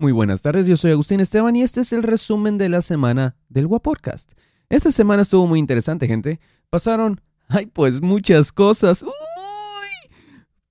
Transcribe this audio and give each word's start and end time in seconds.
Muy 0.00 0.12
buenas 0.12 0.40
tardes, 0.40 0.66
yo 0.66 0.78
soy 0.78 0.92
Agustín 0.92 1.20
Esteban 1.20 1.54
y 1.56 1.62
este 1.62 1.82
es 1.82 1.92
el 1.92 2.02
resumen 2.02 2.56
de 2.56 2.70
la 2.70 2.80
semana 2.80 3.36
del 3.50 3.66
Guapodcast. 3.66 4.32
Esta 4.70 4.92
semana 4.92 5.20
estuvo 5.20 5.46
muy 5.46 5.58
interesante, 5.58 6.06
gente. 6.06 6.40
Pasaron, 6.70 7.20
ay, 7.48 7.66
pues 7.66 8.00
muchas 8.00 8.50
cosas. 8.50 9.02
¡Uy! 9.02 9.10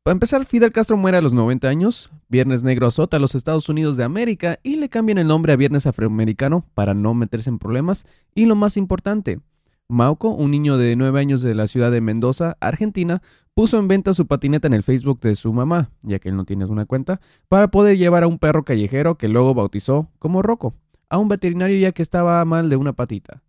Para 0.02 0.14
empezar, 0.14 0.44
Fidel 0.48 0.72
Castro 0.72 0.98
muere 0.98 1.20
a 1.20 1.22
los 1.22 1.32
90 1.32 1.68
años, 1.68 2.10
Viernes 2.28 2.64
Negro 2.64 2.88
azota 2.88 3.18
a 3.18 3.20
los 3.20 3.36
Estados 3.36 3.70
Unidos 3.70 3.98
de 3.98 4.04
América 4.04 4.58
y 4.64 4.78
le 4.78 4.90
cambian 4.90 5.20
el 5.20 5.28
nombre 5.28 5.54
a 5.54 5.58
Viernes 5.58 5.86
Afroamericano 5.86 6.66
para 6.74 6.96
no 6.96 7.14
meterse 7.14 7.52
en 7.52 7.60
problemas. 7.60 8.08
Y 8.34 8.46
lo 8.46 8.56
más 8.56 8.78
importante, 8.78 9.42
Mauco, 9.90 10.30
un 10.30 10.52
niño 10.52 10.78
de 10.78 10.96
9 10.96 11.20
años 11.20 11.42
de 11.42 11.56
la 11.56 11.68
ciudad 11.68 11.92
de 11.92 12.00
Mendoza, 12.00 12.58
Argentina, 12.60 13.24
puso 13.56 13.80
en 13.80 13.88
venta 13.88 14.14
su 14.14 14.28
patineta 14.28 14.68
en 14.68 14.74
el 14.74 14.84
Facebook 14.84 15.20
de 15.20 15.34
su 15.34 15.52
mamá, 15.52 15.90
ya 16.04 16.20
que 16.20 16.30
él 16.30 16.36
no 16.36 16.46
tiene 16.46 16.66
una 16.66 16.86
cuenta, 16.86 17.20
para 17.48 17.70
poder 17.72 17.98
llevar 17.98 18.22
a 18.22 18.28
un 18.28 18.38
perro 18.38 18.64
callejero 18.64 19.18
que 19.18 19.28
luego 19.28 19.56
bautizó 19.56 20.08
como 20.20 20.44
Rocco, 20.44 20.76
a 21.10 21.18
un 21.18 21.28
veterinario 21.28 21.76
ya 21.80 21.92
que 21.92 22.04
estaba 22.04 22.46
mal 22.46 22.70
de 22.70 22.76
una 22.76 22.94
patita. 22.94 23.42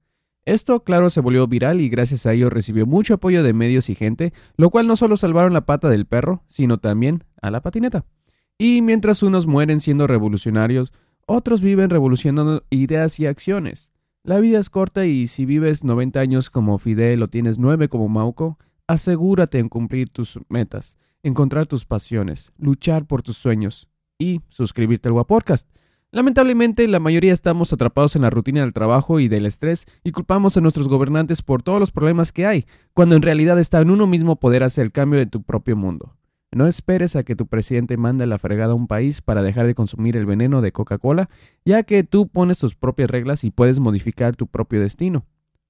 Esto, 0.46 0.82
claro, 0.82 1.10
se 1.10 1.20
volvió 1.20 1.46
viral 1.46 1.82
y 1.82 1.90
gracias 1.90 2.24
a 2.24 2.32
ello 2.32 2.48
recibió 2.48 2.86
mucho 2.86 3.14
apoyo 3.14 3.42
de 3.42 3.52
medios 3.52 3.90
y 3.90 3.94
gente, 3.94 4.32
lo 4.56 4.70
cual 4.70 4.86
no 4.86 4.96
solo 4.96 5.18
salvaron 5.18 5.52
la 5.52 5.66
pata 5.66 5.90
del 5.90 6.06
perro, 6.06 6.42
sino 6.46 6.78
también 6.78 7.24
a 7.42 7.50
la 7.50 7.60
patineta. 7.60 8.06
Y 8.56 8.80
mientras 8.80 9.22
unos 9.22 9.46
mueren 9.46 9.78
siendo 9.78 10.06
revolucionarios, 10.06 10.90
otros 11.26 11.60
viven 11.60 11.90
revolucionando 11.90 12.64
ideas 12.70 13.20
y 13.20 13.26
acciones. 13.26 13.89
La 14.22 14.38
vida 14.38 14.58
es 14.58 14.68
corta 14.68 15.06
y 15.06 15.26
si 15.28 15.46
vives 15.46 15.82
90 15.82 16.20
años 16.20 16.50
como 16.50 16.76
Fidel 16.76 17.22
o 17.22 17.28
tienes 17.28 17.58
9 17.58 17.88
como 17.88 18.10
Mauco, 18.10 18.58
asegúrate 18.86 19.58
en 19.58 19.70
cumplir 19.70 20.10
tus 20.10 20.38
metas, 20.50 20.98
encontrar 21.22 21.66
tus 21.66 21.86
pasiones, 21.86 22.52
luchar 22.58 23.06
por 23.06 23.22
tus 23.22 23.38
sueños 23.38 23.88
y 24.18 24.42
suscribirte 24.50 25.08
al 25.08 25.14
Guapodcast. 25.14 25.66
Lamentablemente, 26.10 26.86
la 26.86 27.00
mayoría 27.00 27.32
estamos 27.32 27.72
atrapados 27.72 28.14
en 28.14 28.20
la 28.20 28.28
rutina 28.28 28.60
del 28.60 28.74
trabajo 28.74 29.20
y 29.20 29.28
del 29.28 29.46
estrés 29.46 29.86
y 30.04 30.12
culpamos 30.12 30.54
a 30.54 30.60
nuestros 30.60 30.86
gobernantes 30.86 31.40
por 31.40 31.62
todos 31.62 31.80
los 31.80 31.90
problemas 31.90 32.30
que 32.30 32.44
hay, 32.44 32.66
cuando 32.92 33.16
en 33.16 33.22
realidad 33.22 33.58
está 33.58 33.80
en 33.80 33.90
uno 33.90 34.06
mismo 34.06 34.36
poder 34.36 34.64
hacer 34.64 34.84
el 34.84 34.92
cambio 34.92 35.18
de 35.18 35.26
tu 35.26 35.42
propio 35.42 35.76
mundo. 35.76 36.14
No 36.52 36.66
esperes 36.66 37.14
a 37.14 37.22
que 37.22 37.36
tu 37.36 37.46
presidente 37.46 37.96
mande 37.96 38.26
la 38.26 38.38
fregada 38.38 38.72
a 38.72 38.76
un 38.76 38.88
país 38.88 39.20
para 39.20 39.42
dejar 39.42 39.66
de 39.66 39.76
consumir 39.76 40.16
el 40.16 40.26
veneno 40.26 40.60
de 40.60 40.72
Coca-Cola, 40.72 41.30
ya 41.64 41.84
que 41.84 42.02
tú 42.02 42.26
pones 42.26 42.58
tus 42.58 42.74
propias 42.74 43.08
reglas 43.08 43.44
y 43.44 43.52
puedes 43.52 43.78
modificar 43.78 44.34
tu 44.34 44.48
propio 44.48 44.80
destino. 44.80 45.26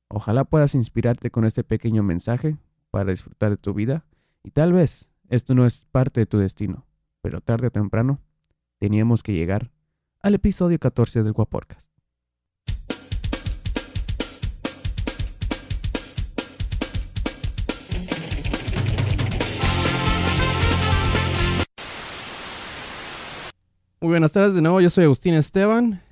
Ojalá 0.09 0.45
puedas 0.45 0.75
inspirarte 0.75 1.31
con 1.31 1.45
este 1.45 1.65
pequeño 1.65 2.03
mensaje 2.03 2.57
para 2.91 3.11
disfrutar 3.11 3.51
de 3.51 3.57
tu 3.59 3.75
vida 3.75 4.07
y 4.43 4.53
tal 4.53 4.73
vez 4.73 5.13
esto 5.29 5.55
no 5.55 5.67
es 5.67 5.85
parte 5.93 6.21
de 6.21 6.27
tu 6.27 6.39
destino, 6.39 6.87
pero 7.21 7.43
tarde 7.43 7.67
o 7.67 7.71
temprano 7.71 8.21
teníamos 8.79 9.23
que 9.23 9.35
llegar 9.35 9.71
al 10.23 10.35
episodio 10.35 10.79
14 10.79 11.23
del 11.23 11.33
Guaporcast. 11.33 11.90
Muy 24.11 24.15
buenas 24.15 24.33
tardes 24.33 24.55
de 24.55 24.61
nuevo, 24.61 24.81
yo 24.81 24.91
soy 24.91 25.05
Agustín 25.05 25.35
Esteban 25.35 26.03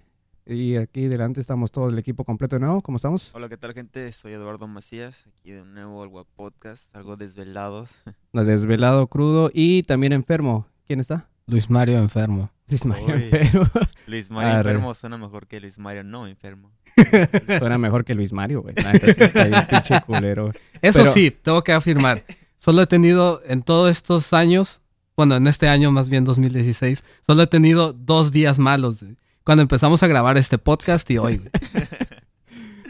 y 0.47 0.77
aquí 0.79 1.09
delante 1.09 1.41
estamos 1.41 1.73
todo 1.73 1.89
el 1.89 1.99
equipo 1.99 2.23
completo 2.23 2.55
de 2.55 2.61
nuevo. 2.61 2.81
¿Cómo 2.81 2.95
estamos? 2.95 3.31
Hola, 3.35 3.49
¿qué 3.49 3.57
tal, 3.57 3.75
gente? 3.75 4.13
Soy 4.13 4.35
Eduardo 4.35 4.69
Macías, 4.69 5.27
aquí 5.27 5.51
de 5.51 5.65
nuevo 5.65 6.01
al 6.05 6.27
Podcast, 6.37 6.95
algo 6.95 7.17
desvelados. 7.17 7.97
Desvelado, 8.33 9.09
crudo 9.09 9.51
y 9.53 9.83
también 9.83 10.13
enfermo. 10.13 10.69
¿Quién 10.87 11.01
está? 11.01 11.29
Luis 11.49 11.69
Mario 11.71 11.99
enfermo. 11.99 12.53
Luis 12.69 12.87
Mario 12.87 13.17
Uy. 13.17 13.23
enfermo. 13.33 13.67
Luis 14.07 14.31
Mario 14.31 14.53
Arre. 14.53 14.71
enfermo 14.71 14.95
suena 14.95 15.19
mejor 15.19 15.49
que 15.49 15.59
Luis 15.59 15.81
Mario 15.81 16.05
no 16.05 16.29
enfermo. 16.29 16.71
Suena 17.59 17.79
mejor 17.79 18.05
que 18.05 18.15
Luis 18.15 18.33
Mario, 18.33 18.63
güey. 18.63 18.75
Está 18.77 19.67
pinche 19.67 20.01
culero. 20.03 20.53
Eso 20.81 21.01
Pero- 21.01 21.13
sí, 21.13 21.33
tengo 21.33 21.65
que 21.65 21.73
afirmar. 21.73 22.23
Solo 22.59 22.83
he 22.83 22.87
tenido 22.87 23.43
en 23.45 23.63
todos 23.63 23.91
estos 23.91 24.33
años, 24.33 24.83
bueno, 25.19 25.35
en 25.35 25.49
este 25.49 25.67
año 25.67 25.91
más 25.91 26.09
bien 26.09 26.25
2016, 26.25 27.03
solo 27.27 27.43
he 27.43 27.49
tenido 27.49 27.93
dos 27.93 28.31
días 28.31 28.61
malos. 28.61 29.03
güey. 29.03 29.17
Cuando 29.43 29.63
empezamos 29.63 30.01
a 30.05 30.07
grabar 30.07 30.39
este 30.39 30.59
podcast 30.59 31.11
y 31.11 31.19
hoy. 31.19 31.39
güey. 31.39 31.51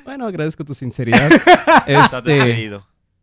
Bueno, 0.04 0.26
agradezco 0.26 0.62
tu 0.64 0.74
sinceridad. 0.74 1.30
Este, 1.86 2.70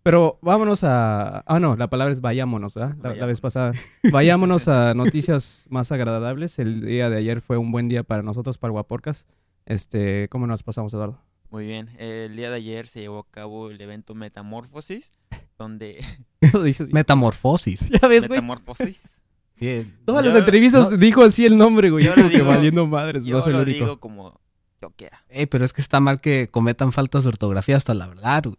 pero 0.02 0.40
vámonos 0.42 0.84
a... 0.84 1.44
Ah, 1.46 1.60
no, 1.60 1.76
la 1.76 1.88
palabra 1.88 2.14
es 2.14 2.22
vayámonos, 2.22 2.74
¿verdad? 2.76 2.96
La, 3.02 3.16
la 3.16 3.26
vez 3.28 3.42
pasada. 3.42 3.74
Vayámonos 4.12 4.68
a 4.68 4.94
noticias 4.96 5.66
más 5.70 5.92
agradables. 5.92 6.58
El 6.60 6.86
día 6.86 7.10
de 7.12 7.18
ayer 7.18 7.42
fue 7.42 7.58
un 7.58 7.72
buen 7.72 7.88
día 7.90 8.02
para 8.04 8.24
nosotros, 8.24 8.58
para 8.60 8.72
Guaporcas. 8.72 9.26
Este, 9.66 10.30
¿cómo 10.30 10.46
nos 10.48 10.62
pasamos, 10.64 10.94
Eduardo? 10.94 11.20
Muy 11.52 11.66
bien, 11.66 11.90
el 12.00 12.36
día 12.36 12.50
de 12.50 12.56
ayer 12.58 12.88
se 12.88 13.02
llevó 13.02 13.20
a 13.20 13.32
cabo 13.32 13.70
el 13.70 13.80
evento 13.80 14.14
Metamorfosis, 14.14 15.12
donde... 15.58 16.04
Lo 16.54 16.64
dices 16.64 16.88
bien. 16.88 16.96
Metamorfosis. 16.96 17.80
Ya 18.02 18.08
ves, 18.08 18.28
güey. 18.28 18.40
Metamorfosis. 18.42 19.04
Bien. 19.58 19.98
Todas 20.06 20.26
Yo- 20.26 20.32
las 20.32 20.40
entrevistas 20.40 20.92
no- 20.92 20.98
dijo 20.98 21.24
así 21.24 21.46
el 21.46 21.58
nombre, 21.58 21.90
güey. 21.90 22.04
Yo 22.04 22.12
Como 22.14 22.26
lo 22.26 22.30
que 22.30 22.38
digo- 22.40 22.48
valiendo 22.50 22.86
madres. 22.88 23.24
Yo 23.24 23.38
no 23.38 23.42
soy 23.42 23.52
el 23.52 23.58
lo 23.58 23.64
único. 23.64 23.80
digo 23.86 24.00
como 24.02 24.40
yo 24.82 24.90
quiera. 24.92 25.24
Ey, 25.30 25.46
pero 25.46 25.64
es 25.64 25.72
que 25.72 25.80
está 25.82 26.02
mal 26.02 26.20
que 26.20 26.50
cometan 26.52 26.92
faltas 26.92 27.24
de 27.24 27.30
ortografía 27.30 27.78
hasta 27.78 27.94
la 27.94 28.08
verdad. 28.08 28.44
güey. 28.44 28.58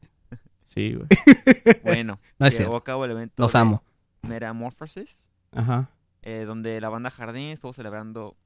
Sí, 0.65 0.95
güey. 0.95 1.07
Bueno, 1.85 2.19
No 2.39 2.47
es 2.47 2.59
llevó 2.59 2.77
a 2.77 2.83
cabo 2.85 3.05
el 3.05 3.11
evento 3.11 3.35
Los 3.43 3.55
amo. 3.55 3.83
Metamorphosis, 4.23 5.31
Ajá. 5.53 5.89
eh, 6.23 6.45
donde 6.47 6.81
la 6.81 6.89
banda 6.89 7.11
Jardín 7.11 7.51
estuvo 7.51 7.73
celebrando 7.73 8.37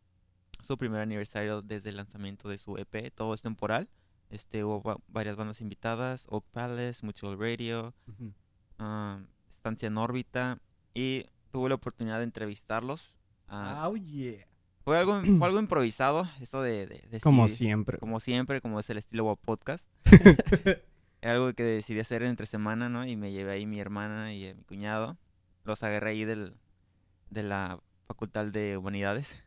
su 0.61 0.77
primer 0.77 1.01
aniversario 1.01 1.63
desde 1.63 1.91
el 1.91 1.97
lanzamiento 1.97 2.49
de 2.49 2.59
su 2.59 2.77
EP, 2.77 3.11
todo 3.15 3.35
es 3.35 3.43
temporal. 3.43 3.89
Este, 4.31 4.63
hubo 4.65 4.83
va- 4.83 4.99
varias 5.09 5.37
bandas 5.37 5.61
invitadas, 5.61 6.27
Oak 6.31 6.45
Palace, 6.53 7.05
Mutual 7.05 7.39
Radio, 7.39 7.93
ah, 8.79 9.19
Estancia 9.49 9.89
en 9.89 9.99
órbita 9.99 10.59
y 10.95 11.27
tuve 11.51 11.69
la 11.69 11.75
oportunidad 11.75 12.19
de 12.19 12.25
entrevistarlos. 12.25 13.17
Ah, 13.49 13.89
Oh, 13.89 13.97
yeah. 13.97 14.47
fue, 14.85 14.97
algo, 14.97 15.21
fue 15.39 15.47
algo 15.49 15.59
improvisado, 15.59 16.29
eso 16.41 16.63
de, 16.63 17.03
Como 17.23 17.49
siempre. 17.49 17.99
como 17.99 18.21
siempre, 18.21 18.61
como 18.61 18.79
es 18.79 18.89
el 18.91 18.99
estilo 18.99 19.25
Guap 19.25 19.41
Podcast. 19.41 19.87
Algo 21.23 21.53
que 21.53 21.63
decidí 21.65 22.01
hacer 22.01 22.23
entre 22.23 22.47
semana, 22.47 22.89
¿no? 22.89 23.05
Y 23.07 23.15
me 23.15 23.31
llevé 23.31 23.53
ahí 23.53 23.67
mi 23.67 23.79
hermana 23.79 24.33
y 24.33 24.45
eh, 24.47 24.55
mi 24.55 24.63
cuñado. 24.65 25.19
Los 25.65 25.83
agarré 25.83 26.13
ahí 26.13 26.25
del, 26.25 26.55
de 27.29 27.43
la 27.43 27.79
Facultad 28.07 28.47
de 28.47 28.79
Humanidades. 28.79 29.39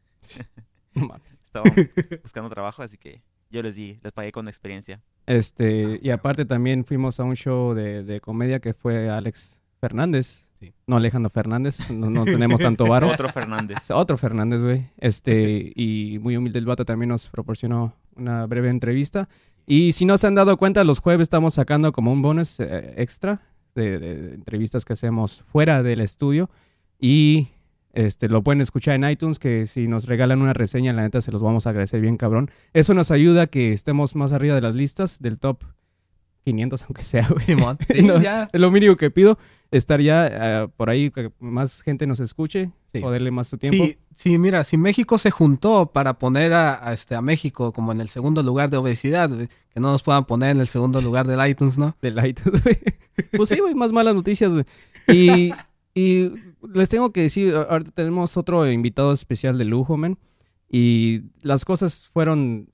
No 0.93 1.07
mames. 1.07 1.33
Estaban 1.43 1.73
buscando 2.21 2.49
trabajo, 2.51 2.83
así 2.83 2.97
que 2.99 3.23
yo 3.53 3.61
les 3.61 3.75
di, 3.75 3.99
les 4.03 4.11
pagué 4.11 4.31
con 4.33 4.47
experiencia. 4.49 4.99
Este, 5.25 5.99
y 6.03 6.09
aparte 6.09 6.43
también 6.45 6.83
fuimos 6.83 7.19
a 7.19 7.23
un 7.23 7.35
show 7.35 7.73
de, 7.73 8.03
de 8.03 8.19
comedia 8.19 8.59
que 8.59 8.73
fue 8.73 9.09
Alex 9.09 9.59
Fernández. 9.79 10.45
Sí. 10.59 10.73
No 10.87 10.97
Alejandro 10.97 11.29
Fernández, 11.29 11.89
no, 11.91 12.09
no 12.09 12.23
tenemos 12.25 12.59
tanto 12.59 12.85
varo. 12.85 13.07
Otro 13.09 13.29
Fernández. 13.29 13.77
Otro 13.91 14.17
Fernández, 14.17 14.61
güey. 14.63 14.87
Este, 14.97 15.71
y 15.75 16.17
muy 16.19 16.35
humilde 16.35 16.59
el 16.59 16.65
vato 16.65 16.83
también 16.83 17.09
nos 17.09 17.27
proporcionó 17.29 17.93
una 18.15 18.45
breve 18.47 18.69
entrevista. 18.69 19.29
Y 19.65 19.93
si 19.93 20.05
no 20.05 20.17
se 20.17 20.27
han 20.27 20.35
dado 20.35 20.57
cuenta, 20.57 20.83
los 20.83 20.99
jueves 20.99 21.23
estamos 21.25 21.53
sacando 21.53 21.91
como 21.93 22.11
un 22.11 22.21
bonus 22.21 22.59
eh, 22.59 22.93
extra 22.97 23.41
de, 23.75 23.97
de- 23.99 24.15
de 24.21 24.33
entrevistas 24.35 24.83
que 24.83 24.93
hacemos 24.93 25.43
fuera 25.51 25.83
del 25.83 26.01
estudio. 26.01 26.49
Y 26.99 27.49
este, 27.93 28.27
lo 28.27 28.41
pueden 28.43 28.61
escuchar 28.61 28.95
en 28.95 29.09
iTunes, 29.09 29.39
que 29.39 29.67
si 29.67 29.87
nos 29.87 30.05
regalan 30.05 30.41
una 30.41 30.53
reseña, 30.53 30.93
la 30.93 31.03
neta 31.03 31.21
se 31.21 31.31
los 31.31 31.41
vamos 31.41 31.65
a 31.67 31.69
agradecer 31.69 32.01
bien, 32.01 32.17
cabrón. 32.17 32.51
Eso 32.73 32.93
nos 32.93 33.11
ayuda 33.11 33.43
a 33.43 33.47
que 33.47 33.71
estemos 33.73 34.15
más 34.15 34.31
arriba 34.31 34.55
de 34.55 34.61
las 34.61 34.75
listas 34.75 35.21
del 35.21 35.39
top 35.39 35.63
500, 36.43 36.81
aunque 36.87 37.03
sea, 37.03 37.27
güey. 37.29 37.45
No, 38.03 38.21
ya. 38.21 38.49
Es 38.51 38.59
lo 38.59 38.71
mínimo 38.71 38.95
que 38.97 39.11
pido. 39.11 39.37
Estar 39.71 40.01
ya 40.01 40.27
eh, 40.29 40.67
por 40.77 40.89
ahí, 40.91 41.09
que 41.09 41.31
más 41.39 41.81
gente 41.81 42.05
nos 42.05 42.19
escuche, 42.19 42.71
Sí. 42.93 42.99
poderle 42.99 43.31
más 43.31 43.47
su 43.47 43.57
tiempo. 43.57 43.85
Sí, 43.85 43.97
sí, 44.13 44.37
mira, 44.37 44.63
si 44.63 44.77
México 44.77 45.17
se 45.17 45.31
juntó 45.31 45.87
para 45.91 46.19
poner 46.19 46.53
a, 46.53 46.87
a 46.87 46.93
este, 46.93 47.15
a 47.15 47.21
México 47.21 47.73
como 47.73 47.91
en 47.91 47.99
el 48.01 48.07
segundo 48.09 48.43
lugar 48.43 48.69
de 48.69 48.77
obesidad, 48.77 49.31
güey, 49.31 49.47
que 49.47 49.79
no 49.79 49.91
nos 49.91 50.03
puedan 50.03 50.25
poner 50.25 50.51
en 50.51 50.59
el 50.59 50.67
segundo 50.67 51.01
lugar 51.01 51.25
del 51.25 51.43
iTunes, 51.49 51.79
¿no? 51.79 51.95
del 52.03 52.23
iTunes, 52.23 52.61
güey. 52.61 52.77
Pues 53.35 53.49
sí, 53.49 53.57
güey, 53.59 53.73
más 53.73 53.91
malas 53.91 54.13
noticias, 54.13 54.51
güey. 54.51 54.65
Y, 55.07 55.53
y 55.99 56.31
les 56.73 56.89
tengo 56.89 57.11
que 57.11 57.21
decir, 57.21 57.53
ahorita 57.55 57.91
tenemos 57.91 58.37
otro 58.37 58.69
invitado 58.69 59.13
especial 59.13 59.57
de 59.57 59.65
lujo, 59.65 59.97
men. 59.97 60.17
Y 60.69 61.23
las 61.41 61.65
cosas 61.65 62.09
fueron... 62.13 62.69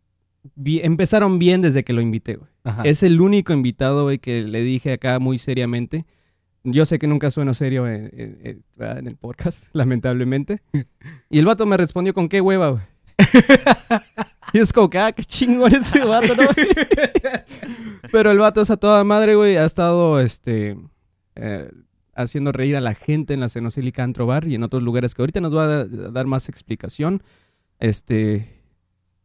empezaron 0.63 1.39
bien 1.39 1.61
desde 1.61 1.83
que 1.83 1.93
lo 1.93 2.01
invité, 2.01 2.35
güey. 2.35 2.49
Es 2.83 3.03
el 3.03 3.19
único 3.19 3.51
invitado, 3.51 4.03
güey, 4.03 4.19
que 4.19 4.43
le 4.43 4.61
dije 4.61 4.93
acá 4.93 5.19
muy 5.19 5.37
seriamente. 5.37 6.05
Yo 6.63 6.85
sé 6.85 6.99
que 6.99 7.07
nunca 7.07 7.31
sueno 7.31 7.53
serio 7.53 7.87
en 7.87 8.63
el 8.77 9.17
podcast, 9.17 9.65
lamentablemente. 9.73 10.61
Y 11.29 11.39
el 11.39 11.45
vato 11.45 11.65
me 11.65 11.77
respondió 11.77 12.13
con 12.13 12.29
qué 12.29 12.41
hueva, 12.41 12.69
güey. 12.69 12.83
Y 14.53 14.59
es 14.59 14.73
como 14.73 14.89
que, 14.89 14.97
ah, 14.97 15.11
qué 15.11 15.23
chingón 15.23 15.73
ese 15.75 16.03
vato, 16.03 16.35
¿no? 16.35 16.43
Pero 18.11 18.31
el 18.31 18.39
vato 18.39 18.61
es 18.61 18.69
a 18.69 18.77
toda 18.77 19.03
madre, 19.03 19.35
güey. 19.35 19.57
Ha 19.57 19.65
estado, 19.65 20.19
este, 20.19 20.77
eh, 21.35 21.69
haciendo 22.23 22.51
reír 22.51 22.75
a 22.75 22.81
la 22.81 22.93
gente 22.95 23.33
en 23.33 23.39
la 23.39 23.49
Cenocílica 23.49 24.03
Antro 24.03 24.25
Bar 24.25 24.47
y 24.47 24.55
en 24.55 24.63
otros 24.63 24.83
lugares 24.83 25.15
que 25.15 25.21
ahorita 25.21 25.41
nos 25.41 25.55
va 25.55 25.63
a 25.63 25.67
da- 25.67 25.85
dar 26.11 26.25
más 26.27 26.49
explicación. 26.49 27.23
Este 27.79 28.61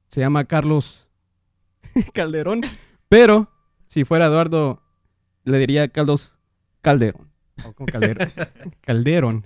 se 0.09 0.21
llama 0.21 0.45
Carlos 0.45 1.09
Calderón, 2.15 2.63
pero 3.09 3.51
si 3.87 4.05
fuera 4.05 4.27
Eduardo 4.27 4.83
le 5.45 5.59
diría 5.59 5.89
Carlos 5.89 6.35
Calderón. 6.83 7.31
O 7.65 7.73
como 7.73 7.87
Calderón. 7.93 8.29
Calderón. 8.81 9.45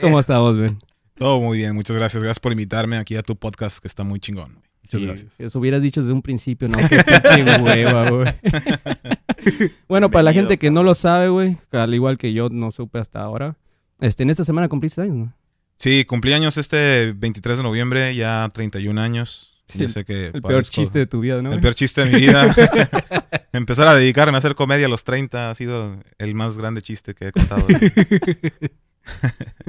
¿Cómo 0.00 0.20
estamos, 0.20 0.56
Ben? 0.58 0.78
Todo 1.14 1.40
muy 1.40 1.58
bien, 1.58 1.74
muchas 1.74 1.96
gracias. 1.96 2.22
Gracias 2.22 2.40
por 2.40 2.52
invitarme 2.52 2.96
aquí 2.96 3.16
a 3.16 3.22
tu 3.22 3.34
podcast 3.36 3.78
que 3.78 3.88
está 3.88 4.04
muy 4.04 4.20
chingón. 4.20 4.62
Muchas 4.88 5.00
Sí, 5.00 5.06
gracias. 5.06 5.40
Eso 5.40 5.58
hubieras 5.58 5.82
dicho 5.82 6.00
desde 6.00 6.14
un 6.14 6.22
principio, 6.22 6.66
no, 6.66 6.78
qué 6.88 7.04
pinche 7.04 7.60
hueva, 7.60 8.10
güey. 8.10 8.32
bueno, 9.88 10.10
para 10.10 10.22
la 10.22 10.32
gente 10.32 10.58
que 10.58 10.70
no 10.70 10.82
lo 10.82 10.94
sabe, 10.94 11.28
güey, 11.28 11.58
al 11.72 11.94
igual 11.94 12.16
que 12.16 12.32
yo 12.32 12.48
no 12.48 12.70
supe 12.70 12.98
hasta 12.98 13.20
ahora, 13.20 13.56
este, 14.00 14.22
en 14.22 14.30
esta 14.30 14.44
semana 14.44 14.68
cumpliste 14.68 15.02
años, 15.02 15.16
¿no? 15.16 15.34
Sí, 15.76 16.04
cumplí 16.06 16.32
años 16.32 16.56
este 16.56 17.12
23 17.16 17.58
de 17.58 17.62
noviembre, 17.62 18.14
ya 18.14 18.48
31 18.52 19.00
años. 19.00 19.54
Sí, 19.68 19.86
sé 19.88 20.06
que 20.06 20.28
El 20.28 20.40
peor 20.40 20.64
chiste 20.64 20.98
de 20.98 21.06
tu 21.06 21.20
vida, 21.20 21.42
¿no? 21.42 21.52
El 21.52 21.60
peor 21.60 21.74
chiste 21.74 22.04
de 22.04 22.10
mi 22.10 22.20
vida. 22.20 22.54
Empezar 23.52 23.86
a 23.86 23.94
dedicarme 23.94 24.36
a 24.36 24.38
hacer 24.38 24.54
comedia 24.54 24.86
a 24.86 24.88
los 24.88 25.04
30 25.04 25.50
ha 25.50 25.54
sido 25.54 25.98
el 26.16 26.34
más 26.34 26.56
grande 26.56 26.80
chiste 26.80 27.14
que 27.14 27.28
he 27.28 27.32
contado. 27.32 27.66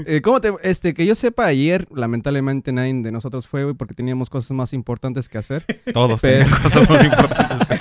Eh, 0.05 0.21
¿Cómo 0.21 0.39
te, 0.39 0.53
este, 0.63 0.93
que 0.93 1.05
yo 1.05 1.13
sepa, 1.15 1.45
ayer, 1.45 1.85
lamentablemente 1.93 2.71
nadie 2.71 2.93
de 2.93 3.11
nosotros 3.11 3.47
fue, 3.47 3.63
güey, 3.63 3.75
porque 3.75 3.93
teníamos 3.93 4.29
cosas 4.29 4.51
más 4.51 4.73
importantes 4.73 5.27
que 5.27 5.37
hacer. 5.37 5.65
Todos 5.93 6.21
Pero- 6.21 6.45
tenían 6.45 6.61
cosas 6.61 6.89
muy 6.89 6.99
importantes. 6.99 7.79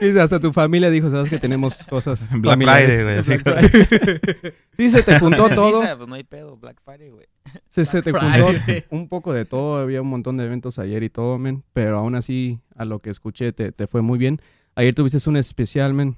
Y 0.00 0.18
hasta 0.18 0.40
tu 0.40 0.52
familia 0.52 0.90
dijo, 0.90 1.10
sabes 1.10 1.28
que 1.30 1.38
tenemos 1.38 1.82
cosas 1.84 2.20
Black 2.30 2.60
familiares". 2.60 2.86
Friday, 3.02 3.22
güey, 3.24 3.42
Black 3.42 3.70
Friday. 3.70 4.52
sí, 4.76 4.90
se 4.90 5.02
te 5.02 5.18
juntó 5.18 5.48
todo. 5.48 5.82
Pues 5.96 6.08
no 6.08 6.14
hay 6.14 6.24
pedo, 6.24 6.56
Black 6.56 6.80
Friday, 6.84 7.10
güey. 7.10 7.26
Se, 7.68 7.84
se 7.84 8.02
te 8.02 8.12
juntó 8.12 8.48
un 8.90 9.08
poco 9.08 9.32
de 9.32 9.44
todo, 9.44 9.78
había 9.78 10.00
un 10.02 10.08
montón 10.08 10.36
de 10.36 10.44
eventos 10.44 10.78
ayer 10.78 11.02
y 11.02 11.10
todo, 11.10 11.38
men, 11.38 11.64
pero 11.72 11.98
aún 11.98 12.14
así, 12.14 12.60
a 12.76 12.84
lo 12.84 13.00
que 13.00 13.10
escuché, 13.10 13.52
te, 13.52 13.72
te 13.72 13.86
fue 13.86 14.02
muy 14.02 14.18
bien. 14.18 14.40
Ayer 14.74 14.94
tuviste 14.94 15.28
un 15.28 15.36
especial, 15.36 15.92
men. 15.94 16.16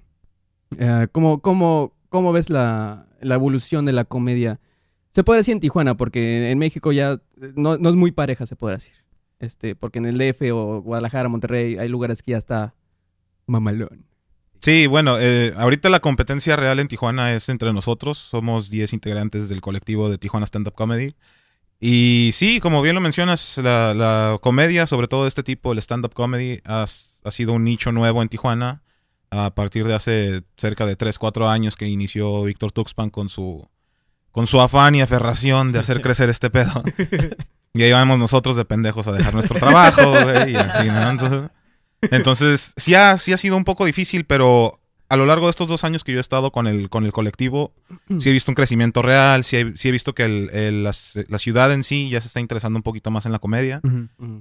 Eh, 0.79 1.09
¿cómo, 1.13 1.41
cómo, 1.41 1.93
cómo 2.09 2.33
ves 2.33 2.51
la, 2.51 3.07
la 3.25 3.35
evolución 3.35 3.85
de 3.85 3.93
la 3.93 4.05
comedia? 4.05 4.61
Se 5.11 5.25
puede 5.25 5.41
decir 5.41 5.53
en 5.53 5.61
Tijuana, 5.61 5.97
porque 5.97 6.51
en 6.51 6.59
México 6.59 6.93
ya 6.93 7.21
no, 7.55 7.77
no 7.79 7.89
es 7.89 7.97
muy 7.97 8.13
pareja, 8.13 8.47
se 8.47 8.57
puede 8.57 8.77
decir. 8.77 8.95
Este, 9.39 9.75
porque 9.75 9.99
en 9.99 10.07
el 10.07 10.19
DF 10.19 10.43
o 10.53 10.83
Guadalajara, 10.83 11.29
Monterrey, 11.29 11.77
hay 11.79 11.89
lugares 11.89 12.23
que 12.23 12.33
ya 12.33 12.39
está 12.39 12.75
mamalón. 13.47 14.07
Sí, 14.61 14.87
bueno, 14.87 15.19
eh, 15.21 15.53
ahorita 15.57 15.91
la 15.91 16.01
competencia 16.01 16.57
real 16.57 16.81
en 16.81 16.89
Tijuana 16.89 17.35
es 17.35 17.49
entre 17.49 17.73
nosotros. 17.73 18.19
Somos 18.19 18.71
10 18.71 18.95
integrantes 18.95 19.49
del 19.49 19.61
colectivo 19.61 20.09
de 20.09 20.19
Tijuana 20.19 20.47
Stand 20.47 20.69
Up 20.69 20.75
Comedy. 20.75 21.15
Y 21.81 22.31
sí, 22.33 22.61
como 22.61 22.81
bien 22.81 22.95
lo 22.95 23.01
mencionas, 23.03 23.59
la, 23.59 23.93
la 23.93 24.39
comedia, 24.41 24.87
sobre 24.87 25.07
todo 25.07 25.27
este 25.27 25.43
tipo, 25.43 25.73
el 25.73 25.79
stand-up 25.79 26.15
comedy, 26.15 26.61
ha 26.65 26.87
sido 26.87 27.53
un 27.53 27.65
nicho 27.65 27.93
nuevo 27.93 28.23
en 28.23 28.31
Tijuana 28.31 28.84
a 29.31 29.55
partir 29.55 29.87
de 29.87 29.95
hace 29.95 30.43
cerca 30.57 30.87
de 30.87 30.97
3, 30.97 31.19
4 31.19 31.49
años 31.49 31.77
que 31.77 31.87
inició 31.89 32.43
Víctor 32.45 32.73
Tuxpan 32.73 33.11
con 33.11 33.29
su, 33.29 33.69
con 34.33 34.47
su 34.47 34.61
afán 34.61 34.95
y 34.95 35.01
aferración 35.03 35.73
de 35.73 35.79
hacer 35.81 36.01
crecer 36.03 36.31
este 36.31 36.51
pedo. 36.51 36.83
Y 37.75 37.83
ahí 37.83 37.93
vamos 37.93 38.19
nosotros 38.19 38.55
de 38.57 38.65
pendejos 38.65 39.07
a 39.09 39.13
dejar 39.13 39.35
nuestro 39.35 39.59
trabajo, 39.59 40.11
güey, 40.23 40.53
y 40.53 40.57
así, 40.57 40.87
¿no? 40.89 41.11
Entonces, 41.11 41.51
entonces 42.11 42.73
sí, 42.77 42.95
ha, 42.95 43.19
sí 43.19 43.33
ha 43.33 43.37
sido 43.37 43.57
un 43.57 43.65
poco 43.65 43.85
difícil, 43.85 44.25
pero 44.25 44.81
a 45.09 45.17
lo 45.17 45.27
largo 45.27 45.47
de 45.47 45.51
estos 45.51 45.69
dos 45.69 45.85
años 45.85 46.03
que 46.05 46.13
yo 46.13 46.19
he 46.19 46.21
estado 46.21 46.51
con 46.51 46.67
el, 46.67 46.89
con 46.91 47.05
el 47.05 47.13
colectivo, 47.13 47.73
sí 48.19 48.29
he 48.31 48.33
visto 48.33 48.51
un 48.51 48.55
crecimiento 48.55 49.03
real, 49.03 49.45
sí 49.45 49.57
he, 49.57 49.77
sí 49.77 49.89
he 49.89 49.93
visto 49.93 50.15
que 50.15 50.25
el- 50.25 50.51
el- 50.51 50.85
las- 50.85 51.19
la 51.29 51.39
ciudad 51.39 51.73
en 51.73 51.85
sí 51.85 52.09
ya 52.11 52.21
se 52.21 52.29
está 52.29 52.41
interesando 52.41 52.79
un 52.79 52.83
poquito 52.83 53.11
más 53.11 53.27
en 53.27 53.33
la 53.33 53.39
comedia. 53.39 53.81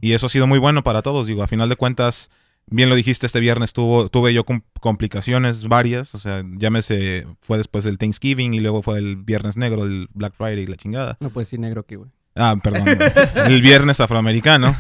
Y 0.02 0.14
eso 0.14 0.26
ha 0.28 0.30
sido 0.30 0.48
muy 0.48 0.60
bueno 0.60 0.84
para 0.84 1.02
todos. 1.02 1.28
Digo, 1.28 1.44
a 1.44 1.48
final 1.48 1.70
de 1.70 1.76
cuentas, 1.76 2.30
bien 2.68 2.90
lo 2.90 2.96
dijiste, 2.96 3.26
este 3.26 3.40
viernes 3.40 3.74
tuvo, 3.74 4.10
tuve 4.10 4.34
yo 4.34 4.44
com- 4.46 4.62
complicaciones 4.80 5.68
varias. 5.68 6.14
O 6.16 6.20
sea, 6.20 6.44
llámese, 6.58 7.28
fue 7.42 7.58
después 7.58 7.84
del 7.84 7.98
Thanksgiving 7.98 8.54
y 8.54 8.60
luego 8.60 8.82
fue 8.82 8.98
el 9.00 9.16
Viernes 9.18 9.58
Negro, 9.58 9.84
el 9.86 10.08
Black 10.14 10.34
Friday 10.36 10.64
y 10.64 10.68
la 10.68 10.76
chingada. 10.76 11.18
No 11.20 11.30
puedes 11.30 11.48
decir 11.48 11.60
negro 11.60 11.82
aquí, 11.82 11.96
güey. 11.96 12.10
Ah, 12.36 12.56
perdón. 12.64 12.86
el 13.46 13.62
viernes 13.62 14.00
afroamericano. 14.00 14.76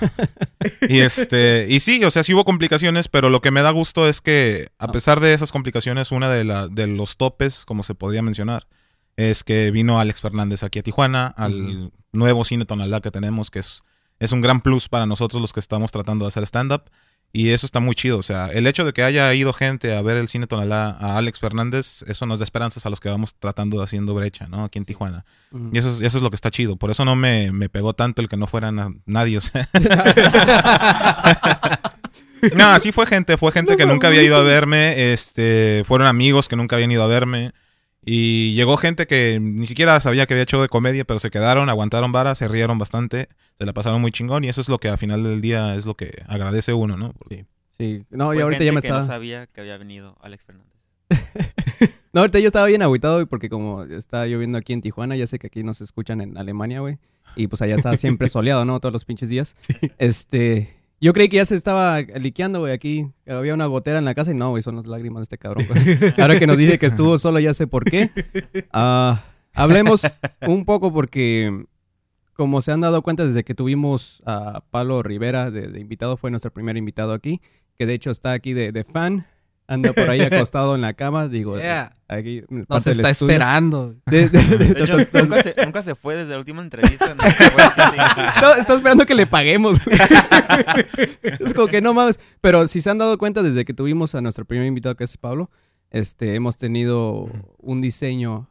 Y 0.90 1.02
este, 1.02 1.68
y 1.70 1.80
sí, 1.82 2.04
o 2.04 2.10
sea, 2.10 2.24
sí 2.24 2.34
hubo 2.34 2.46
complicaciones, 2.46 3.08
pero 3.08 3.30
lo 3.30 3.42
que 3.42 3.52
me 3.52 3.62
da 3.62 3.70
gusto 3.70 4.10
es 4.10 4.22
que, 4.22 4.70
a 4.80 4.92
pesar 4.92 5.20
de 5.20 5.34
esas 5.34 5.52
complicaciones, 5.52 6.12
una 6.12 6.32
de, 6.32 6.44
la, 6.46 6.68
de 6.68 6.88
los 6.88 7.16
topes, 7.18 7.64
como 7.66 7.84
se 7.84 7.94
podría 7.94 8.24
mencionar, 8.24 8.66
es 9.18 9.44
que 9.44 9.70
vino 9.70 10.00
Alex 10.00 10.22
Fernández 10.22 10.64
aquí 10.64 10.80
a 10.80 10.84
Tijuana, 10.84 11.28
al 11.28 11.92
nuevo 12.12 12.44
cine 12.44 12.66
Tonalá 12.66 13.02
que 13.02 13.12
tenemos, 13.12 13.52
que 13.52 13.60
es, 13.60 13.84
es 14.20 14.32
un 14.32 14.42
gran 14.42 14.62
plus 14.62 14.90
para 14.90 15.06
nosotros 15.06 15.40
los 15.40 15.54
que 15.54 15.60
estamos 15.60 15.92
tratando 15.92 16.26
de 16.26 16.30
hacer 16.30 16.44
stand-up. 16.48 16.86
Y 17.36 17.50
eso 17.50 17.66
está 17.66 17.80
muy 17.80 17.96
chido. 17.96 18.20
O 18.20 18.24
sea, 18.24 18.50
el 18.52 18.68
hecho 18.68 18.86
de 18.86 18.94
que 18.94 19.02
haya 19.02 19.34
ido 19.34 19.54
gente 19.54 19.96
a 19.96 20.04
ver 20.04 20.18
el 20.18 20.28
cine 20.30 20.46
Tonalá 20.46 20.96
a 21.00 21.18
Alex 21.18 21.40
Fernández, 21.40 22.04
eso 22.08 22.28
nos 22.28 22.38
da 22.38 22.44
esperanzas 22.44 22.86
a 22.86 22.92
los 22.92 23.00
que 23.00 23.10
vamos 23.10 23.34
tratando 23.40 23.80
de 23.80 23.86
haciendo 23.86 24.14
brecha, 24.14 24.46
¿no? 24.48 24.66
Aquí 24.66 24.78
en 24.78 24.86
Tijuana. 24.86 25.26
Y 25.72 25.80
eso 25.80 25.90
es, 25.90 26.02
eso 26.02 26.18
es 26.18 26.24
lo 26.24 26.30
que 26.30 26.36
está 26.36 26.52
chido. 26.52 26.76
Por 26.78 26.92
eso 26.92 27.06
no 27.06 27.16
me, 27.16 27.52
me 27.52 27.70
pegó 27.70 27.94
tanto 27.94 28.22
el 28.22 28.30
que 28.30 28.38
no 28.38 28.46
fuera 28.46 28.72
na- 28.72 28.92
nadie. 29.08 29.40
O 29.40 29.42
sea. 29.42 29.68
no, 32.56 32.66
así 32.68 32.92
fue 32.92 33.06
gente. 33.08 33.38
Fue 33.38 33.52
gente 33.52 33.78
que 33.78 33.86
nunca 33.86 34.08
había 34.08 34.24
ido 34.24 34.36
a 34.36 34.44
verme. 34.44 35.14
Este, 35.14 35.84
fueron 35.88 36.08
amigos 36.08 36.48
que 36.48 36.56
nunca 36.56 36.76
habían 36.76 36.92
ido 36.92 37.04
a 37.04 37.08
verme. 37.08 37.52
Y 38.06 38.54
llegó 38.56 38.78
gente 38.78 39.08
que 39.08 39.40
ni 39.42 39.66
siquiera 39.68 40.00
sabía 40.00 40.26
que 40.26 40.34
había 40.34 40.44
hecho 40.44 40.62
de 40.62 40.68
comedia, 40.70 41.06
pero 41.06 41.20
se 41.20 41.30
quedaron, 41.30 41.70
aguantaron 41.70 42.12
vara, 42.12 42.36
se 42.36 42.48
rieron 42.48 42.78
bastante, 42.78 43.30
se 43.58 43.66
la 43.66 43.74
pasaron 43.74 44.02
muy 44.02 44.12
chingón. 44.12 44.44
Y 44.44 44.50
eso 44.50 44.62
es 44.62 44.70
lo 44.70 44.80
que 44.80 44.90
al 44.90 44.98
final 44.98 45.24
del 45.24 45.42
día 45.42 45.76
es 45.76 45.86
lo 45.86 45.96
que 45.96 46.24
agradece 46.28 46.74
uno, 46.74 46.98
¿no? 46.98 47.14
Porque- 47.14 47.46
Sí. 47.78 48.06
No, 48.12 48.34
y 48.36 48.40
ahorita 48.40 48.64
ya 48.64 48.72
me 48.72 48.82
que 48.82 48.88
estaba... 48.88 49.02
no 49.02 49.08
sabía 49.08 49.48
que 49.48 49.60
había 49.62 49.78
venido 49.78 50.16
Alex 50.22 50.46
Fernández. 50.46 50.74
No, 52.14 52.20
ahorita 52.22 52.38
yo 52.38 52.46
estaba 52.46 52.68
bien 52.68 52.84
agüitado, 52.84 53.26
porque 53.26 53.50
como 53.50 53.86
está 53.86 54.28
lloviendo 54.28 54.60
aquí 54.60 54.72
en 54.74 54.84
Tijuana, 54.84 55.16
ya 55.16 55.26
sé 55.26 55.40
que 55.40 55.48
aquí 55.48 55.64
nos 55.64 55.82
escuchan 55.82 56.22
en 56.22 56.38
Alemania, 56.38 56.80
güey. 56.80 57.00
Y 57.36 57.48
pues 57.48 57.64
allá 57.64 57.74
está 57.76 57.98
siempre 57.98 58.28
soleado, 58.30 58.66
¿no? 58.66 58.80
Todos 58.80 58.94
los 58.94 59.04
pinches 59.04 59.30
días. 59.30 59.56
Este... 59.98 60.76
Yo 61.04 61.12
creí 61.12 61.28
que 61.28 61.36
ya 61.36 61.46
se 61.46 61.56
estaba 61.56 62.00
liqueando, 62.00 62.62
güey, 62.62 62.72
aquí. 62.72 63.10
Había 63.28 63.54
una 63.54 63.66
gotera 63.66 64.00
en 64.00 64.06
la 64.06 64.16
casa 64.16 64.32
y 64.32 64.36
no, 64.36 64.52
güey, 64.52 64.64
son 64.64 64.78
las 64.78 64.88
lágrimas 64.88 65.20
de 65.20 65.24
este 65.24 65.38
cabrón. 65.38 65.68
güey. 65.68 66.14
Ahora 66.18 66.40
que 66.40 66.48
nos 66.48 66.58
dice 66.58 66.80
que 66.80 66.86
estuvo 66.86 67.18
solo, 67.18 67.40
ya 67.40 67.54
sé 67.54 67.68
por 67.68 67.84
qué. 67.84 68.10
Ah, 68.72 69.22
hablemos 69.54 70.04
un 70.48 70.64
poco 70.64 70.94
porque, 70.94 71.66
como 72.36 72.62
se 72.62 72.72
han 72.72 72.80
dado 72.80 73.02
cuenta 73.02 73.26
desde 73.26 73.44
que 73.44 73.54
tuvimos 73.54 74.24
a 74.26 74.64
Pablo 74.72 75.04
Rivera 75.04 75.52
de, 75.52 75.68
de 75.68 75.80
invitado, 75.82 76.16
fue 76.16 76.32
nuestro 76.32 76.52
primer 76.52 76.78
invitado 76.78 77.12
aquí, 77.12 77.42
que 77.78 77.86
de 77.86 77.96
hecho 77.96 78.10
está 78.10 78.32
aquí 78.32 78.54
de, 78.54 78.72
de 78.72 78.86
fan. 78.86 79.28
Anda 79.68 79.94
por 79.94 80.10
ahí 80.10 80.22
acostado 80.32 80.76
en 80.76 80.82
la 80.82 80.94
cama, 80.94 81.28
digo, 81.30 81.58
Yeah. 81.58 81.96
aquí 82.10 82.40
en 82.50 82.66
Nos 82.68 82.86
está 82.86 83.10
estudio. 83.10 83.32
esperando. 83.32 83.96
De- 84.06 84.28
de- 84.30 84.58
de- 84.58 84.74
De 84.74 84.84
hecho, 84.84 84.98
nunca 84.98 85.42
se, 85.42 85.56
nunca 85.66 85.82
se 85.82 85.96
fue 85.96 86.16
desde 86.16 86.32
la 86.34 86.40
última 86.40 86.62
entrevista. 86.62 87.16
no 87.16 87.24
sí. 87.24 88.60
está- 88.60 88.74
esperando 88.76 89.06
que 89.06 89.16
le 89.16 89.26
paguemos. 89.26 89.80
es 91.40 91.54
como 91.54 91.68
que 91.68 91.82
no 91.82 91.94
mames. 91.94 92.20
Pero 92.42 92.68
si 92.68 92.82
se 92.82 92.90
han 92.90 92.98
dado 92.98 93.18
cuenta, 93.18 93.42
desde 93.44 93.66
que 93.66 93.74
tuvimos 93.74 94.16
a 94.16 94.22
nuestro 94.22 94.46
primer 94.46 94.68
invitado, 94.68 94.96
que 94.96 95.04
es 95.06 95.18
Pablo, 95.18 95.50
este, 95.92 96.36
hemos 96.36 96.58
tenido 96.58 97.30
un 97.60 97.82
diseño 97.82 98.50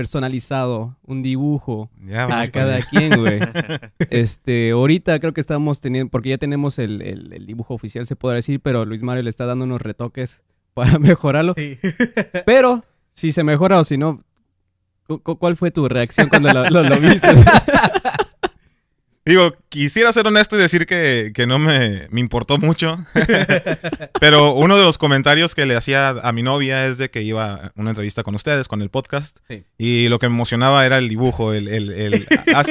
personalizado, 0.00 0.96
un 1.06 1.20
dibujo 1.22 1.90
Ya, 2.06 2.24
a 2.40 2.50
cada 2.50 2.76
allá. 2.76 2.86
quien, 2.90 3.10
güey. 3.20 3.38
Este, 4.10 4.70
ahorita 4.70 5.18
creo 5.20 5.34
que 5.34 5.42
estamos 5.42 5.80
teniendo, 5.82 6.10
porque 6.10 6.30
ya 6.30 6.38
tenemos 6.38 6.78
el, 6.78 7.02
el- 7.02 7.32
el 7.34 7.44
dibujo 7.46 7.74
oficial, 7.74 8.06
se 8.06 8.16
podrá 8.16 8.36
decir, 8.36 8.60
pero 8.60 8.86
Luis 8.86 9.02
Mario 9.02 9.22
le 9.24 9.30
está 9.30 9.44
dando 9.44 9.66
unos 9.66 9.82
retoques 9.82 10.40
para 10.74 10.98
mejorarlo. 10.98 11.52
Sí. 11.54 11.78
Pero, 12.46 12.82
si 13.10 13.32
se 13.32 13.44
mejora 13.44 13.78
o 13.78 13.84
si 13.84 13.98
no, 13.98 14.22
cu- 15.06 15.20
cu- 15.22 15.36
¿cuál 15.36 15.56
fue 15.56 15.70
tu 15.70 15.86
reacción 15.86 16.28
cuando 16.30 16.50
lo, 16.50 16.64
lo- 16.70 16.82
lo 16.82 16.96
viste? 16.98 17.28
Digo, 19.30 19.52
quisiera 19.68 20.12
ser 20.12 20.26
honesto 20.26 20.56
y 20.56 20.58
decir 20.58 20.86
que, 20.86 21.30
que 21.34 21.46
no 21.46 21.58
me, 21.58 22.08
me 22.10 22.18
importó 22.20 22.58
mucho. 22.58 22.98
Pero 24.20 24.54
uno 24.54 24.76
de 24.76 24.84
los 24.84 24.98
comentarios 24.98 25.54
que 25.54 25.66
le 25.66 25.76
hacía 25.76 26.08
a 26.10 26.32
mi 26.32 26.42
novia 26.42 26.86
es 26.86 26.98
de 26.98 27.10
que 27.10 27.22
iba 27.22 27.54
a 27.54 27.72
una 27.76 27.90
entrevista 27.90 28.22
con 28.22 28.34
ustedes, 28.34 28.68
con 28.68 28.82
el 28.82 28.90
podcast. 28.90 29.38
Sí. 29.48 29.64
Y 29.78 30.08
lo 30.08 30.18
que 30.18 30.28
me 30.28 30.34
emocionaba 30.34 30.84
era 30.86 30.98
el 30.98 31.08
dibujo. 31.08 31.52
El, 31.52 31.68
el, 31.68 31.90
el- 31.92 32.26
as- 32.54 32.66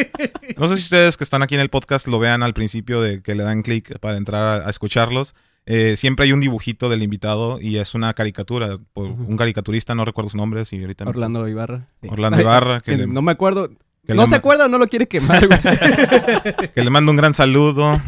no 0.58 0.68
sé 0.68 0.75
si 0.75 0.82
ustedes 0.84 1.18
que 1.18 1.24
están 1.24 1.42
aquí 1.44 1.56
en 1.56 1.62
el 1.62 1.70
podcast 1.70 2.08
lo 2.08 2.20
vean 2.20 2.44
al 2.44 2.54
principio 2.54 3.01
de 3.01 3.22
que 3.22 3.36
le 3.36 3.44
dan 3.44 3.62
clic 3.62 3.98
para 4.00 4.18
entrar 4.18 4.62
a, 4.62 4.68
a 4.68 4.70
escucharlos. 4.70 5.36
Eh, 5.66 5.96
siempre 5.98 6.25
hay 6.25 6.32
un 6.34 6.39
dibujito 6.39 6.89
del 6.89 7.04
invitado 7.04 7.60
y 7.62 7.78
es 7.78 7.94
una 7.94 8.13
caricatura. 8.13 8.78
por 8.94 9.06
Un 9.06 9.38
caricaturista, 9.38 9.94
no 9.96 10.04
recuerdo 10.04 10.30
su 10.32 10.38
nombre. 10.38 10.66
Si 10.66 10.82
ahorita 10.82 11.06
me- 11.06 11.12
Orlando 11.12 11.48
Ibarra. 11.48 11.88
Orlando 12.08 12.42
Ibarra, 12.42 12.82
que, 12.82 12.92
Que 12.92 12.98
le, 12.98 13.08
no 13.08 13.22
me 13.22 13.32
acuerdo. 13.32 13.70
Que 14.10 14.16
no 14.16 14.25
se 14.25 14.32
ma- 14.32 14.38
acuerda 14.38 14.66
o 14.66 14.68
no 14.70 14.78
lo 14.78 14.88
quiere 14.88 15.08
quemar, 15.08 15.48
güey. 15.48 15.60
que 16.75 16.84
le 16.84 16.89
mando 16.89 17.12
un 17.12 17.18
gran 17.18 17.34
saludo. 17.34 18.00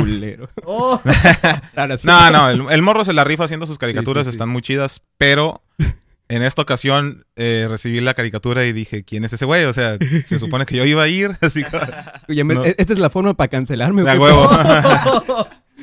Culero. 0.00 0.48
Sí. 1.98 2.06
No, 2.06 2.30
no, 2.30 2.50
el, 2.50 2.62
el 2.70 2.82
morro 2.82 3.04
se 3.04 3.12
la 3.12 3.24
rifa 3.24 3.44
haciendo 3.44 3.66
sus 3.66 3.78
caricaturas, 3.78 4.26
Sí, 4.26 4.30
sí, 4.30 4.32
sí. 4.32 4.36
están 4.36 4.48
muy 4.48 4.62
chidas, 4.62 5.02
pero 5.18 5.62
En 6.28 6.42
esta 6.42 6.62
ocasión 6.62 7.24
eh, 7.34 7.66
recibí 7.68 8.00
la 8.00 8.14
caricatura 8.14 8.64
y 8.64 8.72
dije, 8.72 9.02
¿quién 9.02 9.24
es 9.24 9.32
ese 9.32 9.44
güey? 9.46 9.64
O 9.64 9.72
sea, 9.72 9.96
se 10.24 10.38
supone 10.38 10.64
que 10.64 10.76
yo 10.76 10.84
iba 10.84 11.02
a 11.02 11.08
ir, 11.08 11.36
así 11.40 11.64
que 11.64 11.76
Oye, 12.28 12.44
No. 12.44 12.64
e- 12.64 12.76
esta 12.78 12.92
es 12.92 12.98
la 13.00 13.10
forma 13.10 13.34
para 13.34 13.48
cancelarme. 13.48 14.02
Güey. 14.02 14.16
huevo. 14.18 14.48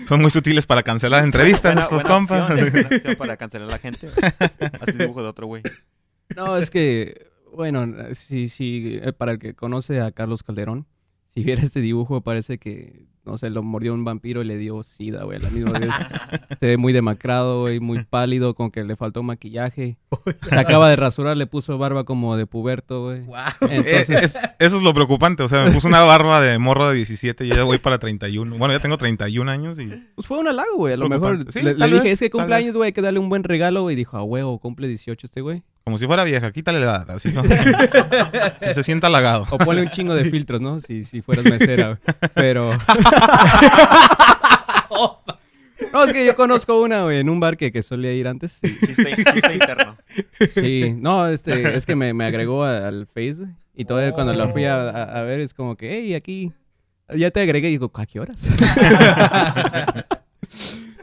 son 0.08 0.22
muy 0.22 0.32
sutiles 0.32 0.66
para 0.66 0.84
cancelar 0.84 1.24
entrevistas 1.26 1.74
Buena- 1.74 1.82
estos 1.82 2.04
buena 2.04 2.16
compas. 2.16 2.42
opción, 2.52 2.72
buena 2.72 2.88
opción 2.96 3.16
para 3.18 3.38
cancelar 3.38 3.68
a 3.68 3.72
la 3.72 3.80
gente. 3.80 4.08
Así 4.80 4.94
dibujo 4.98 5.22
de 5.22 5.28
otro 5.28 5.48
güey. 5.48 5.64
No, 6.36 6.56
es 6.58 6.70
que, 6.70 7.28
bueno, 7.54 8.14
sí, 8.14 8.50
sí, 8.50 9.00
eh, 9.02 9.14
para 9.14 9.34
el 9.34 9.40
que 9.40 9.54
conoce 9.54 10.02
a 10.02 10.12
Carlos 10.12 10.44
Calderón, 10.44 10.86
si 11.28 11.44
viera 11.44 11.64
este 11.64 11.82
dibujo 11.82 12.22
parece 12.22 12.58
que, 12.58 13.08
no 13.28 13.38
sé, 13.38 13.50
lo 13.50 13.62
mordió 13.62 13.94
un 13.94 14.04
vampiro 14.04 14.42
y 14.42 14.46
le 14.46 14.58
dio 14.58 14.82
sida, 14.84 15.24
güey, 15.24 15.38
a 15.38 15.42
la 15.42 15.50
misma 15.50 15.78
vez. 15.78 15.90
Se 16.60 16.66
ve 16.66 16.78
muy 16.78 16.94
demacrado, 16.94 17.62
güey, 17.62 17.80
muy 17.80 18.04
pálido, 18.04 18.56
con 18.56 18.72
que 18.72 18.84
le 18.84 18.96
faltó 18.96 19.22
maquillaje. 19.24 19.98
Se 20.50 20.58
acaba 20.58 20.90
de 20.90 20.96
rasurar, 20.96 21.38
le 21.38 21.46
puso 21.46 21.78
barba 21.78 22.04
como 22.06 22.36
de 22.38 22.46
puberto, 22.48 23.04
güey. 23.06 23.20
Eh, 23.70 23.84
Entonces, 23.86 24.10
es- 24.10 24.38
eso 24.60 24.78
es 24.78 24.84
lo 24.84 24.94
preocupante. 24.94 25.44
O 25.44 25.48
sea, 25.48 25.66
me 25.66 25.72
puso 25.72 25.88
una 25.88 26.02
barba 26.04 26.42
de 26.42 26.58
morro 26.58 26.90
de 26.90 26.96
17 26.96 27.46
y 27.46 27.50
yo 27.50 27.56
ya 27.56 27.64
voy 27.64 27.78
para 27.78 28.00
31. 28.00 28.58
Bueno, 28.58 28.74
ya 28.74 28.80
tengo 28.80 28.98
31 28.98 29.52
años 29.52 29.78
y... 29.80 29.88
pues 30.16 30.28
fue 30.28 30.38
un 30.40 30.48
halago, 30.48 30.76
güey. 30.78 30.94
A 30.94 30.98
lo 30.98 31.10
mejor. 31.10 31.46
Sí, 31.52 31.62
le, 31.62 31.74
dije, 31.76 31.90
vez, 31.90 32.06
es 32.14 32.20
que 32.20 32.30
cumpleaños, 32.30 32.76
güey, 32.76 32.88
hay 32.88 32.94
que 32.94 33.02
darle 33.02 33.20
un 33.20 33.30
buen 33.30 33.44
regalo, 33.44 33.82
güey. 33.84 33.94
Y 33.94 33.98
dijo, 33.98 34.18
a 34.18 34.24
huevo, 34.24 34.58
cumple 34.60 34.88
18 34.88 35.28
este 35.28 35.42
güey. 35.42 35.64
Como 35.88 35.98
si 35.98 36.06
fuera 36.06 36.26
vieja, 36.26 36.52
quítale 36.52 36.82
la 36.82 36.86
edad. 36.86 37.12
Así, 37.12 37.30
¿no? 37.32 37.44
Se 38.74 38.84
sienta 38.84 39.08
halagado. 39.08 39.46
O 39.50 39.58
ponle 39.58 39.82
un 39.84 39.88
chingo 39.88 40.14
de 40.16 40.26
filtros, 40.26 40.60
¿no? 40.60 40.82
Si, 40.82 41.06
si 41.06 41.22
fueras 41.22 41.46
mesera, 41.46 41.88
güey. 41.88 41.98
Pero... 42.36 42.72
No, 45.94 46.04
es 46.04 46.12
que 46.12 46.26
yo 46.26 46.36
conozco 46.36 46.82
una, 46.82 47.04
güey, 47.04 47.20
en 47.20 47.30
un 47.30 47.40
bar 47.40 47.56
que, 47.56 47.72
que 47.72 47.84
solía 47.84 48.12
ir 48.12 48.28
antes. 48.28 48.60
Sí, 48.62 48.76
Chiste, 48.86 49.16
chiste 49.34 49.54
interno. 49.54 49.96
sí. 50.52 50.94
no, 50.98 51.28
este, 51.28 51.76
es 51.78 51.86
que 51.86 51.96
me, 51.96 52.14
me 52.14 52.26
agregó 52.26 52.64
a- 52.64 52.88
al 52.88 53.06
Face, 53.08 53.36
güey, 53.44 53.50
Y 53.76 53.86
todavía 53.86 54.12
cuando 54.12 54.34
la 54.34 54.48
fui 54.50 54.66
a, 54.66 54.76
a- 54.90 55.20
a 55.20 55.22
ver 55.22 55.40
es 55.40 55.54
como 55.54 55.76
que, 55.78 55.92
hey, 55.92 56.16
aquí, 56.16 56.52
ya 57.16 57.30
te 57.32 57.42
agregué. 57.42 57.68
Y 57.70 57.72
digo, 57.74 57.92
¿a 57.94 58.06
qué 58.06 58.20
horas? 58.20 58.42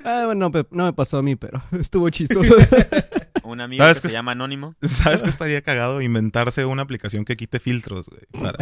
ah, 0.04 0.22
bueno, 0.26 0.50
no, 0.70 0.84
me 0.84 0.92
pasó 0.92 1.18
a 1.18 1.22
mí, 1.22 1.36
pero 1.36 1.62
estuvo 1.80 2.08
chistoso. 2.10 2.54
Un 3.44 3.60
amigo 3.60 3.84
que 3.84 3.94
¿Sabes 3.94 4.10
se 4.10 4.16
llama 4.16 4.32
Anónimo. 4.32 4.74
¿Sabes 4.82 5.22
qué 5.22 5.28
estaría 5.28 5.60
cagado? 5.60 6.00
Inventarse 6.00 6.64
una 6.64 6.82
aplicación 6.82 7.26
que 7.26 7.36
quite 7.36 7.58
filtros, 7.58 8.06
güey. 8.08 8.22
Para, 8.42 8.56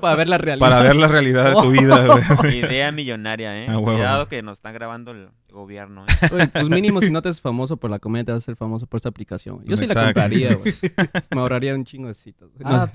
para 0.00 0.16
ver 0.16 0.28
la 0.28 0.38
realidad. 0.38 0.66
para 0.66 0.82
ver 0.82 0.96
la 0.96 1.08
realidad 1.08 1.48
de 1.48 1.52
tu 1.60 1.70
vida, 1.70 2.06
güey. 2.06 2.58
Idea 2.58 2.92
millonaria, 2.92 3.62
¿eh? 3.62 3.66
Ah, 3.68 3.78
huevo. 3.78 3.92
Cuidado 3.92 4.28
que 4.28 4.42
nos 4.42 4.56
están 4.58 4.72
grabando 4.72 5.10
el 5.10 5.28
gobierno, 5.50 6.06
¿eh? 6.06 6.48
Pues 6.52 6.68
mínimo 6.70 7.02
si 7.02 7.10
no 7.10 7.20
te 7.20 7.28
haces 7.28 7.42
famoso 7.42 7.76
por 7.76 7.90
la 7.90 7.98
comedia, 7.98 8.24
te 8.24 8.32
vas 8.32 8.42
a 8.42 8.46
ser 8.46 8.56
famoso 8.56 8.86
por 8.86 8.96
esta 8.96 9.10
aplicación. 9.10 9.62
Yo 9.66 9.76
sí 9.76 9.86
la 9.86 9.94
compraría, 9.94 10.54
güey. 10.54 10.72
Me 11.34 11.40
ahorraría 11.40 11.74
un 11.74 11.84
chingo 11.84 12.08
de 12.08 12.14
citas. 12.14 12.48
Ah, 12.64 12.88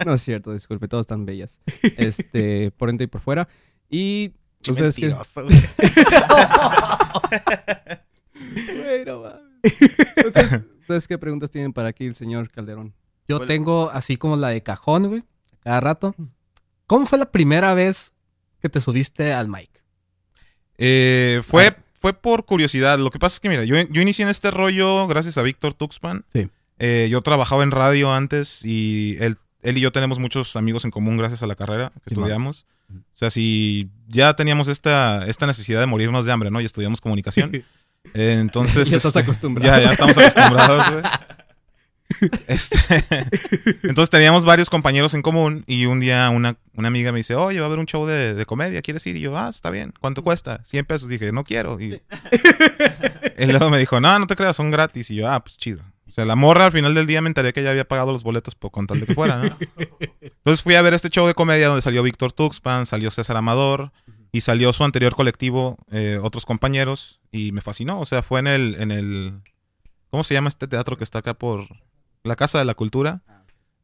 No, 0.00 0.04
no 0.04 0.14
es 0.14 0.22
cierto, 0.22 0.52
disculpe, 0.52 0.88
todas 0.88 1.04
están 1.04 1.24
bellas. 1.24 1.60
Este, 1.96 2.70
por 2.72 2.88
dentro 2.88 3.04
y 3.04 3.06
por 3.06 3.22
fuera. 3.22 3.48
Y 3.88 4.32
Mentiroso, 4.68 5.44
güey. 5.44 5.56
Güey, 8.54 9.04
no 9.06 9.22
mames. 9.22 9.72
¿Ustedes, 10.26 10.60
ustedes 10.80 11.08
qué 11.08 11.18
preguntas 11.18 11.50
tienen 11.50 11.72
para 11.72 11.88
aquí 11.88 12.06
el 12.06 12.14
señor 12.14 12.50
Calderón? 12.50 12.94
Yo 13.28 13.38
¿Cuál? 13.38 13.48
tengo 13.48 13.90
así 13.90 14.16
como 14.16 14.36
la 14.36 14.48
de 14.48 14.62
cajón, 14.62 15.08
güey. 15.08 15.24
Cada 15.60 15.80
rato. 15.80 16.14
¿Cómo 16.86 17.06
fue 17.06 17.18
la 17.18 17.30
primera 17.30 17.72
vez 17.74 18.12
que 18.60 18.68
te 18.68 18.80
subiste 18.80 19.32
al 19.32 19.48
mic? 19.48 19.70
Eh, 20.76 21.42
fue, 21.48 21.76
fue 22.00 22.12
por 22.12 22.44
curiosidad. 22.44 22.98
Lo 22.98 23.10
que 23.10 23.18
pasa 23.18 23.36
es 23.36 23.40
que, 23.40 23.48
mira, 23.48 23.64
yo, 23.64 23.76
yo 23.88 24.02
inicié 24.02 24.24
en 24.24 24.28
este 24.28 24.50
rollo 24.50 25.06
gracias 25.06 25.38
a 25.38 25.42
Víctor 25.42 25.74
Tuxpan. 25.74 26.24
Sí. 26.32 26.48
Eh, 26.78 27.08
yo 27.10 27.20
trabajaba 27.22 27.62
en 27.62 27.70
radio 27.70 28.12
antes 28.12 28.64
y 28.64 29.16
él, 29.20 29.36
él 29.62 29.78
y 29.78 29.80
yo 29.80 29.92
tenemos 29.92 30.18
muchos 30.18 30.56
amigos 30.56 30.84
en 30.84 30.90
común 30.90 31.16
gracias 31.16 31.42
a 31.42 31.46
la 31.46 31.54
carrera 31.54 31.92
que 32.04 32.14
Sí, 32.14 32.14
estudiamos. 32.14 32.66
O 32.92 33.16
sea, 33.16 33.30
si 33.30 33.88
ya 34.08 34.34
teníamos 34.34 34.68
esta, 34.68 35.26
esta 35.26 35.46
necesidad 35.46 35.80
de 35.80 35.86
morirnos 35.86 36.26
de 36.26 36.32
hambre, 36.32 36.50
¿no? 36.50 36.60
Y 36.60 36.64
estudiamos 36.64 37.00
comunicación. 37.00 37.54
Eh, 37.54 37.62
entonces... 38.40 38.90
Ya 38.90 38.96
estás 38.96 39.10
este, 39.10 39.20
acostumbrado. 39.20 39.78
Ya, 39.78 39.84
ya 39.84 39.92
estamos 39.92 40.18
acostumbrados, 40.18 40.90
güey. 40.90 41.02
Este, 42.46 42.76
entonces 43.82 44.10
teníamos 44.10 44.44
varios 44.44 44.68
compañeros 44.68 45.14
en 45.14 45.22
común 45.22 45.64
y 45.66 45.86
un 45.86 45.98
día 45.98 46.28
una, 46.28 46.56
una 46.74 46.88
amiga 46.88 47.10
me 47.10 47.18
dice, 47.18 47.34
oye, 47.34 47.58
va 47.58 47.64
a 47.64 47.68
haber 47.68 47.78
un 47.78 47.86
show 47.86 48.06
de, 48.06 48.34
de 48.34 48.46
comedia, 48.46 48.82
¿quieres 48.82 49.06
ir? 49.06 49.16
Y 49.16 49.20
yo, 49.20 49.36
ah, 49.36 49.48
está 49.48 49.70
bien. 49.70 49.94
¿Cuánto 49.98 50.22
cuesta? 50.22 50.62
100 50.64 50.84
pesos. 50.84 51.08
Dije, 51.08 51.32
no 51.32 51.42
quiero. 51.44 51.80
Y, 51.80 52.02
y 53.38 53.46
luego 53.46 53.70
me 53.70 53.78
dijo, 53.78 53.98
no, 53.98 54.18
no 54.18 54.26
te 54.26 54.36
creas, 54.36 54.56
son 54.56 54.70
gratis. 54.70 55.10
Y 55.10 55.16
yo, 55.16 55.30
ah, 55.30 55.42
pues 55.42 55.56
chido. 55.56 55.82
O 56.12 56.14
sea, 56.14 56.26
la 56.26 56.36
morra 56.36 56.66
al 56.66 56.72
final 56.72 56.92
del 56.94 57.06
día 57.06 57.22
me 57.22 57.28
enteré 57.28 57.54
que 57.54 57.62
ya 57.62 57.70
había 57.70 57.88
pagado 57.88 58.12
los 58.12 58.22
boletos 58.22 58.54
por 58.54 58.70
con 58.70 58.86
tal 58.86 59.00
de 59.00 59.06
que 59.06 59.14
fuera, 59.14 59.38
¿no? 59.38 59.56
Entonces 60.20 60.62
fui 60.62 60.74
a 60.74 60.82
ver 60.82 60.92
este 60.92 61.08
show 61.08 61.26
de 61.26 61.32
comedia 61.32 61.68
donde 61.68 61.80
salió 61.80 62.02
Víctor 62.02 62.34
Tuxpan, 62.34 62.84
salió 62.84 63.10
César 63.10 63.38
Amador 63.38 63.92
y 64.30 64.42
salió 64.42 64.74
su 64.74 64.84
anterior 64.84 65.14
colectivo, 65.14 65.78
eh, 65.90 66.20
otros 66.22 66.44
compañeros, 66.44 67.22
y 67.30 67.52
me 67.52 67.62
fascinó. 67.62 67.98
O 67.98 68.04
sea, 68.04 68.22
fue 68.22 68.40
en 68.40 68.46
el, 68.46 68.74
en 68.78 68.90
el. 68.90 69.40
¿Cómo 70.10 70.22
se 70.22 70.34
llama 70.34 70.48
este 70.48 70.68
teatro 70.68 70.98
que 70.98 71.04
está 71.04 71.20
acá 71.20 71.32
por 71.32 71.66
la 72.24 72.36
Casa 72.36 72.58
de 72.58 72.66
la 72.66 72.74
Cultura? 72.74 73.22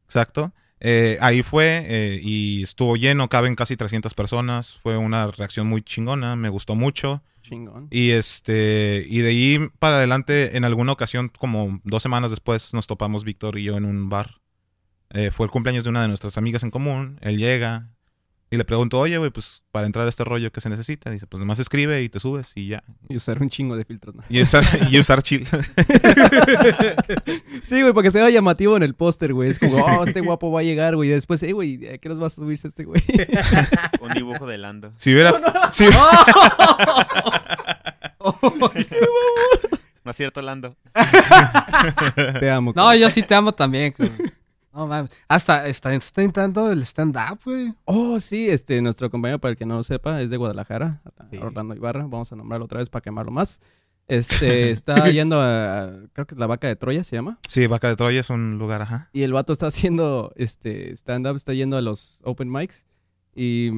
Exacto. 0.05 0.53
Eh, 0.81 1.17
ahí 1.21 1.43
fue 1.43 1.83
eh, 1.87 2.19
y 2.23 2.63
estuvo 2.63 2.95
lleno, 2.95 3.29
caben 3.29 3.55
casi 3.55 3.75
300 3.75 4.13
personas. 4.13 4.79
Fue 4.81 4.97
una 4.97 5.27
reacción 5.27 5.67
muy 5.67 5.81
chingona, 5.81 6.35
me 6.35 6.49
gustó 6.49 6.75
mucho. 6.75 7.21
Chingón. 7.41 7.87
Y 7.91 8.11
este, 8.11 9.05
y 9.07 9.19
de 9.19 9.29
ahí 9.29 9.59
para 9.79 9.97
adelante, 9.97 10.57
en 10.57 10.65
alguna 10.65 10.91
ocasión, 10.91 11.29
como 11.29 11.79
dos 11.83 12.03
semanas 12.03 12.31
después, 12.31 12.73
nos 12.73 12.87
topamos 12.87 13.23
Víctor 13.23 13.57
y 13.57 13.63
yo 13.63 13.77
en 13.77 13.85
un 13.85 14.09
bar. 14.09 14.39
Eh, 15.11 15.31
fue 15.31 15.45
el 15.45 15.51
cumpleaños 15.51 15.83
de 15.83 15.89
una 15.89 16.03
de 16.03 16.07
nuestras 16.07 16.37
amigas 16.37 16.63
en 16.63 16.71
común. 16.71 17.17
Él 17.21 17.37
llega 17.37 17.89
y 18.51 18.57
le 18.57 18.65
pregunto, 18.65 18.99
oye, 18.99 19.17
güey, 19.19 19.29
pues 19.29 19.61
para 19.71 19.85
entrar 19.85 20.05
a 20.07 20.09
este 20.09 20.23
rollo, 20.23 20.51
¿qué 20.51 20.59
se 20.59 20.69
necesita? 20.69 21.11
Dice, 21.11 21.27
pues 21.27 21.39
nomás 21.39 21.59
escribe 21.59 22.01
y 22.01 22.09
te 22.09 22.19
subes 22.19 22.51
y 22.55 22.67
ya. 22.69 22.83
Y 23.07 23.15
usar 23.15 23.39
un 23.41 23.49
chingo 23.49 23.75
de 23.75 23.85
filtros, 23.85 24.15
¿no? 24.15 24.23
Y 24.27 24.41
usar, 24.41 24.63
y 24.89 24.99
usar 24.99 25.21
chill. 25.21 25.47
Sí, 27.63 27.81
güey, 27.81 27.93
para 27.93 28.03
que 28.03 28.11
sea 28.11 28.29
llamativo 28.31 28.75
en 28.77 28.81
el 28.83 28.95
póster, 28.95 29.33
güey. 29.33 29.49
Es 29.49 29.59
como, 29.59 29.77
oh, 29.85 30.03
este 30.07 30.21
guapo 30.21 30.51
va 30.51 30.61
a 30.61 30.63
llegar, 30.63 30.95
güey. 30.95 31.09
Y 31.09 31.11
después, 31.11 31.43
eh, 31.43 31.51
güey, 31.53 31.87
¿a 31.93 31.97
qué 31.99 32.09
nos 32.09 32.19
va 32.21 32.27
a 32.27 32.29
subirse 32.31 32.67
este 32.69 32.83
güey? 32.85 33.03
Un 34.01 34.13
dibujo 34.13 34.47
de 34.47 34.57
Lando. 34.57 34.93
Si 34.97 35.13
hubiera. 35.13 35.33
si- 35.69 35.85
¿No 40.03 40.11
es 40.11 40.17
cierto, 40.17 40.41
Lando? 40.41 40.75
Te 42.39 42.49
amo. 42.49 42.73
No, 42.75 42.95
yo 42.95 43.09
sí 43.09 43.21
te 43.21 43.35
amo 43.35 43.51
también, 43.51 43.93
güey. 43.97 44.11
No 44.73 44.87
mames. 44.87 45.11
Hasta 45.27 45.67
está, 45.67 45.93
está 45.95 46.23
intentando 46.23 46.71
el 46.71 46.83
stand-up, 46.83 47.39
güey. 47.43 47.73
Oh, 47.85 48.19
sí, 48.19 48.49
este, 48.49 48.81
nuestro 48.81 49.09
compañero, 49.09 49.39
para 49.39 49.51
el 49.51 49.57
que 49.57 49.65
no 49.65 49.75
lo 49.77 49.83
sepa, 49.83 50.21
es 50.21 50.29
de 50.29 50.37
Guadalajara, 50.37 51.01
Sí. 51.31 51.37
Orlando 51.37 51.75
Ibarra. 51.75 52.03
Vamos 52.07 52.31
a 52.31 52.35
nombrarlo 52.35 52.65
otra 52.65 52.79
vez 52.79 52.89
para 52.89 53.01
quemarlo 53.01 53.31
más. 53.31 53.59
Este, 54.07 54.71
está 54.71 55.09
yendo 55.09 55.39
a, 55.41 55.91
creo 56.13 56.25
que 56.25 56.35
es 56.35 56.39
la 56.39 56.47
vaca 56.47 56.67
de 56.67 56.75
Troya 56.75 57.03
se 57.03 57.15
llama. 57.15 57.37
sí, 57.47 57.67
Vaca 57.67 57.87
de 57.89 57.95
Troya 57.95 58.19
es 58.21 58.29
un 58.29 58.57
lugar, 58.57 58.81
ajá. 58.81 59.09
Y 59.13 59.23
el 59.23 59.33
vato 59.33 59.53
está 59.53 59.67
haciendo, 59.67 60.31
este, 60.35 60.91
stand-up, 60.95 61.35
está 61.35 61.53
yendo 61.53 61.77
a 61.77 61.81
los 61.81 62.21
open 62.23 62.51
mics. 62.51 62.85
Y 63.35 63.71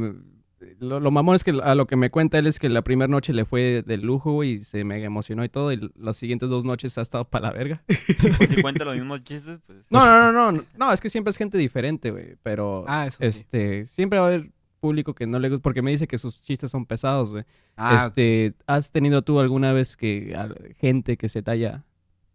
lo, 0.79 0.99
lo 0.99 1.11
mamón 1.11 1.35
es 1.35 1.43
que 1.43 1.51
a 1.63 1.75
lo 1.75 1.87
que 1.87 1.95
me 1.95 2.09
cuenta 2.11 2.37
él 2.39 2.47
es 2.47 2.59
que 2.59 2.69
la 2.69 2.81
primera 2.83 3.07
noche 3.07 3.33
le 3.33 3.45
fue 3.45 3.83
de 3.85 3.97
lujo, 3.97 4.43
y 4.43 4.63
se 4.63 4.83
mega 4.83 5.05
emocionó 5.05 5.43
y 5.43 5.49
todo. 5.49 5.71
Y 5.73 5.91
las 5.97 6.17
siguientes 6.17 6.49
dos 6.49 6.63
noches 6.65 6.97
ha 6.97 7.01
estado 7.01 7.25
para 7.25 7.47
la 7.47 7.53
verga. 7.53 7.83
Pues 8.37 8.49
si 8.49 8.61
cuenta 8.61 8.85
los 8.85 8.95
mismos 8.95 9.23
chistes, 9.23 9.59
pues... 9.65 9.79
No, 9.89 10.05
no, 10.05 10.31
no, 10.31 10.51
no. 10.51 10.63
No, 10.77 10.93
es 10.93 11.01
que 11.01 11.09
siempre 11.09 11.31
es 11.31 11.37
gente 11.37 11.57
diferente, 11.57 12.11
güey. 12.11 12.35
Pero, 12.43 12.85
Ah, 12.87 13.07
eso 13.07 13.17
sí. 13.19 13.25
este, 13.25 13.85
siempre 13.85 14.19
va 14.19 14.25
a 14.25 14.27
haber 14.29 14.51
público 14.79 15.13
que 15.13 15.27
no 15.27 15.37
le 15.39 15.49
gusta, 15.49 15.61
porque 15.61 15.81
me 15.83 15.91
dice 15.91 16.07
que 16.07 16.17
sus 16.17 16.41
chistes 16.43 16.71
son 16.71 16.85
pesados, 16.85 17.29
güey. 17.31 17.43
Ah, 17.77 18.05
este, 18.07 18.53
¿has 18.67 18.91
tenido 18.91 19.21
tú 19.21 19.39
alguna 19.39 19.73
vez 19.73 19.95
que 19.95 20.35
a- 20.35 20.49
gente 20.79 21.17
que 21.17 21.29
se 21.29 21.41
te 21.43 21.51
haya 21.51 21.83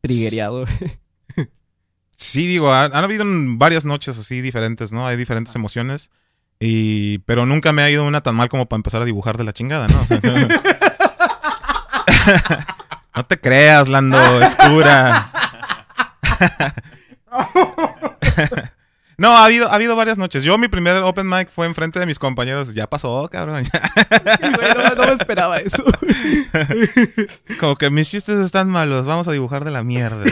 triggereado? 0.00 0.64
Sí, 2.16 2.46
digo, 2.46 2.70
ha- 2.72 2.84
han, 2.86 2.94
habido 3.04 3.24
varias 3.58 3.84
noches 3.84 4.16
así 4.18 4.40
diferentes, 4.40 4.92
¿no? 4.92 5.06
Hay 5.06 5.16
diferentes 5.16 5.54
emociones. 5.54 6.10
Y, 6.58 7.18
pero 7.20 7.44
nunca 7.44 7.72
me 7.72 7.82
ha 7.82 7.90
ido 7.90 8.04
una 8.04 8.22
tan 8.22 8.34
mal 8.34 8.48
como 8.48 8.66
para 8.66 8.78
empezar 8.78 9.02
a 9.02 9.04
dibujar 9.04 9.36
de 9.36 9.44
la 9.44 9.52
chingada, 9.52 9.88
¿no? 9.88 10.00
O 10.00 10.06
sea, 10.06 10.18
no, 13.14 13.26
te 13.26 13.38
creas, 13.38 13.88
Lando, 13.88 14.18
es 14.40 14.56
cura. 14.56 15.30
No, 19.18 19.34
ha 19.34 19.46
habido, 19.46 19.70
ha 19.70 19.74
habido 19.74 19.96
varias 19.96 20.18
noches. 20.18 20.44
Yo 20.44 20.58
mi 20.58 20.68
primer 20.68 20.98
open 20.98 21.26
mic 21.26 21.48
fue 21.50 21.66
enfrente 21.66 21.98
de 21.98 22.04
mis 22.04 22.18
compañeros. 22.18 22.74
Ya 22.74 22.86
pasó, 22.86 23.26
cabrón. 23.30 23.64
Güey, 24.40 24.74
no, 24.74 24.94
no 24.94 25.06
me 25.06 25.12
esperaba 25.12 25.58
eso. 25.58 25.82
Como 27.58 27.76
que 27.76 27.88
mis 27.88 28.10
chistes 28.10 28.36
están 28.38 28.68
malos. 28.68 29.06
Vamos 29.06 29.26
a 29.26 29.32
dibujar 29.32 29.64
de 29.64 29.70
la 29.70 29.82
mierda. 29.82 30.22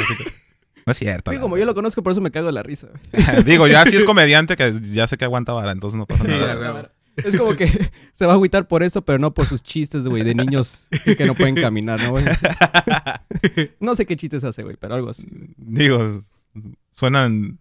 No 0.87 0.91
es 0.91 0.99
cierto. 0.99 1.33
La 1.33 1.41
como 1.41 1.57
yo 1.57 1.65
lo 1.65 1.75
conozco, 1.75 2.03
por 2.03 2.13
eso 2.13 2.21
me 2.21 2.31
cago 2.31 2.47
de 2.47 2.53
la 2.53 2.63
risa. 2.63 2.89
Digo, 3.45 3.67
ya 3.67 3.87
sí 3.87 3.97
es 3.97 4.05
comediante 4.07 4.57
que 4.57 4.75
ya 4.93 5.07
sé 5.07 5.17
que 5.17 5.25
aguanta 5.25 5.53
vara, 5.53 5.73
entonces 5.73 5.99
no 5.99 6.07
pasa 6.07 6.25
nada. 6.25 6.91
Es 7.17 7.37
como 7.37 7.55
que 7.55 7.69
se 8.13 8.27
va 8.27 8.33
a 8.33 8.35
agüitar 8.35 8.67
por 8.67 8.83
eso, 8.83 9.03
pero 9.03 9.19
no 9.19 9.33
por 9.33 9.47
sus 9.47 9.63
chistes, 9.63 10.07
güey, 10.07 10.25
de 10.25 10.35
niños 10.35 10.89
que 11.17 11.25
no 11.25 11.35
pueden 11.35 11.55
caminar, 11.55 12.03
¿no, 12.03 12.11
güey? 12.11 12.25
No 13.79 13.95
sé 13.95 14.05
qué 14.05 14.17
chistes 14.17 14.43
hace, 14.45 14.63
güey, 14.63 14.77
pero 14.79 14.95
algo 14.95 15.11
así. 15.11 15.27
Digo, 15.57 16.23
suenan 16.93 17.59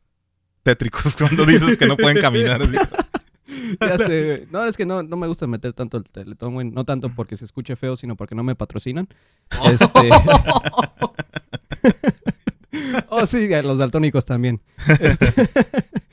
tétricos 0.63 1.15
cuando 1.17 1.45
dices 1.45 1.77
que 1.77 1.85
no 1.85 1.97
pueden 1.97 2.19
caminar. 2.19 2.63
así. 2.63 2.77
Ya 3.79 3.97
sé, 3.97 4.25
güey. 4.25 4.47
No, 4.51 4.65
es 4.65 4.75
que 4.75 4.85
no, 4.85 5.03
no 5.03 5.17
me 5.17 5.27
gusta 5.27 5.45
meter 5.45 5.73
tanto 5.73 5.97
el 5.97 6.03
teletón, 6.03 6.55
güey. 6.55 6.69
No 6.69 6.83
tanto 6.83 7.09
porque 7.13 7.37
se 7.37 7.45
escuche 7.45 7.75
feo, 7.75 7.95
sino 7.95 8.15
porque 8.15 8.35
no 8.35 8.43
me 8.43 8.55
patrocinan. 8.55 9.07
Este... 9.65 10.09
oh, 13.09 13.25
sí, 13.25 13.47
los 13.63 13.77
daltónicos 13.77 14.25
también. 14.25 14.61
Este... 14.99 15.33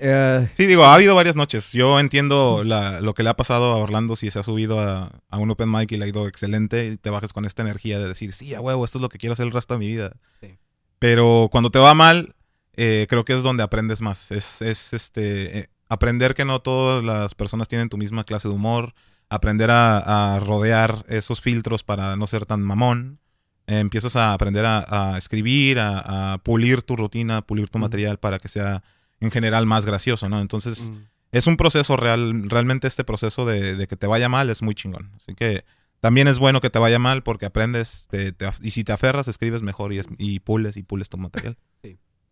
Eh, 0.00 0.48
Sí, 0.56 0.64
digo, 0.66 0.84
ha 0.84 0.94
habido 0.94 1.14
varias 1.14 1.36
noches. 1.36 1.70
Yo 1.72 2.00
entiendo 2.00 2.64
la- 2.64 3.00
lo 3.02 3.12
que 3.14 3.22
le 3.22 3.28
ha 3.28 3.36
pasado 3.36 3.72
a 3.72 3.76
Orlando 3.76 4.16
si 4.16 4.30
se 4.30 4.38
ha 4.38 4.42
subido 4.42 4.80
a, 4.80 5.20
a 5.28 5.38
un 5.38 5.50
open 5.50 5.70
mic 5.70 5.92
y 5.92 5.98
le 5.98 6.06
ha 6.06 6.08
ido 6.08 6.26
excelente 6.26 6.86
y 6.86 6.96
te 6.96 7.10
bajas 7.10 7.34
con 7.34 7.44
esta 7.44 7.60
energía 7.62 7.98
de 7.98 8.08
decir, 8.08 8.32
sí, 8.32 8.54
a 8.54 8.60
huevo, 8.62 8.84
esto 8.86 8.98
es 8.98 9.02
lo 9.02 9.10
que 9.10 9.18
quiero 9.18 9.34
hacer 9.34 9.44
el 9.46 9.52
resto 9.52 9.74
de 9.74 9.80
mi 9.80 9.88
vida. 9.88 10.12
Sí. 10.40 10.56
Pero 10.98 11.48
cuando 11.52 11.70
te 11.70 11.78
va 11.78 11.92
mal, 11.92 12.34
eh, 12.74 13.06
creo 13.08 13.24
que 13.26 13.34
es 13.34 13.42
donde 13.42 13.62
aprendes 13.62 14.00
más. 14.00 14.30
Es, 14.30 14.62
es 14.62 14.94
este, 14.94 15.58
eh, 15.58 15.68
aprender 15.90 16.34
que 16.34 16.46
no 16.46 16.60
todas 16.62 17.04
las 17.04 17.34
personas 17.34 17.68
tienen 17.68 17.90
tu 17.90 17.98
misma 17.98 18.24
clase 18.24 18.48
de 18.48 18.54
humor, 18.54 18.94
aprender 19.28 19.70
a, 19.70 20.36
a 20.36 20.40
rodear 20.40 21.04
esos 21.08 21.42
filtros 21.42 21.84
para 21.84 22.16
no 22.16 22.26
ser 22.26 22.46
tan 22.46 22.62
mamón. 22.62 23.18
Eh, 23.66 23.78
empiezas 23.78 24.16
a 24.16 24.32
aprender 24.32 24.64
a, 24.66 25.12
a 25.14 25.18
escribir, 25.18 25.78
a, 25.78 26.32
a 26.34 26.38
pulir 26.38 26.82
tu 26.82 26.96
rutina, 26.96 27.42
pulir 27.42 27.68
tu 27.68 27.78
material 27.78 28.18
para 28.18 28.38
que 28.38 28.48
sea 28.48 28.82
en 29.20 29.30
general 29.30 29.66
más 29.66 29.84
gracioso, 29.86 30.28
¿no? 30.28 30.40
Entonces, 30.40 30.90
es 31.30 31.46
un 31.46 31.56
proceso 31.56 31.96
real, 31.96 32.50
realmente 32.50 32.88
este 32.88 33.04
proceso 33.04 33.46
de, 33.46 33.76
de 33.76 33.86
que 33.86 33.96
te 33.96 34.06
vaya 34.06 34.28
mal 34.28 34.50
es 34.50 34.62
muy 34.62 34.74
chingón. 34.74 35.12
Así 35.16 35.34
que 35.34 35.64
también 36.00 36.26
es 36.26 36.38
bueno 36.40 36.60
que 36.60 36.70
te 36.70 36.80
vaya 36.80 36.98
mal 36.98 37.22
porque 37.22 37.46
aprendes 37.46 38.08
te- 38.10 38.32
te 38.32 38.50
y 38.62 38.70
si 38.70 38.82
te 38.82 38.92
aferras, 38.92 39.28
escribes 39.28 39.62
mejor 39.62 39.92
y, 39.92 39.98
es- 40.00 40.08
y 40.18 40.40
pules 40.40 40.76
y 40.76 40.82
pules 40.82 41.08
tu 41.08 41.16
material. 41.18 41.56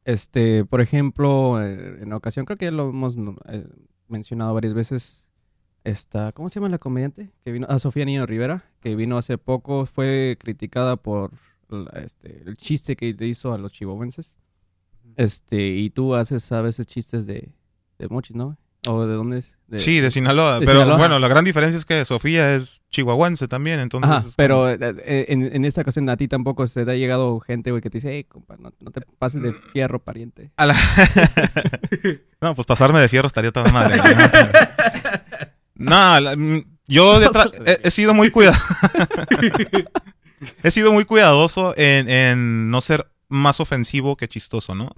Este, 0.04 0.64
por 0.64 0.80
ejemplo, 0.80 1.62
eh, 1.62 1.98
en 2.02 2.12
ocasión, 2.12 2.44
creo 2.46 2.56
que 2.58 2.64
ya 2.66 2.70
lo 2.72 2.88
hemos 2.90 3.16
eh, 3.48 3.66
mencionado 4.08 4.52
varias 4.54 4.74
veces. 4.74 5.26
Esta, 5.84 6.32
¿cómo 6.32 6.48
se 6.50 6.56
llama 6.60 6.68
la 6.68 6.78
comediante? 6.78 7.30
Que 7.44 7.52
vino, 7.52 7.66
a 7.70 7.78
Sofía 7.78 8.04
Niño 8.04 8.26
Rivera, 8.26 8.64
que 8.82 8.94
vino 8.96 9.16
hace 9.16 9.38
poco, 9.38 9.86
fue 9.86 10.36
criticada 10.38 10.96
por 10.96 11.30
este, 11.94 12.42
el 12.46 12.56
chiste 12.56 12.96
que 12.96 13.14
le 13.18 13.26
hizo 13.26 13.52
a 13.52 13.58
los 13.58 13.72
chihuahuenses. 13.72 14.38
Este, 15.16 15.68
y 15.68 15.90
tú 15.90 16.14
haces 16.14 16.50
a 16.52 16.60
veces 16.60 16.86
chistes 16.86 17.26
de, 17.26 17.48
de 17.98 18.08
mochis, 18.08 18.36
¿no? 18.36 18.56
¿O 18.88 19.04
de 19.06 19.14
dónde 19.14 19.38
es? 19.38 19.58
De- 19.66 19.78
sí, 19.78 20.00
de 20.00 20.10
Sinaloa. 20.10 20.58
de 20.58 20.64
pero 20.64 20.80
Sinaloa. 20.80 20.96
bueno, 20.96 21.18
la 21.18 21.28
gran 21.28 21.44
diferencia 21.44 21.76
es 21.76 21.84
que 21.84 22.02
Sofía 22.06 22.54
es 22.54 22.80
chihuahuense 22.90 23.46
también, 23.46 23.78
entonces... 23.78 24.10
Ajá, 24.10 24.26
pero 24.36 24.56
como- 24.78 25.00
eh, 25.04 25.26
en, 25.28 25.42
en 25.54 25.64
esta 25.66 25.82
ocasión 25.82 26.08
a 26.08 26.16
ti 26.16 26.28
tampoco 26.28 26.66
se 26.66 26.84
te 26.86 26.90
ha 26.90 26.94
llegado 26.94 27.40
gente, 27.40 27.70
güey, 27.72 27.82
que 27.82 27.90
te 27.90 27.98
dice, 27.98 28.10
hey, 28.10 28.24
compa, 28.24 28.56
no, 28.58 28.72
no 28.80 28.90
te 28.90 29.02
pases 29.18 29.42
de 29.42 29.52
fierro, 29.52 29.98
pariente. 30.02 30.50
A 30.56 30.64
la- 30.66 30.76
no, 32.40 32.54
pues 32.54 32.66
pasarme 32.66 33.00
de 33.00 33.08
fierro 33.08 33.26
estaría 33.26 33.52
toda 33.52 33.70
madre. 33.70 33.98
No, 33.98 34.02
la- 36.20 36.36
mm, 36.36 36.62
yo 36.86 37.18
he, 37.66 37.78
he 37.84 37.90
sido 37.90 38.14
muy 38.14 38.30
cuidadoso. 38.30 38.64
he 40.62 40.70
sido 40.70 40.92
muy 40.92 41.04
cuidadoso 41.04 41.74
en, 41.76 42.08
en 42.08 42.70
no 42.70 42.80
ser 42.80 43.10
más 43.28 43.60
ofensivo 43.60 44.16
que 44.16 44.26
chistoso, 44.28 44.74
¿no? 44.74 44.92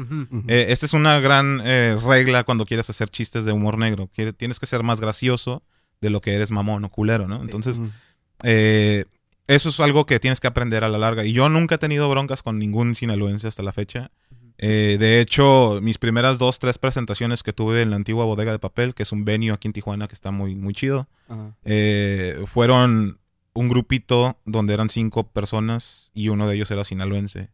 Eh, 0.49 0.67
esta 0.71 0.87
es 0.87 0.95
una 0.95 1.21
gran 1.21 1.61
eh, 1.65 1.99
regla 2.03 2.45
cuando 2.45 2.65
quieres 2.65 2.89
hacer 2.89 3.11
chistes 3.11 3.45
de 3.45 3.53
humor 3.53 3.77
negro. 3.79 4.09
Quiere- 4.15 4.33
tienes 4.33 4.59
que 4.59 4.67
ser 4.67 4.83
más 4.83 5.01
gracioso 5.01 5.63
de 6.01 6.11
lo 6.11 6.21
que 6.21 6.35
eres 6.35 6.51
mamón 6.51 6.85
o 6.85 6.89
culero, 6.91 7.29
¿no? 7.29 7.43
Entonces, 7.43 7.79
eh, 8.43 9.05
eso 9.49 9.69
es 9.69 9.81
algo 9.81 10.07
que 10.07 10.19
tienes 10.19 10.41
que 10.41 10.47
aprender 10.47 10.83
a 10.83 10.89
la 10.89 10.97
larga. 10.99 11.25
Y 11.27 11.33
yo 11.35 11.49
nunca 11.51 11.75
he 11.75 11.79
tenido 11.79 12.09
broncas 12.09 12.43
con 12.43 12.59
ningún 12.59 12.95
sinaloense 12.95 13.47
hasta 13.49 13.63
la 13.63 13.73
fecha. 13.73 14.11
Eh, 14.59 14.97
de 14.99 15.21
hecho, 15.21 15.81
mis 15.83 15.99
primeras 15.99 16.39
dos, 16.39 16.59
tres 16.59 16.79
presentaciones 16.79 17.43
que 17.43 17.53
tuve 17.53 17.83
en 17.83 17.91
la 17.91 17.97
antigua 17.97 18.25
bodega 18.25 18.53
de 18.53 18.59
papel, 18.59 18.95
que 18.95 19.03
es 19.03 19.13
un 19.13 19.25
venue 19.25 19.53
aquí 19.53 19.69
en 19.69 19.73
Tijuana 19.73 20.09
que 20.09 20.15
está 20.15 20.31
muy, 20.31 20.55
muy 20.55 20.75
chido, 20.75 21.09
eh, 21.65 22.45
fueron 22.47 23.19
un 23.55 23.69
grupito 23.69 24.39
donde 24.45 24.75
eran 24.75 24.91
cinco 24.91 25.25
personas 25.25 26.11
y 26.15 26.29
uno 26.29 26.47
de 26.47 26.55
ellos 26.57 26.71
era 26.71 26.85
sinaloense. 26.85 27.51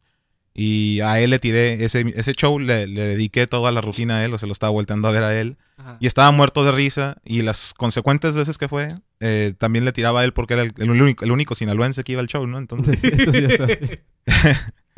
Y 0.55 1.01
a 1.01 1.21
él 1.21 1.31
le 1.31 1.39
tiré, 1.39 1.85
ese, 1.85 2.13
ese 2.17 2.33
show 2.33 2.59
le, 2.59 2.87
le 2.87 3.03
dediqué 3.03 3.47
toda 3.47 3.71
la 3.71 3.81
rutina 3.81 4.19
a 4.19 4.25
él, 4.25 4.35
o 4.35 4.39
se 4.39 4.47
lo 4.47 4.53
estaba 4.53 4.71
volteando 4.71 5.09
a 5.09 5.13
ver 5.13 5.23
a 5.23 5.39
él. 5.39 5.57
Ajá. 5.77 5.97
Y 6.01 6.07
estaba 6.07 6.31
muerto 6.33 6.65
de 6.65 6.73
risa. 6.73 7.19
Y 7.25 7.43
las 7.43 7.75
consecuentes 7.75 8.35
veces 8.35 8.59
que 8.59 8.69
fue, 8.69 8.89
eh, 9.21 9.55
también 9.59 9.85
le 9.85 9.93
tiraba 9.93 10.21
a 10.21 10.25
él 10.25 10.33
porque 10.33 10.55
era 10.55 10.63
el, 10.63 10.73
el 10.77 10.91
único, 10.91 11.25
el 11.25 11.31
único 11.33 11.55
sinaloense 11.55 12.05
que 12.05 12.13
iba 12.13 12.21
al 12.21 12.29
show, 12.29 12.47
¿no? 12.47 12.59
Entonces, 12.59 12.99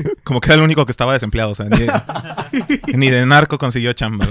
como 0.25 0.41
que 0.41 0.49
era 0.49 0.57
el 0.57 0.63
único 0.63 0.87
que 0.87 0.93
estaba 0.93 1.13
desempleado. 1.13 1.53
O 1.53 1.55
sea, 1.55 1.67
ni, 1.67 1.87
ni 2.95 3.11
de 3.11 3.25
narco 3.27 3.59
consiguió 3.59 3.93
chamba. 3.93 4.27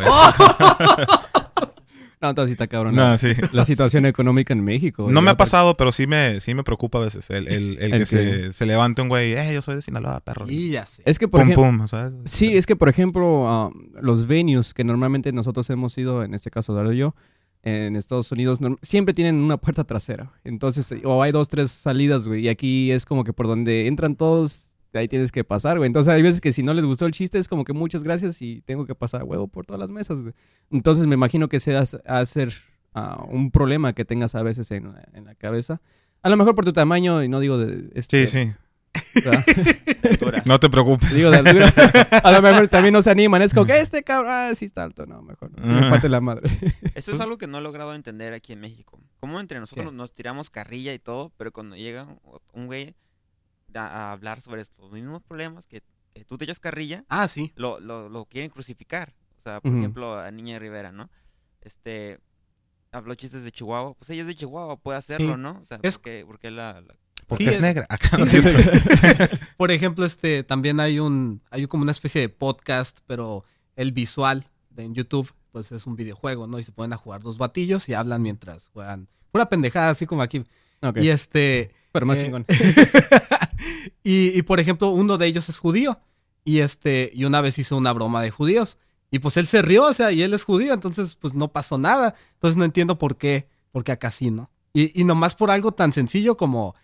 No, 2.21 2.29
entonces 2.31 2.49
sí 2.49 2.51
está 2.53 2.67
cabrón. 2.67 2.95
No, 2.95 3.01
la- 3.11 3.17
sí. 3.17 3.27
La 3.53 3.63
situación 3.63 4.05
económica 4.05 4.51
en 4.53 4.61
México. 4.63 5.07
No 5.09 5.21
me 5.21 5.31
ha 5.31 5.37
pasado, 5.37 5.77
pero 5.77 5.91
sí 5.93 6.05
me, 6.05 6.41
sí 6.41 6.53
me 6.53 6.63
preocupa 6.65 6.97
a 6.99 7.05
veces 7.05 7.29
el, 7.29 7.47
el, 7.47 7.77
el 7.79 7.79
El 7.79 7.91
que, 7.91 7.97
que- 7.99 8.05
Se, 8.05 8.53
se 8.53 8.65
levante 8.65 9.01
un 9.01 9.07
güey, 9.07 9.33
eh, 9.33 9.53
yo 9.53 9.61
soy 9.61 9.75
de 9.75 9.81
Sinaloa, 9.81 10.19
perro. 10.19 10.45
Y 10.49 10.71
ya 10.71 10.85
sé. 10.85 11.01
Es 11.05 11.17
que, 11.17 11.27
por 11.29 11.39
pum, 11.41 11.51
ejemplo... 11.51 11.77
pum, 11.77 11.87
¿sabes? 11.87 12.13
Sí, 12.25 12.57
es 12.57 12.65
que, 12.65 12.75
por 12.75 12.89
ejemplo, 12.89 13.47
ah, 13.47 13.69
los 14.01 14.27
venues 14.27 14.73
que 14.73 14.83
normalmente 14.83 15.31
nosotros 15.31 15.69
hemos 15.69 15.97
ido, 15.97 16.23
en 16.23 16.33
este 16.33 16.51
caso 16.51 16.73
Dario 16.73 16.91
y 16.93 16.97
yo, 16.97 17.15
en 17.63 17.95
Estados 17.95 18.31
Unidos, 18.31 18.59
siempre 18.81 19.13
tienen 19.13 19.35
una 19.35 19.57
puerta 19.57 19.83
trasera. 19.83 20.31
Entonces, 20.43 20.93
o 21.03 21.23
hay 21.23 21.31
dos, 21.31 21.47
tres 21.49 21.71
salidas, 21.71 22.27
güey. 22.27 22.41
Y 22.45 22.49
aquí 22.49 22.91
es 22.91 23.05
como 23.05 23.23
que 23.23 23.33
por 23.33 23.47
donde 23.47 23.87
entran 23.87 24.15
todos, 24.15 24.68
ahí 24.97 25.07
tienes 25.07 25.31
que 25.31 25.43
pasar, 25.43 25.77
güey. 25.77 25.87
Entonces, 25.87 26.11
hay 26.13 26.21
veces 26.21 26.41
que 26.41 26.51
si 26.51 26.63
no 26.63 26.73
les 26.73 26.83
gustó 26.85 27.05
el 27.05 27.11
chiste, 27.11 27.37
es 27.37 27.47
como 27.47 27.63
que 27.63 27.73
muchas 27.73 28.01
gracias 28.03 28.41
y 28.41 28.61
tengo 28.61 28.85
que 28.85 28.95
pasar 28.95 29.23
huevo 29.23 29.47
por 29.47 29.65
todas 29.65 29.79
las 29.79 29.91
mesas, 29.91 30.21
güey. 30.21 30.33
Entonces, 30.71 31.05
me 31.05 31.13
imagino 31.15 31.47
que 31.49 31.59
sea 31.59 31.83
a 32.05 32.25
ser 32.25 32.53
ah, 32.93 33.23
un 33.29 33.51
problema 33.51 33.93
que 33.93 34.05
tengas 34.05 34.33
a 34.35 34.41
veces 34.43 34.71
en, 34.71 34.93
en 35.13 35.25
la 35.25 35.35
cabeza. 35.35 35.81
A 36.23 36.29
lo 36.29 36.37
mejor 36.37 36.55
por 36.55 36.65
tu 36.65 36.73
tamaño, 36.73 37.23
y 37.23 37.29
no 37.29 37.39
digo 37.39 37.57
de... 37.57 37.81
Sí, 37.83 37.89
Este, 37.95 38.27
sí. 38.27 38.51
Altura. 40.09 40.41
No 40.45 40.59
te 40.59 40.69
preocupes. 40.69 41.13
Digo, 41.13 41.29
de 41.31 41.37
altura. 41.37 41.67
A 42.23 42.31
lo 42.31 42.41
mejor 42.41 42.67
también 42.67 42.93
no 42.93 43.01
se 43.01 43.09
animan. 43.11 43.41
Es 43.41 43.53
como 43.53 43.65
que 43.67 43.79
este 43.79 44.03
cabrón, 44.03 44.31
ah, 44.33 44.51
sí 44.55 44.65
está 44.65 44.83
alto. 44.83 45.05
No, 45.05 45.21
mejor. 45.21 45.51
no. 45.57 45.65
Me 45.65 45.85
Ah. 45.87 45.89
parte 45.91 46.09
la 46.09 46.21
madre. 46.21 46.49
Eso 46.95 47.11
es 47.11 47.19
algo 47.21 47.37
que 47.37 47.47
no 47.47 47.59
he 47.59 47.61
logrado 47.61 47.93
entender 47.93 48.33
aquí 48.33 48.53
en 48.53 48.59
México. 48.61 48.99
Como 49.19 49.39
entre 49.39 49.59
nosotros 49.59 49.87
¿Qué? 49.91 49.95
nos 49.95 50.11
tiramos 50.13 50.49
carrilla 50.49 50.93
y 50.93 50.99
todo, 50.99 51.31
pero 51.37 51.51
cuando 51.51 51.75
llega 51.75 52.03
un- 52.05 52.19
un 52.53 52.65
güey 52.67 52.95
a, 53.75 53.85
a 54.09 54.11
hablar 54.11 54.41
sobre 54.41 54.61
estos 54.61 54.91
mismos 54.91 55.21
problemas 55.23 55.65
que, 55.67 55.81
que 56.13 56.25
tú 56.25 56.37
te 56.37 56.45
echas 56.45 56.59
carrilla, 56.59 57.03
Ah, 57.09 57.27
sí. 57.27 57.51
lo, 57.55 57.79
lo, 57.79 58.09
lo 58.09 58.25
quieren 58.25 58.49
crucificar. 58.49 59.13
O 59.37 59.41
sea, 59.41 59.61
por 59.61 59.71
ejemplo, 59.75 60.19
a 60.19 60.29
Niña 60.31 60.59
Rivera, 60.59 60.91
¿no? 60.91 61.09
Este, 61.61 62.19
habló 62.91 63.15
chistes 63.15 63.43
de 63.43 63.51
Chihuahua. 63.51 63.93
Pues 63.93 64.09
ella 64.09 64.21
es 64.21 64.27
de 64.27 64.35
Chihuahua, 64.35 64.77
puede 64.77 64.97
hacerlo, 64.97 65.35
Sí. 65.35 65.39
¿no? 65.41 65.59
O 65.61 65.65
sea, 65.65 65.79
Es- 65.81 65.97
porque, 65.97 66.23
porque 66.27 66.51
la, 66.51 66.81
la- 66.81 66.95
Porque 67.27 67.43
Sí, 67.45 67.49
es, 67.51 67.55
es- 67.57 67.61
negra. 67.61 67.85
Acá 67.89 68.17
no. 68.17 68.25
Por 69.57 69.71
ejemplo, 69.71 70.03
este 70.05 70.43
también 70.43 70.79
hay 70.79 70.99
un 70.99 71.41
hay 71.51 71.67
como 71.67 71.83
una 71.83 71.91
especie 71.91 72.21
de 72.21 72.29
podcast, 72.29 72.99
pero 73.07 73.43
el 73.75 73.91
visual 73.91 74.47
de 74.71 74.83
en 74.83 74.93
YouTube 74.95 75.31
pues 75.51 75.71
es 75.71 75.87
un 75.87 75.95
videojuego, 75.95 76.45
¿no? 76.47 76.59
Y 76.59 76.63
se 76.63 76.71
ponen 76.71 76.93
a 76.93 76.97
jugar 76.97 77.21
dos 77.21 77.37
batillos 77.37 77.87
y 77.89 77.93
hablan 77.93 78.21
mientras 78.21 78.67
juegan 78.67 79.07
pura 79.31 79.47
pendejada 79.49 79.89
así 79.91 80.05
como 80.05 80.21
aquí. 80.21 80.43
Y 80.95 81.09
este 81.09 81.71
Pero 81.91 82.05
más 82.05 82.17
eh, 82.17 82.23
chingón. 82.23 82.45
Y, 84.03 84.37
y, 84.37 84.41
por 84.43 84.59
ejemplo, 84.59 84.89
uno 84.89 85.17
de 85.17 85.27
ellos 85.27 85.49
es 85.49 85.57
judío. 85.57 85.99
Y 86.45 86.59
este, 86.59 87.11
y 87.13 87.25
una 87.25 87.41
vez 87.41 87.57
hizo 87.59 87.77
una 87.77 87.93
broma 87.93 88.21
de 88.21 88.31
judíos. 88.31 88.77
Y 89.11 89.19
pues 89.19 89.37
él 89.37 89.47
se 89.47 89.61
rió, 89.61 89.85
o 89.85 89.93
sea, 89.93 90.11
y 90.11 90.21
él 90.21 90.33
es 90.33 90.43
judío, 90.43 90.73
entonces 90.73 91.15
pues 91.15 91.33
no 91.33 91.51
pasó 91.51 91.77
nada. 91.77 92.15
Entonces 92.33 92.57
no 92.57 92.65
entiendo 92.65 92.99
por 92.99 93.17
qué, 93.17 93.47
porque 93.71 93.91
acá 93.91 94.11
sí, 94.11 94.29
¿no? 94.31 94.49
Y, 94.73 94.99
y 94.99 95.03
nomás 95.03 95.35
por 95.35 95.49
algo 95.49 95.71
tan 95.71 95.91
sencillo 95.91 96.37
como 96.37 96.75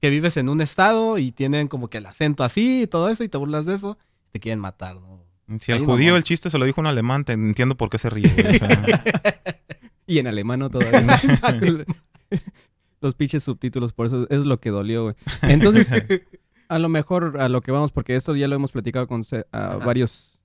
que 0.00 0.10
vives 0.10 0.36
en 0.36 0.48
un 0.48 0.60
estado 0.60 1.18
y 1.18 1.32
tienen 1.32 1.68
como 1.68 1.88
que 1.88 1.98
el 1.98 2.06
acento 2.06 2.44
así 2.44 2.82
y 2.82 2.86
todo 2.86 3.08
eso, 3.08 3.24
y 3.24 3.28
te 3.28 3.38
burlas 3.38 3.66
de 3.66 3.74
eso, 3.74 3.98
te 4.32 4.40
quieren 4.40 4.60
matar, 4.60 4.96
¿no? 4.96 5.18
Si 5.60 5.72
al 5.72 5.84
judío 5.84 6.16
el 6.16 6.24
chiste 6.24 6.50
se 6.50 6.58
lo 6.58 6.66
dijo 6.66 6.80
un 6.80 6.86
alemán, 6.86 7.24
te 7.24 7.32
entiendo 7.32 7.76
por 7.76 7.88
qué 7.88 7.98
se 7.98 8.10
ríe. 8.10 8.28
güey, 8.28 8.56
o 8.56 8.58
sea, 8.58 9.02
Y 10.06 10.18
en 10.18 10.26
alemán 10.26 10.58
no 10.60 10.70
todavía. 10.70 11.00
Los 13.00 13.14
pinches 13.14 13.42
subtítulos, 13.44 13.92
por 13.92 14.06
eso 14.06 14.26
es 14.30 14.44
lo 14.44 14.58
que 14.60 14.70
dolió, 14.70 15.02
güey. 15.04 15.14
Entonces, 15.42 15.90
a 16.68 16.78
lo 16.78 16.88
mejor 16.88 17.40
a 17.40 17.48
lo 17.48 17.60
que 17.60 17.70
vamos, 17.70 17.92
porque 17.92 18.16
esto 18.16 18.34
ya 18.36 18.48
lo 18.48 18.56
hemos 18.56 18.72
platicado 18.72 19.06
con 19.06 19.24
se- 19.24 19.46
a 19.52 19.76
varios 19.76 20.38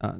ah, 0.00 0.16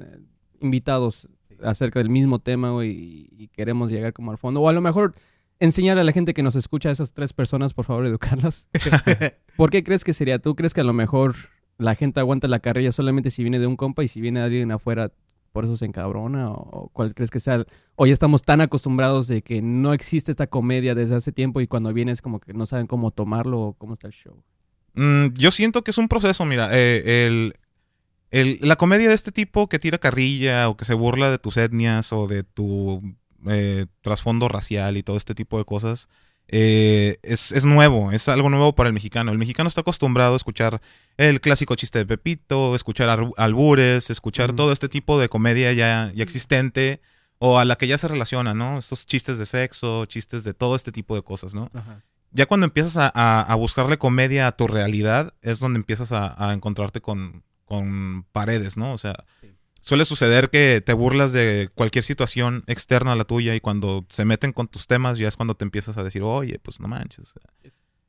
invitados 0.61 1.29
acerca 1.63 2.01
del 2.01 2.11
mismo 2.11 2.39
tema, 2.39 2.71
güey, 2.71 2.91
y, 2.91 3.29
y 3.45 3.49
queremos 3.49 3.91
llegar 3.91 4.13
como 4.13 4.31
al 4.31 4.39
fondo. 4.39 4.61
O 4.61 4.69
a 4.69 4.73
lo 4.73 4.81
mejor 4.81 5.15
enseñar 5.61 5.99
a 5.99 6.05
la 6.05 6.13
gente 6.13 6.35
que 6.35 6.43
nos 6.43 6.57
escucha 6.57 6.89
a 6.89 6.93
esas 6.93 7.13
tres 7.13 7.33
personas, 7.33 7.75
por 7.75 7.85
favor, 7.85 8.07
educarlas. 8.07 8.67
¿Por 9.57 9.71
qué 9.71 9.85
crees 9.85 10.05
que 10.05 10.13
sería? 10.13 10.39
¿Tú 10.39 10.57
crees 10.57 10.75
que 10.75 10.81
a 10.81 10.85
lo 10.85 10.93
mejor 10.93 11.37
la 11.79 11.95
gente 11.95 12.21
aguanta 12.21 12.49
la 12.49 12.59
carrilla 12.61 12.93
solamente 12.93 13.31
si 13.31 13.43
viene 13.43 13.59
de 13.59 13.67
un 13.67 13.77
compa 13.77 14.03
y 14.05 14.09
si 14.09 14.21
viene 14.21 14.41
alguien 14.41 14.71
afuera 14.73 15.13
por 15.55 15.65
eso 15.65 15.77
se 15.77 15.85
encabrona? 15.87 16.51
¿O, 16.51 16.91
cuál 16.93 17.15
crees 17.15 17.31
que 17.31 17.39
sea? 17.39 17.65
ya 18.07 18.13
estamos 18.13 18.43
tan 18.43 18.61
acostumbrados 18.61 19.29
de 19.29 19.41
que 19.43 19.63
no 19.63 19.95
existe 19.95 20.33
esta 20.33 20.49
comedia 20.49 20.97
desde 20.97 21.15
hace 21.15 21.31
tiempo 21.31 21.61
y 21.61 21.69
cuando 21.69 21.93
vienes 21.93 22.21
como 22.21 22.41
que 22.41 22.53
no 22.53 22.67
saben 22.67 22.89
cómo 22.89 23.13
tomarlo 23.13 23.61
o 23.61 23.73
cómo 23.75 23.95
está 23.95 24.09
el 24.09 24.13
show. 24.13 24.43
Mm, 24.95 25.29
yo 25.35 25.53
siento 25.53 25.83
que 25.85 25.93
es 25.93 25.99
un 25.99 26.09
proceso, 26.09 26.45
mira, 26.45 26.71
eh, 26.73 27.27
el, 27.29 27.55
el- 28.33 28.59
la 28.63 28.75
comedia 28.75 29.09
de 29.09 29.15
este 29.15 29.31
tipo 29.31 29.69
que 29.69 29.79
tira 29.79 29.99
carrilla 29.99 30.69
o 30.69 30.77
que 30.77 30.85
se 30.85 30.95
burla 30.95 31.31
de 31.31 31.39
tus 31.39 31.57
etnias 31.57 32.13
o 32.13 32.27
de 32.27 32.43
tu 32.43 33.01
eh, 33.47 33.87
trasfondo 34.01 34.49
racial 34.49 34.97
y 34.97 35.05
todo 35.05 35.17
este 35.17 35.37
tipo 35.37 35.57
de 35.59 35.65
cosas, 35.65 36.09
eh, 36.49 37.19
es, 37.23 37.53
es 37.53 37.65
nuevo, 37.65 38.13
es 38.13 38.29
algo 38.29 38.51
nuevo 38.51 38.75
para 38.75 38.89
el 38.89 38.93
mexicano. 38.95 39.33
El 39.33 39.39
mexicano 39.39 39.69
está 39.69 39.81
acostumbrado 39.81 40.35
a 40.35 40.37
escuchar 40.37 40.81
el 41.17 41.41
clásico 41.41 41.75
chiste 41.75 41.99
de 42.01 42.07
Pepito, 42.07 42.75
escuchar 42.75 43.09
ar- 43.09 43.31
albures, 43.37 44.11
escuchar 44.11 44.53
todo 44.53 44.73
este 44.73 44.89
tipo 44.89 45.19
de 45.19 45.29
comedia 45.29 45.73
ya, 45.73 46.13
ya 46.15 46.23
existente 46.23 47.01
o 47.39 47.59
a 47.59 47.65
la 47.65 47.77
que 47.77 47.87
ya 47.87 47.99
se 47.99 48.09
relaciona, 48.09 48.55
¿no? 48.55 48.79
Estos 48.79 49.07
chistes 49.07 49.39
de 49.39 49.47
sexo, 49.47 50.05
chistes 50.07 50.45
de 50.45 50.55
todo 50.55 50.77
este 50.77 50.93
tipo 50.93 51.15
de 51.17 51.23
cosas, 51.23 51.55
¿no? 51.55 51.71
ya 52.37 52.47
cuando 52.47 52.67
empiezas 52.67 52.97
a, 52.97 53.11
a- 53.15 53.43
a 53.43 53.55
buscarle 53.55 53.97
comedia 53.99 54.47
a 54.49 54.53
tu 54.57 54.67
realidad, 54.67 55.35
es 55.41 55.61
donde 55.61 55.79
empiezas 55.79 56.11
a, 56.13 56.35
a 56.49 56.53
encontrarte 56.53 57.01
con, 57.01 57.43
con 57.65 58.25
paredes, 58.33 58.77
¿no? 58.77 58.93
O 58.93 58.99
sea, 58.99 59.25
Sí. 59.41 59.54
Suele 59.85 60.07
suceder 60.07 60.49
que 60.49 60.81
te 60.81 60.95
burlas 60.95 61.33
de 61.33 61.69
cualquier 61.75 62.05
situación 62.05 62.65
externa 62.67 63.13
a 63.13 63.17
la 63.17 63.25
tuya 63.25 63.55
y 63.55 63.61
cuando 63.61 64.07
se 64.09 64.25
meten 64.25 64.55
con 64.55 64.67
tus 64.67 64.87
temas 64.87 65.19
ya 65.19 65.29
es 65.29 65.37
cuando 65.37 65.55
te 65.57 65.65
empiezas 65.65 65.99
a 65.99 66.03
decir, 66.03 66.23
oye, 66.23 66.59
pues 66.59 66.81
no 66.81 66.89
manches. 66.89 67.35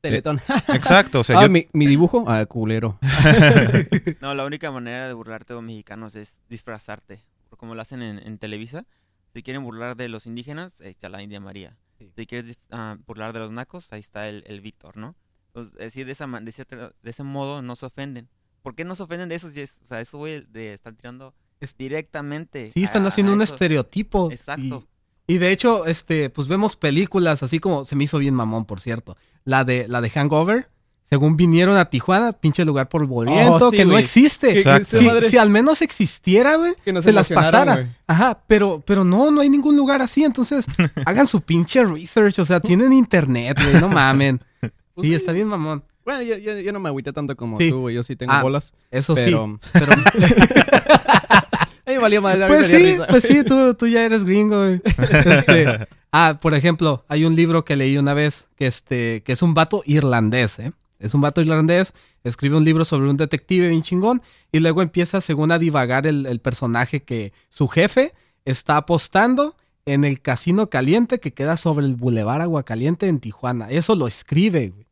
Teletón. 0.00 0.40
Exacto, 0.68 1.20
o 1.20 1.24
sea, 1.24 1.38
ah, 1.38 1.42
yo... 1.42 1.50
mi, 1.50 1.68
mi 1.74 1.86
dibujo, 1.86 2.24
ah, 2.28 2.46
culero. 2.46 2.98
No, 4.22 4.34
la 4.34 4.46
única 4.46 4.70
manera 4.70 5.06
de 5.06 5.12
burlarte 5.12 5.52
de 5.52 5.58
los 5.58 5.64
mexicanos 5.64 6.14
es 6.14 6.38
disfrazarte. 6.48 7.20
Como 7.50 7.74
lo 7.74 7.82
hacen 7.82 8.02
en, 8.02 8.18
en 8.18 8.38
Televisa. 8.38 8.86
Si 9.34 9.42
quieren 9.42 9.62
burlar 9.62 9.96
de 9.96 10.08
los 10.08 10.26
indígenas, 10.26 10.72
ahí 10.80 10.88
está 10.90 11.10
la 11.10 11.22
India 11.22 11.40
María. 11.40 11.76
Sí. 11.98 12.10
Si 12.16 12.26
quieres 12.26 12.58
ah, 12.70 12.96
burlar 13.06 13.34
de 13.34 13.40
los 13.40 13.50
nacos, 13.50 13.92
ahí 13.92 14.00
está 14.00 14.28
el, 14.30 14.44
el 14.46 14.62
Víctor, 14.62 14.96
¿no? 14.96 15.14
Entonces, 15.48 15.74
es 15.74 15.84
decir, 15.86 16.06
de, 16.06 16.12
esa, 16.12 16.26
man- 16.26 16.44
de, 16.46 16.50
ese, 16.50 16.64
de 16.64 17.10
ese 17.10 17.22
modo 17.22 17.60
no 17.60 17.76
se 17.76 17.84
ofenden. 17.86 18.28
¿Por 18.62 18.74
qué 18.74 18.84
no 18.84 18.94
se 18.94 19.02
ofenden 19.02 19.28
de 19.28 19.34
eso? 19.34 19.50
Si 19.50 19.60
es, 19.60 19.80
o 19.84 19.86
sea, 19.86 20.00
eso 20.00 20.18
güey, 20.18 20.44
de 20.48 20.72
estar 20.72 20.94
tirando 20.94 21.34
Es- 21.60 21.76
directamente. 21.76 22.70
Sí, 22.72 22.82
están 22.84 23.04
a- 23.04 23.08
haciendo 23.08 23.32
a 23.32 23.36
un 23.36 23.42
eso. 23.42 23.54
estereotipo. 23.54 24.30
Exacto. 24.30 24.84
Y, 25.26 25.34
y 25.34 25.38
de 25.38 25.50
hecho, 25.52 25.86
este, 25.86 26.30
pues 26.30 26.48
vemos 26.48 26.76
películas 26.76 27.42
así 27.42 27.58
como 27.58 27.84
se 27.84 27.96
me 27.96 28.04
hizo 28.04 28.18
bien 28.18 28.34
mamón, 28.34 28.64
por 28.64 28.80
cierto. 28.80 29.16
La 29.44 29.64
de 29.64 29.86
la 29.88 30.00
de 30.00 30.10
Hangover, 30.10 30.68
según 31.08 31.36
vinieron 31.36 31.76
a 31.76 31.84
Tijuana, 31.88 32.32
pinche 32.32 32.64
lugar 32.64 32.88
polvoriento, 32.88 33.68
Oh, 33.68 33.70
sí, 33.70 33.76
que 33.76 33.84
no 33.84 33.96
existe. 33.96 34.60
Si, 34.84 34.98
si 35.28 35.38
al 35.38 35.50
menos 35.50 35.80
existiera, 35.82 36.56
güey, 36.56 36.74
se 37.02 37.12
las 37.12 37.28
pasara. 37.30 37.74
güey. 37.74 37.86
Ajá, 38.08 38.42
pero, 38.48 38.82
pero 38.84 39.04
no, 39.04 39.30
no 39.30 39.40
hay 39.40 39.48
ningún 39.48 39.76
lugar 39.76 40.02
así. 40.02 40.24
Entonces, 40.24 40.66
hagan 41.06 41.26
su 41.28 41.40
pinche 41.40 41.84
research. 41.84 42.38
O 42.40 42.44
sea, 42.44 42.58
tienen 42.60 42.92
internet, 42.92 43.56
güey, 43.62 43.80
no 43.80 43.88
mamen. 43.88 44.40
Sí, 44.98 45.14
está 45.14 45.32
bien 45.32 45.46
mamón. 45.46 45.84
Bueno, 46.06 46.22
yo, 46.22 46.38
yo- 46.38 46.58
yo 46.58 46.72
no 46.72 46.80
me 46.80 46.88
agüité 46.88 47.12
tanto 47.12 47.36
como 47.36 47.58
Sí. 47.58 47.68
tú, 47.68 47.80
güey. 47.82 47.94
Yo 47.94 48.02
sí 48.02 48.16
tengo 48.16 48.32
Ah, 48.32 48.40
bolas. 48.42 48.72
Eso 48.90 49.14
Pero- 49.14 49.58
sí. 49.60 49.68
Pero, 49.74 49.92
mí 51.98 52.20
me 52.20 52.46
pues 52.46 52.66
sí, 52.66 52.76
risa. 52.76 53.06
pues 53.08 53.24
sí, 53.24 53.44
tú, 53.44 53.74
tú 53.74 53.86
ya 53.86 54.04
eres 54.04 54.24
gringo, 54.24 54.58
güey. 54.58 54.80
Este, 54.84 55.88
ah, 56.12 56.38
por 56.40 56.54
ejemplo, 56.54 57.04
hay 57.08 57.24
un 57.24 57.36
libro 57.36 57.64
que 57.64 57.76
leí 57.76 57.98
una 57.98 58.14
vez 58.14 58.46
que, 58.56 58.66
este, 58.66 59.22
que 59.22 59.32
es 59.32 59.42
un 59.42 59.54
vato 59.54 59.82
irlandés, 59.86 60.58
¿eh? 60.58 60.72
Es 60.98 61.12
un 61.14 61.20
vato 61.20 61.42
irlandés, 61.42 61.92
escribe 62.24 62.56
un 62.56 62.64
libro 62.64 62.84
sobre 62.84 63.10
un 63.10 63.18
detective 63.18 63.68
bien 63.68 63.82
chingón 63.82 64.22
y 64.50 64.60
luego 64.60 64.80
empieza, 64.80 65.20
según 65.20 65.52
a 65.52 65.58
divagar 65.58 66.06
el, 66.06 66.24
el 66.24 66.40
personaje 66.40 67.02
que 67.02 67.34
su 67.50 67.68
jefe 67.68 68.14
está 68.46 68.78
apostando 68.78 69.56
en 69.84 70.04
el 70.04 70.20
casino 70.20 70.70
caliente 70.70 71.20
que 71.20 71.32
queda 71.32 71.56
sobre 71.56 71.86
el 71.86 71.96
Boulevard 71.96 72.42
Aguacaliente 72.42 73.08
en 73.08 73.20
Tijuana. 73.20 73.70
Eso 73.70 73.94
lo 73.94 74.06
escribe, 74.06 74.68
güey. 74.68 74.85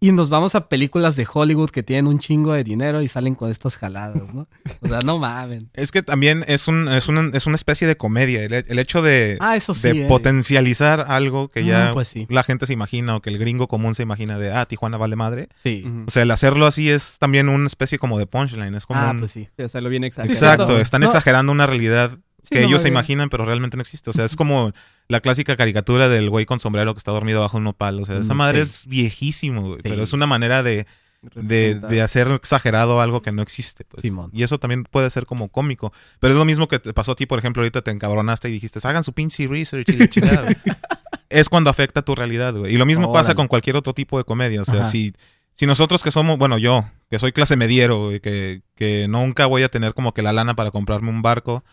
Y 0.00 0.12
nos 0.12 0.30
vamos 0.30 0.54
a 0.54 0.68
películas 0.68 1.16
de 1.16 1.26
Hollywood 1.32 1.70
que 1.70 1.82
tienen 1.82 2.06
un 2.06 2.18
chingo 2.18 2.52
de 2.52 2.64
dinero 2.64 3.02
y 3.02 3.08
salen 3.08 3.34
con 3.34 3.50
estas 3.50 3.76
jaladas, 3.76 4.34
¿no? 4.34 4.48
O 4.80 4.88
sea, 4.88 5.00
no 5.04 5.18
mamen. 5.18 5.70
Es 5.74 5.92
que 5.92 6.02
también 6.02 6.44
es, 6.48 6.68
un, 6.68 6.88
es, 6.88 7.08
una, 7.08 7.30
es 7.36 7.46
una 7.46 7.56
especie 7.56 7.86
de 7.86 7.96
comedia. 7.96 8.42
El, 8.44 8.52
el 8.52 8.78
hecho 8.78 9.02
de, 9.02 9.36
Ah, 9.40 9.56
eso 9.56 9.74
sí. 9.74 9.88
de 9.88 10.04
eh. 10.04 10.08
potencializar 10.08 11.04
algo 11.08 11.48
que 11.48 11.64
ya 11.64 11.90
Ah, 11.90 11.92
pues 11.92 12.08
sí. 12.08 12.26
la 12.30 12.42
gente 12.42 12.66
se 12.66 12.72
imagina 12.72 13.16
o 13.16 13.20
que 13.22 13.30
el 13.30 13.38
gringo 13.38 13.66
común 13.68 13.94
se 13.94 14.02
imagina 14.02 14.38
de, 14.38 14.52
ah, 14.52 14.66
Tijuana 14.66 14.96
vale 14.96 15.16
madre. 15.16 15.48
Sí. 15.56 15.84
O 16.06 16.10
sea, 16.10 16.22
el 16.22 16.30
hacerlo 16.30 16.66
así 16.66 16.90
es 16.90 17.18
también 17.18 17.48
una 17.48 17.66
especie 17.66 17.98
como 17.98 18.18
de 18.18 18.26
punchline. 18.26 18.74
Es 18.74 18.86
como 18.86 19.00
Ah, 19.00 19.10
un- 19.12 19.20
pues 19.20 19.30
sí. 19.32 19.48
O 19.62 19.68
sea, 19.68 19.80
lo 19.80 19.88
bien 19.88 20.04
exagerado. 20.04 20.34
Exacto, 20.34 20.80
están 20.80 21.00
No. 21.02 21.06
exagerando 21.08 21.52
una 21.52 21.66
realidad 21.66 22.18
Sí, 22.42 22.50
que 22.50 22.60
no, 22.60 22.68
ellos 22.68 22.82
se 22.82 22.88
imaginan, 22.88 23.28
pero 23.28 23.44
realmente 23.44 23.76
no 23.76 23.82
existe. 23.82 24.10
O 24.10 24.12
sea, 24.12 24.24
es 24.24 24.36
como 24.36 24.72
la 25.08 25.20
clásica 25.20 25.56
caricatura 25.56 26.08
del 26.08 26.30
güey 26.30 26.46
con 26.46 26.60
sombrero 26.60 26.94
que 26.94 26.98
está 26.98 27.12
dormido 27.12 27.40
bajo 27.40 27.58
un 27.58 27.64
nopal. 27.64 28.00
O 28.00 28.04
sea, 28.04 28.16
esa 28.16 28.34
madre 28.34 28.64
sí. 28.64 28.70
es 28.70 28.86
viejísimo, 28.86 29.62
güey. 29.62 29.80
Sí. 29.82 29.88
Pero 29.88 30.02
es 30.02 30.12
una 30.12 30.26
manera 30.26 30.62
de, 30.62 30.86
de, 31.34 31.74
de 31.74 32.02
hacer 32.02 32.28
exagerado 32.28 33.00
algo 33.00 33.20
que 33.20 33.32
no 33.32 33.42
existe. 33.42 33.84
Pues. 33.84 34.02
Simón. 34.02 34.30
Y 34.32 34.42
eso 34.42 34.58
también 34.58 34.84
puede 34.84 35.10
ser 35.10 35.26
como 35.26 35.48
cómico. 35.48 35.92
Pero 36.18 36.32
es 36.32 36.38
lo 36.38 36.44
mismo 36.44 36.68
que 36.68 36.78
te 36.78 36.94
pasó 36.94 37.12
a 37.12 37.16
ti, 37.16 37.26
por 37.26 37.38
ejemplo, 37.38 37.62
ahorita 37.62 37.82
te 37.82 37.90
encabronaste 37.90 38.48
y 38.48 38.52
dijiste, 38.52 38.80
hagan 38.82 39.04
su 39.04 39.12
pinche 39.12 39.46
research 39.46 39.88
y 39.88 39.96
la 39.96 40.08
chingada. 40.08 40.42
güey". 40.42 40.56
es 41.28 41.48
cuando 41.48 41.70
afecta 41.70 42.02
tu 42.02 42.14
realidad, 42.14 42.54
güey. 42.54 42.74
Y 42.74 42.78
lo 42.78 42.86
mismo 42.86 43.12
pasa 43.12 43.34
con 43.34 43.48
cualquier 43.48 43.76
otro 43.76 43.94
tipo 43.94 44.18
de 44.18 44.24
comedia. 44.24 44.62
O 44.62 44.64
sea, 44.64 44.82
Ajá. 44.82 44.90
si, 44.90 45.14
si 45.54 45.66
nosotros 45.66 46.02
que 46.02 46.10
somos, 46.10 46.38
bueno, 46.38 46.58
yo, 46.58 46.88
que 47.10 47.18
soy 47.18 47.32
clase 47.32 47.56
mediero, 47.56 48.06
güey, 48.06 48.20
que, 48.20 48.62
que 48.74 49.06
nunca 49.08 49.46
voy 49.46 49.62
a 49.62 49.68
tener 49.68 49.94
como 49.94 50.12
que 50.14 50.22
la 50.22 50.32
lana 50.32 50.54
para 50.54 50.70
comprarme 50.70 51.10
un 51.10 51.22
barco, 51.22 51.64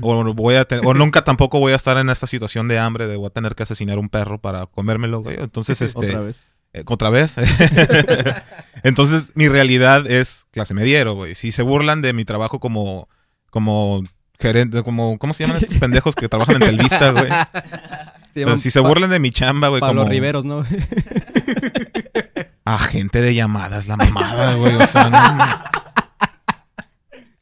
o 0.00 0.34
voy 0.34 0.56
a 0.56 0.64
te- 0.64 0.78
o 0.78 0.94
nunca 0.94 1.22
tampoco 1.24 1.58
voy 1.60 1.72
a 1.72 1.76
estar 1.76 1.96
en 1.96 2.10
esta 2.10 2.26
situación 2.26 2.66
de 2.68 2.78
hambre 2.78 3.06
de 3.06 3.16
voy 3.16 3.26
a 3.26 3.30
tener 3.30 3.54
que 3.54 3.62
asesinar 3.62 3.98
un 3.98 4.08
perro 4.08 4.38
para 4.40 4.66
comérmelo, 4.66 5.20
güey. 5.22 5.36
Entonces, 5.40 5.80
este, 5.80 6.08
Otra 6.08 6.20
vez. 6.20 6.44
eh, 6.72 6.82
otra 6.86 7.10
vez. 7.10 7.36
Entonces, 8.82 9.32
mi 9.34 9.48
realidad 9.48 10.10
es 10.10 10.46
clase 10.50 10.74
mediero, 10.74 11.14
güey. 11.14 11.34
Si 11.34 11.52
se 11.52 11.62
burlan 11.62 12.02
de 12.02 12.12
mi 12.12 12.24
trabajo 12.24 12.60
como 12.60 13.08
como 13.50 14.02
gerente, 14.38 14.82
como 14.82 15.18
¿cómo 15.18 15.32
se 15.34 15.44
llaman 15.44 15.62
estos 15.62 15.78
pendejos 15.78 16.14
que 16.14 16.28
trabajan 16.28 16.56
en 16.56 16.68
Telvista, 16.68 17.10
güey? 17.12 17.28
Se 18.36 18.42
O 18.42 18.44
sea, 18.44 18.44
llaman 18.44 18.58
si 18.58 18.70
se 18.70 18.80
burlan 18.80 19.08
de 19.08 19.18
mi 19.18 19.30
chamba, 19.30 19.68
güey, 19.68 19.80
Pablo 19.80 20.02
como 20.02 20.10
Riveros, 20.10 20.44
¿no? 20.44 20.66
agente 22.66 23.20
de 23.22 23.34
llamadas, 23.34 23.86
la 23.86 23.96
mamada, 23.96 24.54
güey, 24.54 24.74
o 24.74 24.86
sea, 24.86 25.08
no. 25.08 25.85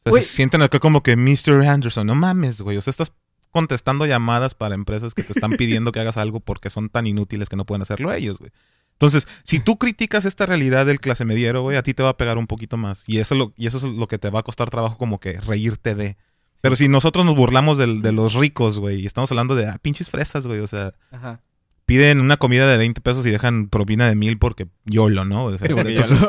O 0.05 0.09
sea, 0.09 0.11
Güey. 0.11 0.23
se 0.23 0.29
sienten 0.35 0.61
acá 0.61 0.79
como 0.79 1.01
que 1.03 1.15
Mr. 1.15 1.65
Anderson, 1.67 2.05
no 2.07 2.15
mames, 2.15 2.61
güey, 2.61 2.77
o 2.77 2.81
sea, 2.81 2.91
estás 2.91 3.11
contestando 3.51 4.05
llamadas 4.05 4.53
para 4.53 4.75
empresas 4.75 5.13
que 5.13 5.23
te 5.23 5.31
están 5.33 5.51
pidiendo 5.51 5.91
que 5.91 5.99
hagas 5.99 6.17
algo 6.17 6.39
porque 6.41 6.69
son 6.69 6.89
tan 6.89 7.07
inútiles 7.07 7.49
que 7.49 7.55
no 7.55 7.65
pueden 7.65 7.81
hacerlo 7.81 8.11
ellos, 8.13 8.37
güey. 8.39 8.51
Entonces, 8.93 9.27
si 9.43 9.59
tú 9.59 9.77
criticas 9.77 10.23
esta 10.25 10.45
realidad 10.45 10.85
del 10.85 10.99
clase 11.01 11.25
mediero, 11.25 11.61
güey, 11.63 11.75
a 11.75 11.83
ti 11.83 11.93
te 11.93 12.03
va 12.03 12.09
a 12.09 12.17
pegar 12.17 12.37
un 12.37 12.47
poquito 12.47 12.77
más. 12.77 13.03
Y 13.07 13.19
eso, 13.19 13.35
lo, 13.35 13.51
y 13.57 13.67
eso 13.67 13.77
es 13.77 13.83
lo 13.83 14.07
que 14.07 14.17
te 14.17 14.29
va 14.29 14.39
a 14.39 14.43
costar 14.43 14.69
trabajo 14.69 14.97
como 14.97 15.19
que 15.19 15.39
reírte 15.41 15.95
de. 15.95 16.15
Pero 16.61 16.75
si 16.77 16.87
nosotros 16.87 17.25
nos 17.25 17.35
burlamos 17.35 17.77
del- 17.77 18.01
de 18.01 18.11
los 18.13 18.33
ricos, 18.35 18.79
güey, 18.79 19.01
y 19.01 19.05
estamos 19.05 19.31
hablando 19.31 19.53
de 19.55 19.67
ah, 19.67 19.77
pinches 19.81 20.09
fresas, 20.09 20.47
güey, 20.47 20.59
o 20.61 20.67
sea, 20.67 20.93
Ajá. 21.11 21.41
piden 21.85 22.21
una 22.21 22.37
comida 22.37 22.67
de 22.69 22.77
20 22.77 23.01
pesos 23.01 23.25
y 23.25 23.31
dejan 23.31 23.67
propina 23.67 24.07
de 24.07 24.15
mil 24.15 24.37
porque 24.37 24.67
YOLO, 24.85 25.25
¿no? 25.25 25.45
O 25.45 25.57
sea, 25.57 25.67
entonces, 25.69 26.19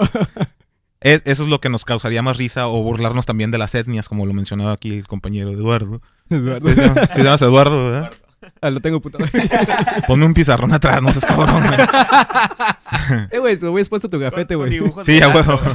es- 1.01 1.23
eso 1.25 1.43
es 1.45 1.49
lo 1.49 1.61
que 1.61 1.69
nos 1.69 1.85
causaría 1.85 2.23
más 2.23 2.37
risa 2.39 2.69
o 2.69 2.83
burlarnos 2.83 3.27
también 3.27 3.51
de 3.51 3.59
las 3.59 3.75
etnias, 3.75 4.09
como 4.09 4.27
lo 4.27 4.33
mencionaba 4.33 4.73
aquí 4.73 4.97
el 4.99 5.07
compañero 5.07 5.51
Eduardo. 5.51 6.01
Eduardo. 6.31 6.69
Se 6.69 6.75
llama- 6.77 7.01
sí 7.03 7.09
te 7.15 7.23
llamas 7.25 7.43
Eduardo, 7.43 7.85
¿verdad? 7.91 8.13
Ah, 8.61 8.71
lo 8.71 8.81
tengo 8.81 9.01
puta. 9.01 9.19
Ponme 10.07 10.25
un 10.27 10.35
pizarrón 10.35 10.73
atrás, 10.73 11.03
no 11.03 11.11
seas 11.11 11.25
cabrón, 11.25 11.63
güey. 11.67 11.79
eh, 13.33 13.39
güey, 13.39 13.57
te 13.57 13.67
hubieras 13.67 13.89
puesto 13.89 14.09
tu 14.09 14.19
gafete, 14.19 14.55
güey. 14.55 14.81
Sí, 15.05 15.21
a 15.23 15.29
huevo. 15.29 15.59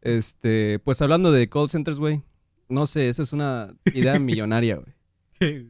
Este, 0.00 0.78
pues 0.84 1.02
hablando 1.02 1.32
de 1.32 1.48
call 1.48 1.68
centers, 1.68 1.98
güey. 1.98 2.22
No 2.68 2.86
sé, 2.86 3.08
esa 3.08 3.22
es 3.22 3.32
una 3.32 3.74
idea 3.94 4.18
millonaria, 4.18 4.76
güey. 5.40 5.66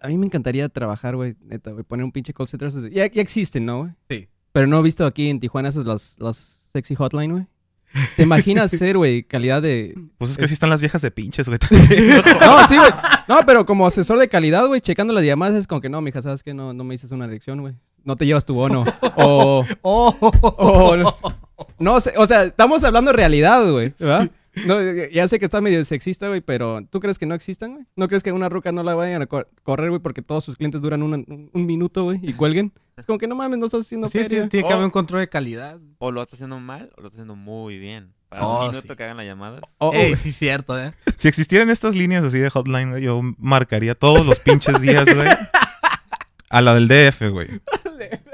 A 0.00 0.08
mí 0.08 0.18
me 0.18 0.26
encantaría 0.26 0.68
trabajar, 0.68 1.16
güey, 1.16 1.36
neta, 1.42 1.70
güey, 1.72 1.84
poner 1.84 2.04
un 2.04 2.12
pinche 2.12 2.32
call 2.32 2.48
center. 2.48 2.70
Ya, 2.90 3.06
ya 3.10 3.22
existen, 3.22 3.66
¿no, 3.66 3.78
güey? 3.80 3.92
Sí. 4.08 4.28
Pero 4.52 4.66
no 4.66 4.78
he 4.78 4.82
visto 4.82 5.04
aquí 5.06 5.28
en 5.28 5.38
Tijuana 5.40 5.68
esas 5.68 5.84
las, 5.84 6.16
las 6.18 6.61
sexy 6.74 6.94
hotline, 6.94 7.32
güey. 7.32 7.46
¿Te 8.16 8.22
imaginas 8.22 8.70
ser, 8.70 8.96
güey, 8.96 9.22
calidad 9.22 9.60
de... 9.60 9.94
Pues 10.16 10.30
es 10.30 10.38
que 10.38 10.46
así 10.46 10.54
están 10.54 10.70
las 10.70 10.80
viejas 10.80 11.02
de 11.02 11.10
pinches, 11.10 11.46
güey. 11.46 11.58
No, 12.40 12.66
sí, 12.66 12.76
güey. 12.76 12.90
No, 13.28 13.40
pero 13.46 13.66
como 13.66 13.86
asesor 13.86 14.18
de 14.18 14.28
calidad, 14.28 14.66
güey, 14.66 14.80
checando 14.80 15.12
las 15.12 15.24
llamadas 15.24 15.56
es 15.56 15.66
como 15.66 15.82
que 15.82 15.90
no, 15.90 16.00
mija, 16.00 16.22
¿sabes 16.22 16.42
que 16.42 16.54
No, 16.54 16.72
no 16.72 16.84
me 16.84 16.94
dices 16.94 17.10
una 17.10 17.26
elección, 17.26 17.60
güey. 17.60 17.74
No 18.04 18.16
te 18.16 18.24
llevas 18.26 18.44
tu 18.46 18.54
bono. 18.54 18.84
O... 19.16 19.64
Oh, 19.82 20.16
o 20.20 20.96
no, 20.96 21.14
no 21.78 22.00
sé, 22.00 22.14
o 22.16 22.26
sea, 22.26 22.44
estamos 22.44 22.82
hablando 22.84 23.10
de 23.10 23.16
realidad, 23.16 23.70
güey, 23.70 23.92
¿verdad? 23.98 24.30
No, 24.66 24.80
ya 25.12 25.28
sé 25.28 25.38
que 25.38 25.44
está 25.44 25.60
medio 25.60 25.84
sexista, 25.84 26.28
güey, 26.28 26.40
pero 26.40 26.80
¿tú 26.90 26.98
crees 27.00 27.18
que 27.18 27.26
no 27.26 27.34
existan, 27.34 27.74
güey? 27.74 27.86
¿No 27.96 28.08
crees 28.08 28.22
que 28.22 28.32
una 28.32 28.48
ruca 28.48 28.72
no 28.72 28.82
la 28.82 28.94
vayan 28.94 29.22
a 29.22 29.26
cor- 29.26 29.48
correr, 29.62 29.90
güey, 29.90 30.00
porque 30.02 30.22
todos 30.22 30.44
sus 30.44 30.56
clientes 30.56 30.80
duran 30.82 31.02
una- 31.02 31.16
un, 31.18 31.50
un 31.52 31.66
minuto, 31.66 32.04
güey, 32.04 32.18
y 32.22 32.32
cuelguen? 32.32 32.72
Es 32.96 33.06
como 33.06 33.18
que 33.18 33.26
no 33.26 33.34
mames, 33.34 33.58
no 33.58 33.66
estás 33.66 33.86
haciendo 33.86 34.06
sí, 34.08 34.18
feria. 34.18 34.28
tiene, 34.28 34.48
tiene 34.48 34.66
que 34.68 34.72
haber 34.72 34.82
Oh. 34.84 34.86
un 34.86 34.90
control 34.90 35.20
de 35.20 35.28
calidad. 35.28 35.78
O 35.98 36.10
lo 36.10 36.22
estás 36.22 36.34
haciendo 36.38 36.60
mal 36.60 36.90
o 36.96 37.00
lo 37.00 37.06
estás 37.08 37.18
haciendo 37.18 37.36
muy 37.36 37.78
bien. 37.78 38.12
Para 38.28 38.46
Oh, 38.46 38.60
un 38.66 38.68
minuto 38.70 38.88
sí. 38.92 38.96
que 38.96 39.02
hagan 39.04 39.16
las 39.16 39.26
llamadas. 39.26 39.60
Oh, 39.78 39.92
Ey, 39.94 40.14
sí, 40.16 40.30
cierto, 40.32 40.78
¿eh? 40.78 40.92
Si 41.16 41.28
existieran 41.28 41.70
estas 41.70 41.94
líneas 41.94 42.22
así 42.24 42.38
de 42.38 42.50
hotline, 42.50 42.90
güey, 42.90 43.02
yo 43.02 43.20
marcaría 43.38 43.94
todos 43.94 44.26
los 44.26 44.38
pinches 44.40 44.80
días, 44.80 45.04
güey. 45.14 45.28
A 46.50 46.60
la 46.60 46.74
del 46.74 46.86
DF, 46.88 47.30
güey. 47.30 47.48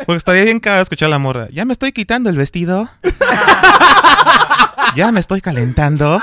Porque 0.06 0.16
estaría 0.16 0.42
bien 0.44 0.58
cagado 0.60 0.82
escuchar 0.82 1.06
a 1.06 1.10
la 1.10 1.18
morra. 1.18 1.48
Ya 1.50 1.64
me 1.64 1.72
estoy 1.72 1.92
quitando 1.92 2.30
el 2.30 2.36
vestido. 2.36 2.88
ya 4.96 5.12
me 5.12 5.20
estoy 5.20 5.40
calentando. 5.40 6.20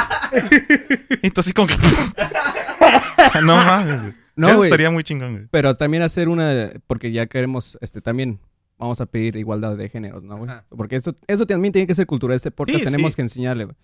Y 1.21 1.29
tú 1.31 1.41
así 1.41 1.53
como 1.53 1.67
que... 1.67 1.75
no 3.43 3.55
mames, 3.55 4.01
güey. 4.01 4.13
No, 4.35 4.49
Eso 4.49 4.63
estaría 4.65 4.91
muy 4.91 5.03
chingón, 5.03 5.31
güey. 5.33 5.47
Pero 5.51 5.75
también 5.75 6.03
hacer 6.03 6.27
una, 6.29 6.71
porque 6.87 7.11
ya 7.11 7.25
queremos, 7.27 7.77
este, 7.81 8.01
también 8.01 8.39
vamos 8.77 8.99
a 8.99 9.05
pedir 9.05 9.37
igualdad 9.37 9.77
de 9.77 9.87
géneros, 9.89 10.23
¿no, 10.23 10.37
güey? 10.37 10.51
Porque 10.69 10.97
esto, 10.97 11.15
eso 11.27 11.45
también 11.45 11.71
tiene 11.71 11.87
que 11.87 11.95
ser 11.95 12.05
cultura 12.05 12.33
de 12.33 12.37
este 12.37 12.51
podcast, 12.51 12.79
Sí, 12.79 12.85
tenemos 12.85 13.13
sí. 13.13 13.15
que 13.15 13.21
enseñarle, 13.21 13.65
güey. 13.65 13.75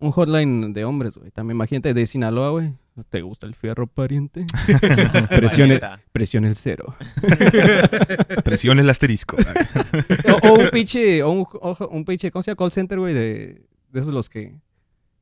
Un 0.00 0.10
hotline 0.10 0.72
de 0.74 0.84
hombres, 0.84 1.16
güey. 1.16 1.30
También 1.30 1.56
imagínate 1.56 1.94
de 1.94 2.06
Sinaloa, 2.06 2.50
güey. 2.50 2.72
¿Te 3.08 3.22
gusta 3.22 3.46
el 3.46 3.54
fierro, 3.54 3.86
pariente? 3.86 4.44
presione, 5.30 5.80
presione 6.12 6.48
el 6.48 6.56
cero. 6.56 6.94
Presiona 8.44 8.82
el 8.82 8.90
asterisco. 8.90 9.36
o, 10.42 10.48
o 10.48 10.54
un 10.60 10.70
pinche, 10.70 11.22
o 11.22 11.30
un, 11.30 11.46
o 11.52 11.88
un 11.90 12.04
pinche, 12.04 12.30
¿cómo 12.30 12.42
se 12.42 12.50
llama? 12.50 12.56
Call 12.56 12.72
center, 12.72 12.98
güey, 12.98 13.14
de, 13.14 13.62
de 13.90 14.00
esos 14.00 14.12
los 14.12 14.28
que 14.28 14.54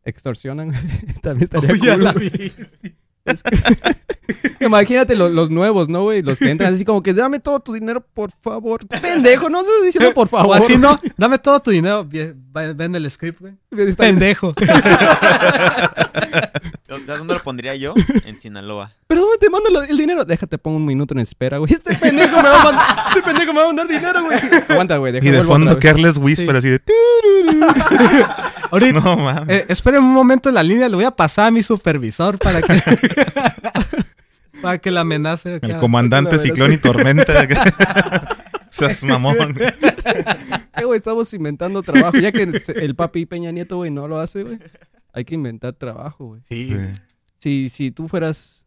extorsionan. 0.05 0.73
También 1.23 1.45
estaría 1.45 1.73
Uy, 1.73 1.79
cool. 1.79 2.95
Es 3.25 3.43
que- 3.43 3.57
Imagínate 4.65 5.15
lo- 5.17 5.29
los 5.29 5.51
nuevos, 5.51 5.89
¿no, 5.89 6.03
güey? 6.05 6.23
Los 6.23 6.39
que 6.39 6.51
entran 6.51 6.73
así 6.75 6.85
como 6.85 7.03
que 7.03 7.13
dame 7.13 7.41
todo 7.41 7.61
tu 7.61 7.73
dinero, 7.75 8.01
por 8.15 8.31
favor. 8.43 8.87
Pendejo, 8.87 9.51
no 9.51 9.61
estás 9.61 9.83
diciendo 9.85 10.15
por 10.15 10.27
O 10.27 10.31
favor. 10.31 10.57
así 10.57 10.77
no, 10.77 10.99
dame 11.17 11.39
todo 11.39 11.61
tu 11.61 11.71
dinero. 11.71 12.05
Vie- 12.05 12.35
va- 12.57 12.73
Ven 12.73 12.95
el 12.95 13.11
script, 13.11 13.41
güey. 13.41 13.55
Pendejo. 13.97 14.55
¿Sabes 17.05 17.19
dónde 17.19 17.35
lo 17.35 17.41
pondría 17.41 17.75
yo? 17.75 17.95
En 18.25 18.39
Sinaloa. 18.41 18.93
¿Pero 19.07 19.23
dónde 19.23 19.39
te 19.39 19.51
mando 19.51 19.83
el 19.83 19.97
dinero? 19.97 20.25
Déjate, 20.25 20.57
pongo 20.59 20.77
un 20.77 20.85
minuto 20.87 21.15
en 21.15 21.21
espera, 21.21 21.59
güey. 21.59 21.73
Este 21.73 21.95
pendejo 21.97 22.37
me 22.37 22.49
va 22.49 22.61
a 22.61 22.65
mandar, 22.65 22.87
este 23.09 23.23
pendejo 23.23 23.53
me 23.53 23.59
va 23.59 23.65
a 23.65 23.67
mandar 23.69 23.89
dinero, 23.89 24.25
güey. 24.25 24.39
Aguanta, 24.69 24.97
güey. 24.99 25.17
Y 25.17 25.21
de 25.31 25.43
fondo. 25.45 25.79
Careless 25.79 26.17
Whisper 26.19 26.57
así 26.57 26.69
de... 26.69 26.81
Ahorita, 28.71 29.01
No 29.01 29.17
mames. 29.17 29.49
eh, 29.57 29.67
esperen 29.69 30.03
un 30.03 30.13
momento 30.15 30.49
en 30.49 30.55
la 30.55 30.63
línea, 30.63 30.89
le 30.89 30.95
voy 30.97 31.05
a 31.05 31.11
pasar 31.11 31.49
a 31.49 31.51
mi 31.51 31.63
supervisor 31.63 32.39
para 32.39 32.63
que... 32.63 32.73
para 34.63 34.79
que 34.81 34.91
la 34.91 35.01
amenace. 35.01 35.61
El 35.63 35.79
comandante 35.79 36.39
Ciclón 36.39 36.73
y 36.73 36.79
Tormenta. 36.79 37.49
Seas 38.69 39.03
mamón. 39.05 39.57
Eh, 39.61 40.85
güey, 40.85 40.97
estamos 40.97 41.33
inventando 41.35 41.83
trabajo. 41.83 42.17
Ya 42.19 42.33
que 42.33 42.43
el, 42.43 42.63
el 42.77 42.95
papi 42.95 43.27
Peña 43.27 43.51
Nieto, 43.51 43.77
güey, 43.77 43.91
no 43.91 44.09
lo 44.09 44.19
hace, 44.19 44.43
güey. 44.45 44.59
Hay 45.13 45.25
que 45.25 45.35
inventar 45.35 45.75
trabajo, 45.75 46.27
güey. 46.27 46.41
Sí. 46.49 46.75
Si, 47.39 47.69
si 47.69 47.91
tú 47.91 48.09
fueras 48.09 48.67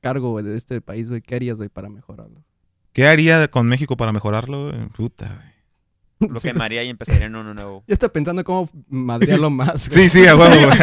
cargo, 0.00 0.30
güey, 0.30 0.44
de 0.44 0.56
este 0.56 0.80
país, 0.80 1.08
güey, 1.08 1.22
¿qué 1.22 1.34
harías, 1.34 1.56
güey, 1.56 1.68
para 1.68 1.88
mejorarlo? 1.88 2.44
¿Qué 2.92 3.06
haría 3.06 3.48
con 3.48 3.66
México 3.66 3.96
para 3.96 4.12
mejorarlo? 4.12 4.70
güey? 4.70 4.88
Puta, 4.88 5.26
güey. 5.34 6.30
Lo 6.32 6.40
quemaría 6.40 6.84
y 6.84 6.90
empezaría 6.90 7.26
en 7.26 7.34
uno 7.34 7.54
nuevo. 7.54 7.82
Ya 7.86 7.94
está 7.94 8.10
pensando 8.10 8.44
cómo 8.44 8.68
madrearlo 8.88 9.48
más, 9.48 9.88
güey. 9.88 10.08
Sí, 10.08 10.20
sí, 10.20 10.28
a 10.28 10.36
huevo, 10.36 10.66
güey. 10.66 10.78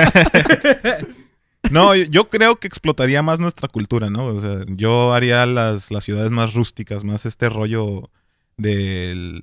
No, 1.71 1.95
yo- 1.95 2.29
creo 2.29 2.59
que 2.59 2.67
explotaría 2.67 3.21
más 3.21 3.39
nuestra 3.39 3.67
cultura, 3.67 4.09
¿no? 4.09 4.25
O 4.27 4.41
sea, 4.41 4.59
yo 4.67 5.13
haría 5.13 5.45
las, 5.45 5.91
las 5.91 6.03
ciudades 6.03 6.31
más 6.31 6.53
rústicas, 6.53 7.03
más 7.03 7.25
este 7.25 7.49
rollo 7.49 8.09
del, 8.57 9.41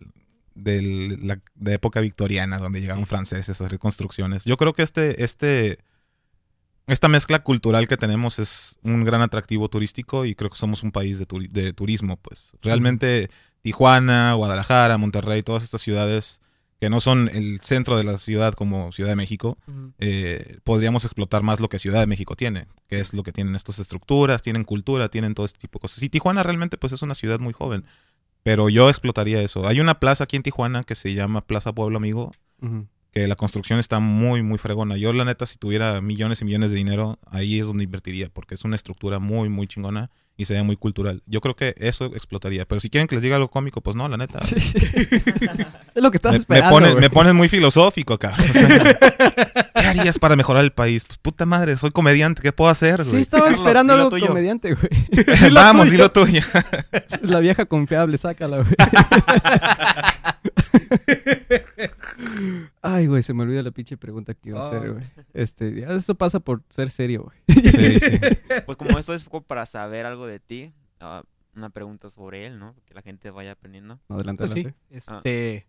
la, 0.55 1.41
de 1.55 1.75
época 1.75 2.01
victoriana, 2.01 2.59
donde 2.59 2.81
llegaron 2.81 3.07
franceses 3.07 3.61
a 3.61 3.65
hacer 3.67 3.79
construcciones. 3.79 4.45
Yo 4.45 4.57
creo 4.57 4.73
que 4.73 4.83
este, 4.83 5.23
este, 5.25 5.79
esta 6.87 7.09
mezcla 7.09 7.43
cultural 7.43 7.89
que 7.89 7.97
tenemos 7.97 8.39
es 8.39 8.77
un 8.83 9.05
gran 9.05 9.23
atractivo 9.23 9.69
turístico 9.69 10.25
y 10.25 10.35
creo 10.35 10.51
que 10.51 10.59
somos 10.59 10.83
un 10.83 10.93
país 10.93 11.19
de, 11.19 11.27
de 11.51 11.73
turismo, 11.73 12.17
pues. 12.17 12.53
Realmente 12.63 13.31
Tijuana, 13.63 14.35
Guadalajara, 14.35 14.99
Monterrey, 14.99 15.43
todas 15.43 15.63
estas 15.63 15.83
ciudades 15.83 16.41
que 16.85 16.91
no 16.91 17.01
son 17.01 17.31
el 17.33 17.61
centro 17.61 17.97
de 17.97 18.05
la 18.05 18.19
ciudad 18.19 18.53
como 18.53 18.93
Ciudad 18.93 19.09
de 19.09 19.17
México, 19.17 19.57
eh, 20.01 20.59
podríamos 20.65 21.07
explotar 21.07 21.43
más 21.43 21.59
lo 21.59 21.71
que 21.71 21.79
Ciudad 21.79 22.01
de 22.01 22.07
México 22.07 22.37
tiene, 22.37 22.67
que 22.89 23.01
es 23.01 23.15
lo 23.15 23.23
que 23.23 23.33
tienen 23.33 23.55
estas 23.55 23.79
estructuras, 23.79 24.43
tienen 24.43 24.65
cultura, 24.65 25.09
tienen 25.09 25.33
todo 25.33 25.47
este 25.47 25.59
tipo 25.59 25.79
de 25.79 25.81
cosas. 25.81 26.03
Y 26.03 26.11
Tijuana 26.11 26.43
realmente 26.43 26.77
pues 26.77 26.93
es 26.93 27.01
una 27.01 27.15
ciudad 27.15 27.41
muy 27.41 27.55
joven, 27.55 27.87
pero 28.43 28.69
yo 28.69 28.91
explotaría 28.91 29.41
eso. 29.41 29.67
Hay 29.67 29.81
una 29.81 29.99
plaza 29.99 30.25
aquí 30.25 30.37
en 30.37 30.43
Tijuana 30.43 30.85
que 30.85 30.95
se 30.95 31.15
llama 31.15 31.41
Plaza 31.41 31.73
Pueblo 31.73 31.97
Amigo, 31.97 32.33
que 33.13 33.27
la 33.27 33.37
construcción 33.37 33.79
está 33.79 33.99
muy, 33.99 34.43
muy 34.43 34.59
fregona. 34.59 34.99
Yo 34.99 35.11
la 35.15 35.25
neta, 35.25 35.47
si 35.47 35.57
tuviera 35.57 36.03
millones 36.03 36.43
y 36.43 36.45
millones 36.45 36.71
de 36.71 36.77
dinero, 36.77 37.19
ahí 37.25 37.61
es 37.61 37.67
donde 37.67 37.85
invertiría, 37.85 38.29
porque 38.31 38.57
es 38.57 38.65
una 38.65 38.77
estructura 38.77 39.21
muy, 39.21 39.49
muy 39.49 39.67
chingona 39.69 40.11
y 40.37 40.45
sería 40.47 40.63
muy 40.65 40.77
cultural. 40.77 41.23
Yo 41.27 41.41
creo 41.41 41.55
que 41.55 41.75
eso 41.79 42.07
explotaría. 42.07 42.65
Pero 42.67 42.81
si 42.81 42.91
quieren 42.91 43.07
que 43.07 43.15
les 43.15 43.23
diga 43.23 43.37
algo 43.37 43.49
cómico, 43.51 43.81
pues 43.81 43.95
no, 43.97 44.09
la 44.09 44.17
neta. 44.17 44.41
Sí. 44.41 44.57
es 45.95 46.03
lo 46.03 46.11
que 46.11 46.17
estás 46.17 46.33
Me, 46.33 46.39
me 46.39 46.41
esperando, 46.43 46.71
pones, 46.71 46.97
me 46.97 47.11
pones 47.11 47.35
muy 47.35 47.49
filosófico, 47.49 48.19
cabrón. 48.19 48.49
O 48.51 48.53
sea, 48.53 48.99
¿Qué 49.75 49.87
harías 49.87 50.19
para 50.19 50.35
mejorar 50.37 50.65
el 50.65 50.73
país? 50.73 51.05
Pues 51.05 51.19
puta 51.19 51.47
madre, 51.47 51.77
soy 51.77 51.91
comediante, 51.91 52.43
¿qué 52.43 52.53
puedo 52.53 52.71
hacer, 52.71 53.03
Sí, 53.05 53.11
güey? 53.11 53.23
estaba 53.23 53.45
Carlos, 53.45 53.61
esperando 53.61 53.93
algo 53.93 54.09
tuyo. 54.11 54.27
comediante, 54.29 54.75
güey. 54.75 55.51
Vamos, 55.55 55.91
dilo 55.91 56.11
tuyo. 56.11 56.41
La 57.23 57.41
vieja 57.41 57.67
confiable, 57.67 58.17
sácala, 58.19 58.59
güey. 58.59 58.75
Ay, 62.83 63.07
güey, 63.07 63.23
se 63.23 63.33
me 63.35 63.43
olvida 63.43 63.63
la 63.63 63.71
pinche 63.71 63.97
pregunta 63.97 64.35
que 64.35 64.51
iba 64.51 64.61
a 64.61 64.67
hacer, 64.67 64.89
Oh. 64.89 64.93
güey. 64.95 65.05
Este, 65.33 65.81
ya 65.81 65.89
eso 65.89 66.15
pasa 66.15 66.41
por 66.41 66.63
ser 66.71 66.91
serio, 66.91 67.25
güey. 67.25 67.61
Sí, 67.71 67.99
sí. 67.99 68.19
Pues 68.67 68.77
como 68.79 68.99
esto 68.99 69.15
es 69.15 69.25
como 69.25 69.43
para 69.43 69.67
saber 69.67 70.07
algo 70.07 70.24
de 70.27 70.41
ti, 70.41 70.73
ah, 71.01 71.23
una 71.55 71.71
pregunta 71.71 72.09
sobre 72.11 72.47
él, 72.47 72.59
¿no? 72.59 72.75
Que 72.87 72.95
la 72.95 73.03
gente 73.03 73.31
vaya 73.31 73.53
aprendiendo. 73.53 74.01
Adelante, 74.09 74.41
Pues 74.43 74.53
sí, 74.53 74.61
adelante. 74.61 74.77
este... 74.91 75.67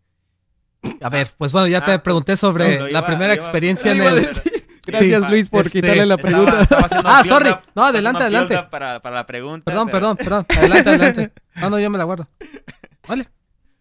A 1.02 1.10
ver, 1.10 1.30
pues 1.38 1.52
bueno, 1.52 1.68
ya 1.68 1.84
te 1.84 1.94
Ah, 1.94 2.04
pregunté 2.04 2.38
sobre 2.38 2.78
no, 2.78 2.84
la 2.86 2.90
iba- 2.92 3.06
primera 3.06 3.34
iba- 3.34 3.42
experiencia 3.44 3.92
en 3.92 4.02
el... 4.02 4.28
Gracias, 4.88 5.24
Sí, 5.24 5.30
Luis, 5.32 5.50
por 5.50 5.66
este, 5.66 5.82
quitarle 5.82 6.06
la 6.06 6.16
pregunta. 6.18 6.62
estaba 6.62 6.88
Ah, 7.06 7.24
sorry. 7.24 7.50
No, 7.74 7.86
adelante, 7.86 8.22
adelante. 8.22 8.56
Para, 8.70 9.02
para 9.02 9.16
la 9.16 9.26
pregunta. 9.26 9.66
Perdón, 9.66 9.88
pero- 9.88 10.16
perdón, 10.16 10.46
perdón. 10.46 10.46
Adelante, 10.60 10.90
adelante. 10.92 11.32
No, 11.56 11.70
no, 11.72 11.80
yo 11.80 11.90
me 11.90 11.98
la 11.98 12.04
guardo. 12.04 12.28
Vale. 13.08 13.28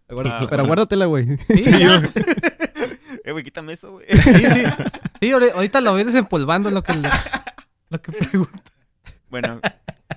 Guarda- 0.08 0.38
Ah, 0.40 0.46
pero 0.48 0.64
guárdatela, 0.66 1.04
güey. 1.06 1.36
Sí, 1.62 1.62
ya. 1.78 2.02
Eh, 3.22 3.32
güey, 3.32 3.44
quítame 3.44 3.74
eso, 3.74 3.92
güey. 3.92 4.06
sí, 4.08 4.32
sí. 4.50 4.62
Sí, 5.20 5.30
ahori- 5.30 5.52
ahorita 5.54 5.80
lo 5.82 5.92
voy 5.92 6.04
desempolvando 6.04 6.70
lo 6.70 6.82
que, 6.82 6.94
le- 6.94 7.08
lo 7.90 8.00
que 8.00 8.12
pregunto. 8.12 8.62
Bueno, 9.28 9.60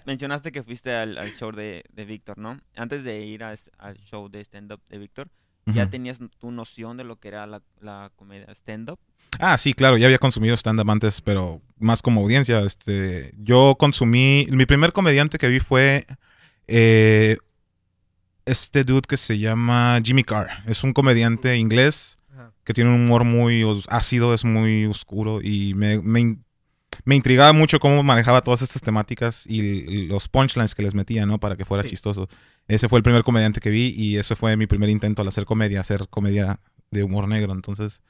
mencionaste 0.07 0.51
que 0.51 0.63
fuiste 0.63 0.95
al, 0.95 1.17
al 1.17 1.29
show 1.31 1.51
de, 1.51 1.83
de 1.93 2.05
Víctor, 2.05 2.37
¿no? 2.37 2.57
Antes 2.75 3.03
de 3.03 3.23
ir 3.25 3.43
a 3.43 3.53
al 3.77 3.97
show 3.97 4.29
de 4.29 4.41
stand-up 4.41 4.81
de 4.89 4.97
Víctor, 4.97 5.27
¿ya 5.65 5.89
tenías 5.89 6.19
tu 6.39 6.49
noción 6.49 6.95
de 6.95 7.03
lo 7.03 7.17
que 7.17 7.27
era 7.27 7.45
la, 7.45 7.61
la 7.81 8.09
comedia 8.15 8.47
stand-up? 8.55 8.99
Ah, 9.37 9.57
sí, 9.57 9.73
claro, 9.73 9.97
ya 9.97 10.05
había 10.05 10.17
consumido 10.17 10.55
stand-up 10.55 10.89
antes, 10.89 11.19
pero 11.19 11.61
más 11.77 12.01
como 12.01 12.21
audiencia. 12.21 12.61
Este, 12.61 13.33
yo 13.37 13.75
consumí. 13.77 14.47
Mi 14.49 14.65
primer 14.65 14.93
comediante 14.93 15.37
que 15.37 15.49
vi 15.49 15.59
fue 15.59 16.07
eh, 16.67 17.37
este 18.45 18.85
dude 18.85 19.01
que 19.07 19.17
se 19.17 19.37
llama 19.37 19.99
Jimmy 20.01 20.23
Carr. 20.23 20.63
Es 20.67 20.83
un 20.85 20.93
comediante 20.93 21.57
inglés 21.57 22.17
que 22.63 22.73
tiene 22.73 22.89
un 22.89 23.01
humor 23.01 23.25
muy 23.25 23.63
ácido, 23.89 24.33
es 24.33 24.43
muy 24.43 24.85
oscuro 24.85 25.41
y 25.41 25.73
me, 25.73 26.01
me, 26.01 26.37
me 27.05 27.15
intrigaba 27.15 27.53
mucho 27.53 27.79
cómo 27.79 28.01
manejaba 28.03 28.41
todas 28.41 28.61
estas 28.61 28.81
temáticas 28.81 29.45
y 29.47 30.07
los 30.07 30.27
punchlines 30.27 30.75
que 30.75 30.83
les 30.83 30.93
metía, 30.93 31.25
¿no? 31.25 31.39
Para 31.39 31.55
que 31.55 31.65
fuera 31.65 31.83
Sí. 31.83 31.89
chistoso. 31.89 32.27
Ese 32.67 32.89
fue 32.89 32.99
el 32.99 33.03
primer 33.03 33.23
comediante 33.23 33.59
que 33.61 33.69
vi 33.69 33.93
y 33.97 34.17
ese 34.17 34.35
fue 34.35 34.57
mi 34.57 34.67
primer 34.67 34.89
intento 34.89 35.21
al 35.21 35.27
hacer 35.27 35.45
comedia, 35.45 35.81
hacer 35.81 36.07
comedia 36.09 36.59
de 36.91 37.03
humor 37.03 37.27
negro. 37.27 37.53
Entonces, 37.53 38.01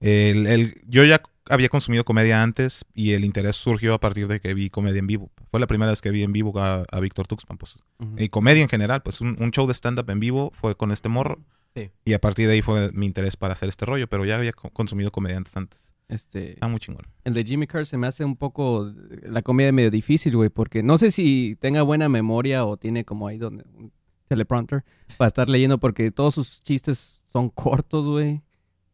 el, 0.00 0.46
el- 0.46 0.80
yo 0.86 1.04
ya 1.04 1.22
había 1.48 1.68
consumido 1.68 2.04
comedia 2.04 2.42
antes 2.42 2.84
y 2.94 3.12
el 3.12 3.24
interés 3.24 3.56
surgió 3.56 3.94
a 3.94 4.00
partir 4.00 4.26
de 4.28 4.40
que 4.40 4.52
vi 4.54 4.68
comedia 4.70 4.98
en 4.98 5.06
vivo. 5.06 5.30
Fue 5.50 5.60
la 5.60 5.66
primera 5.66 5.90
vez 5.92 6.00
que 6.02 6.10
vi 6.10 6.22
en 6.22 6.32
vivo 6.32 6.58
a, 6.58 6.84
a 6.90 7.00
Víctor 7.00 7.26
Tuxpan, 7.26 7.56
pues. 7.56 7.76
Y 8.18 8.28
comedia 8.28 8.62
en 8.62 8.68
general, 8.68 9.02
pues 9.02 9.20
un, 9.20 9.36
un 9.40 9.50
show 9.52 9.66
de 9.66 9.74
stand-up 9.74 10.10
en 10.10 10.20
vivo 10.20 10.52
fue 10.60 10.76
con 10.76 10.90
este 10.92 11.08
morro. 11.08 11.38
Sí. 11.74 11.90
Y 12.04 12.14
a 12.14 12.20
partir 12.20 12.46
de 12.48 12.54
ahí 12.54 12.62
fue 12.62 12.90
mi 12.92 13.06
interés 13.06 13.36
para 13.36 13.52
hacer 13.54 13.68
este 13.68 13.84
rollo, 13.86 14.08
pero 14.08 14.24
ya 14.24 14.36
había 14.36 14.52
co- 14.52 14.70
consumido 14.70 15.10
comediantes 15.12 15.56
antes. 15.56 15.85
Este, 16.08 16.56
Ah, 16.60 16.68
muy 16.68 16.78
chingón. 16.78 17.04
el 17.24 17.34
de 17.34 17.44
Jimmy 17.44 17.66
Carr 17.66 17.84
se 17.84 17.96
me 17.98 18.06
hace 18.06 18.24
un 18.24 18.36
poco 18.36 18.92
la 19.22 19.42
comedia 19.42 19.72
medio 19.72 19.90
difícil, 19.90 20.36
güey, 20.36 20.50
porque 20.50 20.82
no 20.82 20.98
sé 20.98 21.10
si 21.10 21.56
tenga 21.60 21.82
buena 21.82 22.08
memoria 22.08 22.64
o 22.64 22.76
tiene 22.76 23.04
como 23.04 23.26
ahí 23.26 23.38
donde 23.38 23.64
un 23.74 23.92
teleprompter 24.28 24.84
para 25.16 25.26
estar 25.28 25.48
leyendo, 25.48 25.78
porque 25.78 26.10
todos 26.10 26.34
sus 26.34 26.62
chistes 26.62 27.24
son 27.26 27.50
cortos, 27.50 28.06
güey. 28.06 28.42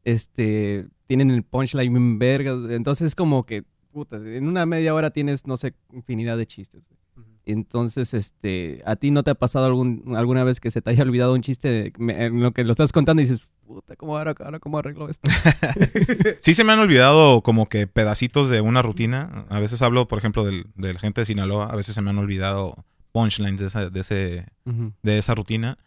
Este, 0.05 0.87
tienen 1.07 1.31
el 1.31 1.43
punchline 1.43 1.93
bien 1.93 2.19
vergas, 2.19 2.59
entonces 2.71 3.09
es 3.09 3.15
como 3.15 3.45
que, 3.45 3.65
puta, 3.93 4.17
en 4.17 4.47
una 4.49 4.65
media 4.67 4.95
hora 4.95 5.11
tienes, 5.11 5.47
no 5.47 5.57
sé, 5.57 5.75
infinidad 5.93 6.37
de 6.39 6.47
chistes. 6.47 6.87
güey. 6.89 6.99
Entonces, 7.47 8.15
este, 8.15 8.83
¿a 8.87 8.97
ti 8.97 9.11
no 9.11 9.23
te 9.25 9.31
ha 9.31 9.35
pasado 9.35 9.67
algún, 9.67 10.15
alguna 10.17 10.45
vez 10.45 10.61
que 10.61 10.71
se 10.71 10.81
te 10.83 10.91
haya 10.91 11.03
olvidado 11.03 11.35
un 11.35 11.43
chiste 11.43 11.93
me- 11.99 12.27
en 12.27 12.41
lo 12.41 12.53
que 12.53 12.65
lo 12.65 12.71
estás 12.71 12.93
contando 12.93 13.21
y 13.21 13.25
dices, 13.27 13.49
puta, 13.67 13.97
¿cómo 13.97 14.17
ahora, 14.17 14.35
ahora 14.45 14.59
cómo 14.61 14.79
arreglo 14.79 15.09
esto? 15.09 15.29
Sí 16.41 16.55
se 16.55 16.65
me 16.65 16.73
han 16.73 16.79
olvidado 16.79 17.43
como 17.43 17.69
que 17.69 17.87
pedacitos 17.87 18.49
de 18.51 18.61
una 18.61 18.83
rutina. 18.83 19.47
A 19.49 19.61
veces 19.61 19.83
hablo, 19.83 20.09
por 20.09 20.19
ejemplo, 20.19 20.45
del, 20.45 20.67
de 20.77 20.95
la 20.95 21.01
gente 21.01 21.21
de 21.23 21.27
Sinaloa. 21.27 21.67
A 21.67 21.77
veces 21.77 21.95
se 21.95 22.03
me 22.03 22.11
han 22.11 22.19
olvidado 22.19 22.85
punchlines 23.13 23.61
de 23.61 23.67
esa, 23.67 23.91
de 23.91 24.01
ese, 24.01 24.47
de 25.03 25.19
esa 25.19 25.35
rutina. 25.35 25.79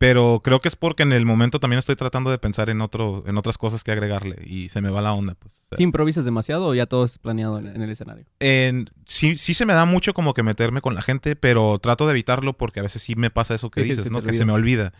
Pero 0.00 0.40
creo 0.42 0.62
que 0.62 0.68
es 0.68 0.76
porque 0.76 1.02
en 1.02 1.12
el 1.12 1.26
momento 1.26 1.60
también 1.60 1.78
estoy 1.78 1.94
tratando 1.94 2.30
de 2.30 2.38
pensar 2.38 2.70
en 2.70 2.80
otro, 2.80 3.22
en 3.26 3.36
otras 3.36 3.58
cosas 3.58 3.84
que 3.84 3.92
agregarle. 3.92 4.36
Y 4.46 4.70
se 4.70 4.80
me 4.80 4.88
va 4.88 5.02
la 5.02 5.12
onda, 5.12 5.34
pues. 5.34 5.68
¿Sí 5.76 5.82
improvisas 5.82 6.24
demasiado 6.24 6.68
o 6.68 6.74
ya 6.74 6.86
todo 6.86 7.04
es 7.04 7.18
planeado 7.18 7.58
en, 7.58 7.66
en 7.66 7.82
el 7.82 7.90
escenario? 7.90 8.24
En- 8.38 8.88
sí, 9.04 9.36
sí 9.36 9.52
se 9.52 9.66
me 9.66 9.74
da 9.74 9.84
mucho 9.84 10.14
como 10.14 10.32
que 10.32 10.42
meterme 10.42 10.80
con 10.80 10.94
la 10.94 11.02
gente, 11.02 11.36
pero 11.36 11.78
trato 11.80 12.06
de 12.06 12.12
evitarlo 12.12 12.56
porque 12.56 12.80
a 12.80 12.82
veces 12.82 13.02
sí 13.02 13.14
me 13.14 13.28
pasa 13.28 13.54
eso 13.54 13.70
que 13.70 13.82
Sí, 13.82 13.90
dices, 13.90 14.10
¿no? 14.10 14.22
Que 14.22 14.32
se 14.32 14.46
me 14.46 14.52
olvida. 14.52 14.94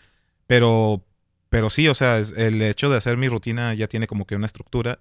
Pero, 0.46 1.02
pero 1.48 1.70
sí, 1.70 1.88
o 1.88 1.94
sea, 1.94 2.18
es- 2.18 2.34
el 2.36 2.60
hecho 2.60 2.90
de 2.90 2.98
hacer 2.98 3.16
mi 3.16 3.30
rutina 3.30 3.72
ya 3.72 3.88
tiene 3.88 4.06
como 4.06 4.26
que 4.26 4.36
una 4.36 4.44
estructura 4.44 4.98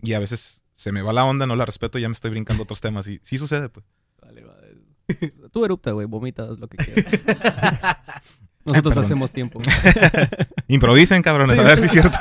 y 0.00 0.12
a 0.12 0.20
veces 0.20 0.62
se 0.74 0.92
me 0.92 1.02
va 1.02 1.12
la 1.12 1.24
onda, 1.24 1.46
no 1.48 1.56
la 1.56 1.66
respeto 1.66 1.98
y 1.98 2.02
ya 2.02 2.08
me 2.08 2.12
estoy 2.14 2.30
brincando 2.30 2.62
otros 2.62 2.80
temas 2.80 3.08
y 3.08 3.18
sí 3.24 3.36
sucede, 3.36 3.68
pues. 3.68 3.84
Vale, 4.22 4.44
vale. 4.44 4.76
Tú 5.52 5.64
erupta, 5.64 5.90
güey, 5.90 6.06
vomitas 6.06 6.56
lo 6.60 6.68
que 6.68 6.76
quieras. 6.76 7.04
Eh, 8.70 8.78
Nosotros 8.78 9.04
hacemos 9.04 9.32
tiempo. 9.32 9.60
Improvisen, 10.68 11.22
cabrones, 11.22 11.56
sí. 11.56 11.60
a 11.60 11.62
ver 11.62 11.78
si 11.78 11.86
es 11.86 11.92
cierto. 11.92 12.18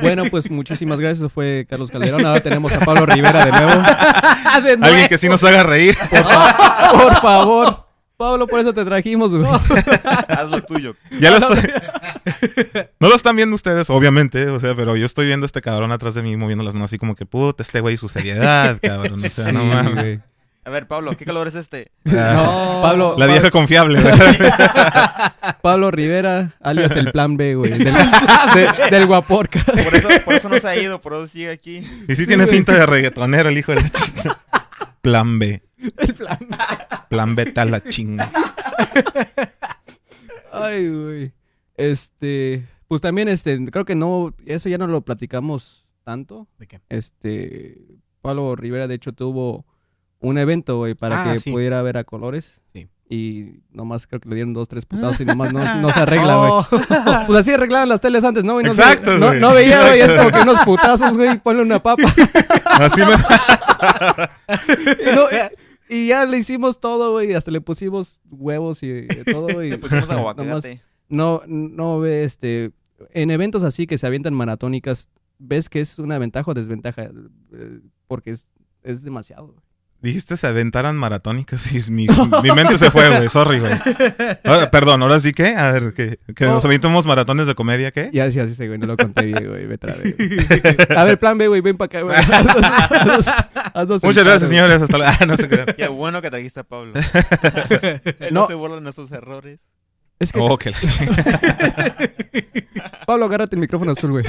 Bueno, 0.00 0.24
pues 0.30 0.50
muchísimas 0.50 0.98
gracias. 0.98 1.30
Fue 1.32 1.66
Carlos 1.68 1.90
Calderón. 1.90 2.24
Ahora 2.24 2.40
tenemos 2.40 2.72
a 2.72 2.80
Pablo 2.80 3.06
Rivera 3.06 3.44
de 3.44 3.50
nuevo. 3.50 3.70
¿De 4.62 4.76
nuevo? 4.76 4.84
Alguien 4.84 5.08
que 5.08 5.18
sí 5.18 5.28
nos 5.28 5.42
haga 5.44 5.62
reír. 5.62 5.96
Por, 6.10 6.22
fa 6.22 6.90
por 6.92 7.14
favor. 7.20 7.86
Pablo, 8.16 8.46
por 8.46 8.60
eso 8.60 8.72
te 8.72 8.82
trajimos, 8.84 9.36
güey. 9.36 9.46
Haz 10.28 10.48
lo 10.50 10.62
tuyo. 10.62 10.96
Ya 11.20 11.30
lo 11.30 11.36
estoy... 11.36 11.58
no 12.98 13.08
lo 13.08 13.14
están 13.14 13.36
viendo 13.36 13.54
ustedes, 13.54 13.90
obviamente, 13.90 14.48
o 14.48 14.58
sea, 14.58 14.74
pero 14.74 14.96
yo 14.96 15.04
estoy 15.04 15.26
viendo 15.26 15.44
a 15.44 15.48
este 15.48 15.60
cabrón 15.60 15.92
atrás 15.92 16.14
de 16.14 16.22
mí 16.22 16.34
moviendo 16.34 16.64
las 16.64 16.72
manos 16.72 16.88
así 16.88 16.96
como 16.96 17.14
que, 17.14 17.26
puta, 17.26 17.62
este 17.62 17.80
güey 17.80 17.98
su 17.98 18.08
seriedad, 18.08 18.78
cabrón. 18.82 19.14
O 19.14 19.28
sea, 19.28 19.44
sí, 19.44 19.52
no 19.52 19.64
mames. 19.66 20.20
A 20.66 20.70
ver, 20.70 20.88
Pablo, 20.88 21.16
¿qué 21.16 21.24
color 21.24 21.46
es 21.46 21.54
este? 21.54 21.92
Ah, 22.06 22.32
No. 22.34 22.82
Pablo, 22.82 23.14
La 23.16 23.26
vieja 23.26 23.50
confiable. 23.52 24.00
Pablo 25.62 25.90
Rivera, 25.92 26.54
alias 26.60 26.90
el 26.96 27.12
plan 27.12 27.36
B, 27.36 27.54
güey. 27.54 27.70
Del, 27.70 27.84
de- 28.54 28.90
del 28.90 29.06
Guaporca. 29.06 29.62
Por 29.64 29.94
eso, 29.94 30.08
por 30.24 30.34
eso 30.34 30.48
no 30.48 30.58
se 30.58 30.66
ha 30.68 30.76
ido, 30.76 31.00
por 31.00 31.12
eso 31.14 31.26
sigue 31.28 31.50
aquí. 31.50 31.82
Y 32.08 32.14
sí, 32.16 32.26
tiene 32.26 32.46
pinta 32.48 32.72
de 32.74 32.84
reggaetonero 32.84 33.48
el 33.48 33.58
hijo 33.58 33.72
de 33.72 33.82
la 33.82 33.88
chica. 33.90 34.40
Plan 35.00 35.38
B. 35.38 35.62
El 35.98 36.14
plan 36.14 36.38
B. 36.40 36.56
Plan 37.10 37.36
B 37.36 37.52
a 37.54 37.64
la 37.64 37.80
chinga. 37.84 38.30
Ay, 40.52 40.88
güey. 40.88 41.32
Este, 41.76 42.66
pues 42.88 43.00
también, 43.00 43.28
este, 43.28 43.64
creo 43.70 43.84
que 43.84 43.94
no, 43.94 44.34
eso 44.46 44.68
ya 44.68 44.78
no 44.78 44.86
lo 44.88 45.02
platicamos 45.02 45.86
tanto. 46.02 46.48
¿De 46.58 46.66
qué? 46.66 46.80
Este, 46.88 47.78
Pablo 48.20 48.56
Rivera, 48.56 48.88
de 48.88 48.94
hecho, 48.96 49.12
tuvo 49.12 49.64
un 50.20 50.38
evento, 50.38 50.78
güey, 50.78 50.94
para 50.94 51.22
Ah, 51.22 51.32
que 51.32 51.38
sí. 51.40 51.50
pudiera 51.50 51.82
ver 51.82 51.96
a 51.98 52.04
colores. 52.04 52.60
Sí. 52.72 52.88
Y 53.08 53.60
nomás 53.70 54.06
creo 54.08 54.18
que 54.20 54.28
le 54.28 54.34
dieron 54.34 54.52
dos, 54.52 54.68
tres 54.68 54.84
putados 54.86 55.20
y 55.20 55.24
nomás 55.24 55.52
no, 55.52 55.60
no 55.80 55.88
se 55.90 56.00
arregla, 56.00 56.36
güey. 56.38 56.50
Oh. 56.50 56.66
Pues 57.26 57.40
así 57.40 57.52
arreglaban 57.52 57.88
las 57.88 58.00
teles 58.00 58.24
antes, 58.24 58.42
¿no? 58.44 58.54
güey? 58.54 58.66
No 58.66 58.74
se- 58.74 58.82
Exacto, 58.82 59.16
no, 59.18 59.28
güey. 59.28 59.40
no 59.40 59.52
veía, 59.52 59.80
güey, 59.86 60.00
es 60.00 60.12
como 60.14 60.30
que 60.30 60.40
unos 60.40 60.58
putazos, 60.64 61.16
güey, 61.16 61.38
ponle 61.40 61.62
una 61.62 61.80
papa. 61.82 62.02
Así 62.64 63.00
me... 63.00 63.14
Y, 65.12 65.14
no, 65.14 65.30
eh, 65.30 65.50
y 65.88 66.08
ya 66.08 66.24
le 66.24 66.38
hicimos 66.38 66.80
todo, 66.80 67.12
güey, 67.12 67.32
hasta 67.34 67.50
le 67.50 67.60
pusimos 67.60 68.20
huevos 68.30 68.82
y 68.82 69.06
todo, 69.30 69.48
güey. 69.52 69.70
Le 69.70 69.78
pusimos 69.78 70.08
Nomás 70.08 70.36
aguacate. 70.36 70.82
no, 71.08 71.42
no 71.46 72.00
ve, 72.00 72.24
este, 72.24 72.72
en 73.12 73.30
eventos 73.30 73.62
así 73.62 73.86
que 73.86 73.98
se 73.98 74.06
avientan 74.06 74.34
maratónicas, 74.34 75.08
ves 75.38 75.68
que 75.68 75.80
es 75.80 75.98
una 75.98 76.18
ventaja 76.18 76.50
o 76.50 76.54
desventaja, 76.54 77.02
Eh, 77.52 77.80
porque 78.08 78.30
es, 78.32 78.46
es 78.82 79.02
demasiado. 79.02 79.46
güey. 79.48 79.58
Dijiste 80.06 80.36
se 80.36 80.46
aventaran 80.46 80.96
maratónicas 80.96 81.72
y 81.72 81.90
mi, 81.90 82.06
mi 82.42 82.52
mente 82.52 82.78
se 82.78 82.92
fue, 82.92 83.08
güey. 83.08 83.28
Sorry, 83.28 83.58
güey. 83.58 83.72
Perdón, 84.70 85.02
ahora 85.02 85.18
sí 85.18 85.32
que, 85.32 85.56
a 85.56 85.72
ver, 85.72 85.94
que, 85.94 86.20
que 86.34 86.44
nos 86.44 86.64
aventemos 86.64 87.04
maratones 87.06 87.48
de 87.48 87.56
comedia, 87.56 87.90
¿qué? 87.90 88.10
Ya 88.12 88.24
decía 88.26 88.44
así, 88.44 88.66
güey, 88.68 88.78
no 88.78 88.86
lo 88.86 88.96
conté 88.96 89.24
bien, 89.26 89.48
güey, 89.48 89.66
vete 89.66 89.90
a 89.90 89.96
verga. 89.96 91.00
A 91.00 91.04
ver, 91.04 91.18
plan 91.18 91.36
B, 91.38 91.48
güey, 91.48 91.60
ven 91.60 91.76
para 91.76 91.86
acá, 91.86 92.02
güey. 92.02 92.16
Haznos- 92.16 92.62
haznos- 92.62 93.34
haznos 93.74 94.04
el 94.04 94.08
Muchas 94.08 94.24
gracias, 94.24 94.48
señores. 94.48 94.80
Hasta 94.80 94.96
la... 94.96 95.10
Ah, 95.10 95.26
no. 95.26 95.34
Qué 95.76 95.88
bueno 95.88 96.22
que 96.22 96.30
trajiste 96.30 96.60
a 96.60 96.64
Pablo. 96.64 96.92
Él 98.20 98.28
no, 98.30 98.42
No. 98.42 98.46
se 98.46 98.54
burla 98.54 98.76
de 98.76 98.82
nuestros 98.82 99.10
errores. 99.10 99.58
Es 100.20 100.30
que, 100.30 100.38
Oh, 100.40 100.56
que 100.56 100.70
la. 100.70 100.76
Pablo, 103.06 103.24
agárrate 103.26 103.56
el 103.56 103.60
micrófono 103.60 103.90
azul, 103.90 104.12
güey. 104.12 104.24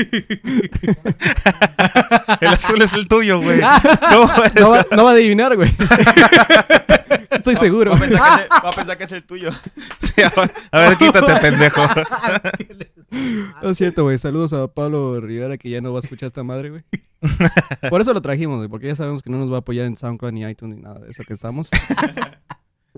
El 2.40 2.48
azul 2.48 2.80
es 2.82 2.92
el 2.92 3.08
tuyo, 3.08 3.40
güey. 3.40 3.60
¿Cómo 3.60 4.44
es? 4.44 4.54
No 4.54 4.70
va, 4.70 4.86
no 4.96 5.04
va 5.04 5.10
a 5.10 5.14
adivinar, 5.14 5.56
güey. 5.56 5.70
Estoy 7.30 7.56
seguro. 7.56 7.92
Va 7.92 7.96
a, 7.96 8.00
pensar 8.00 8.18
que 8.18 8.34
es 8.34 8.42
el, 8.42 8.48
va 8.50 8.68
a 8.68 8.72
pensar 8.72 8.98
que 8.98 9.04
es 9.04 9.12
el 9.12 9.24
tuyo. 9.24 9.50
Sí, 10.00 10.22
a 10.22 10.30
ver- 10.40 10.52
a 10.72 10.78
ver, 10.80 10.96
quítate, 10.98 11.36
pendejo. 11.36 11.80
No 13.62 13.70
es 13.70 13.78
cierto, 13.78 14.02
güey. 14.02 14.18
Saludos 14.18 14.52
a 14.52 14.66
Pablo 14.66 15.20
Rivera 15.20 15.56
que 15.56 15.70
ya 15.70 15.80
no 15.80 15.92
va 15.92 16.00
a 16.00 16.02
escuchar 16.02 16.26
esta 16.26 16.42
madre, 16.42 16.70
güey. 16.70 16.82
Por 17.88 18.00
eso 18.00 18.12
lo 18.12 18.20
trajimos, 18.20 18.56
güey, 18.58 18.68
porque 18.68 18.88
ya 18.88 18.96
sabemos 18.96 19.22
que 19.22 19.30
no 19.30 19.38
nos 19.38 19.50
va 19.52 19.56
a 19.56 19.60
apoyar 19.60 19.86
en 19.86 19.94
SoundCloud 19.94 20.32
ni 20.32 20.42
iTunes 20.42 20.76
ni 20.76 20.82
nada 20.82 20.98
de 20.98 21.10
eso 21.10 21.22
que 21.22 21.34
estamos. 21.34 21.70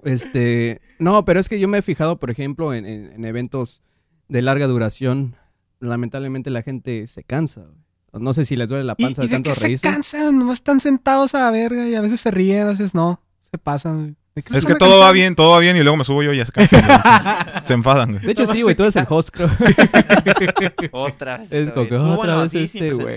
Este, 0.05 0.81
no, 0.99 1.25
pero 1.27 1.39
es 1.39 1.51
que 1.51 1.61
yo 1.61 1.69
me 1.69 1.79
he 1.79 1.83
fijado, 1.83 2.19
por 2.19 2.31
ejemplo, 2.31 2.73
en, 2.73 2.87
en- 2.87 3.13
en 3.13 3.25
eventos 3.27 3.83
de 4.29 4.41
larga 4.43 4.67
duración, 4.67 5.37
lamentablemente 5.83 6.51
la 6.51 6.63
gente 6.63 7.07
se 7.07 7.25
cansa. 7.25 7.63
güey. 7.63 8.23
No 8.23 8.35
sé 8.35 8.45
si 8.45 8.57
les 8.57 8.69
duele 8.69 8.85
la 8.85 8.95
¿Y, 8.99 9.05
panza 9.05 9.23
y 9.23 9.27
de 9.27 9.29
de 9.29 9.35
tanto 9.37 9.51
qué 9.51 9.55
se 9.57 9.61
reírse. 9.67 9.89
cansan? 9.89 10.39
Nomás 10.39 10.57
están 10.57 10.81
sentados 10.81 11.35
a 11.35 11.41
la 11.45 11.51
verga 11.51 11.89
y 11.89 11.95
a 11.95 12.01
veces 12.01 12.21
se 12.21 12.31
ríen, 12.31 12.63
a 12.63 12.71
veces 12.71 12.95
no. 12.95 13.21
Se 13.51 13.59
pasan. 13.59 13.99
güey. 13.99 14.17
¿De 14.35 14.41
se 14.41 14.59
Es 14.59 14.65
que 14.65 14.75
todo 14.77 14.99
va 15.01 15.13
bien, 15.13 15.35
todo 15.35 15.51
va 15.51 15.59
bien 15.59 15.77
y 15.77 15.81
luego 15.81 15.99
me 15.99 16.05
subo 16.05 16.23
yo 16.23 16.33
y 16.33 16.39
ya 16.39 16.47
se 16.47 16.53
cansan. 16.53 16.85
güey. 16.87 16.99
Se 17.65 17.75
enfadan, 17.75 18.13
güey. 18.13 18.25
De 18.25 18.33
hecho, 18.33 18.47
sí, 18.47 18.63
güey, 18.63 18.75
tú 18.75 18.83
eres 18.83 18.97
el 18.97 19.05
host, 19.09 19.29
creo. 19.31 19.49
Otra 20.93 21.39
vez. 21.39 21.53
Es 21.53 21.71
como 21.73 21.87
que 21.87 21.97
otra 21.97 22.37
vez 22.39 22.55
este, 22.55 22.93
güey. 22.93 23.17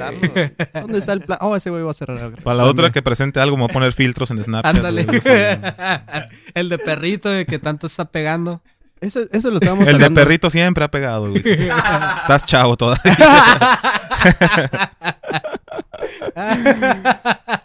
¿Dónde 0.73 0.97
está 0.97 1.13
el 1.13 1.21
plan? 1.21 1.39
Oh, 1.41 1.55
ese 1.55 1.69
güey 1.69 1.83
va 1.83 1.91
a 1.91 1.93
cerrar. 1.93 2.17
ahora. 2.19 2.35
Para 2.43 2.57
la 2.57 2.65
otra 2.65 2.91
que 2.91 3.01
presente 3.01 3.39
algo, 3.39 3.55
me 3.57 3.63
voy 3.63 3.71
a 3.71 3.73
poner 3.73 3.93
filtros 3.93 4.29
en 4.31 4.43
Snapchat. 4.43 4.75
Ándale. 4.75 5.05
el 6.53 6.69
de 6.69 6.77
perrito 6.77 7.29
que 7.47 7.59
tanto 7.59 7.87
está 7.87 8.05
pegando. 8.05 8.61
Eso, 9.01 9.21
eso 9.31 9.49
lo 9.51 9.57
estábamos 9.57 9.81
El 9.87 9.97
de 9.97 10.05
hablando. 10.05 10.21
perrito 10.21 10.49
siempre 10.49 10.83
ha 10.83 10.87
pegado, 10.89 11.29
güey. 11.29 11.43
Estás 12.21 12.45
chavo 12.45 12.75
todavía. 12.77 13.15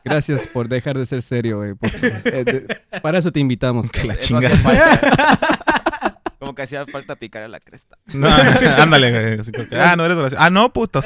Gracias 0.05 0.47
por 0.49 0.69
dejar 0.69 0.99
de 0.99 1.07
ser 1.07 1.23
serio, 1.23 1.59
güey. 1.59 1.75
porque, 1.75 2.07
eh, 2.25 2.45
de- 2.45 3.01
para 3.01 3.19
eso 3.19 3.31
te 3.33 3.41
invitamos. 3.41 3.91
Que 3.91 4.05
la 4.05 4.15
Eso 4.15 4.23
chinga. 4.27 4.49
hacía 4.49 4.59
falta. 4.59 6.01
Como 6.39 6.55
que 6.55 6.63
hacía 6.63 6.87
falta 6.87 7.17
picar 7.17 7.43
a 7.43 7.49
la 7.49 7.61
cresta. 7.61 7.97
No, 8.15 8.27
ándale, 8.29 9.11
güey. 9.11 9.41
Así 9.41 9.53
como 9.53 9.69
que, 9.69 9.79
ah, 9.79 9.95
no 9.95 10.07
eres 10.07 10.17
gracioso. 10.17 10.43
Ah, 10.43 10.49
no, 10.49 10.73
puto. 10.73 11.03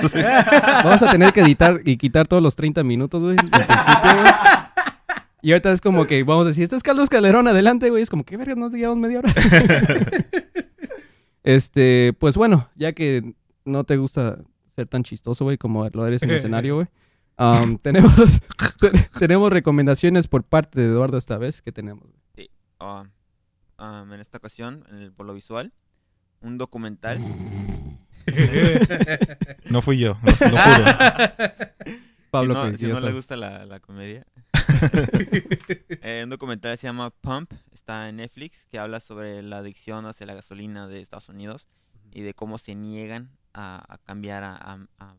Vamos 0.84 1.02
a 1.02 1.10
tener 1.10 1.32
que 1.32 1.40
editar 1.40 1.80
y 1.84 1.96
quitar 1.96 2.28
todos 2.28 2.40
los 2.40 2.54
30 2.54 2.84
minutos, 2.84 3.20
güey. 3.20 3.34
del 3.36 3.50
principio, 3.50 4.20
güey. 4.20 4.32
Y 5.44 5.52
ahorita 5.52 5.72
es 5.72 5.82
como 5.82 6.06
que 6.06 6.22
vamos 6.24 6.46
a 6.46 6.48
decir, 6.48 6.64
este 6.64 6.74
es 6.76 6.82
Carlos 6.82 7.10
Calderón, 7.10 7.46
adelante, 7.46 7.90
güey. 7.90 8.02
Es 8.02 8.08
como 8.08 8.24
que, 8.24 8.38
verga, 8.38 8.54
nos 8.54 8.72
llevamos 8.72 8.98
media 8.98 9.18
hora. 9.18 9.34
este, 11.42 12.14
pues 12.18 12.34
bueno, 12.36 12.70
ya 12.76 12.94
que 12.94 13.34
no 13.66 13.84
te 13.84 13.98
gusta 13.98 14.38
ser 14.74 14.86
tan 14.88 15.02
chistoso, 15.04 15.44
güey, 15.44 15.58
como 15.58 15.86
lo 15.90 16.06
eres 16.06 16.22
en 16.22 16.30
el 16.30 16.36
escenario, 16.36 16.76
güey. 16.76 16.86
um, 17.38 17.76
tenemos, 17.82 18.14
te- 18.80 19.08
tenemos 19.18 19.52
recomendaciones 19.52 20.28
por 20.28 20.44
parte 20.44 20.80
de 20.80 20.86
Eduardo 20.86 21.18
esta 21.18 21.36
vez. 21.36 21.60
que 21.60 21.72
tenemos? 21.72 22.08
Ah, 22.80 23.04
um, 23.78 24.12
en 24.14 24.20
esta 24.20 24.38
ocasión, 24.38 24.84
en 24.90 24.96
el, 24.96 25.12
por 25.12 25.26
lo 25.26 25.34
visual, 25.34 25.72
un 26.40 26.56
documental. 26.58 27.18
No 29.68 29.82
fui 29.82 29.98
yo, 29.98 30.16
lo, 30.22 30.30
lo 30.30 30.56
juro. 30.56 30.84
Pablo, 32.30 32.54
si 32.54 32.70
no, 32.72 32.78
si 32.78 32.86
no 32.86 33.00
le 33.00 33.12
gusta 33.12 33.36
la, 33.36 33.66
la 33.66 33.80
comedia. 33.80 34.24
Eh, 36.02 36.22
un 36.24 36.30
documental 36.30 36.76
se 36.78 36.86
llama 36.86 37.10
Pump, 37.10 37.52
está 37.72 38.08
en 38.08 38.16
Netflix, 38.16 38.66
que 38.66 38.78
habla 38.78 39.00
sobre 39.00 39.42
la 39.42 39.58
adicción 39.58 40.06
hacia 40.06 40.26
la 40.26 40.34
gasolina 40.34 40.86
de 40.88 41.00
Estados 41.00 41.28
Unidos 41.28 41.66
y 42.12 42.22
de 42.22 42.34
cómo 42.34 42.58
se 42.58 42.74
niegan 42.74 43.30
a, 43.52 43.84
a 43.92 43.98
cambiar 43.98 44.42
a, 44.42 44.56
a- 44.56 44.86
a 44.98 45.16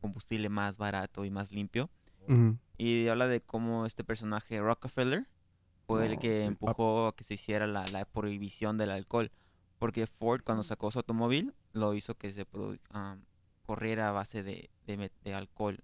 combustible 0.00 0.48
más 0.48 0.78
barato 0.78 1.24
y 1.24 1.30
más 1.30 1.52
limpio. 1.52 1.88
Y 2.78 3.08
habla 3.08 3.28
de 3.28 3.40
cómo 3.40 3.86
este 3.86 4.02
personaje 4.04 4.60
Rockefeller 4.60 5.26
fue 5.86 6.06
el 6.06 6.18
que 6.18 6.44
empujó 6.44 7.06
a 7.08 7.14
que 7.16 7.24
se 7.24 7.34
hiciera 7.34 7.66
la, 7.66 7.86
la 7.88 8.04
prohibición 8.04 8.78
del 8.78 8.90
alcohol. 8.90 9.30
Porque 9.78 10.06
Ford 10.06 10.42
cuando 10.44 10.62
sacó 10.62 10.90
su 10.90 10.98
automóvil 10.98 11.54
lo 11.72 11.94
hizo 11.94 12.16
que 12.16 12.32
se 12.32 12.46
produ- 12.46 12.80
ah, 12.90 13.16
corriera 13.66 14.08
a 14.08 14.12
base 14.12 14.42
de, 14.42 14.70
de, 14.86 15.34
alcohol. 15.34 15.78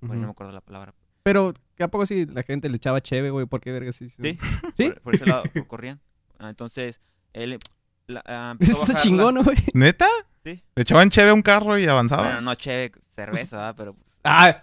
Bueno, 0.00 0.22
no 0.22 0.26
me 0.28 0.32
acuerdo 0.32 0.52
la 0.52 0.60
palabra. 0.60 0.94
Pero, 1.22 1.54
¿a 1.78 1.88
poco 1.88 2.06
sí 2.06 2.26
la 2.26 2.42
gente 2.42 2.68
le 2.68 2.76
echaba 2.76 3.00
cheve, 3.00 3.30
güey? 3.30 3.46
¿Por 3.46 3.60
qué 3.60 3.70
verga 3.72 3.92
sí? 3.92 4.08
Sí. 4.08 4.38
¿Sí? 4.76 4.88
Por, 4.90 5.00
por 5.02 5.14
ese 5.14 5.26
lado 5.26 5.42
corrían. 5.68 6.00
Ah, 6.38 6.48
entonces, 6.50 7.00
él 7.32 7.58
pla- 8.06 8.22
ah, 8.26 8.50
empezó 8.58 8.72
a 8.72 8.82
Está 8.82 8.92
bajarla. 8.94 9.02
chingón, 9.02 9.34
¿no, 9.36 9.44
güey. 9.44 9.56
¿Neta? 9.74 10.08
Sí. 10.44 10.60
Le 10.74 10.82
echaban 10.82 11.08
cheve 11.08 11.30
a 11.30 11.34
un 11.34 11.42
carro 11.42 11.78
y 11.78 11.86
avanzaba. 11.86 12.24
Bueno, 12.24 12.40
no 12.40 12.54
cheve, 12.56 12.90
cerveza, 13.10 13.56
¿verdad? 13.58 13.74
Pero 13.76 13.94
pues, 13.94 14.12
Ah, 14.24 14.60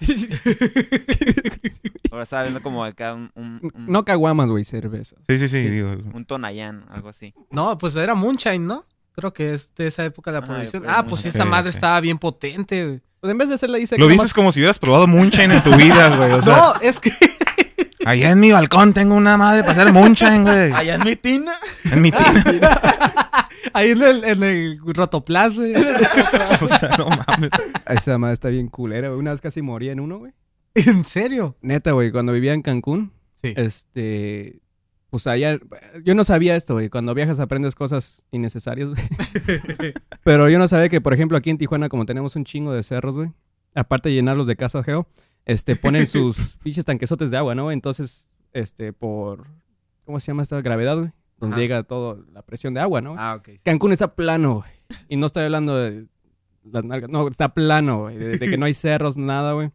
ahora 2.11 2.23
estaba 2.23 2.43
viendo 2.43 2.61
como 2.61 2.83
acá 2.83 3.13
un, 3.13 3.29
un, 3.35 3.59
un, 3.73 3.87
no 3.87 4.03
caguamas, 4.05 4.49
güey, 4.49 4.63
cerveza. 4.63 5.15
Sí, 5.27 5.37
sí, 5.39 5.47
sí. 5.47 5.69
digo, 5.69 5.91
un 6.13 6.25
Tonayán, 6.25 6.85
algo 6.89 7.09
así. 7.09 7.33
No, 7.51 7.77
pues 7.77 7.95
era 7.95 8.15
Moonshine, 8.15 8.65
¿no? 8.65 8.85
Creo 9.19 9.33
que 9.33 9.53
es 9.53 9.71
de 9.75 9.87
esa 9.87 10.03
época 10.05 10.31
de 10.31 10.39
la 10.41 10.45
producción. 10.45 10.83
creo 10.83 10.95
Ah, 10.95 11.05
pues 11.05 11.25
esa 11.25 11.43
Sí, 11.43 11.49
madre 11.49 11.71
sí. 11.71 11.77
estaba 11.77 11.99
bien 12.01 12.17
potente, 12.17 12.85
güey. 12.85 13.01
Pues 13.19 13.31
en 13.31 13.37
vez 13.37 13.49
de 13.49 13.55
hacerla 13.55 13.77
dice 13.77 13.97
Lo 13.97 14.07
dices 14.07 14.33
como 14.33 14.51
si 14.51 14.59
hubieras 14.59 14.79
probado 14.79 15.05
moonshine 15.07 15.51
en 15.51 15.61
tu 15.63 15.73
vida, 15.75 16.15
güey. 16.15 16.31
O 16.31 16.41
sea, 16.43 16.55
no, 16.55 16.73
es 16.81 16.99
que 16.99 17.11
allá 18.05 18.31
en 18.31 18.39
mi 18.39 18.51
balcón 18.51 18.93
tengo 18.93 19.15
una 19.15 19.35
madre 19.37 19.61
para 19.63 19.73
hacer 19.81 19.93
moonshine, 19.93 20.43
güey. 20.43 20.71
Allá 20.71 20.95
en 20.95 21.03
mi 21.03 21.15
tina. 21.17 21.53
En 21.91 22.01
mi 22.01 22.11
tina. 22.11 22.43
ahí 23.73 23.91
en 23.91 24.01
el, 24.01 24.23
en 24.23 24.43
el 24.43 24.79
rotoplas, 24.85 25.55
güey. 25.55 25.73
o 25.75 26.67
sea, 26.67 26.95
no 26.97 27.07
mames. 27.09 27.49
Esa 27.87 28.17
madre 28.17 28.33
está 28.35 28.47
bien 28.49 28.67
culera, 28.69 29.09
güey. 29.09 29.19
Una 29.19 29.31
vez 29.31 29.41
casi 29.41 29.61
moría 29.61 29.91
en 29.91 29.99
uno, 29.99 30.19
güey. 30.19 30.31
¿En 30.75 31.03
serio? 31.03 31.57
Neta, 31.61 31.91
güey, 31.91 32.11
cuando 32.11 32.31
vivía 32.31 32.53
en 32.53 32.61
Cancún, 32.61 33.11
Sí. 33.41 33.53
este... 33.57 34.59
Pues 35.09 35.25
allá... 35.27 35.59
Yo 36.03 36.13
no 36.13 36.23
sabía 36.23 36.55
esto, 36.55 36.75
güey. 36.75 36.89
Cuando 36.89 37.13
viajas 37.13 37.39
aprendes 37.39 37.75
cosas 37.75 38.23
innecesarias, 38.31 38.89
güey. 38.89 39.01
Pero 40.23 40.49
yo 40.49 40.59
no 40.59 40.67
sabía 40.67 40.89
que, 40.89 41.01
por 41.01 41.13
ejemplo, 41.13 41.37
aquí 41.37 41.49
en 41.49 41.57
Tijuana, 41.57 41.89
como 41.89 42.05
tenemos 42.05 42.35
un 42.35 42.45
chingo 42.45 42.73
de 42.73 42.83
cerros, 42.83 43.15
güey. 43.15 43.31
Aparte 43.73 44.09
de 44.09 44.15
llenarlos 44.15 44.47
de 44.47 44.55
casa 44.55 44.83
geo, 44.83 45.07
este, 45.45 45.75
ponen 45.75 46.05
sus 46.07 46.37
pinches 46.63 46.85
tanquesotes 46.85 47.31
de 47.31 47.37
agua, 47.37 47.55
¿no? 47.55 47.71
Entonces, 47.71 48.27
este, 48.53 48.93
por... 48.93 49.47
¿Cómo 50.05 50.19
se 50.19 50.27
llama 50.27 50.43
esta 50.43 50.61
gravedad, 50.61 50.97
güey? 50.97 51.11
Donde 51.37 51.55
Ajá. 51.55 51.61
llega 51.61 51.83
todo 51.83 52.25
la 52.33 52.41
presión 52.41 52.73
de 52.73 52.81
agua, 52.81 53.01
¿no? 53.01 53.15
Ah, 53.17 53.35
ok. 53.35 53.49
Cancún 53.63 53.91
está 53.91 54.15
plano, 54.15 54.55
güey. 54.55 54.99
Y 55.07 55.17
no 55.17 55.27
estoy 55.27 55.43
hablando 55.43 55.75
de 55.75 56.07
las 56.63 56.83
nalgas. 56.83 57.09
No, 57.09 57.27
está 57.27 57.53
plano, 57.53 58.01
güey. 58.01 58.17
De, 58.17 58.37
de 58.37 58.47
que 58.47 58.57
no 58.57 58.65
hay 58.65 58.73
cerros, 58.73 59.17
nada, 59.17 59.53
güey. 59.53 59.71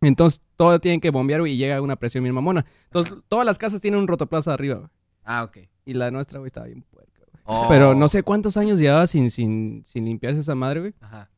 Entonces, 0.00 0.42
todo 0.56 0.78
tienen 0.80 1.00
que 1.00 1.10
bombear, 1.10 1.40
güey, 1.40 1.54
y 1.54 1.56
llega 1.56 1.80
una 1.80 1.96
presión 1.96 2.24
bien 2.24 2.34
mamona. 2.34 2.64
Entonces, 2.84 3.14
todas 3.28 3.44
las 3.44 3.58
casas 3.58 3.80
tienen 3.80 4.00
un 4.00 4.08
rotoplaza 4.08 4.52
arriba, 4.52 4.76
güey. 4.76 4.90
Ah, 5.24 5.44
ok. 5.44 5.58
Y 5.84 5.94
la 5.94 6.10
nuestra, 6.10 6.38
güey, 6.38 6.46
estaba 6.46 6.66
bien 6.66 6.82
puerca, 6.82 7.22
güey. 7.30 7.42
Oh. 7.44 7.66
Pero 7.68 7.94
no 7.94 8.08
sé 8.08 8.22
cuántos 8.22 8.56
años 8.56 8.78
llevaba 8.78 9.06
sin, 9.06 9.30
sin, 9.30 9.82
sin 9.84 10.04
limpiarse 10.04 10.40
esa 10.40 10.54
madre, 10.54 10.80
güey. 10.80 10.94
Ajá. 11.00 11.30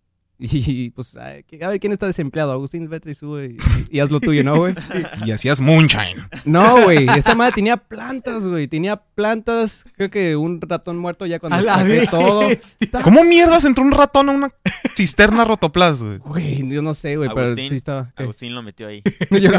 Y, 0.43 0.89
pues, 0.91 1.17
a 1.17 1.25
ver, 1.69 1.79
¿quién 1.79 1.93
está 1.93 2.07
desempleado? 2.07 2.53
Agustín, 2.53 2.89
vete 2.89 3.11
y 3.11 3.15
sube 3.15 3.57
y, 3.91 3.97
y 3.97 4.01
haz 4.01 4.11
lo 4.11 4.21
tuyo, 4.21 4.43
¿no, 4.43 4.57
güey? 4.57 4.75
Y 5.27 5.33
hacías 5.33 5.61
moonshine. 5.61 6.27
No, 6.47 6.83
güey. 6.85 7.07
Esa 7.17 7.35
madre 7.35 7.53
tenía 7.53 7.77
plantas, 7.77 8.47
güey. 8.47 8.67
Tenía 8.67 8.97
plantas. 8.97 9.85
Creo 9.97 10.09
que 10.09 10.37
un 10.37 10.61
ratón 10.63 10.97
muerto 10.97 11.27
ya 11.27 11.39
cuando 11.39 11.63
saqué 11.63 12.07
todo. 12.11 12.49
¿Cómo 13.05 13.23
mierdas 13.23 13.67
entró 13.67 13.85
un 13.85 13.93
ratón 13.93 14.31
a 14.31 14.33
una 14.33 14.49
cisterna 14.97 15.45
rotoplas, 15.45 16.03
güey? 16.03 16.19
Güey, 16.19 16.69
yo 16.71 16.81
no 16.81 16.95
sé, 16.95 17.17
güey, 17.17 17.29
pero 17.29 17.43
Agustín. 17.49 17.69
sí 17.69 17.77
estaba. 17.77 18.11
¿qué? 18.17 18.23
Agustín 18.23 18.55
lo 18.55 18.63
metió 18.63 18.87
ahí. 18.87 19.03
Yo 19.31 19.51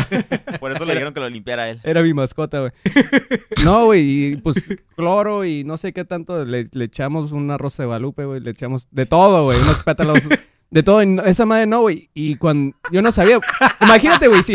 Por 0.59 0.71
eso 0.71 0.86
le 0.86 0.93
dijeron 0.93 1.13
que 1.13 1.19
lo 1.19 1.29
limpiara 1.29 1.69
él. 1.69 1.79
era 1.84 2.01
mi 2.01 2.13
mascota, 2.13 2.59
güey. 2.59 2.71
No, 3.63 3.86
güey, 3.86 4.01
y 4.34 4.36
pues 4.38 4.77
cloro 4.95 5.45
y 5.45 5.63
no 5.63 5.77
sé 5.77 5.93
qué 5.93 6.05
tanto. 6.05 6.43
Le, 6.43 6.67
le 6.71 6.86
echamos 6.86 7.32
una 7.32 7.57
rosa 7.57 7.84
de 7.84 7.88
balupe, 7.88 8.25
güey. 8.25 8.39
Le 8.39 8.49
echamos 8.51 8.88
de 8.89 9.05
todo, 9.05 9.43
güey. 9.43 9.59
Unos 9.61 9.84
pétalos. 9.84 10.19
De 10.72 10.82
todo. 10.84 11.01
esa 11.01 11.45
madre 11.45 11.67
no, 11.67 11.82
güey. 11.82 12.09
Y 12.13 12.36
cuando. 12.38 12.76
Yo 12.91 13.01
no 13.01 13.11
sabía. 13.11 13.39
Imagínate, 13.82 14.28
güey, 14.28 14.41
sí. 14.41 14.53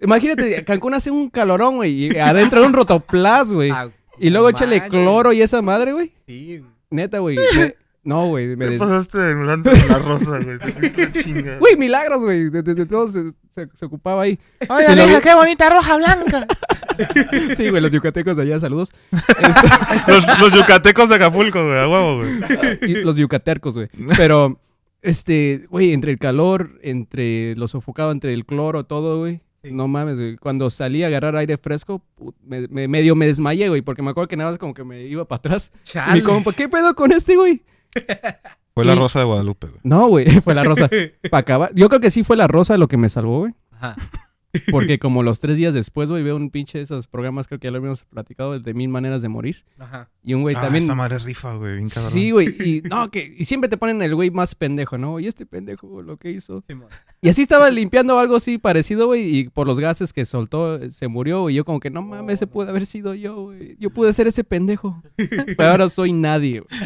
Imagínate, 0.00 0.64
Cancún 0.64 0.94
hace 0.94 1.10
un 1.10 1.30
calorón, 1.30 1.76
güey. 1.76 2.06
Y 2.14 2.18
adentro 2.18 2.60
de 2.60 2.66
un 2.66 2.72
rotoplas, 2.74 3.52
güey. 3.52 3.70
Ah, 3.70 3.88
Y 4.18 4.30
luego 4.30 4.48
échale 4.50 4.86
cloro 4.88 5.32
y 5.32 5.40
esa 5.42 5.62
madre, 5.62 5.92
güey. 5.92 6.12
Sí, 6.26 6.58
güey. 6.58 6.70
Neta, 6.90 7.18
güey. 7.18 7.36
No, 8.04 8.26
güey. 8.28 8.54
Me 8.54 8.66
des- 8.66 8.78
pasaste 8.78 9.18
de 9.18 9.34
blanco 9.34 9.70
con 9.70 9.88
la 9.88 9.98
rosa, 9.98 10.38
güey. 10.38 10.58
Güey, 11.58 11.76
milagros, 11.76 12.22
güey. 12.22 12.50
De, 12.50 12.62
de- 12.62 12.74
de 12.74 12.86
todo 12.86 13.08
se, 13.08 13.32
se- 13.54 13.68
se 13.74 13.84
ocupaba 13.86 14.22
ahí. 14.22 14.38
Oye, 14.68 14.94
lo 14.94 15.02
amiga, 15.02 15.18
vi- 15.18 15.22
qué 15.24 15.34
bonita 15.34 15.70
roja 15.70 15.96
blanca. 15.96 16.46
Sí, 17.58 17.68
güey, 17.68 17.82
los 17.82 17.92
yucatecos 17.92 18.38
de 18.38 18.44
allá, 18.44 18.58
saludos. 18.58 18.90
Este, 19.12 19.68
Los, 20.10 20.24
los 20.40 20.52
yucatecos 20.54 21.10
de 21.10 21.16
Acapulco, 21.16 21.62
güey, 21.62 21.78
a 21.78 21.86
huevo, 21.88 22.18
güey. 22.18 23.02
los 23.04 23.16
yucatercos, 23.16 23.74
güey. 23.74 23.88
Pero, 24.16 24.58
este, 25.06 25.66
güey, 25.70 25.92
entre 25.92 26.12
el 26.12 26.18
calor, 26.18 26.78
entre 26.82 27.54
lo 27.56 27.68
sofocado, 27.68 28.12
entre 28.12 28.32
el 28.34 28.44
cloro, 28.44 28.84
todo, 28.84 29.18
güey. 29.20 29.40
Sí. 29.62 29.72
No 29.72 29.88
mames, 29.88 30.16
güey. 30.16 30.36
Cuando 30.36 30.70
salí 30.70 31.02
a 31.02 31.06
agarrar 31.08 31.36
aire 31.36 31.56
fresco, 31.58 32.02
me, 32.44 32.68
me- 32.68 32.86
medio 32.88 33.16
me 33.16 33.26
desmayé, 33.26 33.68
güey, 33.68 33.82
porque 33.82 34.02
me 34.02 34.10
acuerdo 34.10 34.28
que 34.28 34.36
nada 34.36 34.50
más 34.50 34.58
como 34.58 34.74
que 34.74 34.84
me 34.84 35.02
iba 35.04 35.24
para 35.24 35.38
atrás. 35.38 35.72
Y 35.84 35.88
Chale. 35.88 36.14
mi 36.14 36.22
compa, 36.22 36.52
¿qué 36.52 36.68
pedo 36.68 36.94
con 36.94 37.10
este, 37.12 37.36
güey? 37.36 37.62
Fue 38.74 38.84
la 38.84 38.94
Y- 38.94 38.98
rosa 38.98 39.20
de 39.20 39.24
Guadalupe, 39.24 39.68
güey. 39.68 39.80
No, 39.84 40.06
güey, 40.08 40.26
fue 40.42 40.54
la 40.54 40.62
rosa. 40.62 40.88
Pa' 41.30 41.38
acabar. 41.38 41.70
Yo 41.74 41.88
creo 41.88 42.00
que 42.00 42.10
sí 42.10 42.22
fue 42.24 42.36
la 42.36 42.46
rosa 42.46 42.76
lo 42.76 42.88
que 42.88 42.96
me 42.98 43.08
salvó, 43.08 43.38
güey. 43.40 43.54
Ajá. 43.72 43.96
Porque 44.70 44.98
como 44.98 45.22
los 45.22 45.40
tres 45.40 45.56
días 45.56 45.74
después, 45.74 46.10
güey, 46.10 46.22
veo 46.22 46.36
un 46.36 46.50
pinche 46.50 46.78
de 46.78 46.84
esos 46.84 47.06
programas, 47.06 47.46
creo 47.46 47.58
que 47.58 47.66
ya 47.66 47.70
lo 47.70 47.78
habíamos 47.78 48.02
platicado, 48.04 48.54
el 48.54 48.62
de 48.62 48.74
Mil 48.74 48.88
Maneras 48.88 49.22
de 49.22 49.28
Morir. 49.28 49.64
Ajá. 49.78 50.08
Y 50.22 50.34
un 50.34 50.42
güey 50.42 50.54
ah, 50.56 50.62
también... 50.62 50.84
esta 50.84 50.94
madre 50.94 51.18
rifa, 51.18 51.54
güey, 51.54 51.76
bien 51.76 51.88
cabrón. 51.88 52.12
Sí, 52.12 52.30
güey. 52.30 52.48
Y 52.48 52.82
no, 52.88 53.10
que 53.10 53.34
y 53.36 53.44
siempre 53.44 53.68
te 53.68 53.76
ponen 53.76 54.02
el 54.02 54.14
güey 54.14 54.30
más 54.30 54.54
pendejo, 54.54 54.98
¿no? 54.98 55.20
Y 55.20 55.26
este 55.26 55.46
pendejo 55.46 56.02
lo 56.02 56.16
que 56.16 56.30
hizo. 56.30 56.62
Simón. 56.66 56.88
Y 57.20 57.28
así 57.28 57.42
estaba 57.42 57.70
limpiando 57.70 58.18
algo 58.18 58.36
así 58.36 58.58
parecido, 58.58 59.06
güey, 59.06 59.36
y 59.36 59.48
por 59.48 59.66
los 59.66 59.80
gases 59.80 60.12
que 60.12 60.24
soltó 60.24 60.78
se 60.90 61.08
murió, 61.08 61.50
y 61.50 61.54
yo 61.54 61.64
como 61.64 61.80
que 61.80 61.90
no 61.90 62.02
mames, 62.02 62.34
ese 62.34 62.46
puede 62.46 62.70
haber 62.70 62.86
sido 62.86 63.14
yo, 63.14 63.44
güey. 63.44 63.76
Yo 63.78 63.90
pude 63.90 64.12
ser 64.12 64.26
ese 64.26 64.44
pendejo. 64.44 65.02
Pero 65.56 65.70
ahora 65.70 65.88
soy 65.88 66.12
nadie, 66.12 66.60
güey. 66.60 66.80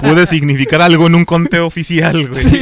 Pude 0.00 0.26
significar 0.26 0.80
algo 0.82 1.06
en 1.06 1.14
un 1.14 1.24
conteo 1.24 1.66
oficial, 1.66 2.28
güey. 2.28 2.42
Sí. 2.42 2.60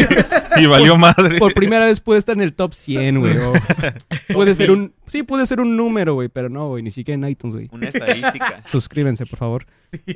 Y 0.61 0.67
valió 0.67 0.97
madre. 0.99 1.39
Por 1.39 1.55
primera 1.55 1.87
vez 1.87 2.01
pude 2.01 2.19
estar 2.19 2.37
en 2.37 2.43
el 2.43 2.55
top 2.55 2.75
100, 2.75 3.21
güey. 3.21 3.37
o 3.39 3.53
Puede 4.35 4.55
ser 4.55 4.71
un 4.71 4.95
Sí, 5.07 5.23
pude 5.23 5.47
ser 5.47 5.61
un 5.61 5.77
número, 5.77 6.15
güey, 6.15 6.29
pero 6.29 6.49
no, 6.49 6.69
güey, 6.69 6.83
ni 6.83 6.91
siquiera 6.91 7.15
en 7.15 7.31
iTunes, 7.31 7.55
güey. 7.55 7.69
Una 7.73 7.89
estadística. 7.89 8.63
Suscríbanse, 8.71 9.27
por 9.27 9.39
favor. 9.39 9.67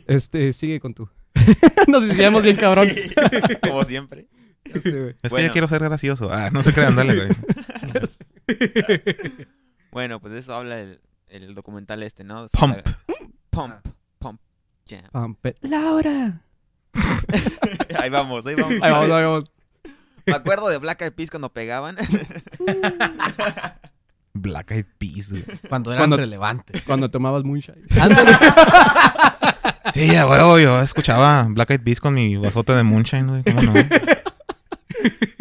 Este, 0.06 0.52
sigue 0.52 0.80
con 0.80 0.94
tú. 0.94 1.08
Nos 1.88 2.06
decíamos 2.08 2.42
bien 2.42 2.56
cabrón. 2.56 2.88
Sí, 2.88 3.10
como 3.62 3.84
siempre. 3.84 4.26
Sé, 4.82 4.90
güey. 4.90 5.14
Es 5.22 5.32
que 5.32 5.42
ya 5.42 5.50
quiero 5.50 5.68
ser 5.68 5.82
gracioso. 5.82 6.32
Ah, 6.32 6.50
no 6.50 6.62
se 6.62 6.72
crean, 6.72 6.96
dale, 6.96 7.14
güey. 7.14 7.28
Bueno, 9.92 10.20
pues 10.20 10.32
de 10.32 10.40
eso 10.40 10.54
habla 10.54 10.80
el, 10.80 11.00
el 11.28 11.54
documental 11.54 12.02
este, 12.02 12.24
¿no? 12.24 12.46
Pump. 12.48 12.76
Pump. 13.50 13.74
Pump. 14.18 14.40
Jam. 14.88 15.04
Pampe- 15.12 15.56
Laura. 15.62 16.42
Ahí 17.98 18.10
vamos, 18.10 18.44
ahí 18.46 18.54
vamos. 18.54 18.72
Ahí 18.82 18.90
vamos, 18.92 19.10
ahí 19.10 19.24
vamos. 19.24 19.52
Me 20.26 20.34
acuerdo 20.34 20.68
de 20.68 20.78
Black 20.78 21.02
Eyed 21.02 21.12
Peas 21.12 21.30
cuando 21.30 21.48
pegaban. 21.52 21.96
Black 24.34 24.70
Eyed 24.72 24.86
Peas, 24.98 25.30
güey. 25.30 25.44
Cuando 25.68 25.90
eran 25.92 26.00
Cuando- 26.02 26.16
relevantes. 26.18 26.82
Cuando 26.82 27.10
tomabas 27.10 27.44
moonshine. 27.44 27.82
Sí, 29.94 30.14
a 30.16 30.26
huevo, 30.26 30.58
yo 30.58 30.82
escuchaba 30.82 31.46
Black 31.48 31.70
Eyed 31.70 31.80
Peas 31.80 32.00
con 32.00 32.12
mi 32.14 32.36
vasote 32.36 32.72
de 32.74 32.82
moonshine, 32.82 33.28
güey. 33.28 33.42
¿Cómo 33.44 33.62
no? 33.62 33.72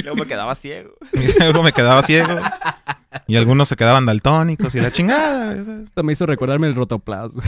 Luego 0.03 0.17
me 0.17 0.27
quedaba 0.27 0.53
ciego. 0.55 0.91
Y 1.13 1.33
luego 1.39 1.63
me 1.63 1.73
quedaba 1.73 2.01
ciego. 2.03 2.39
Y 3.27 3.35
algunos 3.37 3.67
se 3.67 3.75
quedaban 3.75 4.05
daltónicos 4.05 4.75
y 4.75 4.79
la 4.79 4.91
chingada. 4.91 5.53
güey, 5.53 5.65
¿sabes? 5.65 5.87
Esto 5.87 6.03
me 6.03 6.13
hizo 6.13 6.25
recordarme 6.27 6.67
el 6.67 6.75
rotoplas, 6.75 7.33
güey. 7.33 7.47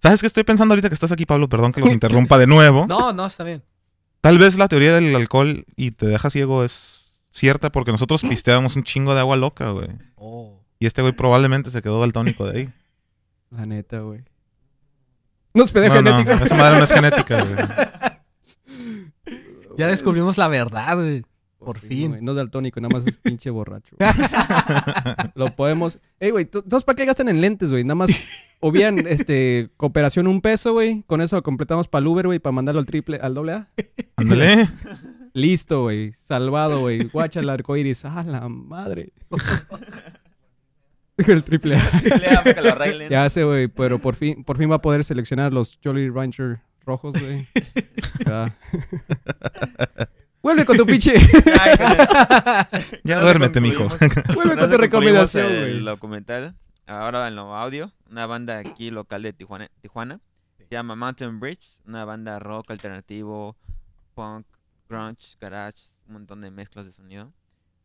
¿Sabes 0.00 0.20
qué 0.20 0.28
estoy 0.28 0.44
pensando 0.44 0.72
ahorita 0.72 0.88
que 0.88 0.94
estás 0.94 1.10
aquí, 1.12 1.26
Pablo? 1.26 1.48
Perdón 1.48 1.72
que 1.72 1.80
los 1.80 1.90
interrumpa 1.90 2.38
de 2.38 2.46
nuevo. 2.46 2.86
No, 2.88 3.12
no, 3.12 3.26
está 3.26 3.42
bien. 3.44 3.62
Tal 4.20 4.38
vez 4.38 4.58
la 4.58 4.68
teoría 4.68 4.94
del 4.94 5.14
alcohol 5.14 5.64
y 5.76 5.92
te 5.92 6.06
deja 6.06 6.30
ciego 6.30 6.64
es 6.64 7.22
cierta 7.30 7.70
porque 7.70 7.92
nosotros 7.92 8.22
pisteábamos 8.28 8.76
un 8.76 8.84
chingo 8.84 9.14
de 9.14 9.20
agua 9.20 9.36
loca, 9.36 9.70
güey. 9.70 9.88
Oh. 10.16 10.60
Y 10.78 10.86
este 10.86 11.02
güey 11.02 11.12
probablemente 11.14 11.70
se 11.70 11.82
quedó 11.82 12.00
daltónico 12.00 12.46
de 12.46 12.58
ahí. 12.58 12.72
La 13.50 13.66
neta, 13.66 14.00
güey. 14.00 14.22
No 15.54 15.64
es 15.64 15.72
pedo 15.72 15.88
No, 15.88 16.02
no, 16.02 16.16
genético. 16.18 16.44
esa 16.44 16.54
madre 16.54 16.78
no 16.78 16.84
es 16.84 16.92
genética, 16.92 17.42
güey. 17.44 17.56
Ya 19.78 19.86
descubrimos 19.86 20.36
la 20.36 20.48
verdad, 20.48 20.96
güey. 20.96 21.24
Por 21.58 21.78
fin. 21.80 22.10
güey, 22.10 22.22
No 22.22 22.32
es 22.32 22.36
daltónico, 22.36 22.80
nada 22.80 22.94
más 22.96 23.06
es 23.06 23.16
pinche 23.22 23.50
borracho. 23.50 23.96
Lo 25.34 25.54
podemos. 25.56 25.98
Ey, 26.20 26.30
güey, 26.30 26.44
¿tú- 26.44 26.58
¿entonces 26.60 26.84
para 26.84 26.96
qué 26.96 27.04
gastan 27.04 27.28
en 27.28 27.40
lentes, 27.40 27.70
güey? 27.70 27.84
Nada 27.84 27.96
más 27.96 28.10
hubieran, 28.60 29.06
este, 29.06 29.68
cooperación 29.76 30.26
un 30.28 30.40
peso, 30.40 30.72
güey. 30.72 31.02
Con 31.06 31.20
eso 31.20 31.42
completamos 31.42 31.88
para 31.88 32.00
el 32.00 32.06
Uber, 32.06 32.26
güey, 32.26 32.38
para 32.38 32.52
mandarlo 32.52 32.78
al 32.80 32.86
triple, 32.86 33.18
al 33.20 33.34
doble 33.34 33.52
A. 33.52 33.68
Ándale. 34.16 34.68
Listo, 35.34 35.82
güey. 35.82 36.12
Salvado, 36.22 36.80
güey. 36.80 37.04
Guacha 37.08 37.40
el 37.40 37.50
arco 37.50 37.76
iris. 37.76 38.04
¡Ah, 38.04 38.22
la 38.26 38.48
madre! 38.48 39.12
el 41.18 41.42
triple 41.44 41.76
A. 41.76 42.44
Que 42.44 42.60
lo 42.62 42.70
arreglen. 42.70 43.10
Ya 43.10 43.28
sé, 43.30 43.44
güey, 43.44 43.68
pero 43.68 43.98
por 43.98 44.14
fin, 44.14 44.42
por 44.44 44.56
fin 44.56 44.70
va 44.70 44.76
a 44.76 44.80
poder 44.82 45.04
seleccionar 45.04 45.52
los 45.52 45.78
Jolly 45.84 46.08
Rancher 46.08 46.60
rojos, 46.86 47.14
güey. 47.20 47.46
Ya. 48.26 48.56
Vuelve 50.42 50.64
con 50.64 50.76
tu 50.76 50.86
pinche. 50.86 51.14
Ay, 51.60 51.76
Ya 53.04 53.20
duérmete, 53.20 53.60
mijo. 53.60 53.88
Vuelve 54.34 54.56
con 54.56 54.70
tu 54.70 54.76
recomendación, 54.76 55.46
el 55.46 55.84
documental. 55.84 56.54
ahora 56.86 57.28
en 57.28 57.36
lo 57.36 57.54
audio, 57.54 57.92
una 58.10 58.26
banda 58.26 58.58
aquí 58.58 58.90
local 58.90 59.22
de 59.22 59.32
Tijuana, 59.32 59.70
Tijuana. 59.80 60.20
Se 60.58 60.66
llama 60.70 60.94
Mountain 60.96 61.40
Bridge, 61.40 61.80
una 61.86 62.04
banda 62.04 62.38
rock 62.38 62.70
alternativo, 62.70 63.56
punk, 64.14 64.46
grunge, 64.88 65.36
garage, 65.40 65.78
un 66.06 66.14
montón 66.14 66.40
de 66.40 66.50
mezclas 66.50 66.86
de 66.86 66.92
sonido. 66.92 67.32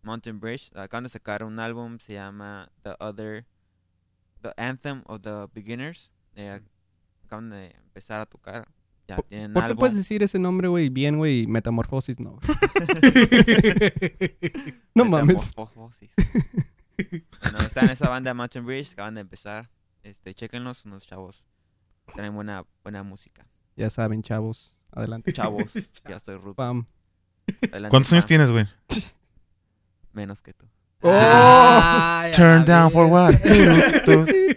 Mountain 0.03 0.39
Bridge, 0.39 0.69
acaban 0.75 1.05
de 1.05 1.09
sacar 1.09 1.43
un 1.43 1.59
álbum, 1.59 1.97
se 1.99 2.13
llama 2.13 2.69
The 2.83 2.95
Other, 2.99 3.45
The 4.41 4.51
Anthem 4.57 5.01
of 5.05 5.21
the 5.21 5.47
Beginners. 5.53 6.11
Eh, 6.35 6.59
acaban 7.25 7.49
de 7.51 7.67
empezar 7.71 8.19
a 8.21 8.25
tocar, 8.25 8.67
ya 9.17 9.23
tienen 9.23 9.53
¿Por 9.53 9.67
qué 9.67 9.75
puedes 9.75 9.95
decir 9.95 10.23
ese 10.23 10.39
nombre, 10.39 10.67
güey, 10.67 10.89
bien, 10.89 11.17
güey, 11.17 11.47
metamorfosis 11.47 12.19
no? 12.19 12.39
no 14.95 15.05
mames. 15.05 15.47
Metamorfosis. 15.47 16.11
bueno, 17.41 17.59
están 17.65 17.85
en 17.85 17.91
esa 17.91 18.09
banda 18.09 18.33
Mountain 18.33 18.65
Bridge, 18.65 18.93
acaban 18.93 19.15
de 19.15 19.21
empezar. 19.21 19.69
Este, 20.03 20.33
chequenlos, 20.33 20.85
unos 20.85 21.07
chavos. 21.07 21.43
Tienen 22.13 22.35
buena, 22.35 22.65
buena 22.83 23.03
música. 23.03 23.47
Ya 23.75 23.89
saben, 23.89 24.21
chavos. 24.21 24.73
Adelante. 24.91 25.33
Chavos, 25.33 25.73
ya 26.07 26.17
estoy 26.17 26.35
ruco. 26.35 26.55
Pam. 26.55 26.85
Adelante, 27.63 27.89
¿Cuántos 27.89 28.13
años 28.13 28.25
tienes, 28.25 28.51
güey? 28.51 28.67
Menos 30.11 30.41
que 30.41 30.53
tú. 30.53 30.67
Ay, 31.03 32.29
a 32.29 32.31
Turn 32.35 32.65
down 32.65 32.91
for 32.91 33.07
what? 33.07 33.33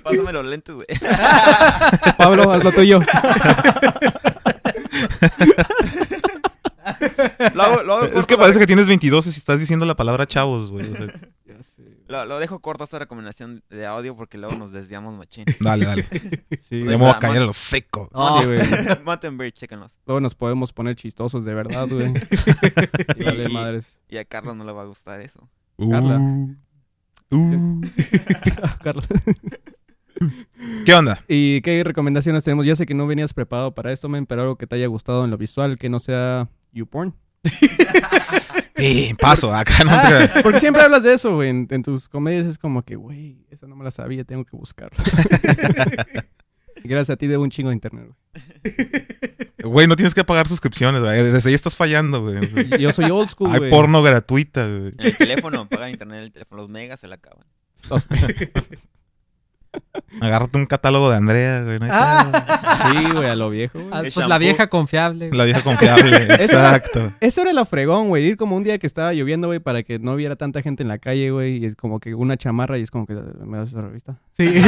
Pásame 0.03 0.33
los 0.33 0.47
lentes, 0.47 0.75
güey. 0.75 0.87
Pablo, 2.17 2.53
haz 2.53 2.63
lo 2.63 2.73
tuyo. 2.73 3.01
Lo, 7.55 7.63
hago- 7.63 7.83
lo 7.83 7.95
hago 7.95 8.05
es 8.07 8.11
corto 8.13 8.27
que 8.27 8.37
parece 8.37 8.59
que 8.59 8.67
tienes 8.67 8.87
22 8.89 9.27
y 9.27 9.31
estás 9.31 9.61
diciendo 9.61 9.87
la 9.87 9.97
palabra 9.97 10.27
chavos, 10.27 10.71
güey. 10.71 10.91
O 10.91 10.95
sea, 10.95 11.07
Lo, 12.09 12.25
lo 12.27 12.39
dejo 12.39 12.61
corto 12.61 12.85
esta 12.85 12.99
recomendación 13.01 13.65
de 13.71 13.85
audio 13.87 14.15
porque 14.15 14.39
luego 14.39 14.55
nos 14.57 14.71
desviamos 14.73 15.17
machín. 15.17 15.45
dale, 15.59 15.87
dale. 15.87 16.07
Sí, 16.69 16.77
me 16.77 16.95
voy 16.97 17.09
a 17.11 17.17
caer 17.19 17.43
a 17.43 17.47
lo 17.47 17.53
seco. 17.53 18.09
Oh, 18.13 18.41
Sí, 18.41 18.47
güey. 18.47 18.59
Chéquenlos. 19.53 19.99
Luego 20.07 20.21
nos 20.21 20.35
podemos 20.37 20.73
poner 20.73 20.95
chistosos 20.97 21.45
de 21.45 21.55
verdad, 21.55 21.89
güey. 21.91 22.13
Vale, 23.25 23.49
madres. 23.49 23.99
Y 24.09 24.19
a 24.19 24.25
Carlos 24.25 24.55
no 24.55 24.63
le 24.65 24.71
va 24.73 24.83
a 24.83 24.87
gustar 24.87 25.21
eso. 25.21 25.49
Carla. 25.79 26.19
Uh, 27.31 27.37
uh. 27.37 27.81
¿Qué 30.87 30.95
onda? 30.95 31.23
¿Y 31.29 31.61
qué 31.63 31.83
recomendaciones 31.85 32.45
tenemos? 32.45 32.65
Ya 32.65 32.77
sé 32.77 32.87
que 32.87 32.95
no 32.95 33.07
venías 33.07 33.33
preparado 33.35 33.75
para 33.75 33.93
esto, 33.93 34.09
men, 34.09 34.25
pero 34.25 34.43
algo 34.43 34.57
que 34.57 34.67
te 34.67 34.77
haya 34.77 34.87
gustado 34.87 35.25
en 35.25 35.31
lo 35.31 35.37
visual, 35.37 35.77
que 35.79 35.89
no 35.89 35.99
sea 36.01 36.49
YouPorn. 36.73 37.15
Eh, 38.79 39.15
paso, 39.19 39.55
acá 39.55 39.85
no 39.85 39.99
te 40.03 40.07
creas. 40.07 40.43
Porque 40.43 40.61
siempre 40.61 40.83
hablas 40.83 41.03
de 41.03 41.15
eso, 41.15 41.35
güey. 41.35 41.49
En, 41.49 41.67
en 41.71 41.83
tus 41.83 42.11
comedias 42.11 42.45
es 42.45 42.59
como 42.59 42.83
que, 42.85 42.95
güey, 42.95 43.39
esa 43.51 43.67
no 43.67 43.75
me 43.75 43.83
la 43.83 43.91
sabía, 43.91 44.23
tengo 44.25 44.45
que 44.45 44.55
buscarla. 44.57 45.03
Y 46.85 46.89
Gracias 46.89 47.15
a 47.15 47.17
ti 47.17 47.27
debo 47.27 47.43
un 47.43 47.49
chingo 47.51 47.71
de 47.71 47.75
internet, 47.75 48.11
Güey, 49.65 49.87
no 49.87 49.97
tienes 49.97 50.15
que 50.15 50.25
pagar 50.25 50.47
suscripciones, 50.47 51.01
güey. 51.01 51.23
Desde 51.23 51.49
ahí 51.49 51.55
estás 51.55 51.75
fallando, 51.75 52.21
güey. 52.21 52.47
Güey. 52.47 52.79
Yo 52.79 52.93
soy 52.93 53.11
old 53.11 53.31
school, 53.31 53.51
Hay 53.51 53.59
güey. 53.61 53.71
porno 53.71 54.03
gratuita, 54.03 54.67
güey. 54.69 54.93
En 54.99 55.07
el 55.07 55.17
teléfono, 55.17 55.67
pagan 55.71 55.91
internet 55.91 56.19
en 56.19 56.25
el 56.25 56.33
teléfono. 56.33 56.61
Los 56.61 56.71
megas 56.71 57.01
se 57.01 57.09
la 57.09 57.15
acaban. 57.15 57.47
Los- 57.89 58.07
Agárrate 60.21 60.57
un 60.57 60.67
catálogo 60.67 61.11
de 61.11 61.17
Andrea, 61.17 61.63
güey. 61.63 61.79
no 61.79 61.85
hay 61.87 61.91
Ah. 61.95 62.93
Sí, 62.99 63.11
güey, 63.13 63.29
a 63.29 63.35
lo 63.37 63.51
viejo, 63.51 63.79
Ah, 63.91 64.01
güey. 64.01 64.03
pues 64.03 64.15
shampoo. 64.15 64.29
la 64.29 64.39
vieja 64.39 64.67
confiable. 64.69 65.31
La 65.33 65.45
vieja 65.45 65.63
confiable, 65.63 66.17
exacto. 66.35 67.13
Eso 67.21 67.43
era 67.43 67.53
lo 67.53 67.65
fregón, 67.65 68.09
güey. 68.09 68.27
Ir 68.27 68.37
como 68.37 68.57
un 68.57 68.63
día 68.63 68.79
que 68.79 68.87
estaba 68.87 69.13
lloviendo, 69.13 69.49
güey, 69.49 69.59
para 69.61 69.83
que 69.83 69.99
no 69.99 70.13
hubiera 70.13 70.37
tanta 70.37 70.63
gente 70.63 70.83
en 70.83 70.89
la 70.89 70.99
calle, 70.99 71.31
güey. 71.31 71.59
Y 71.59 71.67
es 71.67 71.77
como 71.77 72.01
que 72.01 72.15
una 72.15 72.37
chamarra 72.37 72.79
y 72.79 72.83
es 72.83 72.91
como 72.91 73.07
que, 73.07 73.15
¿me 73.15 73.59
das 73.59 73.71
esa 73.71 73.83
revista? 73.83 74.17
Sí. 74.37 74.55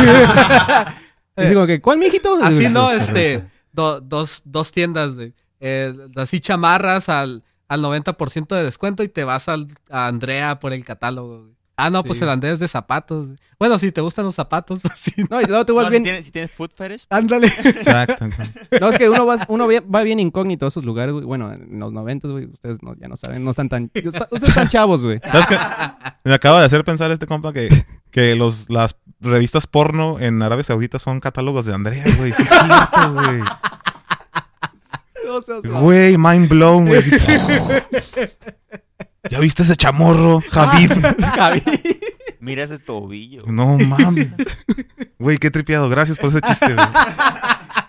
Es 1.36 1.52
como 1.52 1.66
que, 1.66 1.80
¿cuál, 1.80 1.98
mijito? 1.98 2.36
Así 2.42 2.68
no, 2.70 2.90
este, 2.90 3.44
do- 3.72 4.00
dos, 4.00 4.42
dos 4.44 4.72
tiendas, 4.72 5.14
güey. 5.14 5.34
Eh, 5.60 5.94
así 6.16 6.40
chamarras 6.40 7.08
al, 7.08 7.44
al 7.68 7.80
90% 7.82 8.56
de 8.56 8.64
descuento 8.64 9.02
y 9.04 9.08
te 9.08 9.22
vas 9.24 9.48
al, 9.48 9.68
a 9.90 10.08
Andrea 10.08 10.58
por 10.58 10.72
el 10.72 10.84
catálogo, 10.84 11.42
güey. 11.42 11.57
Ah, 11.80 11.90
no, 11.90 12.02
pues 12.02 12.18
Sí. 12.18 12.24
el 12.24 12.30
Andrea 12.30 12.52
es 12.52 12.58
de 12.58 12.66
zapatos. 12.66 13.28
Bueno, 13.56 13.78
si 13.78 13.92
te 13.92 14.00
gustan 14.00 14.24
los 14.24 14.34
zapatos, 14.34 14.80
pues 14.82 14.98
sí. 14.98 15.12
No, 15.30 15.40
y 15.40 15.44
luego 15.44 15.64
tú 15.64 15.76
vas 15.76 15.84
No, 15.84 15.90
si, 15.90 15.92
bien... 15.92 16.02
tienes, 16.02 16.24
si 16.26 16.32
tienes 16.32 16.50
food 16.50 16.70
fetish, 16.76 17.06
Ándale. 17.08 17.46
Exacto. 17.64 18.24
exacto. 18.24 18.60
No, 18.80 18.88
es 18.88 18.98
que 18.98 19.08
uno, 19.08 19.24
vas, 19.24 19.42
uno 19.46 19.68
va 19.68 20.02
bien 20.02 20.18
incógnito 20.18 20.64
a 20.66 20.68
esos 20.68 20.84
lugares, 20.84 21.12
güey. 21.12 21.24
Bueno, 21.24 21.52
en 21.52 21.78
los 21.78 21.92
noventas, 21.92 22.32
güey, 22.32 22.46
ustedes 22.46 22.82
no, 22.82 22.94
ya 22.96 23.06
no 23.06 23.16
saben, 23.16 23.44
no 23.44 23.50
están 23.52 23.68
tan... 23.68 23.84
Ustedes 23.94 24.48
están 24.48 24.68
chavos, 24.68 25.04
güey. 25.04 25.20
¿Sabes 25.22 25.46
qué? 25.46 25.56
Me 26.24 26.34
acaba 26.34 26.58
de 26.60 26.66
hacer 26.66 26.84
pensar 26.84 27.10
este 27.12 27.26
compa 27.26 27.52
que, 27.52 27.68
que 28.10 28.34
los, 28.34 28.68
las 28.68 28.96
revistas 29.20 29.68
porno 29.68 30.18
en 30.18 30.42
Arabia 30.42 30.64
Saudita 30.64 30.98
son 30.98 31.20
catálogos 31.20 31.64
de 31.64 31.74
Andrea, 31.74 32.04
güey. 32.16 32.32
Sí, 32.32 32.42
es 32.42 32.48
cierto, 32.48 33.12
güey. 33.14 33.40
No 35.26 35.42
seas 35.42 35.60
Güey, 35.62 36.16
mind 36.16 36.48
blown, 36.48 36.86
güey. 36.86 37.02
¿Ya 39.30 39.40
viste 39.40 39.62
ese 39.62 39.76
chamorro, 39.76 40.42
Javid? 40.50 40.92
Javi. 41.34 41.62
mira 42.40 42.64
ese 42.64 42.78
tobillo. 42.78 43.42
No 43.46 43.78
mames. 43.78 44.28
Güey, 45.18 45.38
qué 45.38 45.50
tripiado. 45.50 45.88
Gracias 45.88 46.16
por 46.18 46.30
ese 46.30 46.40
chiste, 46.40 46.72
güey. 46.74 46.86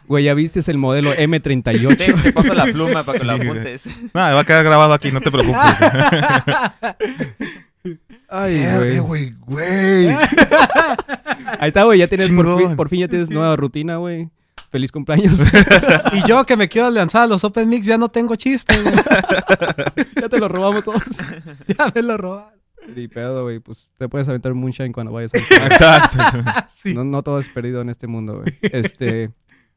Güey, 0.07 0.23
ya 0.23 0.33
viste 0.33 0.59
es 0.59 0.67
el 0.69 0.79
modelo 0.79 1.11
Te, 1.13 1.27
M38. 1.27 2.23
te 2.23 2.33
paso 2.33 2.55
la 2.55 2.65
pluma 2.65 3.03
para 3.03 3.19
que 3.19 3.25
la 3.25 3.37
Sí, 3.37 3.41
apuntes. 3.47 3.83
Nada, 4.13 4.33
va 4.33 4.41
a 4.41 4.43
quedar 4.43 4.63
grabado 4.63 4.93
aquí, 4.93 5.11
no 5.11 5.21
te 5.21 5.29
preocupes. 5.29 5.61
Ay, 8.27 8.65
güey. 8.75 8.99
güey, 8.99 9.33
güey. 9.41 10.09
Ahí 11.59 11.67
está, 11.67 11.83
güey, 11.83 11.99
ya 11.99 12.07
tienes, 12.07 12.29
por 12.31 12.57
fin, 12.57 12.75
por 12.75 12.89
fin 12.89 12.99
ya 13.01 13.07
tienes 13.07 13.29
nueva 13.29 13.55
rutina, 13.55 13.97
güey. 13.97 14.29
Feliz 14.69 14.91
cumpleaños. 14.91 15.39
Y 16.13 16.27
yo 16.27 16.45
que 16.45 16.55
me 16.55 16.69
quiero 16.69 16.89
lanzar 16.89 17.23
a 17.23 17.27
los 17.27 17.43
Open 17.43 17.69
Mix 17.69 17.85
ya 17.85 17.97
no 17.97 18.09
tengo 18.09 18.35
chiste, 18.35 18.75
güey. 18.81 18.95
ya 20.21 20.29
te 20.29 20.39
lo 20.39 20.47
robamos 20.47 20.83
todos. 20.83 21.03
Ya 21.67 21.91
me 21.93 22.01
lo 22.01 22.17
robaron. 22.17 22.59
Ni 22.95 23.07
pedo, 23.07 23.43
güey. 23.43 23.59
Pues 23.59 23.89
te 23.97 24.07
puedes 24.07 24.27
aventar 24.27 24.53
moonshine 24.53 24.91
cuando 24.91 25.11
vayas 25.11 25.33
a... 25.33 25.37
Exacto. 25.37 26.17
Sí. 26.71 26.93
No, 26.93 27.03
no 27.03 27.21
todo 27.23 27.39
es 27.39 27.47
perdido 27.49 27.81
en 27.81 27.89
este 27.89 28.07
mundo, 28.07 28.41
güey. 28.41 28.57
Este... 28.61 29.31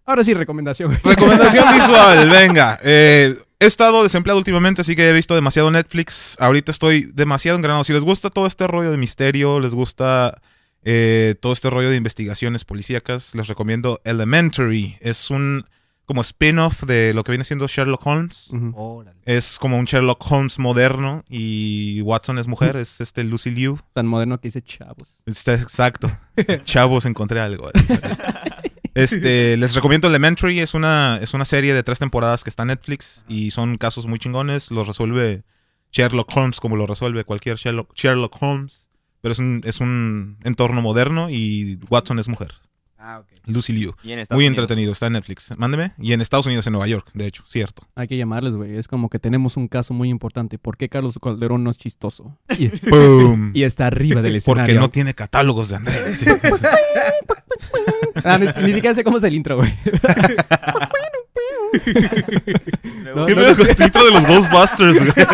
Ahora 0.04 0.24
sí, 0.24 0.34
recomendación, 0.34 0.88
güey. 0.88 1.14
Recomendación 1.14 1.64
visual, 1.74 2.28
venga. 2.28 2.78
Eh, 2.82 3.36
he 3.60 3.66
estado 3.66 4.02
desempleado 4.02 4.38
últimamente, 4.38 4.80
así 4.80 4.96
que 4.96 5.08
he 5.08 5.12
visto 5.12 5.34
demasiado 5.34 5.70
Netflix. 5.70 6.36
Ahorita 6.40 6.72
estoy 6.72 7.10
demasiado 7.14 7.56
engranado. 7.56 7.84
Si 7.84 7.92
les 7.92 8.02
gusta 8.02 8.30
todo 8.30 8.46
este 8.46 8.66
rollo 8.66 8.90
de 8.90 8.96
misterio, 8.96 9.60
les 9.60 9.74
gusta 9.74 10.40
eh, 10.84 11.34
todo 11.40 11.52
este 11.52 11.70
rollo 11.70 11.90
de 11.90 11.96
investigaciones 11.96 12.64
policíacas, 12.64 13.34
les 13.34 13.46
recomiendo 13.46 14.00
Elementary. 14.04 14.96
Es 15.00 15.30
un 15.30 15.64
como 16.04 16.20
spin-off 16.20 16.82
de 16.82 17.14
lo 17.14 17.24
que 17.24 17.32
viene 17.32 17.44
siendo 17.44 17.66
Sherlock 17.66 18.06
Holmes. 18.06 18.50
Es 19.24 19.58
como 19.58 19.78
un 19.78 19.84
Sherlock 19.84 20.30
Holmes 20.30 20.58
moderno 20.58 21.24
y 21.28 22.02
Watson 22.02 22.38
es 22.38 22.48
mujer, 22.48 22.76
es 22.76 23.00
este 23.00 23.24
Lucy 23.24 23.50
Liu. 23.50 23.78
Tan 23.92 24.06
moderno 24.06 24.38
que 24.40 24.48
dice 24.48 24.62
chavos. 24.62 25.18
Está 25.24 25.54
exacto. 25.54 26.10
Chavos, 26.64 27.06
encontré 27.06 27.40
algo. 27.40 27.70
Este, 28.94 29.56
les 29.56 29.74
recomiendo 29.74 30.06
Elementary, 30.06 30.60
es 30.60 30.74
una, 30.74 31.18
es 31.22 31.32
una 31.32 31.46
serie 31.46 31.72
de 31.72 31.82
tres 31.82 31.98
temporadas 31.98 32.44
que 32.44 32.50
está 32.50 32.64
en 32.64 32.68
Netflix 32.68 33.24
y 33.26 33.50
son 33.50 33.78
casos 33.78 34.06
muy 34.06 34.18
chingones. 34.18 34.70
Los 34.70 34.86
resuelve 34.86 35.44
Sherlock 35.92 36.36
Holmes 36.36 36.60
como 36.60 36.76
lo 36.76 36.86
resuelve 36.86 37.24
cualquier 37.24 37.56
Sherlock, 37.56 37.94
Sherlock 37.94 38.36
Holmes. 38.42 38.90
Pero 39.22 39.32
es 39.32 39.38
un, 39.38 39.62
es 39.64 39.80
un 39.80 40.36
entorno 40.44 40.82
moderno 40.82 41.30
y 41.30 41.78
Watson 41.88 42.18
es 42.18 42.28
mujer. 42.28 42.52
Ah, 42.98 43.18
ok. 43.20 43.26
Lucy 43.46 43.72
Liu. 43.72 43.94
Y 44.04 44.12
en 44.12 44.20
Estados 44.20 44.36
Muy 44.38 44.46
Unidos. 44.46 44.62
entretenido, 44.62 44.92
está 44.92 45.06
en 45.08 45.14
Netflix. 45.14 45.52
Mándeme. 45.56 45.92
Y 45.98 46.12
en 46.12 46.20
Estados 46.20 46.46
Unidos, 46.46 46.66
en 46.68 46.72
Nueva 46.74 46.86
York, 46.86 47.08
de 47.14 47.26
hecho, 47.26 47.42
cierto. 47.46 47.82
Hay 47.96 48.06
que 48.06 48.16
llamarles, 48.16 48.54
güey. 48.54 48.76
Es 48.76 48.86
como 48.86 49.08
que 49.08 49.18
tenemos 49.18 49.56
un 49.56 49.66
caso 49.66 49.92
muy 49.94 50.08
importante. 50.08 50.56
¿Por 50.58 50.76
qué 50.76 50.88
Carlos 50.88 51.18
Calderón 51.20 51.64
no 51.64 51.70
es 51.70 51.78
chistoso? 51.78 52.38
Y, 52.58 52.70
y 53.58 53.64
está 53.64 53.86
arriba 53.88 54.22
del 54.22 54.40
Porque 54.44 54.60
escenario. 54.62 54.80
no 54.80 54.90
tiene 54.90 55.14
catálogos 55.14 55.70
de 55.70 55.76
Andrés. 55.76 56.24
Ah, 58.24 58.38
ni, 58.38 58.46
ni 58.46 58.74
siquiera 58.74 58.94
sé 58.94 59.02
cómo 59.02 59.16
es 59.16 59.24
el 59.24 59.34
intro, 59.34 59.56
güey. 59.56 59.72
No, 63.14 63.26
¿Qué 63.26 63.34
con 63.34 63.44
el 63.44 63.66
de 63.66 64.10
los 64.10 64.26
Ghostbusters? 64.26 64.98
güey? 64.98 65.12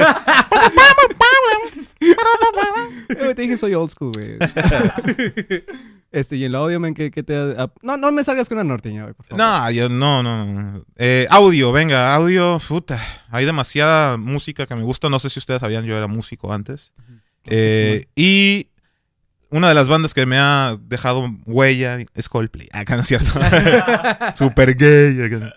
Eh, 3.08 3.34
Te 3.34 3.42
dije 3.42 3.56
soy 3.56 3.74
old 3.74 3.90
school, 3.90 4.12
güey. 4.12 4.38
Este, 6.10 6.36
y 6.36 6.44
el 6.44 6.54
audio, 6.54 6.80
men, 6.80 6.94
que, 6.94 7.10
te... 7.10 7.34
no, 7.82 7.98
no 7.98 8.12
me 8.12 8.24
salgas 8.24 8.48
con 8.48 8.56
una 8.56 8.64
norteña, 8.64 9.02
güey, 9.02 9.14
por 9.14 9.26
favor. 9.26 9.44
No, 9.44 9.70
yo 9.70 9.90
no, 9.90 10.22
no. 10.22 10.46
no. 10.46 10.84
Eh, 10.96 11.26
audio, 11.28 11.70
venga, 11.70 12.14
audio, 12.14 12.58
puta. 12.66 12.98
Hay 13.30 13.44
demasiada 13.44 14.16
música 14.16 14.64
que 14.64 14.74
me 14.74 14.84
gusta. 14.84 15.10
No 15.10 15.18
sé 15.18 15.28
si 15.28 15.38
ustedes 15.38 15.60
sabían, 15.60 15.84
yo 15.84 15.98
era 15.98 16.06
músico 16.06 16.50
antes. 16.50 16.94
Eh, 17.44 18.06
y 18.16 18.67
una 19.50 19.68
de 19.68 19.74
las 19.74 19.88
bandas 19.88 20.12
que 20.14 20.26
me 20.26 20.36
ha 20.38 20.76
dejado 20.88 21.28
huella 21.46 21.98
es 22.14 22.28
Coldplay. 22.28 22.68
Acá 22.72 22.96
no 22.96 23.02
es 23.02 23.08
cierto. 23.08 23.30
Super 24.34 24.74
gay. 24.76 25.22
acá. 25.22 25.54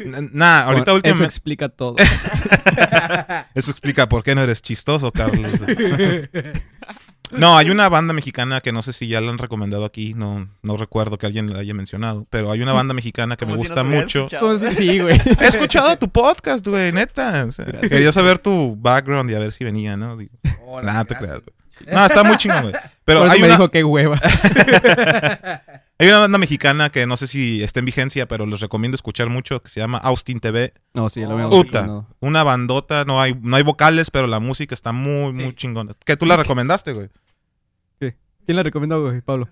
N- 0.00 0.30
Nah, 0.32 0.62
ahorita 0.62 0.66
Bueno, 0.66 0.82
Eso 0.84 0.94
últimamente. 0.94 1.24
explica 1.26 1.68
todo. 1.68 1.96
Eso 3.54 3.70
explica 3.70 4.08
por 4.08 4.22
qué 4.22 4.34
no 4.34 4.42
eres 4.42 4.62
chistoso, 4.62 5.10
Carlos. 5.12 5.50
No, 7.32 7.56
hay 7.58 7.70
una 7.70 7.88
banda 7.88 8.12
mexicana 8.14 8.60
que 8.60 8.70
no 8.70 8.82
sé 8.82 8.92
si 8.92 9.08
ya 9.08 9.20
la 9.20 9.30
han 9.30 9.38
recomendado 9.38 9.84
aquí, 9.84 10.14
no, 10.14 10.48
no 10.62 10.76
recuerdo 10.76 11.18
que 11.18 11.26
alguien 11.26 11.52
la 11.52 11.58
haya 11.60 11.74
mencionado, 11.74 12.26
pero 12.30 12.52
hay 12.52 12.60
una 12.62 12.72
banda 12.72 12.94
mexicana 12.94 13.36
que 13.36 13.46
me 13.46 13.54
si 13.54 13.58
gusta 13.58 13.82
mucho. 13.82 14.28
Entonces, 14.30 14.76
sí, 14.76 15.00
güey. 15.00 15.20
He 15.40 15.46
escuchado 15.46 15.96
tu 15.98 16.08
podcast, 16.08 16.64
güey, 16.66 16.92
neta. 16.92 17.46
O 17.48 17.52
sea, 17.52 17.64
quería 17.88 18.12
saber 18.12 18.38
tu 18.38 18.76
background 18.78 19.30
y 19.30 19.34
a 19.34 19.38
ver 19.40 19.50
si 19.52 19.64
venía, 19.64 19.96
¿no? 19.96 20.16
Digo, 20.16 20.32
nada, 20.82 21.04
te 21.06 21.16
creas, 21.16 21.40
güey. 21.40 21.54
No, 21.90 22.06
está 22.06 22.22
muy 22.24 22.36
chingón, 22.36 22.62
güey. 22.62 22.74
Pero 23.04 23.20
Por 23.20 23.26
eso 23.26 23.34
hay 23.34 23.40
me 23.42 23.46
una, 23.48 23.56
dijo 23.56 23.70
qué 23.70 23.84
hueva. 23.84 24.18
hay 25.98 26.08
una 26.08 26.18
banda 26.18 26.38
mexicana 26.38 26.90
que 26.90 27.06
no 27.06 27.16
sé 27.16 27.26
si 27.26 27.62
está 27.62 27.80
en 27.80 27.86
vigencia, 27.86 28.26
pero 28.26 28.46
les 28.46 28.60
recomiendo 28.60 28.94
escuchar 28.94 29.28
mucho, 29.28 29.62
que 29.62 29.68
se 29.70 29.80
llama 29.80 29.98
Austin 29.98 30.40
TV. 30.40 30.72
No, 30.94 31.08
sí, 31.10 31.20
lo 31.20 31.32
habíamos 31.32 31.54
Puta. 31.54 31.80
mencionado. 31.80 32.06
Una 32.20 32.42
bandota, 32.42 33.04
no 33.04 33.20
hay, 33.20 33.36
no 33.42 33.56
hay 33.56 33.62
vocales, 33.62 34.10
pero 34.10 34.26
la 34.26 34.40
música 34.40 34.74
está 34.74 34.92
muy, 34.92 35.32
muy 35.32 35.44
Sí. 35.50 35.54
chingona. 35.56 35.92
Que 36.04 36.16
tú 36.16 36.26
la 36.26 36.36
recomendaste, 36.36 36.92
güey. 36.92 37.08
¿Quién 38.00 38.56
la 38.56 38.62
recomendó, 38.62 39.00
güey? 39.02 39.20
Pablo. 39.22 39.48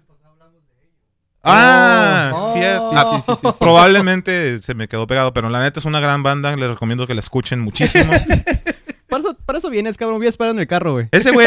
Ah, 1.42 2.30
Oh. 2.34 2.52
cierto. 2.52 2.90
Sí, 2.90 2.96
Ah, 2.96 3.12
sí, 3.16 3.22
sí, 3.32 3.38
sí, 3.40 3.48
sí. 3.50 3.56
Probablemente 3.58 4.60
se 4.60 4.74
me 4.74 4.86
quedó 4.86 5.06
pegado, 5.06 5.32
pero 5.32 5.48
la 5.48 5.60
neta 5.60 5.80
es 5.80 5.86
una 5.86 5.98
gran 6.00 6.22
banda. 6.22 6.54
Les 6.56 6.68
recomiendo 6.70 7.06
que 7.06 7.14
la 7.14 7.20
escuchen 7.20 7.60
muchísimo. 7.60 8.12
Para 9.08 9.20
eso, 9.20 9.36
para 9.44 9.58
eso 9.58 9.68
vienes, 9.68 9.98
cabrón. 9.98 10.16
Voy 10.18 10.24
a 10.26 10.30
esperar 10.30 10.54
en 10.54 10.60
el 10.60 10.66
carro, 10.66 10.92
güey. 10.92 11.08
Ese 11.10 11.32
güey, 11.32 11.46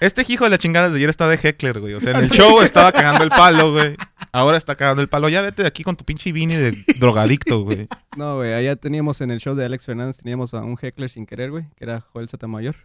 este 0.00 0.24
hijo 0.28 0.44
de 0.44 0.50
la 0.50 0.58
chingada 0.58 0.88
de 0.90 0.96
ayer 0.96 1.10
está 1.10 1.28
de 1.28 1.38
heckler, 1.42 1.80
güey. 1.80 1.94
O 1.94 2.00
sea, 2.00 2.12
en 2.12 2.24
el 2.24 2.30
show 2.30 2.60
estaba 2.60 2.92
cagando 2.92 3.24
el 3.24 3.30
palo, 3.30 3.72
güey. 3.72 3.96
Ahora 4.32 4.56
está 4.56 4.76
cagando 4.76 5.02
el 5.02 5.08
palo. 5.08 5.28
Ya 5.28 5.42
vete 5.42 5.62
de 5.62 5.68
aquí 5.68 5.82
con 5.82 5.96
tu 5.96 6.04
pinche 6.04 6.32
Vini 6.32 6.54
de 6.56 6.72
drogadicto, 6.98 7.62
güey. 7.62 7.88
No, 8.16 8.36
güey. 8.36 8.52
Allá 8.54 8.76
teníamos 8.76 9.20
en 9.20 9.30
el 9.30 9.40
show 9.40 9.54
de 9.54 9.64
Alex 9.64 9.86
Fernández, 9.86 10.18
teníamos 10.18 10.54
a 10.54 10.62
un 10.62 10.76
heckler 10.80 11.10
sin 11.10 11.26
querer, 11.26 11.50
güey. 11.50 11.64
Que 11.76 11.84
era 11.84 12.00
Joel 12.12 12.28
Satamayor. 12.28 12.76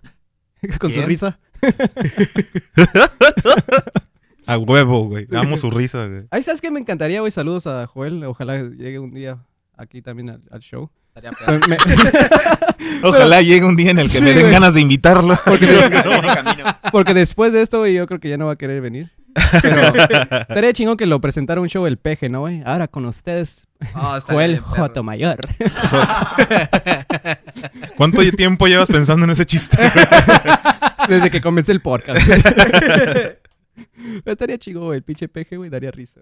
Con 0.80 0.90
su 0.92 0.98
¿Quién? 0.98 1.08
risa. 1.10 1.40
A 4.46 4.58
huevo, 4.58 5.08
güey. 5.08 5.28
Amo 5.34 5.56
su 5.58 5.72
risa, 5.72 6.06
güey. 6.08 6.24
Ahí, 6.30 6.44
¿sabes 6.44 6.60
qué? 6.60 6.70
Me 6.70 6.80
encantaría, 6.80 7.22
güey. 7.22 7.32
Saludos 7.32 7.66
a 7.66 7.88
Joel. 7.88 8.24
Ojalá 8.26 8.62
llegue 8.62 9.00
un 9.00 9.14
día 9.14 9.46
aquí 9.78 10.02
también 10.02 10.30
al, 10.32 10.42
al 10.52 10.60
show. 10.60 10.92
Me- 11.68 11.78
Ojalá 13.04 13.42
llegue 13.42 13.66
un 13.66 13.76
día 13.76 13.92
en 13.92 14.00
el 14.00 14.08
que 14.12 14.18
Sí, 14.18 14.24
me 14.24 14.32
den 14.34 14.42
güey. 14.42 14.52
ganas 14.54 14.74
de 14.74 14.82
invitarlo. 14.82 15.38
Porque 16.92 17.14
después 17.14 17.54
de 17.54 17.62
esto, 17.62 17.80
güey, 17.80 17.94
yo 17.94 18.08
creo 18.08 18.20
que 18.20 18.30
ya 18.30 18.38
no 18.38 18.48
va 18.48 18.54
a 18.54 18.56
querer 18.56 18.82
venir. 18.82 19.12
Pero 19.62 19.82
estaría 19.88 20.74
chingón 20.74 20.96
que 20.98 21.06
lo 21.08 21.20
presentara 21.20 21.60
un 21.60 21.68
show 21.68 21.86
el 21.88 21.98
peje, 21.98 22.30
¿no, 22.30 22.42
güey? 22.42 22.62
Ahora 22.66 22.88
con 22.88 23.06
ustedes, 23.06 23.66
Oh, 23.96 24.18
Joel 24.28 24.54
perro. 24.60 24.66
Joto 24.68 25.04
Mayor. 25.04 25.38
¿Cuánto 27.98 28.22
tiempo 28.32 28.68
llevas 28.68 28.90
pensando 28.90 29.26
en 29.26 29.32
ese 29.32 29.46
chiste? 29.46 29.78
Desde 31.10 31.30
que 31.32 31.42
comencé 31.42 31.72
el 31.72 31.82
podcast. 31.82 32.22
Estaría 34.26 34.58
chido, 34.58 34.86
güey. 34.86 34.98
El 34.98 35.04
pinche 35.04 35.28
peje, 35.28 35.58
güey, 35.58 35.70
daría 35.70 35.92
risa. 35.92 36.20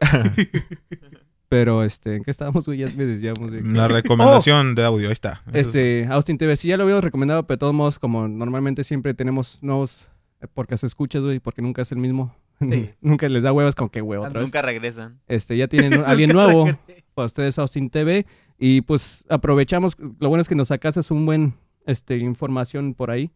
Pero, 1.52 1.84
este, 1.84 2.16
¿en 2.16 2.24
qué 2.24 2.32
estábamos, 2.32 2.66
güey? 2.66 2.78
Ya 2.80 2.88
me 2.96 3.06
desviamos, 3.06 3.50
güey. 3.50 3.62
La 3.62 3.88
recomendación 3.90 4.74
de 4.74 4.86
audio, 4.86 5.08
ahí 5.08 5.12
está. 5.12 5.42
Eso 5.48 5.52
es- 5.60 5.68
Este, 5.68 6.08
Austin 6.10 6.38
TV, 6.38 6.56
sí, 6.56 6.70
ya 6.70 6.78
lo 6.78 6.84
habíamos 6.84 7.04
recomendado, 7.04 7.44
pero 7.46 7.58
de 7.58 7.60
todos 7.60 7.74
modos, 7.74 8.00
como 8.00 8.30
normalmente 8.30 8.86
siempre 8.86 9.14
tenemos 9.14 9.60
nuevos 9.62 10.08
eh, 10.40 10.48
podcast 10.48 10.86
escuchas, 10.86 11.22
güey, 11.24 11.42
porque 11.42 11.62
nunca 11.62 11.82
es 11.82 11.92
el 11.92 11.98
mismo. 11.98 12.34
Sí. 12.62 12.92
nunca 13.02 13.28
les 13.28 13.44
da 13.44 13.52
huevas 13.52 13.76
con 13.76 13.90
que 13.90 14.02
huevo 14.02 14.24
otra 14.24 14.40
vez. 14.40 14.44
Nunca 14.48 14.62
regresan. 14.62 15.20
Este, 15.28 15.58
ya 15.58 15.68
tienen 15.68 16.04
alguien 16.06 16.32
nuevo 16.32 16.70
para 17.16 17.26
ustedes, 17.26 17.60
Austin 17.60 17.90
TV. 17.90 18.26
Y 18.58 18.80
pues 18.82 19.26
aprovechamos, 19.30 19.98
lo 20.20 20.30
bueno 20.30 20.42
es 20.44 20.48
que 20.48 20.56
nos 20.56 20.70
sacas 20.70 21.12
un 21.12 21.26
buen, 21.26 21.56
este, 21.86 22.18
información 22.20 22.94
por 22.94 23.12
ahí. 23.12 23.30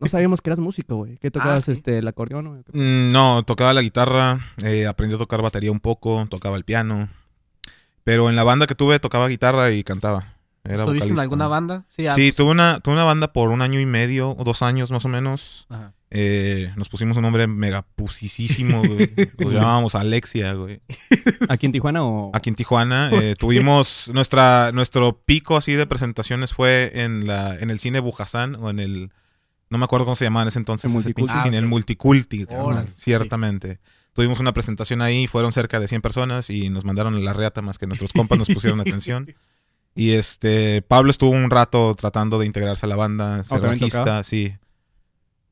No 0.00 0.08
sabíamos 0.08 0.40
que 0.40 0.48
eras 0.50 0.58
músico, 0.58 0.96
güey. 0.96 1.16
Que 1.18 1.30
tocabas, 1.30 1.64
sí. 1.66 1.72
este, 1.72 1.98
el 1.98 2.08
acordeón. 2.08 2.64
Mm, 2.72 3.12
No, 3.12 3.44
tocaba 3.44 3.72
la 3.72 3.82
guitarra, 3.82 4.40
eh, 4.64 4.86
aprendí 4.88 5.14
a 5.14 5.18
tocar 5.18 5.42
batería 5.42 5.70
un 5.70 5.80
poco, 5.80 6.26
tocaba 6.28 6.56
el 6.56 6.64
piano. 6.64 7.08
Pero 8.06 8.30
en 8.30 8.36
la 8.36 8.44
banda 8.44 8.68
que 8.68 8.76
tuve 8.76 9.00
tocaba 9.00 9.26
guitarra 9.26 9.72
y 9.72 9.82
cantaba. 9.82 10.34
Era 10.62 10.76
¿Estuviste 10.84 11.10
en 11.10 11.18
alguna 11.18 11.48
banda? 11.48 11.86
Sí, 11.88 12.06
Sí, 12.14 12.30
tuve 12.30 12.52
una, 12.52 12.78
tuve 12.78 12.94
una 12.94 13.02
banda 13.02 13.32
por 13.32 13.48
un 13.48 13.62
año 13.62 13.80
y 13.80 13.86
medio 13.86 14.30
o 14.30 14.44
dos 14.44 14.62
años 14.62 14.92
más 14.92 15.04
o 15.04 15.08
menos. 15.08 15.66
Ajá. 15.68 15.92
Eh, 16.10 16.72
nos 16.76 16.88
pusimos 16.88 17.16
un 17.16 17.24
nombre 17.24 17.48
megapusisísimo, 17.48 18.78
güey. 18.78 19.10
Nos 19.40 19.52
llamábamos 19.52 19.96
Alexia, 19.96 20.52
güey. 20.52 20.80
¿Aquí 21.48 21.66
en 21.66 21.72
Tijuana 21.72 22.04
o...? 22.04 22.30
Aquí 22.32 22.48
en 22.48 22.54
Tijuana 22.54 23.10
eh, 23.12 23.34
tuvimos 23.36 24.08
nuestra 24.14 24.70
nuestro 24.72 25.20
pico 25.24 25.56
así 25.56 25.72
de 25.72 25.84
presentaciones 25.84 26.54
fue 26.54 26.92
en 26.94 27.26
la 27.26 27.56
en 27.56 27.70
el 27.70 27.80
cine 27.80 27.98
Bujasán 27.98 28.54
o 28.54 28.70
en 28.70 28.78
el 28.78 29.10
no 29.68 29.78
me 29.78 29.84
acuerdo 29.84 30.04
cómo 30.04 30.14
se 30.14 30.24
llamaba 30.24 30.42
en 30.42 30.48
ese 30.48 30.60
entonces 30.60 30.92
El 30.92 31.00
ese 31.00 31.12
pinche 31.12 31.34
Ah, 31.36 31.42
cine, 31.42 31.58
el. 31.58 31.66
Multiculti, 31.66 32.46
Órale, 32.48 32.86
sí. 32.94 33.12
Tuvimos 34.16 34.40
una 34.40 34.52
presentación 34.52 35.02
ahí, 35.02 35.28
fueron 35.28 35.52
cerca 35.52 35.78
de 35.78 35.86
100 35.86 36.02
personas 36.02 36.50
y 36.50 36.68
nos 36.70 36.84
mandaron 36.84 37.24
la 37.24 37.32
reata 37.32 37.62
más 37.62 37.78
que 37.78 37.86
nuestros 37.86 38.12
compas 38.12 38.38
nos 38.38 38.48
pusieron 38.48 38.80
atención. 38.80 39.32
Y 39.94 40.12
este 40.12 40.82
Pablo 40.82 41.10
estuvo 41.12 41.30
un 41.30 41.48
rato 41.50 41.94
tratando 41.94 42.38
de 42.40 42.46
integrarse 42.46 42.86
a 42.86 42.88
la 42.88 42.96
banda, 42.96 43.44
ser 43.44 43.60
también 43.60 43.78
bajista, 43.78 43.98
tocaba? 44.00 44.24
sí. 44.24 44.54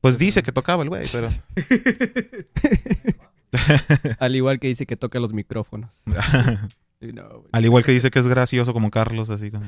Pues 0.01 0.17
dice 0.19 0.43
que 0.43 0.51
tocaba 0.51 0.83
el 0.83 0.89
güey, 0.89 1.03
pero 1.11 1.29
Al 4.19 4.35
igual 4.35 4.59
que 4.59 4.67
dice 4.67 4.85
que 4.85 4.97
toca 4.97 5.19
los 5.19 5.33
micrófonos. 5.33 6.01
No, 7.01 7.43
al 7.51 7.65
igual 7.65 7.83
que 7.83 7.91
dice 7.91 8.09
que 8.09 8.17
es 8.17 8.27
gracioso 8.27 8.73
como 8.73 8.89
Carlos, 8.89 9.29
así 9.29 9.51
como 9.51 9.63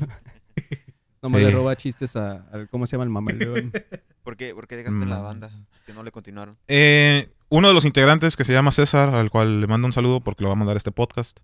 Nomás 1.22 1.40
Sí. 1.42 1.46
le 1.46 1.52
roba 1.52 1.76
chistes 1.76 2.16
a, 2.16 2.48
al- 2.52 2.68
¿Cómo 2.70 2.88
se 2.88 2.94
llama 2.94 3.04
el 3.04 3.10
mamaleón? 3.12 3.72
¿Por 4.24 4.38
qué, 4.38 4.56
por 4.56 4.68
qué 4.68 4.78
dejaste 4.78 5.06
la 5.06 5.20
Mm. 5.20 5.24
banda? 5.24 5.52
Que 5.86 5.94
no 5.94 6.02
le 6.04 6.12
continuaron. 6.12 6.58
Eh, 6.68 7.30
uno 7.50 7.68
de 7.68 7.74
los 7.74 7.86
integrantes 7.86 8.36
que 8.36 8.44
se 8.46 8.54
llama 8.54 8.72
César, 8.72 9.16
al 9.16 9.30
cual 9.30 9.62
le 9.62 9.68
mando 9.68 9.86
un 9.88 9.94
saludo 9.94 10.20
porque 10.22 10.44
lo 10.44 10.50
va 10.50 10.54
a 10.54 10.58
mandar 10.58 10.78
este 10.78 10.92
podcast, 10.92 11.40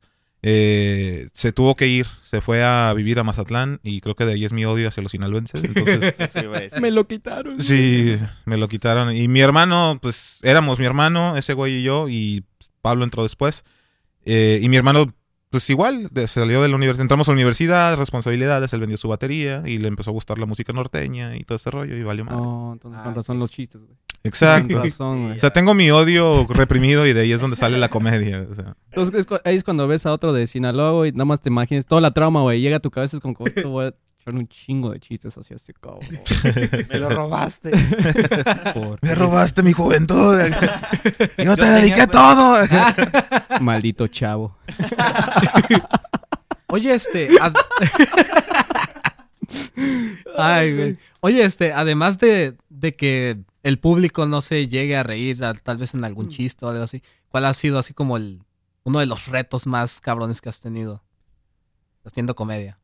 eh, 0.46 1.30
se 1.34 1.54
tuvo 1.54 1.76
que 1.78 1.88
ir, 1.88 2.06
se 2.22 2.42
fue 2.42 2.64
a 2.64 2.94
vivir 2.94 3.18
a 3.18 3.24
Mazatlán 3.24 3.80
y 3.82 4.02
creo 4.02 4.16
que 4.16 4.26
de 4.26 4.34
ahí 4.34 4.44
es 4.44 4.52
mi 4.52 4.66
odio 4.66 4.90
hacia 4.90 5.02
los 5.02 5.14
sinaloenses. 5.14 5.64
Entonces. 5.64 6.14
Me 6.82 6.92
lo 6.92 7.08
quitaron. 7.08 7.62
sí, 7.62 8.18
me 8.46 8.58
lo 8.58 8.68
quitaron. 8.68 9.16
Y 9.16 9.30
mi 9.30 9.40
hermano, 9.40 10.00
pues 10.02 10.40
éramos 10.44 10.80
mi 10.80 10.86
hermano, 10.86 11.38
ese 11.38 11.54
güey 11.54 11.76
y 11.78 11.84
yo, 11.84 12.10
y 12.10 12.44
Pablo 12.82 13.06
entró 13.06 13.24
después. 13.24 13.64
Eh, 14.26 14.60
y 14.62 14.68
mi 14.68 14.76
hermano, 14.76 15.06
pues 15.50 15.70
igual, 15.70 16.10
salió 16.28 16.62
de 16.62 16.68
la 16.68 16.76
universidad, 16.76 17.04
entramos 17.04 17.30
a 17.30 17.32
la 17.32 17.36
universidad, 17.36 17.96
responsabilidades, 17.98 18.74
él 18.74 18.82
vendió 18.82 18.98
su 18.98 19.08
batería 19.08 19.64
y 19.66 19.78
le 19.78 19.88
empezó 19.88 20.10
a 20.10 20.14
gustar 20.14 20.40
la 20.40 20.46
música 20.46 20.74
norteña 20.74 21.38
y 21.38 21.44
todo 21.46 21.56
ese 21.56 21.72
rollo 21.72 21.96
y 21.96 22.04
valió 22.04 22.26
mal. 22.26 22.36
No, 22.36 22.72
entonces 22.74 23.02
con 23.02 23.12
Ah, 23.12 23.16
razón 23.16 23.40
los 23.40 23.50
chistes, 23.52 23.80
güey. 23.82 23.96
Exacto. 24.26 24.82
Razón. 24.82 25.32
O 25.34 25.40
sea, 25.40 25.52
tengo 25.52 25.74
mi 25.74 25.92
odio 25.92 26.46
reprimido 26.50 27.06
y 27.06 27.12
de 27.14 27.22
ahí 27.22 27.32
es 27.34 27.42
donde 27.42 27.58
sale 27.58 27.78
la 27.78 27.90
comedia. 27.90 28.46
o 28.50 28.56
sea. 28.56 28.76
Entonces 28.92 29.26
es 29.30 29.42
ahí 29.44 29.56
es 29.56 29.64
cuando 29.64 29.88
ves 29.88 30.06
a 30.06 30.14
otro 30.14 30.32
de 30.32 30.48
Sinaloa, 30.48 30.92
güey, 30.92 31.12
nada 31.12 31.26
más 31.26 31.42
te 31.42 31.50
imaginas 31.50 31.86
toda 31.86 32.00
la 32.02 32.12
trauma, 32.12 32.42
güey, 32.42 32.62
llega 32.62 32.78
a 32.78 32.80
tu 32.80 32.90
cabeza 32.90 33.18
es 33.18 33.22
como 33.22 33.34
que 33.36 33.44
"Ahorita 33.44 33.68
voy 33.68 33.86
a 33.88 33.94
echar 34.22 34.36
un 34.36 34.48
chingo 34.48 34.92
de 34.92 35.00
chistes 35.02 35.38
hacia 35.38 35.58
este 35.58 35.74
cabrón. 35.74 36.02
Me 36.90 37.00
lo 37.00 37.10
robaste. 37.10 37.72
Por- 38.74 38.98
Me 39.02 39.14
robaste 39.14 39.62
mi 39.62 39.74
juventud. 39.74 40.38
Yo 41.38 41.56
te 41.58 41.62
tenía, 41.62 41.72
dediqué 41.74 42.06
güey. 42.06 42.08
todo. 42.08 42.58
Maldito 43.60 44.08
chavo. 44.08 44.56
Oye, 46.68 46.94
este. 46.96 47.28
ad- 47.42 47.56
Ay, 50.38 50.76
güey. 50.76 50.98
Oye, 51.20 51.44
este, 51.44 51.74
además 51.74 52.18
de, 52.20 52.56
de 52.70 52.96
que 52.96 53.38
el 53.64 53.80
público 53.80 54.26
no 54.26 54.42
se 54.42 54.68
llegue 54.68 54.96
a 54.96 55.04
reír, 55.04 55.44
a- 55.44 55.54
tal 55.54 55.78
vez 55.78 55.94
en 55.94 56.04
algún 56.04 56.30
chiste 56.30 56.66
o 56.66 56.70
algo 56.70 56.84
así, 56.84 57.02
¿cuál 57.30 57.46
ha 57.46 57.54
sido 57.54 57.80
así 57.80 57.94
como 57.94 58.18
el 58.18 58.42
uno 58.84 59.00
de 59.00 59.06
los 59.06 59.28
retos 59.28 59.66
más 59.66 60.02
cabrones 60.02 60.42
que 60.42 60.50
has 60.50 60.60
tenido 60.60 61.02
haciendo 62.06 62.36
comedia? 62.36 62.78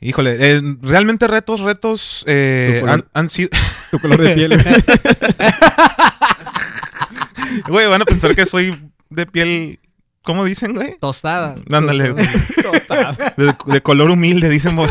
Híjole, 0.00 0.36
eh, 0.38 0.60
realmente 0.80 1.26
retos, 1.28 1.60
retos 1.60 2.24
eh, 2.26 2.78
color. 2.80 2.94
han, 2.94 3.04
han 3.12 3.30
sido... 3.30 3.50
Tu 3.90 3.98
color 4.00 4.20
de 4.22 4.34
piel, 4.34 4.62
güey. 4.62 4.74
Güey, 7.68 7.86
van 7.86 8.02
a 8.02 8.04
pensar 8.04 8.34
que 8.34 8.46
soy 8.46 8.90
de 9.10 9.26
piel... 9.26 9.78
¿Cómo 10.22 10.44
dicen, 10.44 10.74
güey? 10.74 10.98
Tostada. 10.98 11.54
Ándale. 11.70 12.14
De, 13.36 13.54
de 13.66 13.80
color 13.82 14.10
humilde, 14.10 14.48
dicen. 14.48 14.74
bo- 14.74 14.88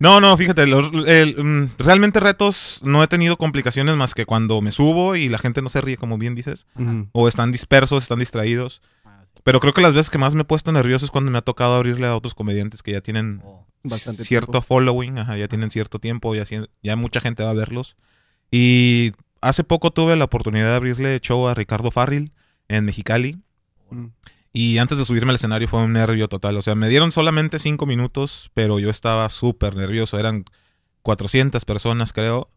No, 0.00 0.20
no, 0.20 0.36
fíjate, 0.36 0.66
los- 0.66 0.90
el, 1.06 1.36
mm, 1.36 1.70
realmente 1.78 2.18
retos 2.20 2.80
no 2.82 3.02
he 3.02 3.06
tenido 3.06 3.36
complicaciones 3.36 3.94
más 3.96 4.14
que 4.14 4.24
cuando 4.26 4.60
me 4.62 4.72
subo 4.72 5.14
y 5.14 5.28
la 5.28 5.38
gente 5.38 5.62
no 5.62 5.68
se 5.68 5.80
ríe, 5.80 5.96
como 5.96 6.18
bien 6.18 6.34
dices, 6.34 6.66
o 7.12 7.28
están 7.28 7.52
dispersos, 7.52 8.02
están 8.02 8.18
distraídos. 8.18 8.80
Ah. 9.04 9.22
Pero 9.44 9.60
creo 9.60 9.72
que 9.74 9.82
las 9.82 9.94
veces 9.94 10.10
que 10.10 10.18
más 10.18 10.34
me 10.34 10.42
he 10.42 10.44
puesto 10.44 10.72
nervioso 10.72 11.04
es 11.04 11.10
cuando 11.10 11.30
me 11.30 11.38
ha 11.38 11.42
tocado 11.42 11.74
abrirle 11.76 12.06
a 12.06 12.16
otros 12.16 12.34
comediantes 12.34 12.82
que 12.82 12.92
ya 12.92 13.00
tienen 13.02 13.40
Oh. 13.44 13.66
Bastante 13.82 14.24
cierto 14.24 14.52
tiempo. 14.52 14.66
following, 14.66 15.18
ajá, 15.18 15.36
ya 15.38 15.48
tienen 15.48 15.70
cierto 15.70 15.98
tiempo, 15.98 16.34
ya, 16.34 16.44
ya 16.82 16.96
mucha 16.96 17.20
gente 17.20 17.42
va 17.42 17.50
a 17.50 17.54
verlos. 17.54 17.96
Y 18.50 19.12
hace 19.40 19.64
poco 19.64 19.90
tuve 19.90 20.16
la 20.16 20.24
oportunidad 20.24 20.66
de 20.66 20.74
abrirle 20.76 21.18
show 21.20 21.46
a 21.48 21.54
Ricardo 21.54 21.90
Farril 21.90 22.32
en 22.68 22.84
Mexicali. 22.84 23.38
Mm. 23.90 24.06
Y 24.52 24.78
antes 24.78 24.98
de 24.98 25.04
subirme 25.04 25.30
al 25.30 25.36
escenario 25.36 25.68
fue 25.68 25.80
un 25.80 25.92
nervio 25.92 26.28
total. 26.28 26.56
O 26.56 26.62
sea, 26.62 26.74
me 26.74 26.88
dieron 26.88 27.12
solamente 27.12 27.58
cinco 27.58 27.86
minutos, 27.86 28.50
pero 28.54 28.78
yo 28.78 28.90
estaba 28.90 29.28
súper 29.28 29.76
nervioso. 29.76 30.18
Eran 30.18 30.44
400 31.02 31.64
personas, 31.64 32.12
creo. 32.12 32.50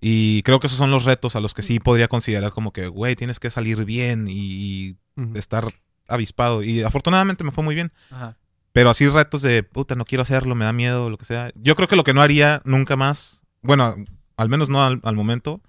Y 0.00 0.42
creo 0.42 0.60
que 0.60 0.66
esos 0.66 0.78
son 0.78 0.90
los 0.90 1.04
retos 1.04 1.36
a 1.36 1.40
los 1.40 1.54
que 1.54 1.62
sí 1.62 1.78
podría 1.78 2.08
considerar 2.08 2.52
como 2.52 2.72
que, 2.72 2.88
güey, 2.88 3.16
tienes 3.16 3.40
que 3.40 3.50
salir 3.50 3.84
bien 3.84 4.26
y, 4.28 4.96
estar 5.34 5.68
avispado. 6.08 6.62
Y 6.62 6.82
afortunadamente 6.82 7.44
me 7.44 7.52
fue 7.52 7.64
muy 7.64 7.74
bien. 7.74 7.92
Ajá. 8.10 8.36
Pero 8.72 8.90
así 8.90 9.06
retos 9.08 9.42
de, 9.42 9.62
puta, 9.62 9.94
no 9.94 10.04
quiero 10.04 10.22
hacerlo, 10.22 10.54
me 10.54 10.64
da 10.64 10.72
miedo, 10.72 11.08
lo 11.08 11.18
que 11.18 11.26
sea. 11.26 11.52
Yo 11.54 11.76
creo 11.76 11.88
que 11.88 11.96
lo 11.96 12.04
que 12.04 12.14
no 12.14 12.22
haría 12.22 12.62
nunca 12.64 12.96
más, 12.96 13.42
bueno, 13.60 13.94
al 14.36 14.48
menos 14.48 14.70
no 14.70 14.82
al, 14.82 15.00
al 15.04 15.14
momento, 15.14 15.60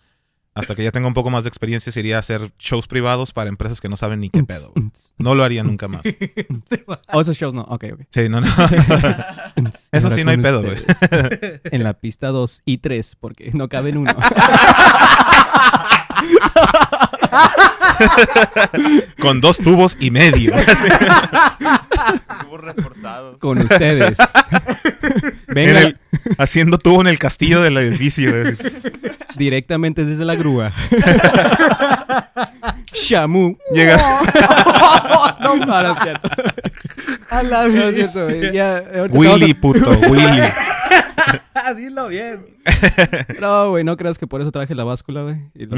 hasta 0.55 0.75
que 0.75 0.83
ya 0.83 0.91
tenga 0.91 1.07
un 1.07 1.13
poco 1.13 1.29
más 1.29 1.43
de 1.43 1.47
experiencia, 1.49 1.91
sería 1.91 2.19
hacer 2.19 2.51
shows 2.59 2.87
privados 2.87 3.33
para 3.33 3.49
empresas 3.49 3.81
que 3.81 3.89
no 3.89 3.97
saben 3.97 4.19
ni 4.19 4.29
qué 4.29 4.43
pedo. 4.47 4.71
güey. 4.75 4.91
No 5.17 5.35
lo 5.35 5.43
haría 5.43 5.63
nunca 5.63 5.87
más. 5.87 6.01
Oh, 7.11 7.21
esos 7.21 7.37
shows 7.37 7.53
no. 7.53 7.61
Ok, 7.63 7.85
ok. 7.93 8.01
Sí, 8.09 8.27
no, 8.29 8.41
no. 8.41 8.47
Eso 9.91 10.09
sí, 10.11 10.23
no 10.23 10.31
hay 10.31 10.37
pedo, 10.37 10.61
güey. 10.63 10.75
güey. 10.75 11.61
En 11.65 11.83
la 11.83 11.93
pista 11.93 12.27
2 12.29 12.61
y 12.65 12.79
3, 12.79 13.17
porque 13.19 13.51
no 13.53 13.69
cabe 13.69 13.89
en 13.91 13.97
uno. 13.97 14.11
Con 19.19 19.41
dos 19.41 19.57
tubos 19.57 19.97
y 19.99 20.11
medio. 20.11 20.53
Tubos 22.41 22.61
reforzados. 22.61 23.37
Con 23.37 23.59
ustedes. 23.59 24.17
En 25.47 25.53
Venga 25.53 25.81
el- 25.81 25.97
haciendo 26.37 26.77
tubo 26.77 27.01
en 27.01 27.07
el 27.07 27.19
castillo 27.19 27.61
del 27.61 27.77
edificio. 27.77 28.31
directamente 29.35 30.05
desde 30.05 30.25
la 30.25 30.35
grúa. 30.35 30.71
Shamu. 32.93 33.57
Llega 33.71 33.97
no, 35.41 35.55
no, 35.57 35.65
no 35.83 35.91
es 35.93 35.99
cierto. 36.03 36.29
A 37.29 37.43
la 37.43 37.67
No 37.67 37.83
es 37.89 37.95
cierto, 37.95 38.25
güey. 38.25 38.51
Ya, 38.53 38.77
ahorita 38.77 39.17
Willy, 39.17 39.53
puto, 39.53 39.89
Willy. 40.09 40.41
Ah, 41.65 41.73
Dilo 41.73 42.07
bien. 42.09 42.57
No, 43.39 43.69
güey, 43.71 43.83
no 43.83 43.95
creas 43.97 44.17
que 44.17 44.27
por 44.27 44.41
eso 44.41 44.51
traje 44.51 44.75
la 44.75 44.83
báscula, 44.83 45.23
güey. 45.23 45.37
y 45.55 45.65
lo. 45.65 45.77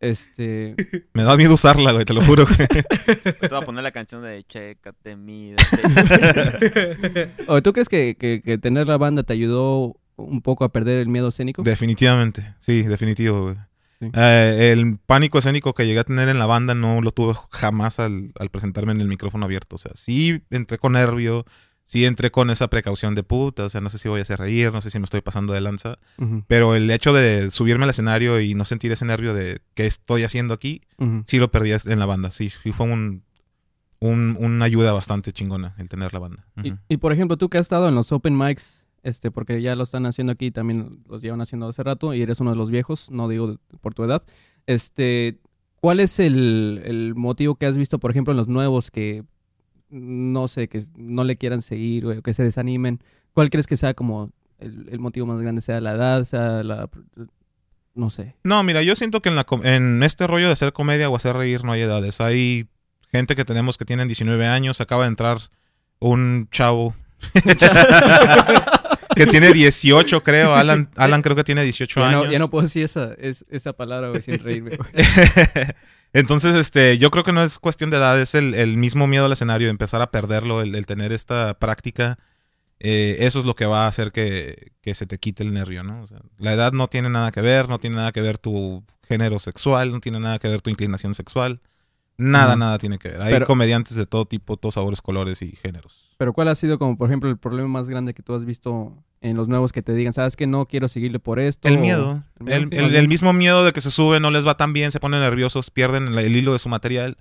Este. 0.00 0.74
Me 1.14 1.24
da 1.24 1.36
miedo 1.36 1.54
usarla, 1.54 1.92
güey, 1.92 2.04
te 2.04 2.14
lo 2.14 2.22
juro. 2.24 2.46
güey. 2.46 2.68
Te 3.40 3.48
voy 3.48 3.58
a 3.58 3.62
poner 3.62 3.82
la 3.82 3.90
canción 3.90 4.22
de 4.22 4.44
Chécate. 4.44 5.16
¿O 7.48 7.62
tú 7.62 7.72
crees 7.72 7.88
que, 7.88 8.16
que- 8.18 8.42
que 8.42 8.58
tener 8.58 8.86
la 8.86 8.98
banda 8.98 9.22
te 9.22 9.32
ayudó 9.32 9.96
un 10.16 10.42
poco 10.42 10.64
a 10.64 10.72
perder 10.72 11.00
el 11.00 11.08
miedo 11.08 11.28
escénico? 11.28 11.62
Definitivamente, 11.62 12.54
sí, 12.60 12.82
definitivo, 12.82 13.42
güey. 13.42 13.56
Sí. 14.00 14.10
Eh, 14.14 14.70
el 14.72 14.98
pánico 15.06 15.38
escénico 15.38 15.72
que 15.72 15.86
llegué 15.86 16.00
a 16.00 16.04
tener 16.04 16.28
en 16.28 16.38
la 16.38 16.44
banda 16.46 16.74
no 16.74 17.00
lo 17.00 17.12
tuve 17.12 17.34
jamás 17.50 17.98
al, 17.98 18.32
al 18.38 18.50
presentarme 18.50 18.92
en 18.92 19.00
el 19.00 19.08
micrófono 19.08 19.46
abierto. 19.46 19.76
O 19.76 19.78
sea, 19.78 19.92
sí 19.94 20.42
entré 20.50 20.76
con 20.78 20.92
nervio, 20.92 21.46
sí 21.86 22.04
entré 22.04 22.30
con 22.30 22.50
esa 22.50 22.68
precaución 22.68 23.14
de 23.14 23.22
puta, 23.22 23.64
o 23.64 23.68
sea, 23.70 23.80
no 23.80 23.88
sé 23.90 23.98
si 23.98 24.08
voy 24.08 24.18
a 24.18 24.22
hacer 24.22 24.38
reír, 24.40 24.72
no 24.72 24.80
sé 24.82 24.90
si 24.90 24.98
me 24.98 25.04
estoy 25.04 25.20
pasando 25.22 25.52
de 25.52 25.60
lanza. 25.60 25.98
Pero 26.48 26.74
el 26.74 26.90
hecho 26.90 27.12
de 27.12 27.50
subirme 27.50 27.84
al 27.84 27.90
escenario 27.90 28.40
y 28.40 28.54
no 28.54 28.64
sentir 28.64 28.92
ese 28.92 29.04
nervio 29.04 29.32
de 29.34 29.60
qué 29.74 29.86
estoy 29.86 30.24
haciendo 30.24 30.52
aquí, 30.54 30.82
sí 31.26 31.38
lo 31.38 31.50
perdí 31.50 31.70
en 31.86 31.98
la 31.98 32.06
banda. 32.06 32.30
Sí, 32.30 32.50
sí 32.50 32.72
fue 32.72 32.86
un, 32.86 33.22
un- 34.00 34.36
una 34.38 34.64
ayuda 34.64 34.92
bastante 34.92 35.32
chingona 35.32 35.74
el 35.78 35.88
tener 35.88 36.12
la 36.12 36.18
banda. 36.20 36.44
Y, 36.88 36.96
por 36.98 37.12
ejemplo, 37.12 37.36
tú 37.36 37.48
que 37.48 37.58
has 37.58 37.62
estado 37.62 37.88
en 37.88 37.94
los 37.94 38.12
open 38.12 38.36
mics, 38.36 38.82
este, 39.02 39.30
porque 39.30 39.62
ya 39.62 39.74
lo 39.76 39.84
están 39.84 40.04
haciendo 40.06 40.32
aquí, 40.32 40.50
también 40.50 41.04
los 41.08 41.22
llevan 41.22 41.40
haciendo 41.40 41.68
hace 41.68 41.82
rato, 41.84 42.12
y 42.12 42.20
eres 42.22 42.40
uno 42.40 42.50
de 42.50 42.56
los 42.56 42.70
viejos, 42.70 43.10
no 43.10 43.28
digo 43.28 43.58
por 43.80 43.94
tu 43.94 44.02
edad. 44.02 44.24
Este, 44.66 45.38
¿cuál 45.80 46.00
es 46.00 46.18
el, 46.18 46.82
el 46.84 47.14
motivo 47.14 47.54
que 47.54 47.66
has 47.66 47.78
visto, 47.78 48.00
por 48.00 48.10
ejemplo, 48.10 48.32
en 48.32 48.36
los 48.38 48.48
nuevos 48.48 48.90
que 48.90 49.22
no 49.90 50.48
sé, 50.48 50.68
que 50.68 50.82
no 50.96 51.24
le 51.24 51.36
quieran 51.36 51.62
seguir 51.62 52.06
o 52.06 52.22
que 52.22 52.34
se 52.34 52.42
desanimen? 52.42 53.00
¿Cuál 53.34 53.50
crees 53.50 53.66
que 53.66 53.76
sea 53.76 53.94
como 53.94 54.30
el, 54.58 54.88
el 54.90 54.98
motivo 54.98 55.26
más 55.26 55.40
grande? 55.40 55.60
¿Sea 55.60 55.80
la 55.80 55.92
edad? 55.94 56.24
¿Sea 56.24 56.62
la... 56.62 56.88
no 57.94 58.10
sé? 58.10 58.34
No, 58.44 58.62
mira, 58.62 58.82
yo 58.82 58.96
siento 58.96 59.22
que 59.22 59.28
en, 59.28 59.36
la, 59.36 59.46
en 59.64 60.02
este 60.02 60.26
rollo 60.26 60.46
de 60.46 60.52
hacer 60.52 60.72
comedia 60.72 61.08
o 61.10 61.16
hacer 61.16 61.36
reír 61.36 61.64
no 61.64 61.72
hay 61.72 61.82
edades. 61.82 62.20
Hay 62.20 62.66
gente 63.12 63.36
que 63.36 63.44
tenemos 63.44 63.78
que 63.78 63.84
tienen 63.84 64.08
19 64.08 64.46
años, 64.46 64.80
acaba 64.80 65.02
de 65.04 65.08
entrar 65.08 65.38
un 65.98 66.48
chavo 66.50 66.94
que 69.16 69.26
tiene 69.26 69.52
18, 69.52 70.22
creo. 70.22 70.54
Alan, 70.54 70.88
Alan 70.96 71.22
creo 71.22 71.36
que 71.36 71.44
tiene 71.44 71.62
18 71.62 72.00
Ya 72.00 72.08
años. 72.08 72.24
no, 72.26 72.32
ya 72.32 72.38
no 72.38 72.50
puedo 72.50 72.64
decir 72.64 72.84
esa, 72.84 73.14
es- 73.14 73.44
esa 73.50 73.72
palabra, 73.72 74.10
güey, 74.10 74.22
sin 74.22 74.38
reírme. 74.38 74.76
güey. 74.76 74.90
Entonces, 76.18 76.54
este, 76.56 76.98
yo 76.98 77.10
creo 77.10 77.24
que 77.24 77.32
no 77.32 77.42
es 77.42 77.58
cuestión 77.58 77.90
de 77.90 77.98
edad, 77.98 78.20
es 78.20 78.34
el, 78.34 78.54
el 78.54 78.76
mismo 78.76 79.06
miedo 79.06 79.26
al 79.26 79.32
escenario, 79.32 79.68
empezar 79.68 80.00
a 80.02 80.10
perderlo, 80.10 80.62
el, 80.62 80.74
el 80.74 80.86
tener 80.86 81.12
esta 81.12 81.58
práctica. 81.58 82.18
eh, 82.78 83.16
eso 83.20 83.38
es 83.38 83.44
lo 83.44 83.54
que 83.54 83.66
va 83.66 83.84
a 83.84 83.88
hacer 83.88 84.12
que, 84.12 84.72
que 84.82 84.94
se 84.94 85.06
te 85.06 85.18
quite 85.18 85.42
el 85.42 85.52
nervio, 85.52 85.82
¿no? 85.82 86.02
O 86.02 86.06
sea, 86.06 86.20
la 86.38 86.52
edad 86.52 86.72
no 86.72 86.88
tiene 86.88 87.08
nada 87.10 87.32
que 87.32 87.40
ver, 87.40 87.68
no 87.68 87.78
tiene 87.78 87.96
nada 87.96 88.12
que 88.12 88.20
ver 88.22 88.38
tu 88.38 88.84
género 89.08 89.38
sexual, 89.38 89.92
no 89.92 90.00
tiene 90.00 90.20
nada 90.20 90.38
que 90.38 90.48
ver 90.48 90.60
tu 90.62 90.70
inclinación 90.70 91.14
sexual. 91.14 91.60
Nada, 92.18 92.56
nada 92.56 92.78
tiene 92.78 92.98
que 92.98 93.10
ver. 93.10 93.20
Hay 93.20 93.32
Pero- 93.34 93.46
comediantes 93.46 93.94
de 93.94 94.06
todo 94.06 94.24
tipo, 94.24 94.56
todos 94.56 94.74
sabores, 94.76 95.02
colores 95.02 95.42
y 95.42 95.52
géneros. 95.56 96.14
Pero 96.16 96.32
¿cuál 96.32 96.48
ha 96.48 96.54
sido 96.54 96.78
como, 96.78 96.96
por 96.96 97.10
ejemplo, 97.10 97.28
el 97.28 97.36
problema 97.36 97.68
más 97.68 97.88
grande 97.90 98.14
que 98.14 98.22
tú 98.22 98.34
has 98.34 98.46
visto 98.46 98.94
en 99.30 99.36
los 99.36 99.48
nuevos 99.48 99.72
que 99.72 99.82
te 99.82 99.92
digan, 99.94 100.12
sabes 100.12 100.36
que 100.36 100.46
no 100.46 100.66
quiero 100.66 100.88
seguirle 100.88 101.18
por 101.18 101.38
esto? 101.40 101.68
El 101.68 101.76
o- 101.76 101.80
miedo. 101.80 102.22
el 102.46 102.66
miedo, 102.68 102.86
El, 102.96 103.08
mismo 103.08 103.32
miedo 103.32 103.64
de 103.64 103.72
que 103.72 103.80
se 103.80 103.90
sube, 103.90 104.20
no 104.20 104.30
les 104.30 104.46
va 104.46 104.56
tan 104.56 104.72
bien, 104.72 104.92
se 104.92 105.00
ponen 105.00 105.20
nerviosos, 105.20 105.70
pierden 105.70 106.16
el, 106.16 106.36
hilo 106.36 106.52
de 106.52 106.58
su 106.58 106.68
material 106.68 107.16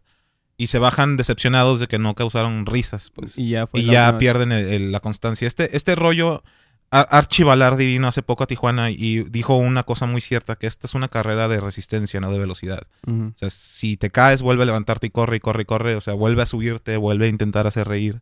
y 0.57 0.67
se 0.67 0.79
bajan 0.79 1.17
decepcionados 1.17 1.79
de 1.79 1.87
que 1.87 1.99
no 1.99 2.13
causaron 2.15 2.65
risas, 2.65 3.11
pues. 3.13 3.37
Y 3.37 3.49
ya, 3.49 3.67
fue 3.67 3.79
y 3.81 3.85
ya 3.85 4.17
pierden 4.17 4.91
la 4.91 4.99
constancia. 4.99 5.47
Este, 5.47 5.75
este 5.75 5.95
rollo, 5.95 6.43
Ar- 6.91 7.07
Archie 7.09 7.43
Balardi 7.43 7.85
vino 7.87 8.07
hace 8.07 8.21
poco 8.21 8.43
a 8.43 8.47
Tijuana 8.47 8.91
y 8.91 9.23
dijo 9.23 9.55
una 9.55 9.83
cosa 9.83 10.05
muy 10.05 10.21
cierta, 10.21 10.55
que 10.55 10.67
esta 10.67 10.87
es 10.87 10.93
una 10.93 11.07
carrera 11.09 11.47
de 11.47 11.59
resistencia, 11.59 12.21
no 12.21 12.31
de 12.31 12.39
velocidad. 12.39 12.83
O 13.07 13.33
sea, 13.35 13.49
si 13.49 13.97
te 13.97 14.11
caes, 14.11 14.41
vuelve 14.43 14.63
a 14.63 14.67
levantarte 14.67 15.07
y 15.07 15.09
corre 15.09 15.37
y 15.37 15.39
corre 15.39 15.63
y 15.63 15.65
corre. 15.65 15.95
O 15.95 16.01
sea, 16.01 16.13
vuelve 16.13 16.43
a 16.43 16.45
subirte, 16.45 16.95
vuelve 16.97 17.25
a 17.25 17.29
intentar 17.29 17.67
hacer 17.67 17.87
reír. 17.87 18.21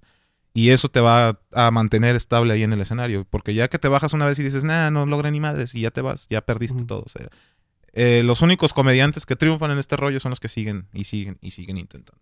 Y 0.53 0.69
eso 0.69 0.89
te 0.89 0.99
va 0.99 1.39
a 1.51 1.71
mantener 1.71 2.15
estable 2.15 2.53
ahí 2.53 2.63
en 2.63 2.73
el 2.73 2.81
escenario. 2.81 3.25
Porque 3.29 3.53
ya 3.53 3.69
que 3.69 3.79
te 3.79 3.87
bajas 3.87 4.13
una 4.13 4.25
vez 4.25 4.37
y 4.39 4.43
dices, 4.43 4.63
nah, 4.63 4.91
no 4.91 5.05
logré 5.05 5.31
ni 5.31 5.39
madres, 5.39 5.73
y 5.73 5.81
ya 5.81 5.91
te 5.91 6.01
vas, 6.01 6.27
ya 6.29 6.41
perdiste 6.41 6.83
todo. 6.85 7.03
O 7.05 7.09
sea, 7.09 7.27
eh, 7.93 8.21
los 8.23 8.41
únicos 8.41 8.73
comediantes 8.73 9.25
que 9.25 9.35
triunfan 9.35 9.71
en 9.71 9.79
este 9.79 9.97
rollo 9.97 10.19
son 10.19 10.29
los 10.29 10.39
que 10.39 10.49
siguen 10.49 10.87
y 10.93 11.05
siguen 11.05 11.37
y 11.41 11.51
siguen 11.51 11.77
intentando. 11.77 12.21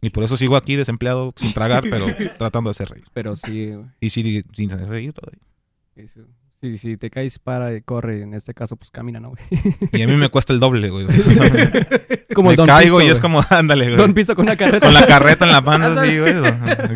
Y 0.00 0.10
por 0.10 0.24
eso 0.24 0.36
sigo 0.36 0.56
aquí 0.56 0.74
desempleado, 0.76 1.32
sin 1.36 1.52
tragar, 1.54 1.84
pero 1.88 2.06
tratando 2.38 2.70
de 2.70 2.72
hacer 2.72 2.88
reír. 2.88 3.04
Pero 3.12 3.36
sí, 3.36 3.72
güey, 3.72 3.86
Y 4.00 4.10
sí, 4.10 4.42
sin 4.54 4.72
hacer 4.72 4.88
reír 4.88 5.12
todavía. 5.12 5.40
eso. 5.96 6.20
Sí, 6.62 6.78
si 6.78 6.96
te 6.96 7.10
caes, 7.10 7.40
para 7.40 7.74
y 7.74 7.82
corre. 7.82 8.22
En 8.22 8.34
este 8.34 8.54
caso, 8.54 8.76
pues 8.76 8.90
camina, 8.92 9.18
¿no, 9.18 9.30
güey? 9.30 9.42
Y 9.92 10.00
a 10.02 10.06
mí 10.06 10.14
me 10.14 10.28
cuesta 10.28 10.52
el 10.52 10.60
doble, 10.60 10.90
güey. 10.90 11.06
O 11.08 11.10
sea, 11.10 11.50
Como 12.34 12.46
me 12.48 12.52
el 12.52 12.56
Don 12.56 12.66
caigo 12.68 12.98
Pisto, 12.98 13.08
y 13.08 13.10
es 13.12 13.20
güey. 13.20 13.32
como, 13.32 13.44
ándale, 13.50 13.86
güey. 13.86 13.96
Don 13.96 14.14
Pisto 14.14 14.34
con 14.36 14.44
una 14.44 14.56
carreta. 14.56 14.86
Con 14.86 14.94
la 14.94 15.04
carreta 15.06 15.44
en 15.44 15.50
la 15.50 15.60
mano, 15.60 15.86
así, 16.00 16.18
güey. 16.20 16.34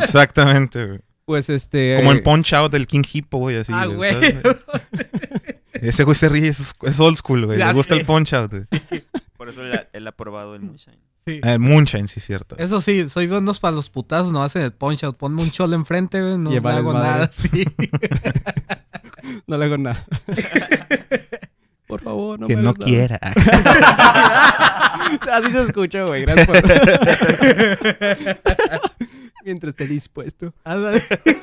Exactamente, 0.00 0.86
güey. 0.86 1.00
Pues 1.24 1.50
este... 1.50 1.96
Como 1.96 2.12
eh, 2.12 2.16
en 2.18 2.22
Punch 2.22 2.52
Out 2.54 2.70
del 2.72 2.86
King 2.86 3.02
Hippo, 3.12 3.38
güey, 3.38 3.56
así. 3.56 3.72
Ah, 3.74 3.86
güey. 3.86 4.12
¿sabes? 4.12 4.36
Ese 5.72 6.04
güey 6.04 6.14
se 6.14 6.28
ríe, 6.28 6.46
es, 6.48 6.72
es 6.82 7.00
old 7.00 7.16
school, 7.18 7.46
güey. 7.46 7.58
Ya 7.58 7.66
Le 7.68 7.72
gusta 7.74 7.94
el 7.96 8.06
Punch 8.06 8.32
Out, 8.34 8.52
güey. 8.52 8.64
Por 9.36 9.48
eso 9.48 9.62
él, 9.64 9.72
ha- 9.74 9.88
él 9.92 10.06
ha 10.06 10.12
probado 10.12 10.54
el 10.54 10.62
Moonshine. 10.62 11.00
Sí. 11.26 11.40
Eh, 11.42 11.58
Moonshine, 11.58 12.06
sí, 12.06 12.20
cierto. 12.20 12.56
Eso 12.58 12.80
sí, 12.80 13.08
soy 13.10 13.26
buenos 13.26 13.58
para 13.58 13.74
los 13.74 13.90
putazos, 13.90 14.32
no 14.32 14.44
hacen 14.44 14.62
el 14.62 14.72
punch 14.72 15.02
out. 15.02 15.16
Ponme 15.16 15.42
un 15.42 15.50
cholo 15.50 15.74
enfrente, 15.74 16.22
güey, 16.22 16.38
no 16.38 16.50
vales 16.62 16.78
hago 16.80 16.92
madre. 16.92 17.08
nada. 17.10 17.30
Sí. 17.32 17.64
No 19.46 19.58
le 19.58 19.64
hago 19.64 19.78
nada. 19.78 20.04
Por 21.86 22.00
favor, 22.00 22.40
no 22.40 22.46
que 22.48 22.56
me 22.56 22.62
no 22.62 22.70
hagas 22.70 22.80
nada. 22.80 22.90
quiera. 22.90 23.20
Así 25.32 25.50
se 25.52 25.62
escucha, 25.62 26.02
güey. 26.04 26.22
Gracias 26.22 26.46
por... 26.48 26.56
Mientras 29.44 29.70
esté 29.70 29.86
dispuesto. 29.86 30.52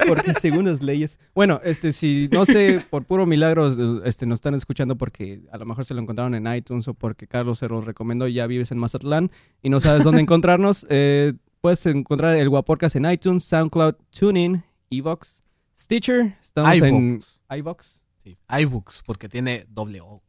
Porque 0.05 0.33
según 0.33 0.65
las 0.65 0.81
leyes. 0.81 1.17
Bueno, 1.33 1.61
este, 1.63 1.93
si 1.93 2.27
no 2.33 2.45
sé, 2.45 2.83
por 2.89 3.05
puro 3.05 3.25
milagro, 3.25 4.03
este, 4.03 4.25
nos 4.25 4.37
están 4.39 4.55
escuchando 4.55 4.97
porque 4.97 5.43
a 5.49 5.57
lo 5.57 5.65
mejor 5.65 5.85
se 5.85 5.93
lo 5.93 6.01
encontraron 6.01 6.35
en 6.35 6.53
iTunes 6.53 6.89
o 6.89 6.93
porque 6.93 7.25
Carlos 7.25 7.59
se 7.59 7.69
los 7.69 7.85
recomendó 7.85 8.27
y 8.27 8.33
ya 8.33 8.45
vives 8.45 8.71
en 8.73 8.79
Mazatlán 8.79 9.31
y 9.61 9.69
no 9.69 9.79
sabes 9.79 10.03
dónde 10.03 10.19
encontrarnos, 10.19 10.85
eh, 10.89 11.31
puedes 11.61 11.85
encontrar 11.85 12.35
el 12.35 12.49
Guaporcas 12.49 12.97
en 12.97 13.09
iTunes, 13.09 13.45
SoundCloud, 13.45 13.95
TuneIn, 14.11 14.61
Evox, 14.89 15.41
Stitcher. 15.79 16.35
Estamos 16.55 16.81
en 16.81 16.95
iVoox. 16.95 17.39
iVox. 17.57 17.99
Sí. 18.23 18.37
iBooks, 18.47 19.03
porque 19.05 19.27
tiene 19.27 19.65
doble 19.69 20.01
O. 20.01 20.21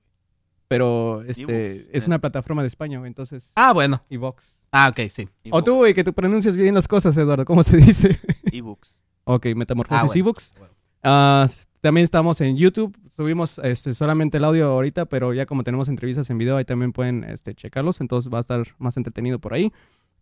Pero 0.69 1.23
este 1.23 1.87
es 1.97 2.05
eh. 2.05 2.07
una 2.07 2.19
plataforma 2.19 2.63
de 2.63 2.69
España, 2.69 2.99
güey, 2.99 3.09
entonces 3.09 3.53
Ah, 3.55 3.75
bueno. 3.75 4.03
Evox. 4.09 4.59
Ah, 4.73 4.89
ok, 4.89 5.09
sí. 5.11 5.29
O 5.51 5.63
tú, 5.63 5.77
güey, 5.77 5.93
que 5.93 6.03
tú 6.03 6.15
pronuncias 6.15 6.57
bien 6.57 6.75
las 6.75 6.89
cosas, 6.89 7.17
Eduardo. 7.17 7.45
¿Cómo 7.45 7.63
se 7.63 7.77
dice? 7.77 8.19
ebooks. 8.53 9.03
ok, 9.25 9.47
Ah, 9.47 9.55
Metamorfosis 9.55 10.03
bueno. 10.03 10.19
Ebooks. 10.19 10.55
Ah, 11.03 11.49
también 11.83 12.05
estamos 12.05 12.41
en 12.41 12.57
YouTube. 12.57 12.97
Subimos 13.11 13.59
este, 13.59 13.93
solamente 13.93 14.39
el 14.39 14.45
audio 14.45 14.67
ahorita, 14.69 15.05
pero 15.05 15.35
ya 15.35 15.45
como 15.45 15.63
tenemos 15.63 15.89
entrevistas 15.89 16.31
en 16.31 16.39
video, 16.39 16.57
ahí 16.57 16.65
también 16.65 16.93
pueden 16.93 17.23
este, 17.25 17.55
checarlos. 17.55 18.01
Entonces 18.01 18.33
va 18.33 18.39
a 18.39 18.41
estar 18.41 18.67
más 18.79 18.97
entretenido 18.97 19.39
por 19.39 19.53
ahí. 19.53 19.71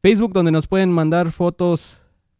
Facebook, 0.02 0.32
donde 0.32 0.50
nos 0.50 0.66
pueden 0.66 0.90
mandar 0.90 1.30
fotos 1.30 1.96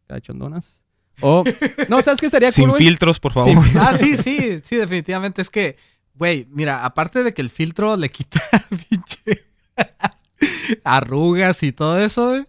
cachondonas 0.07 0.82
O, 1.23 1.43
no, 1.89 2.01
¿sabes 2.01 2.19
qué 2.19 2.25
estaría 2.27 2.51
Sin 2.51 2.69
cool, 2.69 2.77
filtros, 2.77 3.19
por 3.19 3.33
favor. 3.33 3.49
Sin- 3.65 3.77
Ah, 3.77 3.95
sí, 3.97 4.17
sí, 4.17 4.59
sí, 4.63 4.75
definitivamente. 4.75 5.41
Es 5.41 5.49
que, 5.49 5.77
güey, 6.15 6.47
mira, 6.51 6.83
aparte 6.85 7.23
de 7.23 7.33
que 7.33 7.41
el 7.41 7.49
filtro 7.49 7.95
le 7.97 8.09
quita 8.09 8.41
pinche 8.89 9.45
arrugas 10.83 11.63
y 11.63 11.71
todo 11.71 11.99
eso, 11.99 12.29
güey, 12.29 12.45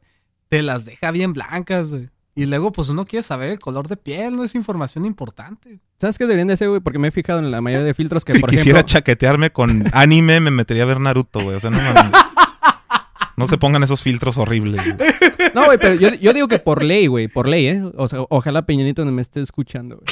te 0.48 0.62
las 0.62 0.84
deja 0.84 1.10
bien 1.10 1.32
blancas, 1.32 1.88
güey. 1.88 2.08
Y 2.36 2.46
luego, 2.46 2.72
pues 2.72 2.88
uno 2.88 3.04
quiere 3.04 3.22
saber 3.22 3.50
el 3.50 3.60
color 3.60 3.86
de 3.86 3.96
piel, 3.96 4.34
no 4.34 4.42
es 4.42 4.56
información 4.56 5.04
importante. 5.04 5.78
¿Sabes 6.00 6.18
qué 6.18 6.24
deberían 6.24 6.48
de 6.48 6.54
hacer, 6.54 6.68
güey? 6.68 6.80
Porque 6.80 6.98
me 6.98 7.06
he 7.08 7.12
fijado 7.12 7.38
en 7.38 7.48
la 7.52 7.60
mayoría 7.60 7.86
de 7.86 7.94
filtros 7.94 8.24
que, 8.24 8.32
si 8.32 8.40
por 8.40 8.50
quisiera 8.50 8.80
ejemplo... 8.80 8.92
chaquetearme 8.92 9.52
con 9.52 9.84
anime, 9.92 10.40
me 10.40 10.50
metería 10.50 10.82
a 10.82 10.86
ver 10.86 10.98
Naruto, 10.98 11.38
güey. 11.40 11.54
O 11.56 11.60
sea, 11.60 11.70
no 11.70 11.78
mames. 11.80 12.10
No 13.36 13.46
se 13.46 13.56
pongan 13.56 13.84
esos 13.84 14.02
filtros 14.02 14.36
horribles. 14.36 14.82
güey. 14.96 15.10
No, 15.54 15.64
güey, 15.66 15.78
pero 15.78 15.94
yo, 15.94 16.14
yo 16.14 16.32
digo 16.32 16.48
que 16.48 16.58
por 16.58 16.82
ley, 16.82 17.06
güey, 17.06 17.28
por 17.28 17.48
ley, 17.48 17.66
¿eh? 17.68 17.82
O 17.96 18.08
sea, 18.08 18.20
ojalá 18.28 18.66
Peñanito 18.66 19.04
no 19.04 19.12
me 19.12 19.22
esté 19.22 19.40
escuchando, 19.40 19.96
güey. 19.96 20.06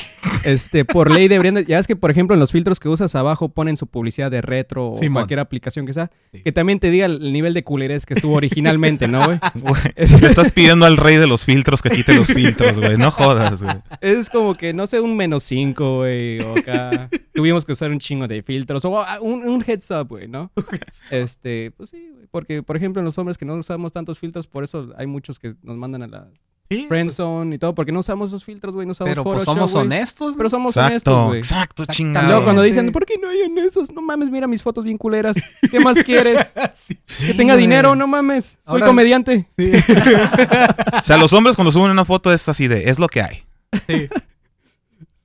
Este, 0.44 0.84
por 0.84 1.10
ley 1.10 1.28
deberían 1.28 1.54
de... 1.54 1.64
Ya 1.64 1.78
es 1.78 1.86
que, 1.86 1.96
por 1.96 2.10
ejemplo, 2.10 2.34
en 2.34 2.40
los 2.40 2.52
filtros 2.52 2.80
que 2.80 2.88
usas 2.88 3.14
abajo 3.14 3.48
ponen 3.48 3.76
su 3.76 3.86
publicidad 3.86 4.30
de 4.30 4.40
retro 4.40 4.88
o 4.88 5.00
cualquier 5.12 5.40
aplicación 5.40 5.86
que 5.86 5.92
sea, 5.92 6.10
Sí. 6.32 6.42
que 6.42 6.52
también 6.52 6.78
te 6.80 6.90
diga 6.90 7.06
el 7.06 7.32
nivel 7.32 7.52
de 7.54 7.62
culerés 7.64 8.06
que 8.06 8.14
estuvo 8.14 8.34
originalmente, 8.36 9.06
¿no, 9.08 9.24
güey? 9.26 9.38
Güey, 9.54 9.82
Le 9.96 10.26
estás 10.26 10.50
pidiendo 10.50 10.86
al 10.86 10.96
rey 10.96 11.16
de 11.16 11.26
los 11.26 11.44
filtros 11.44 11.82
que 11.82 11.90
quite 11.90 12.14
los 12.14 12.28
filtros, 12.28 12.78
güey. 12.80 12.96
No 12.96 13.10
jodas, 13.10 13.62
güey. 13.62 13.76
Es 14.00 14.30
como 14.30 14.54
que, 14.54 14.72
no 14.72 14.86
sé, 14.86 15.00
un 15.00 15.16
menos 15.16 15.42
5, 15.44 15.98
güey, 15.98 16.40
o 16.40 16.56
acá 16.56 17.08
tuvimos 17.34 17.64
que 17.64 17.72
usar 17.72 17.90
un 17.90 17.98
chingo 17.98 18.26
de 18.28 18.42
filtros, 18.42 18.84
o 18.84 19.00
ah, 19.00 19.18
un, 19.20 19.46
un 19.46 19.62
heads 19.66 19.90
up, 19.90 20.08
güey, 20.08 20.28
¿no? 20.28 20.50
Este, 21.10 21.70
pues 21.76 21.90
sí, 21.90 22.08
güey, 22.12 22.26
porque, 22.30 22.62
por 22.62 22.76
ejemplo, 22.76 23.00
en 23.00 23.04
los 23.04 23.18
hombres 23.18 23.36
que 23.38 23.44
no 23.44 23.54
usamos 23.54 23.92
tantos 23.92 24.18
filtros, 24.18 24.46
por 24.46 24.64
eso 24.64 24.92
hay 24.96 25.06
muchos 25.06 25.31
que 25.38 25.54
nos 25.62 25.76
mandan 25.76 26.02
a 26.02 26.06
la 26.06 26.28
Sí, 26.70 26.86
friendzone 26.88 27.56
y 27.56 27.58
todo, 27.58 27.74
porque 27.74 27.92
no 27.92 28.00
usamos 28.00 28.30
esos 28.30 28.44
filtros, 28.44 28.72
güey, 28.74 28.86
no 28.86 28.92
usamos 28.92 29.10
pero 29.10 29.22
pues 29.24 29.44
Photoshop, 29.44 29.54
somos 29.56 29.72
güey. 29.74 29.84
honestos. 29.84 30.34
Pero 30.38 30.48
somos 30.48 30.74
honestos, 30.74 31.12
Exacto, 31.12 31.26
güey. 31.26 31.38
exacto, 31.38 31.82
Y 31.82 31.86
chingado. 31.88 32.26
luego 32.28 32.44
cuando 32.44 32.62
dicen, 32.62 32.90
¿por 32.92 33.04
qué 33.04 33.18
no 33.20 33.28
hay 33.28 33.40
en 33.42 33.58
esos? 33.58 33.92
No 33.92 34.00
mames, 34.00 34.30
mira 34.30 34.46
mis 34.46 34.62
fotos 34.62 34.82
bien 34.84 34.96
culeras. 34.96 35.36
¿Qué 35.70 35.80
más 35.80 36.02
quieres? 36.04 36.54
Sí. 36.72 36.98
Que 37.26 37.34
tenga 37.34 37.52
güey. 37.54 37.64
dinero, 37.64 37.94
no 37.94 38.06
mames. 38.06 38.56
Soy 38.64 38.72
Ahora- 38.80 38.86
comediante. 38.86 39.46
Sí. 39.58 39.70
O 40.98 41.02
sea, 41.02 41.18
los 41.18 41.32
hombres 41.34 41.56
cuando 41.56 41.72
suben 41.72 41.90
una 41.90 42.04
foto 42.06 42.32
es 42.32 42.48
así 42.48 42.68
de, 42.68 42.88
es 42.88 42.98
lo 42.98 43.08
que 43.08 43.20
hay. 43.20 43.42
Sí. 43.86 44.08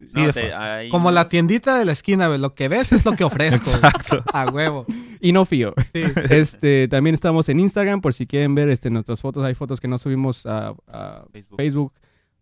Sí, 0.08 0.14
No, 0.16 0.26
de 0.28 0.34
te- 0.34 0.42
fácil. 0.52 0.62
hay 0.62 0.90
Como 0.90 1.12
la 1.12 1.28
tiendita 1.28 1.78
de 1.78 1.86
la 1.86 1.92
esquina. 1.92 2.28
Lo 2.38 2.56
que 2.56 2.68
ves 2.68 2.92
es 2.92 3.06
lo 3.06 3.14
que 3.16 3.24
ofrezco. 3.26 3.70
Exacto. 3.72 4.24
A 4.34 4.46
huevo. 4.48 4.86
Y 5.20 5.32
no 5.34 5.46
fío. 5.46 5.74
Sí. 5.94 6.04
Este, 6.30 6.88
también 6.88 7.14
estamos 7.14 7.50
en 7.50 7.60
Instagram 7.60 8.02
por 8.02 8.14
si 8.14 8.26
quieren 8.28 8.56
ver 8.56 8.70
este, 8.70 8.90
nuestras 8.90 9.22
fotos. 9.22 9.44
Hay 9.44 9.54
fotos 9.56 9.80
que 9.82 9.88
no 9.88 9.98
subimos 9.98 10.46
a, 10.46 10.74
a 10.88 11.26
Facebook. 11.32 11.58
Facebook 11.58 11.94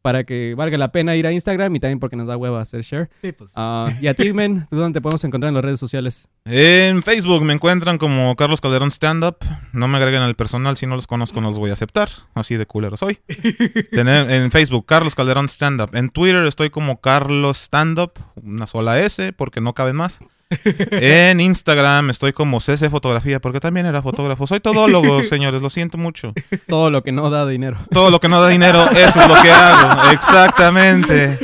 para 0.05 0.23
que 0.23 0.53
valga 0.53 0.77
la 0.77 0.91
pena 0.91 1.15
ir 1.15 1.25
a 1.25 1.31
Instagram 1.31 1.75
y 1.75 1.79
también 1.79 1.99
porque 1.99 2.15
nos 2.15 2.27
da 2.27 2.37
hueva 2.37 2.61
hacer 2.61 2.83
share. 2.83 3.09
Sí, 3.23 3.31
pues. 3.31 3.53
Ah, 3.55 3.91
y 3.99 4.05
a 4.05 4.13
ti, 4.13 4.33
men, 4.33 4.67
¿tú 4.69 4.75
dónde 4.75 4.99
te 4.99 5.01
podemos 5.01 5.23
encontrar 5.23 5.47
en 5.47 5.55
las 5.55 5.65
redes 5.65 5.79
sociales? 5.79 6.27
En 6.45 7.01
Facebook 7.01 7.41
me 7.43 7.53
encuentran 7.53 7.97
como 7.97 8.35
Carlos 8.35 8.61
Calderón 8.61 8.91
Stand 8.91 9.23
Up. 9.23 9.37
No 9.73 9.87
me 9.87 9.97
agreguen 9.97 10.21
al 10.21 10.35
personal, 10.35 10.77
si 10.77 10.85
no 10.85 10.95
los 10.95 11.07
conozco 11.07 11.41
no 11.41 11.49
los 11.49 11.57
voy 11.57 11.71
a 11.71 11.73
aceptar. 11.73 12.09
Así 12.35 12.55
de 12.55 12.67
culero 12.67 12.97
soy. 12.97 13.17
Tener- 13.91 14.29
en 14.29 14.51
Facebook, 14.51 14.85
Carlos 14.85 15.15
Calderón 15.15 15.49
Stand 15.49 15.81
Up. 15.81 15.89
En 15.95 16.09
Twitter 16.09 16.45
estoy 16.45 16.69
como 16.69 17.01
Carlos 17.01 17.57
Stand 17.63 17.97
Up, 17.97 18.11
una 18.35 18.67
sola 18.67 18.99
S, 19.01 19.33
porque 19.33 19.59
no 19.59 19.73
caben 19.73 19.95
más. 19.95 20.19
En 20.91 21.39
Instagram 21.39 22.09
estoy 22.11 22.31
como 22.33 22.59
CC 22.59 22.89
Fotografía, 22.89 23.39
porque 23.39 23.59
también 23.59 23.85
era 23.85 24.01
fotógrafo. 24.01 24.45
Soy 24.47 24.59
todólogo, 24.59 25.23
señores, 25.29 25.61
lo 25.61 25.69
siento 25.69 25.97
mucho. 25.97 26.33
Todo 26.67 26.89
lo 26.89 27.03
que 27.03 27.11
no 27.11 27.29
da 27.29 27.45
dinero. 27.47 27.77
Todo 27.91 28.09
lo 28.11 28.19
que 28.19 28.27
no 28.29 28.41
da 28.41 28.49
dinero, 28.49 28.89
eso 28.91 29.21
es 29.21 29.27
lo 29.27 29.35
que 29.41 29.51
hago. 29.51 30.09
Exactamente. 30.11 31.39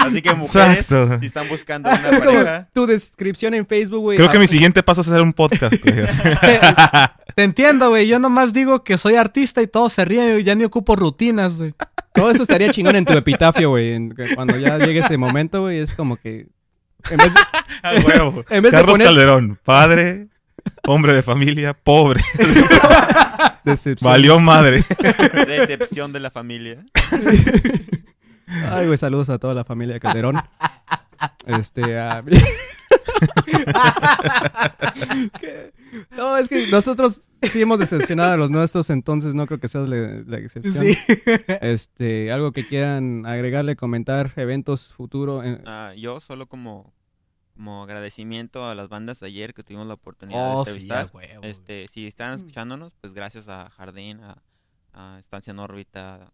Así 0.00 0.20
que 0.20 0.34
mujeres, 0.34 0.90
Exacto. 0.90 1.18
si 1.20 1.26
están 1.26 1.48
buscando 1.48 1.88
una 1.90 2.18
pareja, 2.18 2.68
tu 2.72 2.86
descripción 2.86 3.54
en 3.54 3.66
Facebook, 3.66 4.00
güey. 4.00 4.16
Creo 4.18 4.28
que 4.30 4.36
Ah, 4.36 4.40
mi 4.40 4.48
siguiente 4.48 4.82
paso 4.82 5.00
es 5.00 5.08
hacer 5.08 5.22
un 5.22 5.32
podcast. 5.32 5.76
güey. 5.82 6.06
Te 7.34 7.42
entiendo, 7.42 7.88
güey. 7.88 8.06
Yo 8.06 8.18
nomás 8.18 8.52
digo 8.52 8.84
que 8.84 8.98
soy 8.98 9.14
artista 9.14 9.62
y 9.62 9.66
todos 9.66 9.92
se 9.92 10.04
ríen 10.04 10.38
y 10.38 10.42
ya 10.42 10.54
ni 10.54 10.64
ocupo 10.64 10.94
rutinas, 10.96 11.56
güey. 11.56 11.74
Todo 12.12 12.30
eso 12.30 12.42
estaría 12.42 12.70
chingón 12.70 12.96
en 12.96 13.04
tu 13.04 13.12
epitafio, 13.14 13.70
güey. 13.70 14.10
Cuando 14.34 14.56
ya 14.58 14.78
llegue 14.78 15.00
ese 15.00 15.16
momento, 15.16 15.62
güey, 15.62 15.78
es 15.78 15.94
como 15.94 16.16
que... 16.16 16.46
En 17.10 17.16
vez 17.18 17.32
de, 17.34 17.40
A 17.82 17.92
huevo. 18.06 18.44
En 18.50 18.62
vez 18.62 18.70
de 18.72 18.78
Carlos 18.78 18.92
poner- 18.94 19.06
Calderón, 19.06 19.58
padre, 19.64 20.28
hombre 20.86 21.12
de 21.14 21.22
familia, 21.22 21.74
pobre. 21.74 22.22
decepción. 23.64 24.10
Valió 24.10 24.38
madre. 24.40 24.84
decepción 25.46 26.12
de 26.12 26.20
la 26.20 26.30
familia. 26.30 26.78
Ay, 28.70 28.86
güey, 28.86 28.98
saludos 28.98 29.28
a 29.30 29.38
toda 29.38 29.54
la 29.54 29.64
familia 29.64 29.94
de 29.94 30.00
Calderón. 30.00 30.40
Este, 31.46 31.98
a... 31.98 32.22
¿Qué? 35.40 35.72
No, 36.16 36.36
es 36.36 36.48
que 36.48 36.66
nosotros 36.68 37.20
sí 37.42 37.62
hemos 37.62 37.78
decepcionado 37.78 38.32
a 38.32 38.36
los 38.36 38.50
nuestros, 38.50 38.90
entonces 38.90 39.34
no 39.34 39.46
creo 39.46 39.60
que 39.60 39.68
seas 39.68 39.88
la, 39.88 40.22
la 40.26 40.38
excepción. 40.38 40.74
Sí. 40.84 40.96
Este, 41.60 42.32
algo 42.32 42.52
que 42.52 42.66
quieran 42.66 43.26
agregarle, 43.26 43.76
comentar, 43.76 44.32
eventos, 44.36 44.92
futuro. 44.92 45.42
Ah, 45.66 45.92
yo 45.96 46.20
solo 46.20 46.46
como, 46.46 46.92
como 47.54 47.82
agradecimiento 47.84 48.66
a 48.68 48.74
las 48.74 48.88
bandas 48.88 49.20
de 49.20 49.26
ayer 49.28 49.54
que 49.54 49.62
tuvimos 49.62 49.86
la 49.86 49.94
oportunidad 49.94 50.56
Oh, 50.56 50.64
de 50.64 50.70
sí, 50.70 50.70
entrevistar. 50.78 51.06
a 51.12 51.16
huevo, 51.16 51.42
este, 51.44 51.88
si 51.88 52.06
están 52.06 52.34
escuchándonos, 52.34 52.94
pues 53.00 53.12
gracias 53.12 53.48
a 53.48 53.70
Jardín, 53.70 54.20
a, 54.20 54.42
a 54.92 55.18
Estancia 55.18 55.50
en 55.52 55.58
órbita, 55.58 56.32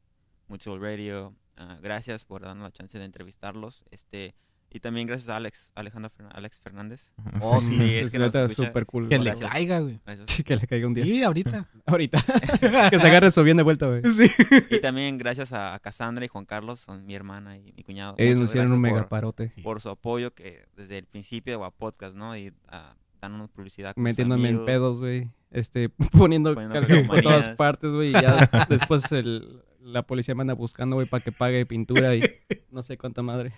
Mutual 0.49 0.81
Radio, 0.81 1.35
ah, 1.57 1.77
gracias 1.83 2.25
por 2.25 2.43
darnos 2.43 2.65
la 2.65 2.73
chance 2.73 2.99
de 2.99 3.05
entrevistarlos. 3.05 3.83
Este, 3.91 4.35
y 4.73 4.81
también 4.81 5.07
gracias 5.07 5.29
a 5.29 5.37
Alex, 5.37 5.73
Alejandro 5.75 6.11
Fernan- 6.17 6.33
Alex 6.35 6.61
Fernández. 6.61 7.13
Oh, 7.41 7.61
sí. 7.61 7.77
Sí, 7.77 7.95
es 7.97 8.07
es 8.07 8.11
que 8.11 8.19
nos 8.19 8.35
escucha. 8.35 8.69
súper 8.69 8.87
cool. 8.87 9.09
Que 9.09 9.19
le 9.19 9.35
caiga, 9.35 9.81
güey. 9.81 10.01
Gracias. 10.07 10.43
que 10.45 10.57
le 10.57 10.67
caiga 10.67 10.87
un 10.87 10.95
día. 10.95 11.05
Sí, 11.05 11.23
ahorita. 11.23 11.67
Ahorita. 11.87 12.23
que 12.91 12.99
se 12.99 13.07
agarre 13.07 13.31
su 13.33 13.43
bien 13.43 13.57
de 13.57 13.63
vuelta, 13.65 13.87
güey. 13.87 14.03
Sí. 14.05 14.31
Y 14.71 14.81
también 14.81 15.19
gracias 15.19 15.53
a 15.53 15.79
Cassandra 15.81 16.25
y 16.25 16.29
Juan 16.29 16.45
Carlos, 16.45 16.81
son 16.81 17.05
mi 17.05 17.15
hermana 17.15 17.57
y 17.59 17.73
mi 17.77 17.83
cuñado. 17.83 18.15
Ellos 18.19 18.41
nos 18.41 18.51
hicieron 18.51 18.73
un 18.73 18.81
gracias 18.81 18.93
mega 18.95 19.09
por- 19.09 19.09
parote. 19.09 19.53
por 19.63 19.81
su 19.81 19.89
apoyo 19.91 20.33
que 20.35 20.65
desde 20.77 20.99
el 20.99 21.07
principio 21.07 21.53
de 21.53 21.57
Guapodcast, 21.57 22.15
¿no? 22.15 22.37
Y 22.37 22.53
ah, 22.69 22.95
dándonos 23.21 23.51
publicidad. 23.51 23.95
con 23.95 24.03
sus 24.03 24.05
Metiéndome 24.05 24.49
en 24.51 24.65
pedos, 24.65 25.01
güey. 25.01 25.29
Este, 25.51 25.89
poniendo 25.89 26.55
Poniéndome 26.55 26.81
calcas 26.87 27.03
por 27.03 27.17
calcomanías. 27.17 27.25
todas 27.45 27.57
partes, 27.57 27.93
güey. 27.93 28.11
Y 28.11 28.13
ya 28.13 28.49
después 28.69 29.11
el, 29.11 29.63
la 29.81 30.03
policía 30.03 30.35
me 30.35 30.43
anda 30.43 30.55
buscando, 30.55 30.97
güey, 30.97 31.07
para 31.07 31.23
que 31.23 31.33
pague 31.33 31.65
pintura 31.67 32.15
y 32.15 32.21
no 32.71 32.83
sé 32.83 32.99
cuánta 32.99 33.23
madre. 33.23 33.53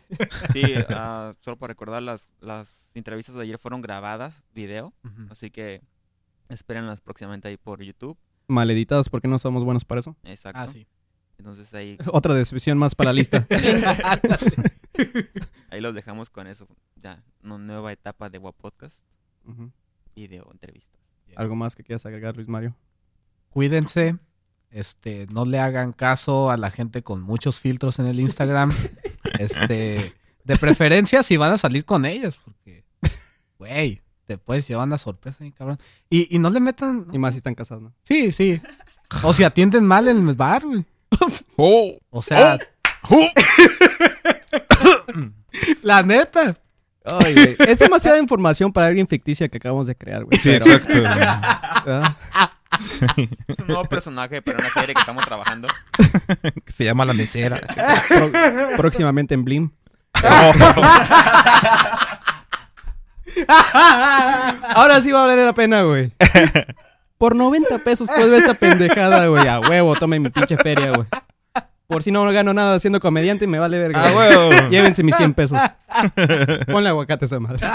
Sí, 0.52 0.62
ah, 0.90 1.34
solo 1.40 1.56
para 1.58 1.72
recordar, 1.72 2.02
las, 2.02 2.28
las 2.40 2.90
entrevistas 2.94 3.34
de 3.34 3.42
ayer 3.42 3.58
fueron 3.58 3.80
grabadas, 3.82 4.42
video, 4.54 4.92
así 5.30 5.50
que 5.50 5.82
espérenlas 6.48 7.00
próximamente 7.00 7.48
ahí 7.48 7.56
por 7.56 7.82
YouTube. 7.82 8.16
Mal 8.48 8.70
editados 8.70 9.08
porque 9.08 9.28
no 9.28 9.38
somos 9.38 9.64
buenos 9.64 9.84
para 9.84 10.00
eso. 10.00 10.16
Exacto. 10.24 10.60
Ah, 10.60 10.68
sí. 10.68 10.86
Entonces 11.38 11.72
ahí, 11.74 11.98
Otra 12.12 12.34
decepción 12.34 12.78
más 12.78 12.94
para 12.94 13.10
la 13.10 13.14
lista. 13.14 13.46
ahí 15.70 15.80
los 15.80 15.94
dejamos 15.94 16.30
con 16.30 16.46
eso. 16.46 16.68
Ya, 16.96 17.22
una 17.42 17.58
nueva 17.58 17.92
etapa 17.92 18.30
de 18.30 18.38
Guapodcast, 18.38 19.02
Ujú. 19.44 19.72
video, 20.14 20.48
entrevistas. 20.52 21.00
¿Algo 21.34 21.56
más 21.56 21.74
que 21.74 21.82
quieras 21.82 22.04
agregar, 22.04 22.36
Luis 22.36 22.48
Mario? 22.48 22.76
Cuídense. 23.50 24.18
Este, 24.72 25.26
no 25.30 25.44
le 25.44 25.58
hagan 25.58 25.92
caso 25.92 26.50
a 26.50 26.56
la 26.56 26.70
gente 26.70 27.02
con 27.02 27.20
muchos 27.20 27.60
filtros 27.60 27.98
en 27.98 28.06
el 28.06 28.20
Instagram. 28.20 28.72
Este, 29.38 30.14
de 30.44 30.56
preferencia 30.56 31.22
si 31.22 31.36
van 31.36 31.52
a 31.52 31.58
salir 31.58 31.84
con 31.84 32.04
ellas, 32.04 32.38
porque, 32.44 32.84
güey, 33.56 34.02
te 34.26 34.36
puedes 34.36 34.68
llevar 34.68 34.86
una 34.86 34.98
sorpresa, 34.98 35.38
bien 35.40 35.52
cabrón. 35.52 35.78
Y, 36.10 36.34
y 36.34 36.38
no 36.38 36.50
le 36.50 36.60
metan. 36.60 37.06
Y 37.12 37.18
más 37.18 37.34
si 37.34 37.38
están 37.38 37.54
casados, 37.54 37.82
¿no? 37.82 37.92
Sí, 38.02 38.30
sí. 38.32 38.60
O 39.22 39.32
si 39.32 39.44
atienden 39.44 39.84
mal 39.86 40.08
en 40.08 40.28
el 40.28 40.34
bar, 40.34 40.64
güey. 40.64 40.84
Oh, 41.56 41.96
O 42.10 42.22
sea, 42.22 42.58
oh. 43.08 43.28
la 45.82 46.02
neta. 46.02 46.56
Ay, 47.04 47.34
güey. 47.34 47.56
Es 47.68 47.78
demasiada 47.78 48.18
información 48.18 48.72
para 48.72 48.86
alguien 48.86 49.06
ficticia 49.08 49.48
que 49.48 49.58
acabamos 49.58 49.86
de 49.86 49.94
crear, 49.94 50.24
güey. 50.24 50.38
Sí, 50.38 50.50
Pero, 50.50 50.64
exacto. 50.66 50.94
¿verdad? 50.94 52.16
Sí. 52.82 53.06
Es 53.48 53.58
un 53.60 53.66
nuevo 53.68 53.84
personaje 53.84 54.42
para 54.42 54.58
una 54.58 54.70
serie 54.70 54.94
que 54.94 55.00
estamos 55.00 55.24
trabajando. 55.24 55.68
Que 56.64 56.72
Se 56.76 56.84
llama 56.84 57.04
La 57.04 57.12
Mesera. 57.14 57.60
Pro- 58.08 58.30
próximamente 58.76 59.34
en 59.34 59.44
Blim. 59.44 59.70
Ahora 64.74 65.00
sí 65.00 65.10
va 65.12 65.24
a 65.24 65.26
valer 65.26 65.46
la 65.46 65.52
pena, 65.54 65.82
güey. 65.82 66.12
Por 67.18 67.36
90 67.36 67.78
pesos 67.78 68.08
puedes 68.08 68.30
ver 68.30 68.40
esta 68.40 68.54
pendejada, 68.54 69.26
güey. 69.26 69.46
A 69.46 69.60
huevo, 69.60 69.94
tomen 69.96 70.22
mi 70.22 70.30
pinche 70.30 70.56
feria, 70.56 70.90
güey. 70.92 71.06
Por 71.86 72.02
si 72.02 72.10
no 72.10 72.24
gano 72.32 72.54
nada 72.54 72.78
siendo 72.80 73.00
comediante, 73.00 73.46
me 73.46 73.58
vale 73.58 73.78
verga. 73.78 74.02
Ah, 74.04 74.12
huevo. 74.16 74.50
Llévense 74.70 75.02
mis 75.02 75.14
100 75.16 75.34
pesos. 75.34 75.58
Ponle 76.66 76.88
aguacate 76.88 77.24
a 77.24 77.26
esa 77.26 77.38
madre. 77.38 77.66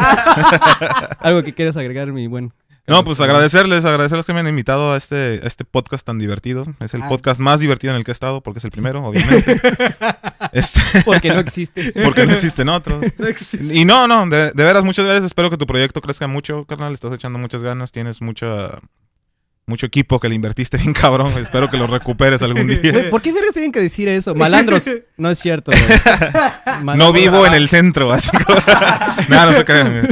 Algo 1.19 1.43
que 1.43 1.53
quieras 1.53 1.77
agregar, 1.77 2.07
mi 2.07 2.27
buen 2.27 2.51
No, 2.87 3.03
pues 3.03 3.19
agradecerles, 3.19 3.83
agradecerles 3.83 4.25
que 4.25 4.33
me 4.33 4.39
han 4.39 4.47
invitado 4.47 4.93
a 4.93 4.97
este, 4.97 5.41
a 5.43 5.47
este 5.47 5.65
podcast 5.65 6.05
tan 6.05 6.17
divertido. 6.19 6.63
Es 6.79 6.93
el 6.93 7.01
Ah. 7.03 7.09
podcast 7.09 7.39
más 7.39 7.59
divertido 7.59 7.91
en 7.91 7.97
el 7.97 8.05
que 8.05 8.11
he 8.11 8.13
estado, 8.13 8.41
porque 8.41 8.59
es 8.59 8.65
el 8.65 8.71
primero, 8.71 9.03
obviamente. 9.03 9.59
este, 10.53 10.79
Porque 11.05 11.29
no 11.33 11.39
existe. 11.41 11.91
porque 12.03 12.25
no 12.25 12.33
existen 12.33 12.69
otros. 12.69 13.03
Y 13.61 13.83
no, 13.83 14.07
no, 14.07 14.25
de, 14.29 14.51
de 14.51 14.63
veras, 14.63 14.83
muchas 14.85 15.03
gracias. 15.05 15.25
Espero 15.25 15.49
que 15.49 15.57
tu 15.57 15.67
proyecto 15.67 15.99
crezca 16.01 16.27
mucho, 16.27 16.63
carnal. 16.65 16.93
Estás 16.93 17.13
echando 17.13 17.37
muchas 17.39 17.61
ganas. 17.61 17.91
Tienes 17.91 18.21
mucha, 18.21 18.79
mucho 19.65 19.85
equipo 19.85 20.19
que 20.21 20.29
le 20.29 20.35
invertiste 20.35 20.77
bien 20.77 20.93
cabrón. 20.93 21.33
Espero 21.39 21.69
que 21.69 21.75
lo 21.75 21.87
recuperes 21.87 22.41
algún 22.41 22.67
día. 22.67 23.09
¿Por 23.09 23.21
qué 23.21 23.33
vergas 23.33 23.51
tienen 23.51 23.73
que 23.73 23.81
decir 23.81 24.07
eso? 24.07 24.33
Malandros. 24.33 24.85
No 25.17 25.29
es 25.29 25.39
cierto, 25.39 25.71
güey. 25.73 25.83
No 26.79 26.83
Malandros. 26.85 27.13
vivo 27.13 27.45
en 27.45 27.53
el 27.53 27.67
centro, 27.67 28.11
así 28.13 28.29
como... 28.31 28.59
no, 29.27 29.45
no 29.47 29.53
se 29.53 29.65
crean. 29.65 30.07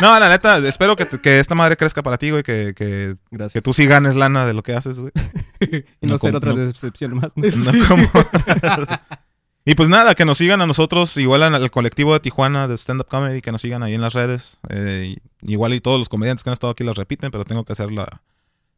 No, 0.00 0.18
la 0.18 0.28
neta, 0.28 0.58
espero 0.58 0.96
que, 0.96 1.06
que 1.06 1.40
esta 1.40 1.54
madre 1.54 1.76
crezca 1.76 2.02
para 2.02 2.18
ti, 2.18 2.30
güey, 2.30 2.42
que, 2.42 2.74
que, 2.76 3.16
Gracias. 3.30 3.52
que 3.54 3.62
tú 3.62 3.72
sí 3.74 3.86
ganes 3.86 4.16
lana 4.16 4.44
de 4.46 4.52
lo 4.54 4.62
que 4.62 4.74
haces, 4.74 4.98
güey. 4.98 5.12
Y 6.00 6.06
no, 6.06 6.12
no 6.14 6.18
ser 6.18 6.36
otra 6.36 6.52
no- 6.52 6.66
decepción 6.66 7.16
más. 7.16 7.32
No 7.36 7.42
como- 7.88 8.08
y 9.64 9.74
pues 9.74 9.88
nada, 9.88 10.14
que 10.14 10.24
nos 10.24 10.38
sigan 10.38 10.60
a 10.60 10.66
nosotros, 10.66 11.16
igual 11.16 11.42
al 11.42 11.54
al 11.54 11.70
colectivo 11.70 12.12
de 12.12 12.20
Tijuana 12.20 12.68
de 12.68 12.74
Stand 12.76 13.00
Up 13.00 13.08
Comedy, 13.08 13.40
que 13.40 13.52
nos 13.52 13.62
sigan 13.62 13.82
ahí 13.82 13.94
en 13.94 14.00
las 14.00 14.12
redes. 14.12 14.58
Eh, 14.68 15.16
y- 15.42 15.52
igual 15.52 15.72
y 15.74 15.80
todos 15.80 15.98
los 15.98 16.08
comediantes 16.08 16.44
que 16.44 16.50
han 16.50 16.54
estado 16.54 16.72
aquí 16.72 16.84
las 16.84 16.96
repiten, 16.96 17.30
pero 17.30 17.44
tengo 17.44 17.64
que 17.64 17.72
hacer 17.72 17.90
la, 17.90 18.20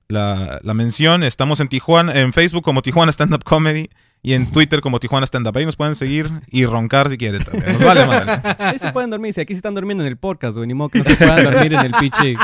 la, 0.09 0.61
la 0.63 0.75
mención. 0.75 1.23
Estamos 1.25 1.61
en 1.61 1.69
Tijuana, 1.69 2.15
en 2.15 2.33
Facebook 2.33 2.63
como 2.63 2.83
Tijuana 2.83 3.11
Stand 3.13 3.35
Up 3.35 3.45
Comedy 3.45 3.89
y 4.23 4.33
en 4.35 4.51
Twitter 4.51 4.81
como 4.81 4.99
Tijuana 5.01 5.25
Stand 5.27 5.47
Up. 5.49 5.57
Ahí 5.57 5.65
nos 5.67 5.77
pueden 5.77 5.95
seguir 5.95 6.29
y 6.49 6.65
roncar 6.67 7.09
si 7.11 7.17
quieren 7.17 7.45
también. 7.45 7.73
Nos 7.75 7.85
vale 7.85 8.07
madre. 8.07 8.41
Ahí 8.59 8.79
se 8.79 8.91
pueden 8.93 9.11
dormir. 9.11 9.33
Si 9.33 9.41
aquí 9.41 9.53
se 9.55 9.59
están 9.59 9.75
durmiendo 9.75 10.03
en 10.05 10.09
el 10.09 10.17
podcast, 10.17 10.57
güey. 10.57 10.67
Ni 10.67 10.75
modo 10.75 10.89
que 10.89 10.99
no 10.99 11.05
se 11.05 11.17
puedan 11.17 11.45
dormir 11.45 11.75
en 11.75 11.81
el 11.87 11.93
pinche 11.93 12.35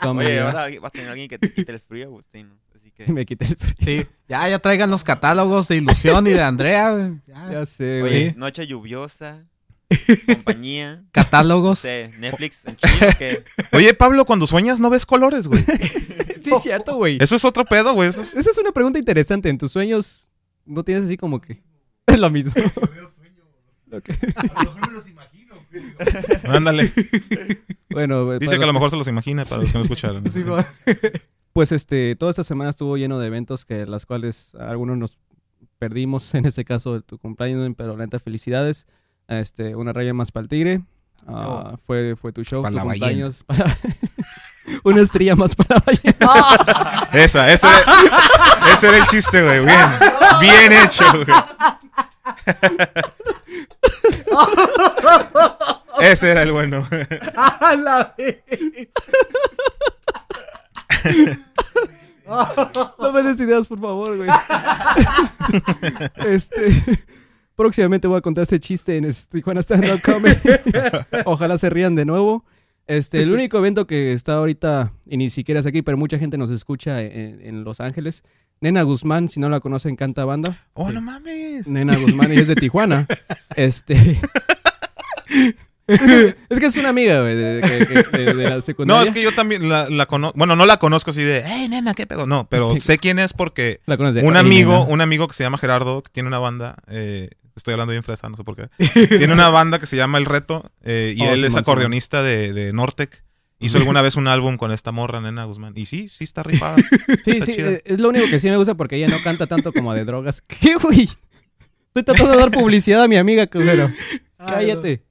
comedy, 0.00 0.28
Oye, 0.30 0.40
ahora 0.40 0.66
vas 0.80 0.88
a 0.88 0.90
tener 0.90 1.08
alguien 1.10 1.28
que 1.28 1.38
te 1.38 1.52
quite 1.52 1.72
el 1.72 1.80
frío, 1.80 2.06
Agustín. 2.06 2.50
Así 2.76 2.90
que... 2.92 3.06
Me 3.12 3.26
quité 3.26 3.46
el 3.46 3.56
frío. 3.56 3.74
Sí, 3.80 4.06
ya, 4.28 4.48
ya 4.48 4.58
traigan 4.60 4.90
los 4.90 5.02
catálogos 5.04 5.66
de 5.68 5.76
Ilusión 5.76 6.26
y 6.28 6.30
de 6.30 6.42
Andrea. 6.42 7.12
Ya. 7.26 7.48
Ya 7.50 7.66
sé, 7.66 8.02
Oye, 8.02 8.20
güey. 8.26 8.34
noche 8.36 8.66
lluviosa, 8.68 9.44
compañía, 10.26 11.02
Catálogos. 11.12 11.80
sé, 11.80 12.12
Netflix 12.18 12.64
en 12.66 12.76
chino, 12.76 13.06
que... 13.18 13.44
Oye, 13.72 13.92
Pablo, 13.94 14.24
cuando 14.24 14.46
sueñas 14.46 14.80
no 14.80 14.90
ves 14.90 15.06
colores, 15.06 15.48
güey. 15.48 15.64
Sí, 16.42 16.50
es 16.52 16.62
cierto, 16.62 16.96
güey. 16.96 17.18
Eso 17.20 17.36
es 17.36 17.44
otro 17.44 17.64
pedo, 17.64 17.94
güey. 17.94 18.08
Eso 18.08 18.20
es- 18.20 18.34
Esa 18.34 18.50
es 18.50 18.58
una 18.58 18.72
pregunta 18.72 18.98
interesante. 18.98 19.48
¿En 19.48 19.58
tus 19.58 19.70
sueños 19.70 20.28
no 20.66 20.84
tienes 20.84 21.04
así 21.04 21.16
como 21.16 21.40
que... 21.40 21.62
Es 22.06 22.18
lo 22.20 22.30
mismo. 22.30 22.52
Ok. 23.92 24.10
Ándale. 26.48 26.92
Bueno, 27.90 28.38
Dice 28.38 28.56
que 28.56 28.62
a 28.62 28.66
lo 28.66 28.66
los 28.66 28.74
mejor 28.74 28.90
se 28.90 28.96
los 28.96 29.08
imagina 29.08 29.44
para 29.44 29.62
los 29.62 29.72
que 29.72 29.78
no 29.78 29.84
escucharon. 29.84 30.24
Sí. 30.32 30.44
Pues 31.52 31.72
este, 31.72 32.16
toda 32.16 32.30
esta 32.30 32.44
semana 32.44 32.70
estuvo 32.70 32.96
lleno 32.96 33.18
de 33.18 33.26
eventos 33.26 33.64
que 33.64 33.86
las 33.86 34.06
cuales 34.06 34.54
algunos 34.58 34.96
nos 34.96 35.18
perdimos, 35.78 36.34
en 36.34 36.46
este 36.46 36.64
caso 36.64 36.94
de 36.94 37.02
tu 37.02 37.18
cumpleaños, 37.18 37.70
pero 37.76 37.96
la 37.96 38.04
neta 38.04 38.18
felicidades. 38.18 38.86
Este, 39.28 39.76
una 39.76 39.92
raya 39.92 40.14
más 40.14 40.32
para 40.32 40.42
el 40.42 40.48
tigre. 40.48 40.82
Ah, 41.26 41.76
fue, 41.86 42.16
fue 42.16 42.32
tu 42.32 42.42
show, 42.44 42.62
Pa' 42.62 42.70
tu 42.70 42.74
la 42.74 42.82
cumpleaños. 42.82 43.42
Para- 43.46 43.78
una 44.84 45.00
estrella 45.02 45.36
más 45.36 45.54
para 45.54 45.76
la 45.76 45.84
ballena. 45.86 47.08
Esa, 47.12 47.52
ese, 47.52 47.66
ese 48.72 48.88
era 48.88 48.98
el 48.98 49.06
chiste, 49.06 49.42
güey. 49.42 49.64
Bien, 49.64 49.90
bien 50.40 50.72
hecho, 50.72 51.04
güey. 51.12 51.26
Ese 56.00 56.30
era 56.30 56.42
el 56.42 56.52
bueno. 56.52 56.86
¡A 57.36 57.76
la 57.76 58.14
vez! 58.16 58.42
No 62.98 63.12
me 63.12 63.22
des 63.22 63.40
ideas, 63.40 63.66
por 63.66 63.80
favor, 63.80 64.16
güey. 64.16 64.30
este. 66.26 67.04
Próximamente 67.54 68.08
voy 68.08 68.16
a 68.18 68.22
contar 68.22 68.42
este 68.42 68.58
chiste 68.58 68.96
en 68.96 69.04
este 69.04 69.38
Tijuana 69.38 69.60
Stand 69.60 69.84
Up 69.92 70.00
Comedy. 70.00 70.40
Ojalá 71.26 71.58
se 71.58 71.68
rían 71.68 71.94
de 71.94 72.04
nuevo. 72.04 72.44
Este, 72.86 73.22
el 73.22 73.30
único 73.30 73.58
evento 73.58 73.86
que 73.86 74.12
está 74.12 74.34
ahorita, 74.34 74.92
y 75.06 75.16
ni 75.16 75.30
siquiera 75.30 75.60
es 75.60 75.66
aquí, 75.66 75.82
pero 75.82 75.96
mucha 75.96 76.18
gente 76.18 76.38
nos 76.38 76.50
escucha 76.50 77.00
en, 77.02 77.40
en 77.42 77.62
Los 77.62 77.80
Ángeles. 77.80 78.24
Nena 78.62 78.82
Guzmán, 78.82 79.28
si 79.28 79.40
no 79.40 79.48
la 79.50 79.60
conocen, 79.60 79.96
canta 79.96 80.24
banda. 80.24 80.56
Oh, 80.72 80.90
no 80.90 81.02
mames. 81.02 81.66
Nena 81.66 81.96
Guzmán 81.96 82.32
y 82.32 82.36
es 82.38 82.48
de 82.48 82.54
Tijuana. 82.54 83.06
Este. 83.56 84.18
es 85.88 86.58
que 86.60 86.66
es 86.66 86.76
una 86.76 86.90
amiga, 86.90 87.20
güey, 87.22 87.34
de, 87.36 87.54
de- 87.60 87.86
que- 87.86 88.18
de- 88.18 88.34
de 88.34 88.50
la 88.50 88.60
secundaria. 88.60 89.00
No, 89.00 89.06
es 89.06 89.10
que 89.12 89.20
yo 89.22 89.32
también 89.34 89.68
la, 89.68 89.88
la 89.90 90.06
conozco. 90.06 90.38
Bueno, 90.38 90.56
no 90.56 90.64
la 90.64 90.78
conozco 90.78 91.10
así 91.10 91.22
de, 91.22 91.42
hey, 91.44 91.68
nena, 91.68 91.92
¿qué 91.94 92.06
pedo? 92.06 92.26
No, 92.26 92.46
pero 92.48 92.76
sé 92.78 92.98
quién 92.98 93.18
es 93.18 93.32
porque 93.32 93.80
La 93.86 93.96
un 94.22 94.36
amigo, 94.36 94.72
nena. 94.72 94.84
un 94.84 95.00
amigo 95.00 95.26
que 95.28 95.34
se 95.34 95.42
llama 95.42 95.58
Gerardo, 95.58 96.02
que 96.02 96.10
tiene 96.10 96.28
una 96.28 96.38
banda, 96.38 96.76
eh, 96.88 97.30
estoy 97.56 97.72
hablando 97.72 97.90
bien 97.92 98.04
fresa, 98.04 98.28
no 98.28 98.36
sé 98.36 98.44
por 98.44 98.56
qué. 98.56 98.68
Tiene 99.08 99.32
una 99.32 99.48
banda 99.48 99.78
que 99.78 99.86
se 99.86 99.96
llama 99.96 100.18
El 100.18 100.24
Reto 100.26 100.70
eh, 100.82 101.14
y 101.16 101.22
Oh, 101.22 101.32
él 101.32 101.44
es 101.44 101.56
acordeonista 101.56 102.22
de, 102.22 102.52
de 102.52 102.72
Nortec. 102.72 103.24
Hizo 103.62 103.78
alguna 103.78 104.02
vez 104.02 104.16
un 104.16 104.28
álbum 104.28 104.56
con 104.56 104.72
esta 104.72 104.92
morra, 104.92 105.20
nena 105.20 105.44
Guzmán. 105.44 105.72
Y 105.76 105.86
sí, 105.86 106.08
sí 106.08 106.24
está 106.24 106.42
rifada. 106.42 106.76
Sí, 107.24 107.30
Está 107.32 107.46
sí, 107.46 107.52
chida. 107.54 107.78
es 107.84 108.00
lo 108.00 108.08
único 108.08 108.26
que 108.28 108.40
sí 108.40 108.48
me 108.50 108.56
gusta 108.56 108.74
porque 108.74 108.96
ella 108.96 109.06
no 109.06 109.16
canta 109.22 109.46
tanto 109.46 109.72
como 109.72 109.94
de 109.94 110.04
drogas. 110.04 110.42
¿Qué, 110.46 110.74
güey? 110.76 111.08
Estoy 111.88 112.02
tratando 112.04 112.32
de 112.32 112.38
dar 112.38 112.50
publicidad 112.50 113.02
a 113.02 113.08
mi 113.08 113.16
amiga, 113.16 113.46
culero. 113.46 113.90
Cállate. 114.38 115.02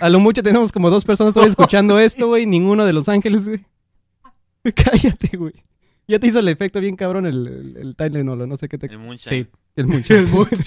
A 0.00 0.08
lo 0.08 0.20
mucho 0.20 0.42
tenemos 0.42 0.72
como 0.72 0.90
dos 0.90 1.04
personas 1.04 1.34
todavía 1.34 1.50
escuchando 1.50 1.98
esto, 2.00 2.26
güey. 2.28 2.46
Ninguno 2.46 2.84
de 2.84 2.92
Los 2.92 3.08
Ángeles, 3.08 3.48
güey. 3.48 3.64
Cállate, 4.74 5.36
güey. 5.36 5.54
Ya 6.08 6.18
te 6.20 6.28
hizo 6.28 6.38
el 6.38 6.48
efecto 6.48 6.80
bien 6.80 6.94
cabrón 6.96 7.26
el, 7.26 7.46
el, 7.46 7.76
el 7.78 7.96
Tylenol, 7.96 8.48
no 8.48 8.56
sé 8.56 8.68
qué 8.68 8.78
te... 8.78 8.86
El 8.86 8.98
Moonshine. 8.98 9.44
Sí. 9.44 9.46
El 9.74 9.88
mucho. 9.88 10.14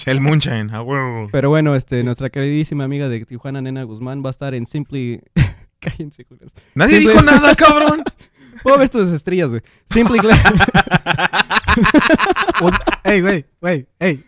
El 0.06 0.20
Moonshine, 0.20 0.70
a 0.70 0.82
huevo. 0.82 1.28
Pero 1.32 1.48
bueno, 1.48 1.74
este, 1.74 2.04
nuestra 2.04 2.28
queridísima 2.30 2.84
amiga 2.84 3.08
de 3.08 3.24
Tijuana, 3.24 3.60
Nena 3.62 3.82
Guzmán, 3.84 4.22
va 4.22 4.28
a 4.28 4.30
estar 4.30 4.54
en 4.54 4.66
Simply... 4.66 5.20
Cállense, 5.96 6.24
culeros. 6.24 6.52
Nadie 6.74 6.98
dijo 7.00 7.20
nada, 7.22 7.54
cabrón. 7.56 8.02
Puedo 8.62 8.76
ver 8.78 8.88
tus 8.90 9.08
estrellas, 9.08 9.48
güey. 9.50 9.62
Simply... 9.86 10.18
Gla- 10.18 10.36
Un- 12.60 12.76
Ey, 13.04 13.20
güey, 13.22 13.46
güey, 13.60 13.86
ey. 13.98 14.24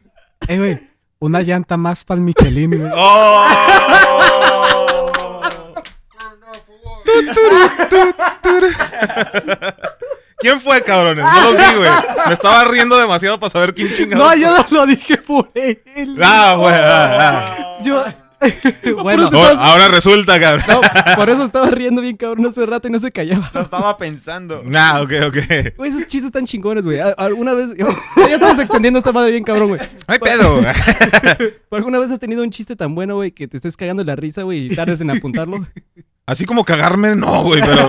Ey, 0.48 0.58
güey. 0.58 0.78
Una 1.18 1.42
llanta 1.42 1.76
más 1.76 2.04
para 2.04 2.18
el 2.18 2.24
Michelin, 2.24 2.70
güey. 2.78 2.92
¡Oh! 2.94 3.44
¿Quién 10.38 10.60
fue, 10.60 10.82
cabrones? 10.82 11.24
No 11.24 11.40
los 11.42 11.56
vi, 11.56 11.76
güey. 11.76 11.90
Me 12.26 12.34
estaba 12.34 12.64
riendo 12.64 12.96
demasiado 12.96 13.38
para 13.38 13.50
saber 13.50 13.74
quién 13.74 13.92
chingado. 13.92 14.24
No, 14.24 14.34
yo 14.34 14.50
no 14.56 14.64
lo 14.70 14.86
dije 14.86 15.18
por 15.18 15.50
él. 15.54 15.82
Ah, 16.22 16.56
güey. 16.58 16.74
ah, 16.74 17.18
ah. 17.20 17.78
Yo. 17.82 18.04
bueno, 19.02 19.28
ahora 19.32 19.88
resulta, 19.88 20.40
cabrón. 20.40 20.64
No, 20.68 20.80
por 21.16 21.30
eso 21.30 21.44
estaba 21.44 21.70
riendo 21.70 22.00
bien 22.00 22.16
cabrón 22.16 22.46
hace 22.46 22.64
rato 22.66 22.88
y 22.88 22.90
no 22.90 22.98
se 22.98 23.12
callaba. 23.12 23.50
Lo 23.54 23.60
estaba 23.60 23.96
pensando. 23.96 24.62
Ah, 24.74 25.00
ok, 25.02 25.12
ok. 25.28 25.76
Güey, 25.76 25.90
esos 25.90 26.02
chistes 26.02 26.24
están 26.26 26.46
chingones, 26.46 26.84
güey. 26.84 26.98
Alguna 27.00 27.52
vez... 27.54 27.70
Ya 27.76 28.34
estamos 28.34 28.58
extendiendo 28.58 28.98
esta 28.98 29.12
madre 29.12 29.30
bien 29.30 29.44
cabrón, 29.44 29.68
güey. 29.68 29.80
Ay, 30.06 30.18
pedo. 30.18 30.60
¿Pero 31.38 31.60
¿Alguna 31.70 31.98
vez 31.98 32.10
has 32.10 32.18
tenido 32.18 32.42
un 32.42 32.50
chiste 32.50 32.76
tan 32.76 32.94
bueno, 32.94 33.16
güey, 33.16 33.32
que 33.32 33.48
te 33.48 33.56
estés 33.56 33.76
cagando 33.76 34.04
la 34.04 34.16
risa, 34.16 34.42
güey, 34.42 34.66
y 34.66 34.74
tardes 34.74 35.00
en 35.00 35.10
apuntarlo? 35.10 35.66
Así 36.26 36.44
como 36.44 36.64
cagarme, 36.64 37.16
no, 37.16 37.42
güey, 37.42 37.60
pero. 37.60 37.88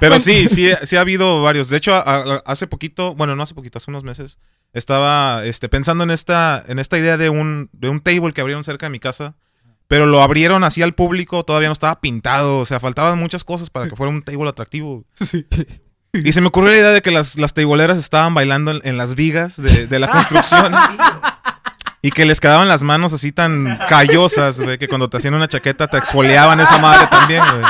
Pero 0.00 0.18
sí, 0.18 0.48
sí, 0.48 0.70
sí 0.82 0.96
ha 0.96 1.02
habido 1.02 1.42
varios. 1.42 1.68
De 1.68 1.76
hecho, 1.76 1.94
hace 1.94 2.66
poquito, 2.66 3.14
bueno, 3.14 3.36
no 3.36 3.42
hace 3.42 3.54
poquito, 3.54 3.78
hace 3.78 3.90
unos 3.90 4.02
meses, 4.02 4.38
estaba 4.72 5.44
este, 5.44 5.68
pensando 5.68 6.04
en 6.04 6.10
esta, 6.10 6.64
en 6.66 6.78
esta 6.78 6.98
idea 6.98 7.16
de 7.16 7.30
un, 7.30 7.68
de 7.72 7.88
un 7.88 8.00
table 8.00 8.32
que 8.32 8.40
abrieron 8.40 8.64
cerca 8.64 8.86
de 8.86 8.90
mi 8.90 9.00
casa. 9.00 9.34
Pero 9.88 10.06
lo 10.06 10.22
abrieron 10.22 10.62
así 10.62 10.82
al 10.82 10.92
público, 10.92 11.44
todavía 11.44 11.68
no 11.68 11.72
estaba 11.72 12.00
pintado, 12.00 12.60
o 12.60 12.66
sea, 12.66 12.78
faltaban 12.78 13.18
muchas 13.18 13.42
cosas 13.42 13.70
para 13.70 13.88
que 13.88 13.96
fuera 13.96 14.12
un 14.12 14.22
table 14.22 14.48
atractivo. 14.48 15.04
Y 16.12 16.32
se 16.32 16.40
me 16.40 16.48
ocurrió 16.48 16.70
la 16.70 16.76
idea 16.76 16.90
de 16.90 17.02
que 17.02 17.12
las, 17.12 17.36
las 17.36 17.54
tableeras 17.54 17.96
estaban 17.96 18.34
bailando 18.34 18.72
en, 18.72 18.80
en 18.82 18.96
las 18.96 19.14
vigas 19.14 19.56
de, 19.56 19.86
de 19.86 19.98
la 20.00 20.08
construcción. 20.08 20.74
Y 22.02 22.12
que 22.12 22.24
les 22.24 22.40
quedaban 22.40 22.66
las 22.66 22.82
manos 22.82 23.12
así 23.12 23.30
tan 23.30 23.78
callosas, 23.88 24.58
güey, 24.58 24.78
que 24.78 24.88
cuando 24.88 25.10
te 25.10 25.18
hacían 25.18 25.34
una 25.34 25.48
chaqueta 25.48 25.86
te 25.86 25.98
exfoliaban 25.98 26.58
esa 26.58 26.78
madre 26.78 27.06
también, 27.08 27.42
güey. 27.44 27.62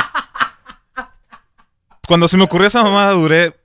Cuando 2.07 2.29
se 2.29 2.37
me 2.37 2.43
ocurrió 2.43 2.67
esa 2.67 2.81
mamada 2.81 3.11
duré 3.11 3.60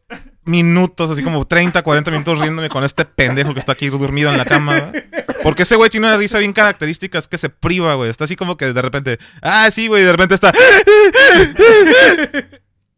minutos, 0.47 1.11
así 1.11 1.23
como 1.23 1.45
30, 1.47 1.83
40 1.83 2.11
minutos 2.11 2.39
riéndome 2.39 2.69
con 2.69 2.83
este 2.85 3.05
pendejo 3.05 3.53
que 3.53 3.61
está 3.61 3.73
aquí 3.73 3.89
dormido 3.89 4.31
en 4.31 4.39
la 4.39 4.45
cama, 4.45 4.81
güey. 4.81 5.05
Porque 5.43 5.63
ese 5.65 5.77
güey 5.77 5.91
tiene 5.91 6.07
una 6.07 6.17
risa 6.17 6.39
bien 6.39 6.53
característica, 6.53 7.19
es 7.19 7.29
que 7.29 7.37
se 7.39 7.51
priva, 7.51 7.95
güey. 7.95 8.11
Está 8.11 8.25
así 8.25 8.35
como 8.37 8.57
que 8.57 8.73
de 8.73 8.83
repente, 8.83 9.19
ah, 9.43 9.71
sí, 9.71 9.87
güey, 9.89 10.03
y 10.03 10.07
de 10.07 10.13
repente 10.13 10.35
está... 10.35 10.53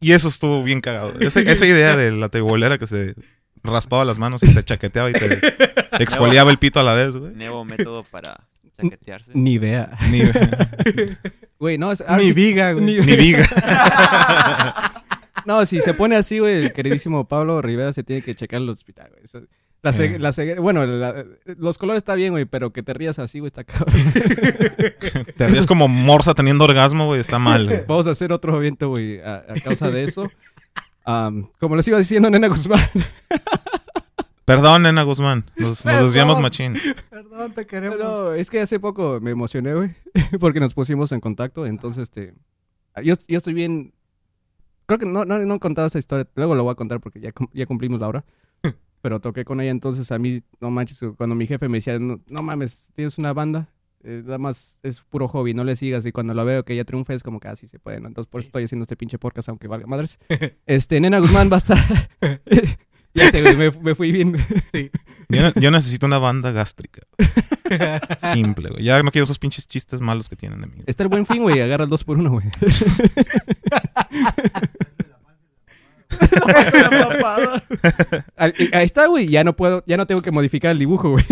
Y 0.01 0.13
eso 0.13 0.29
estuvo 0.29 0.63
bien 0.63 0.81
cagado. 0.81 1.15
Ese- 1.21 1.51
esa 1.51 1.67
idea 1.67 1.97
de 1.97 2.13
la 2.13 2.29
tebolera 2.29 2.79
que 2.79 2.87
se 2.87 3.15
raspaba 3.65 4.05
las 4.05 4.19
manos 4.19 4.43
y 4.45 4.55
te 4.55 4.63
chaqueteaba 4.63 5.11
y 5.11 5.15
te 5.15 5.41
exfoliaba 5.99 6.51
el 6.53 6.59
pito 6.59 6.79
a 6.79 6.85
la 6.85 6.95
vez, 6.95 7.17
güey. 7.17 7.35
Nuevo 7.35 7.65
método 7.65 8.05
para 8.05 8.47
chaquetearse. 8.81 9.33
Ni 9.35 9.55
idea. 9.55 9.91
Ni, 10.11 10.23
Güey, 11.59 11.77
no, 11.77 11.91
es... 11.91 12.05
mi 12.17 12.27
sí- 12.27 12.33
viga, 12.33 12.73
güey. 12.73 12.85
ni- 12.85 12.99
ni 13.01 13.17
viga. 13.17 13.45
No, 15.49 15.65
si 15.67 15.81
se 15.81 15.95
pone 15.95 16.15
así, 16.15 16.39
güey, 16.39 16.65
el 16.67 16.73
queridísimo 16.73 17.27
Pablo 17.27 17.61
Rivera 17.63 17.93
se 17.95 18.05
tiene 18.05 18.21
que 18.23 18.35
checar 18.35 18.59
en 18.59 18.65
el 18.65 18.69
hospital, 18.71 19.09
güey. 19.13 19.25
Eso- 19.25 19.41
La 19.83 19.93
la 20.19 20.61
bueno, 20.61 20.85
la- 20.87 21.25
los 21.57 21.79
colores 21.79 21.99
está 22.01 22.15
bien, 22.17 22.33
güey, 22.33 22.45
pero 22.45 22.73
que 22.73 22.83
te 22.83 22.93
rías 22.93 23.19
así, 23.19 23.39
güey, 23.39 23.47
está 23.47 23.65
cabrón. 23.65 23.95
Te 25.37 25.47
ríes 25.49 25.67
como 25.67 25.87
morsa 25.89 26.35
teniendo 26.35 26.65
orgasmo, 26.65 27.07
güey. 27.07 27.21
Está 27.21 27.39
mal, 27.39 27.65
güey. 27.67 27.85
Vamos 27.87 28.07
a 28.09 28.11
hacer 28.11 28.33
otro 28.33 28.57
evento, 28.57 28.89
güey, 28.91 29.21
a, 29.21 29.37
a 29.49 29.55
causa 29.65 29.89
de 29.91 30.03
eso. 30.05 30.29
Como 31.59 31.77
les 31.77 31.89
iba 31.89 31.97
diciendo, 31.97 32.29
Nena 32.29 32.49
Guzmán. 32.49 32.81
Perdón, 34.45 34.83
Nena 34.83 35.03
Guzmán. 35.03 35.45
Nos, 35.57 35.85
nos 35.85 36.05
desviamos 36.05 36.37
Perdón. 36.37 36.43
machín. 36.43 36.75
Perdón, 37.11 37.53
te 37.53 37.65
queremos. 37.67 37.99
No, 37.99 38.33
es 38.35 38.51
que 38.51 38.61
hace 38.61 38.81
poco 38.81 39.19
me 39.21 39.31
emocioné, 39.31 39.75
güey, 39.75 39.95
porque 40.41 40.59
nos 40.61 40.75
pusimos 40.75 41.13
en 41.13 41.21
contacto. 41.21 41.67
Entonces, 41.67 42.03
este. 42.05 42.35
Yo, 43.03 43.15
yo 43.29 43.39
estoy 43.39 43.55
bien. 43.55 43.93
Creo 44.89 44.99
que 44.99 45.05
no, 45.05 45.27
no, 45.27 45.39
no 45.39 45.55
he 45.55 45.61
contado 45.61 45.87
esa 45.87 45.99
historia. 45.99 46.27
Luego 46.35 46.55
lo 46.55 46.65
voy 46.65 46.73
a 46.73 46.75
contar 46.75 46.99
porque 46.99 47.21
ya, 47.21 47.31
ya 47.53 47.67
cumplimos 47.67 48.01
la 48.01 48.09
hora. 48.09 48.25
Pero 49.03 49.21
toqué 49.21 49.45
con 49.45 49.61
ella, 49.61 49.71
entonces 49.71 50.11
a 50.11 50.19
mí, 50.19 50.43
no 50.61 50.71
manches, 50.71 50.99
cuando 51.19 51.37
mi 51.37 51.47
jefe 51.47 51.69
me 51.69 51.77
decía, 51.77 51.99
no, 51.99 52.21
no 52.27 52.43
mames, 52.43 52.91
tienes 52.95 53.19
una 53.19 53.35
banda, 53.35 53.69
eh, 54.03 54.23
nada 54.25 54.39
más 54.39 54.79
es 54.83 55.03
puro 55.03 55.29
hobby, 55.29 55.53
no 55.53 55.63
le 55.63 55.77
sigas. 55.77 56.07
Y 56.07 56.13
cuando 56.13 56.33
lo 56.33 56.43
veo 56.47 56.65
que 56.65 56.73
ella 56.73 56.87
triunfa 56.87 57.13
es 57.13 57.23
como 57.23 57.39
que 57.39 57.49
así 57.49 57.69
se 57.69 57.79
puede, 57.79 58.01
¿no? 58.01 58.09
Entonces 58.09 58.31
por 58.31 58.41
eso 58.41 58.49
estoy 58.49 58.65
haciendo 58.65 58.85
este 58.85 58.97
pinche 58.97 59.19
podcast, 59.19 59.51
aunque 59.51 59.69
valga 59.69 59.87
madres. 59.87 60.19
Este, 60.67 60.99
Nena 61.01 61.19
Guzmán 61.19 61.51
va 61.53 61.57
a 61.57 61.59
estar. 61.59 61.79
ya 63.15 63.31
sé, 63.31 63.43
güey, 63.43 63.57
me, 63.57 63.71
me 63.71 63.95
fui 63.95 64.13
bien. 64.13 64.33
Yo, 65.31 65.43
ne- 65.43 65.53
yo 65.61 65.71
necesito 65.71 66.07
una 66.07 66.17
banda 66.19 66.53
gástrica. 66.53 67.03
Simple, 68.33 68.71
güey. 68.71 68.83
Ya 68.83 69.03
no 69.03 69.11
quiero 69.11 69.25
esos 69.25 69.39
pinches 69.39 69.67
chistes 69.67 70.01
malos 70.01 70.27
que 70.31 70.37
tienen 70.37 70.63
de 70.63 70.69
mí. 70.69 70.83
Está 70.87 71.03
el 71.03 71.11
buen 71.11 71.27
fin, 71.27 71.43
güey, 71.43 71.61
agarra 71.61 71.85
el 71.85 71.91
dos 71.91 72.03
por 72.03 72.17
uno, 72.17 72.31
güey. 72.31 72.47
Al- 78.37 78.55
y- 78.59 78.75
Ahí 78.75 78.85
está, 78.87 79.07
güey. 79.07 79.27
Ya 79.29 79.45
no 79.45 79.55
puedo, 79.55 79.85
ya 79.87 79.97
no 79.97 80.07
tengo 80.07 80.23
que 80.23 80.31
modificar 80.31 80.73
el 80.73 80.79
dibujo, 80.79 81.11
güey. 81.11 81.25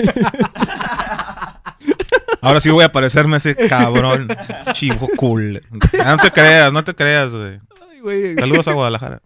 Ahora 2.41 2.61
sí 2.61 2.71
voy 2.71 2.85
a 2.85 2.93
parecerme 2.93 3.35
a 3.35 3.39
ese 3.39 3.57
cabrón. 3.69 4.29
Chivo 4.73 5.09
cool. 5.17 5.63
No 5.73 6.19
te 6.19 6.31
creas, 6.31 6.73
no 6.73 6.85
te 6.85 6.95
creas, 6.95 7.33
güey. 7.33 7.61
Ay, 7.91 8.01
güey. 8.01 8.37
Saludos 8.39 8.69
a 8.69 8.73
Guadalajara. 8.73 9.23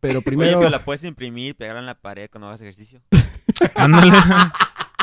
Pero 0.00 0.18
Oye, 0.20 0.24
primero. 0.24 0.58
pero 0.58 0.70
la 0.70 0.84
puedes 0.84 1.04
imprimir, 1.04 1.54
pegarla 1.56 1.80
en 1.80 1.86
la 1.86 1.94
pared 1.94 2.28
cuando 2.30 2.48
hagas 2.48 2.60
ejercicio. 2.60 3.00
Ándale. 3.74 4.12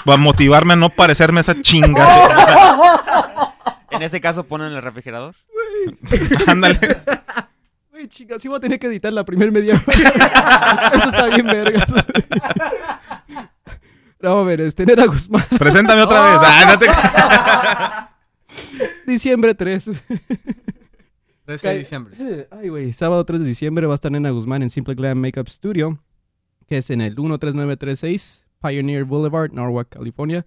Va 0.10 0.14
a 0.16 0.18
motivarme 0.18 0.74
a 0.74 0.76
no 0.76 0.90
parecerme 0.90 1.40
a 1.40 1.42
esa 1.42 1.62
chinga. 1.62 2.08
En 3.92 4.02
ese 4.02 4.20
caso, 4.22 4.46
ponen 4.46 4.68
en 4.72 4.78
el 4.78 4.82
refrigerador. 4.82 5.36
Ándale. 6.48 6.80
Güey, 7.92 8.08
chinga, 8.08 8.40
sí 8.40 8.48
voy 8.48 8.56
a 8.56 8.60
tener 8.62 8.80
que 8.80 8.88
editar 8.88 9.12
la 9.12 9.26
primer 9.26 9.52
media 9.52 9.74
hora. 9.76 10.92
Eso 10.96 11.10
está 11.10 11.26
bien, 11.28 11.46
vergas. 11.46 11.86
No, 14.22 14.40
a 14.40 14.44
ver, 14.46 14.62
este 14.62 14.86
Nena 14.86 15.06
Guzmán. 15.08 15.44
Preséntame 15.60 16.04
otra 16.04 16.22
vez. 16.22 16.40
Ah, 16.42 16.66
no 16.70 16.80
te- 16.80 16.88
Diciembre 19.12 19.54
3. 19.56 19.90
13 21.60 21.68
de 21.68 21.78
diciembre. 21.78 22.48
Ay, 22.52 22.70
güey. 22.70 22.94
Sábado 22.94 23.26
3 23.26 23.42
de 23.42 23.46
diciembre 23.46 23.86
va 23.86 23.94
a 23.94 23.96
estar 23.96 24.12
Nena 24.12 24.30
Guzmán 24.30 24.64
en 24.64 24.70
Simple 24.70 24.96
Glam 24.96 25.18
Makeup 25.18 25.50
Studio, 25.50 26.00
que 26.68 26.78
es 26.78 26.90
en 26.90 27.02
el 27.02 27.14
13936 27.16 28.46
Pioneer 28.62 29.04
Boulevard, 29.04 29.52
Norwalk, 29.52 29.90
California. 29.90 30.46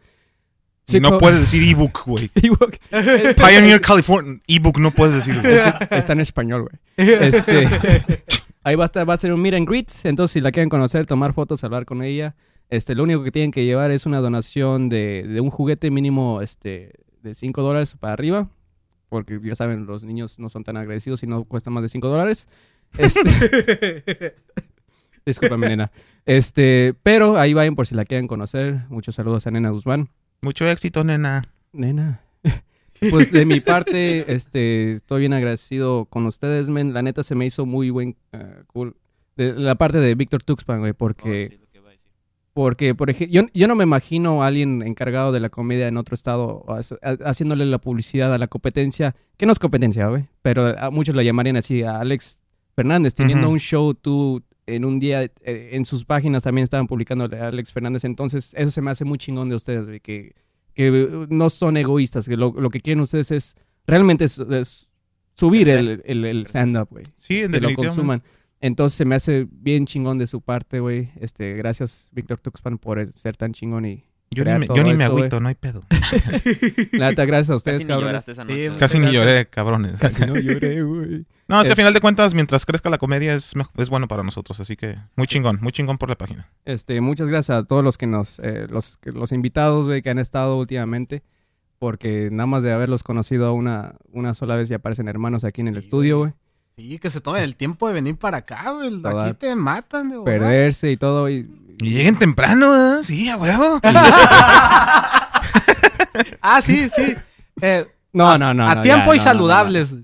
Y 0.88 1.00
no 1.00 1.18
puedes 1.18 1.40
decir 1.40 1.62
ebook, 1.68 2.04
güey. 2.06 2.30
Ebook. 2.42 2.78
Pioneer 3.36 3.80
California. 3.80 4.40
Ebook 4.46 4.78
no 4.78 4.90
puedes 4.92 5.14
decir. 5.14 5.40
Está 5.90 6.14
en 6.14 6.20
español, 6.20 6.68
güey. 6.68 7.08
Este, 7.20 7.68
ahí 8.62 8.76
va 8.76 8.84
a, 8.84 8.86
estar, 8.86 9.08
va 9.08 9.14
a 9.14 9.18
ser 9.18 9.32
un 9.32 9.42
meet 9.42 9.54
and 9.54 9.68
greet. 9.68 9.90
Entonces, 10.04 10.32
si 10.32 10.40
la 10.40 10.52
quieren 10.52 10.70
conocer, 10.70 11.06
tomar 11.06 11.34
fotos, 11.34 11.64
hablar 11.64 11.84
con 11.84 12.02
ella. 12.02 12.34
Este, 12.70 12.94
lo 12.94 13.02
único 13.02 13.22
que 13.22 13.30
tienen 13.30 13.50
que 13.50 13.64
llevar 13.64 13.90
es 13.90 14.06
una 14.06 14.20
donación 14.20 14.88
de, 14.88 15.24
de 15.28 15.40
un 15.40 15.50
juguete 15.50 15.90
mínimo 15.90 16.40
este, 16.40 16.92
de 17.22 17.34
5 17.34 17.60
dólares 17.60 17.94
para 18.00 18.14
arriba. 18.14 18.48
Porque 19.14 19.38
ya 19.40 19.54
saben, 19.54 19.86
los 19.86 20.02
niños 20.02 20.40
no 20.40 20.48
son 20.48 20.64
tan 20.64 20.76
agradecidos 20.76 21.22
y 21.22 21.28
no 21.28 21.44
cuestan 21.44 21.72
más 21.72 21.84
de 21.84 21.88
5 21.88 22.08
dólares. 22.08 22.48
Este, 22.98 24.34
discúlpame, 25.24 25.68
nena. 25.68 25.92
Este, 26.26 26.96
pero 27.04 27.38
ahí 27.38 27.54
vayan 27.54 27.76
por 27.76 27.86
si 27.86 27.94
la 27.94 28.04
quieren 28.04 28.26
conocer. 28.26 28.80
Muchos 28.88 29.14
saludos 29.14 29.46
a 29.46 29.52
Nena 29.52 29.70
Guzmán. 29.70 30.08
Mucho 30.40 30.66
éxito, 30.68 31.04
nena. 31.04 31.44
Nena. 31.72 32.22
Pues 33.08 33.30
de 33.30 33.44
mi 33.44 33.60
parte, 33.60 34.34
este, 34.34 34.94
estoy 34.94 35.20
bien 35.20 35.32
agradecido 35.32 36.06
con 36.06 36.26
ustedes, 36.26 36.68
men. 36.68 36.92
La 36.92 37.02
neta 37.02 37.22
se 37.22 37.36
me 37.36 37.46
hizo 37.46 37.66
muy 37.66 37.90
buen, 37.90 38.16
eh, 38.32 38.64
cool. 38.66 38.96
De 39.36 39.52
la 39.52 39.76
parte 39.76 39.98
de 39.98 40.16
Víctor 40.16 40.42
Tuxpan, 40.42 40.80
güey, 40.80 40.92
porque, 40.92 41.50
Oh, 41.50 41.52
sí, 41.52 41.58
lo 41.60 41.66
que 41.70 41.78
iba 41.78 41.88
a 41.88 41.92
decir. 41.92 42.10
Porque, 42.54 42.94
por 42.94 43.10
ejemplo, 43.10 43.42
yo, 43.42 43.48
yo 43.52 43.68
no 43.68 43.74
me 43.74 43.82
imagino 43.82 44.42
a 44.42 44.46
alguien 44.46 44.80
encargado 44.82 45.32
de 45.32 45.40
la 45.40 45.48
comedia 45.48 45.88
en 45.88 45.96
otro 45.96 46.14
estado 46.14 46.64
haciéndole 47.24 47.66
la 47.66 47.78
publicidad 47.78 48.32
a 48.32 48.38
la 48.38 48.46
competencia, 48.46 49.16
que 49.36 49.44
no 49.44 49.52
es 49.52 49.58
competencia, 49.58 50.06
güey, 50.06 50.28
pero 50.40 50.78
a 50.78 50.90
muchos 50.90 51.16
la 51.16 51.24
llamarían 51.24 51.56
así, 51.56 51.82
a 51.82 51.98
Alex 51.98 52.40
Fernández, 52.76 53.12
teniendo 53.14 53.50
un 53.50 53.58
show 53.58 53.92
tú 53.92 54.42
en 54.66 54.84
un 54.84 55.00
día, 55.00 55.24
eh, 55.24 55.70
en 55.72 55.84
sus 55.84 56.04
páginas 56.04 56.44
también 56.44 56.62
estaban 56.62 56.86
publicando 56.86 57.24
a 57.24 57.48
Alex 57.48 57.72
Fernández, 57.72 58.04
entonces 58.04 58.54
eso 58.56 58.70
se 58.70 58.80
me 58.80 58.92
hace 58.92 59.04
muy 59.04 59.18
chingón 59.18 59.48
de 59.48 59.56
ustedes, 59.56 59.84
güey, 59.86 59.98
que, 59.98 60.36
que 60.74 61.26
no 61.28 61.50
son 61.50 61.76
egoístas, 61.76 62.28
que 62.28 62.36
lo, 62.36 62.54
lo 62.56 62.70
que 62.70 62.80
quieren 62.80 63.00
ustedes 63.00 63.32
es 63.32 63.56
realmente 63.84 64.26
es, 64.26 64.38
es 64.38 64.88
subir 65.34 65.68
el, 65.68 66.02
el, 66.04 66.24
el 66.24 66.46
stand-up, 66.46 66.88
güey 66.90 67.04
Sí, 67.16 67.42
que 67.48 67.60
lo 67.60 67.74
consuman. 67.74 68.22
Entonces 68.66 68.96
se 68.96 69.04
me 69.04 69.14
hace 69.14 69.46
bien 69.50 69.84
chingón 69.84 70.16
de 70.18 70.26
su 70.26 70.40
parte, 70.40 70.80
güey. 70.80 71.10
Este, 71.20 71.52
gracias, 71.54 72.08
Víctor 72.12 72.38
Tuxpan, 72.40 72.78
por 72.78 73.12
ser 73.12 73.36
tan 73.36 73.52
chingón 73.52 73.84
y 73.84 74.04
Yo 74.30 74.42
ni 74.44 74.58
me, 74.58 74.66
yo 74.66 74.76
ni 74.82 74.94
me 74.94 75.04
esto, 75.04 75.04
agüito, 75.04 75.38
no 75.40 75.48
hay 75.48 75.54
pedo. 75.54 75.84
La 76.92 77.10
neta, 77.10 77.24
gracias 77.26 77.50
a 77.50 77.56
ustedes, 77.56 77.78
Casi 77.78 77.84
ni 77.84 77.88
cabrones. 77.88 78.08
lloraste 78.10 78.32
esa 78.32 78.44
noche. 78.44 78.70
Sí. 78.70 78.76
Casi 78.78 78.98
ni 78.98 79.12
lloré, 79.12 79.46
cabrones. 79.48 80.00
Casi 80.00 80.24
no 80.26 80.34
lloré, 80.40 80.82
güey. 80.82 81.26
No, 81.46 81.60
es 81.60 81.66
que 81.66 81.72
Es- 81.72 81.72
a 81.74 81.76
final 81.76 81.92
de 81.92 82.00
cuentas, 82.00 82.32
mientras 82.34 82.64
crezca 82.64 82.88
la 82.88 82.96
comedia, 82.98 83.34
es, 83.34 83.52
es 83.76 83.90
bueno 83.90 84.08
para 84.08 84.22
nosotros. 84.22 84.58
Así 84.60 84.76
que 84.76 84.96
muy 85.14 85.26
chingón, 85.26 85.58
muy 85.60 85.72
chingón 85.72 85.98
por 85.98 86.08
la 86.08 86.16
página. 86.16 86.48
Este, 86.64 87.00
muchas 87.02 87.28
gracias 87.28 87.58
a 87.58 87.64
todos 87.64 87.84
los 87.84 87.98
que 87.98 88.06
nos, 88.06 88.38
eh, 88.38 88.66
los, 88.70 88.98
los 89.04 89.30
invitados, 89.32 89.86
güey, 89.86 90.00
que 90.00 90.08
han 90.10 90.18
estado 90.18 90.56
últimamente. 90.58 91.22
Porque 91.78 92.30
nada 92.32 92.46
más 92.46 92.62
de 92.62 92.72
haberlos 92.72 93.02
conocido 93.02 93.52
una, 93.52 93.96
una 94.10 94.32
sola 94.32 94.56
vez 94.56 94.70
ya 94.70 94.76
aparecen 94.76 95.06
hermanos 95.08 95.44
aquí 95.44 95.60
en 95.60 95.68
el 95.68 95.74
Sí, 95.74 95.80
estudio, 95.80 96.18
güey. 96.20 96.32
Sí, 96.76 96.98
que 96.98 97.08
se 97.08 97.20
tomen 97.20 97.42
el 97.42 97.54
tiempo 97.56 97.86
de 97.86 97.94
venir 97.94 98.16
para 98.16 98.38
acá, 98.38 98.70
güey. 98.72 99.00
Toda- 99.00 99.26
Aquí 99.26 99.34
te 99.38 99.54
matan, 99.54 100.10
de. 100.10 100.20
Perderse 100.20 100.90
y 100.90 100.96
todo, 100.96 101.28
y 101.28 101.48
Y 101.80 101.90
lleguen 101.90 102.18
temprano, 102.18 102.74
¿eh? 103.00 103.04
Sí, 103.04 103.28
a 103.28 103.36
huevo. 103.36 103.80
Ah, 106.40 106.60
sí, 106.62 106.88
sí. 106.94 107.14
Eh, 107.60 107.86
No, 108.12 108.30
a, 108.30 108.38
no, 108.38 108.52
no. 108.54 108.68
A 108.68 108.76
no, 108.76 108.80
tiempo 108.82 109.12
ya, 109.12 109.14
y 109.14 109.18
no, 109.18 109.24
no, 109.24 109.30
no, 109.30 109.32
saludables. 109.32 109.94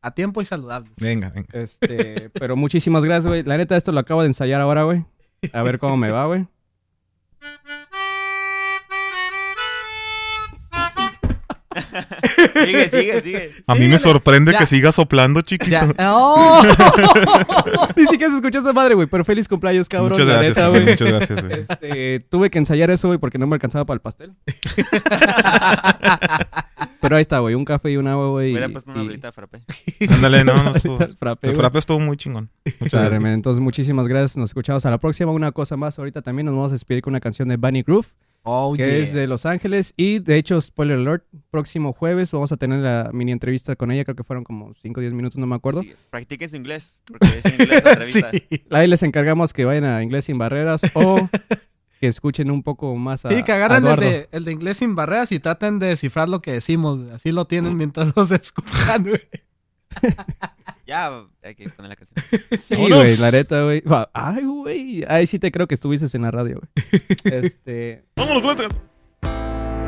A 0.00 0.10
tiempo 0.12 0.40
y 0.40 0.44
saludables. 0.46 0.92
Venga, 0.96 1.28
venga. 1.30 1.48
Este, 1.52 2.30
pero 2.30 2.56
muchísimas 2.56 3.04
gracias, 3.04 3.26
güey. 3.26 3.42
La 3.42 3.58
neta, 3.58 3.76
esto 3.76 3.92
lo 3.92 4.00
acabo 4.00 4.22
de 4.22 4.28
ensayar 4.28 4.60
ahora, 4.62 4.84
güey. 4.84 5.04
A 5.52 5.62
ver 5.62 5.78
cómo 5.78 5.96
me 5.98 6.10
va, 6.10 6.26
güey. 6.26 6.46
Sigue, 12.64 12.88
sigue, 12.88 13.20
sigue. 13.20 13.50
A 13.66 13.74
mí 13.74 13.88
me 13.88 13.98
sorprende 13.98 14.52
Ya. 14.52 14.58
que 14.58 14.66
siga 14.66 14.92
soplando, 14.92 15.40
chiquito. 15.42 15.70
Ya. 15.70 15.88
¡Oh! 16.12 16.62
Ni 17.96 18.06
siquiera 18.06 18.30
se 18.30 18.36
escuchó 18.36 18.58
esa 18.58 18.72
madre, 18.72 18.94
güey. 18.94 19.06
Pero 19.06 19.24
feliz 19.24 19.46
cumpleaños, 19.46 19.88
cabrón. 19.88 20.10
muchas 20.12 20.26
gracias, 20.26 20.56
neta, 20.56 20.68
güey. 20.68 20.84
muchas 20.86 21.08
gracias, 21.08 21.44
güey. 21.44 21.60
Este, 21.60 22.20
tuve 22.28 22.50
que 22.50 22.58
ensayar 22.58 22.90
eso, 22.90 23.08
güey, 23.08 23.18
porque 23.18 23.38
no 23.38 23.46
me 23.46 23.54
alcanzaba 23.54 23.84
para 23.84 23.94
el 23.96 24.00
pastel. 24.00 24.32
Pero 27.00 27.16
ahí 27.16 27.22
está, 27.22 27.38
güey. 27.38 27.54
Un 27.54 27.64
café 27.64 27.90
y 27.92 27.96
un 27.96 28.06
agua, 28.08 28.28
güey. 28.28 28.52
Hubiera 28.52 28.68
puesto 28.68 28.92
una 28.92 29.04
de 29.04 29.32
frappé. 29.32 29.60
Ándale, 30.08 30.44
no, 30.44 30.62
no 30.62 30.74
estuvo. 30.74 31.00
el 31.00 31.16
frappé, 31.16 31.50
El 31.50 31.76
estuvo 31.76 31.98
muy 32.00 32.16
chingón. 32.16 32.50
Muchas 32.80 33.00
gracias. 33.10 33.24
Entonces, 33.32 33.60
muchísimas 33.62 34.06
gracias. 34.08 34.36
Nos 34.36 34.50
escuchamos 34.50 34.84
a 34.86 34.90
la 34.90 34.98
próxima. 34.98 35.32
Una 35.32 35.52
cosa 35.52 35.76
más, 35.76 35.98
ahorita 35.98 36.22
también 36.22 36.46
nos 36.46 36.54
vamos 36.54 36.72
a 36.72 36.74
despedir 36.74 37.02
con 37.02 37.12
una 37.12 37.20
canción 37.20 37.48
de 37.48 37.56
Bunny 37.56 37.82
Groove, 37.82 38.06
Oh, 38.42 38.74
que 38.76 38.84
yeah. 38.84 38.96
es 38.96 39.12
de 39.12 39.26
Los 39.26 39.46
Ángeles. 39.46 39.92
Y 39.96 40.18
de 40.18 40.36
hecho, 40.36 40.60
spoiler 40.60 40.98
alert, 40.98 41.24
próximo 41.50 41.92
jueves 41.92 42.32
vamos 42.32 42.52
a 42.52 42.56
tener 42.56 42.80
la 42.80 43.10
mini 43.12 43.32
entrevista 43.32 43.76
con 43.76 43.90
ella. 43.90 44.04
Creo 44.04 44.16
que 44.16 44.24
fueron 44.24 44.44
como 44.44 44.72
5 44.74 44.98
o 44.98 45.00
10 45.00 45.12
minutos, 45.12 45.38
no 45.38 45.46
me 45.46 45.56
acuerdo. 45.56 45.82
Sí, 45.82 45.92
practiquen 46.10 46.48
su 46.48 46.56
inglés, 46.56 47.00
porque 47.06 47.38
es 47.38 47.44
en 47.44 47.60
inglés 47.60 47.84
la 47.84 47.90
entrevista. 47.92 48.30
Sí. 48.30 48.64
Ahí 48.70 48.88
les 48.88 49.02
encargamos 49.02 49.52
que 49.52 49.64
vayan 49.64 49.84
a 49.84 50.02
Inglés 50.02 50.24
Sin 50.24 50.38
Barreras 50.38 50.82
o 50.94 51.28
que 52.00 52.06
escuchen 52.06 52.50
un 52.50 52.62
poco 52.62 52.96
más 52.96 53.26
a. 53.26 53.28
Sí, 53.28 53.42
que 53.42 53.52
agarren 53.52 53.86
el 53.86 53.96
de, 53.96 54.28
el 54.32 54.44
de 54.44 54.52
inglés 54.52 54.78
sin 54.78 54.96
barreras 54.96 55.32
y 55.32 55.38
traten 55.38 55.78
de 55.78 55.88
descifrar 55.88 56.30
lo 56.30 56.40
que 56.40 56.52
decimos. 56.52 57.10
Así 57.12 57.30
lo 57.30 57.44
tienen 57.44 57.76
mientras 57.76 58.16
los 58.16 58.30
escuchan, 58.30 59.04
güey. 59.04 59.20
Ya, 60.86 61.08
hay 61.44 61.54
que 61.54 61.68
poner 61.68 61.90
la 61.90 61.94
canción. 61.96 62.16
Sí, 62.60 62.74
güey, 62.74 63.16
la 63.18 63.30
neta, 63.30 63.62
güey. 63.62 63.80
Va- 63.82 64.10
Ay, 64.12 64.44
güey. 64.44 65.04
Ahí 65.08 65.24
sí 65.28 65.38
te 65.38 65.52
creo 65.52 65.68
que 65.68 65.76
estuviste 65.76 66.08
en 66.16 66.22
la 66.22 66.32
radio, 66.32 66.58
güey. 66.60 67.02
Este. 67.44 68.04
Vámonos, 68.16 68.42
Plata. 68.42 68.74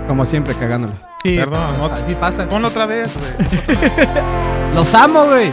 Como 0.07 0.24
siempre, 0.24 0.55
cagándole. 0.55 0.95
Sí, 1.24 1.37
Perdón, 1.37 1.91
así 1.93 2.15
pasa. 2.15 2.47
Ponlo 2.49 2.69
otra 2.69 2.87
vez, 2.87 3.16
güey. 3.16 4.74
Los 4.74 4.95
amo, 4.95 5.24
güey. 5.27 5.53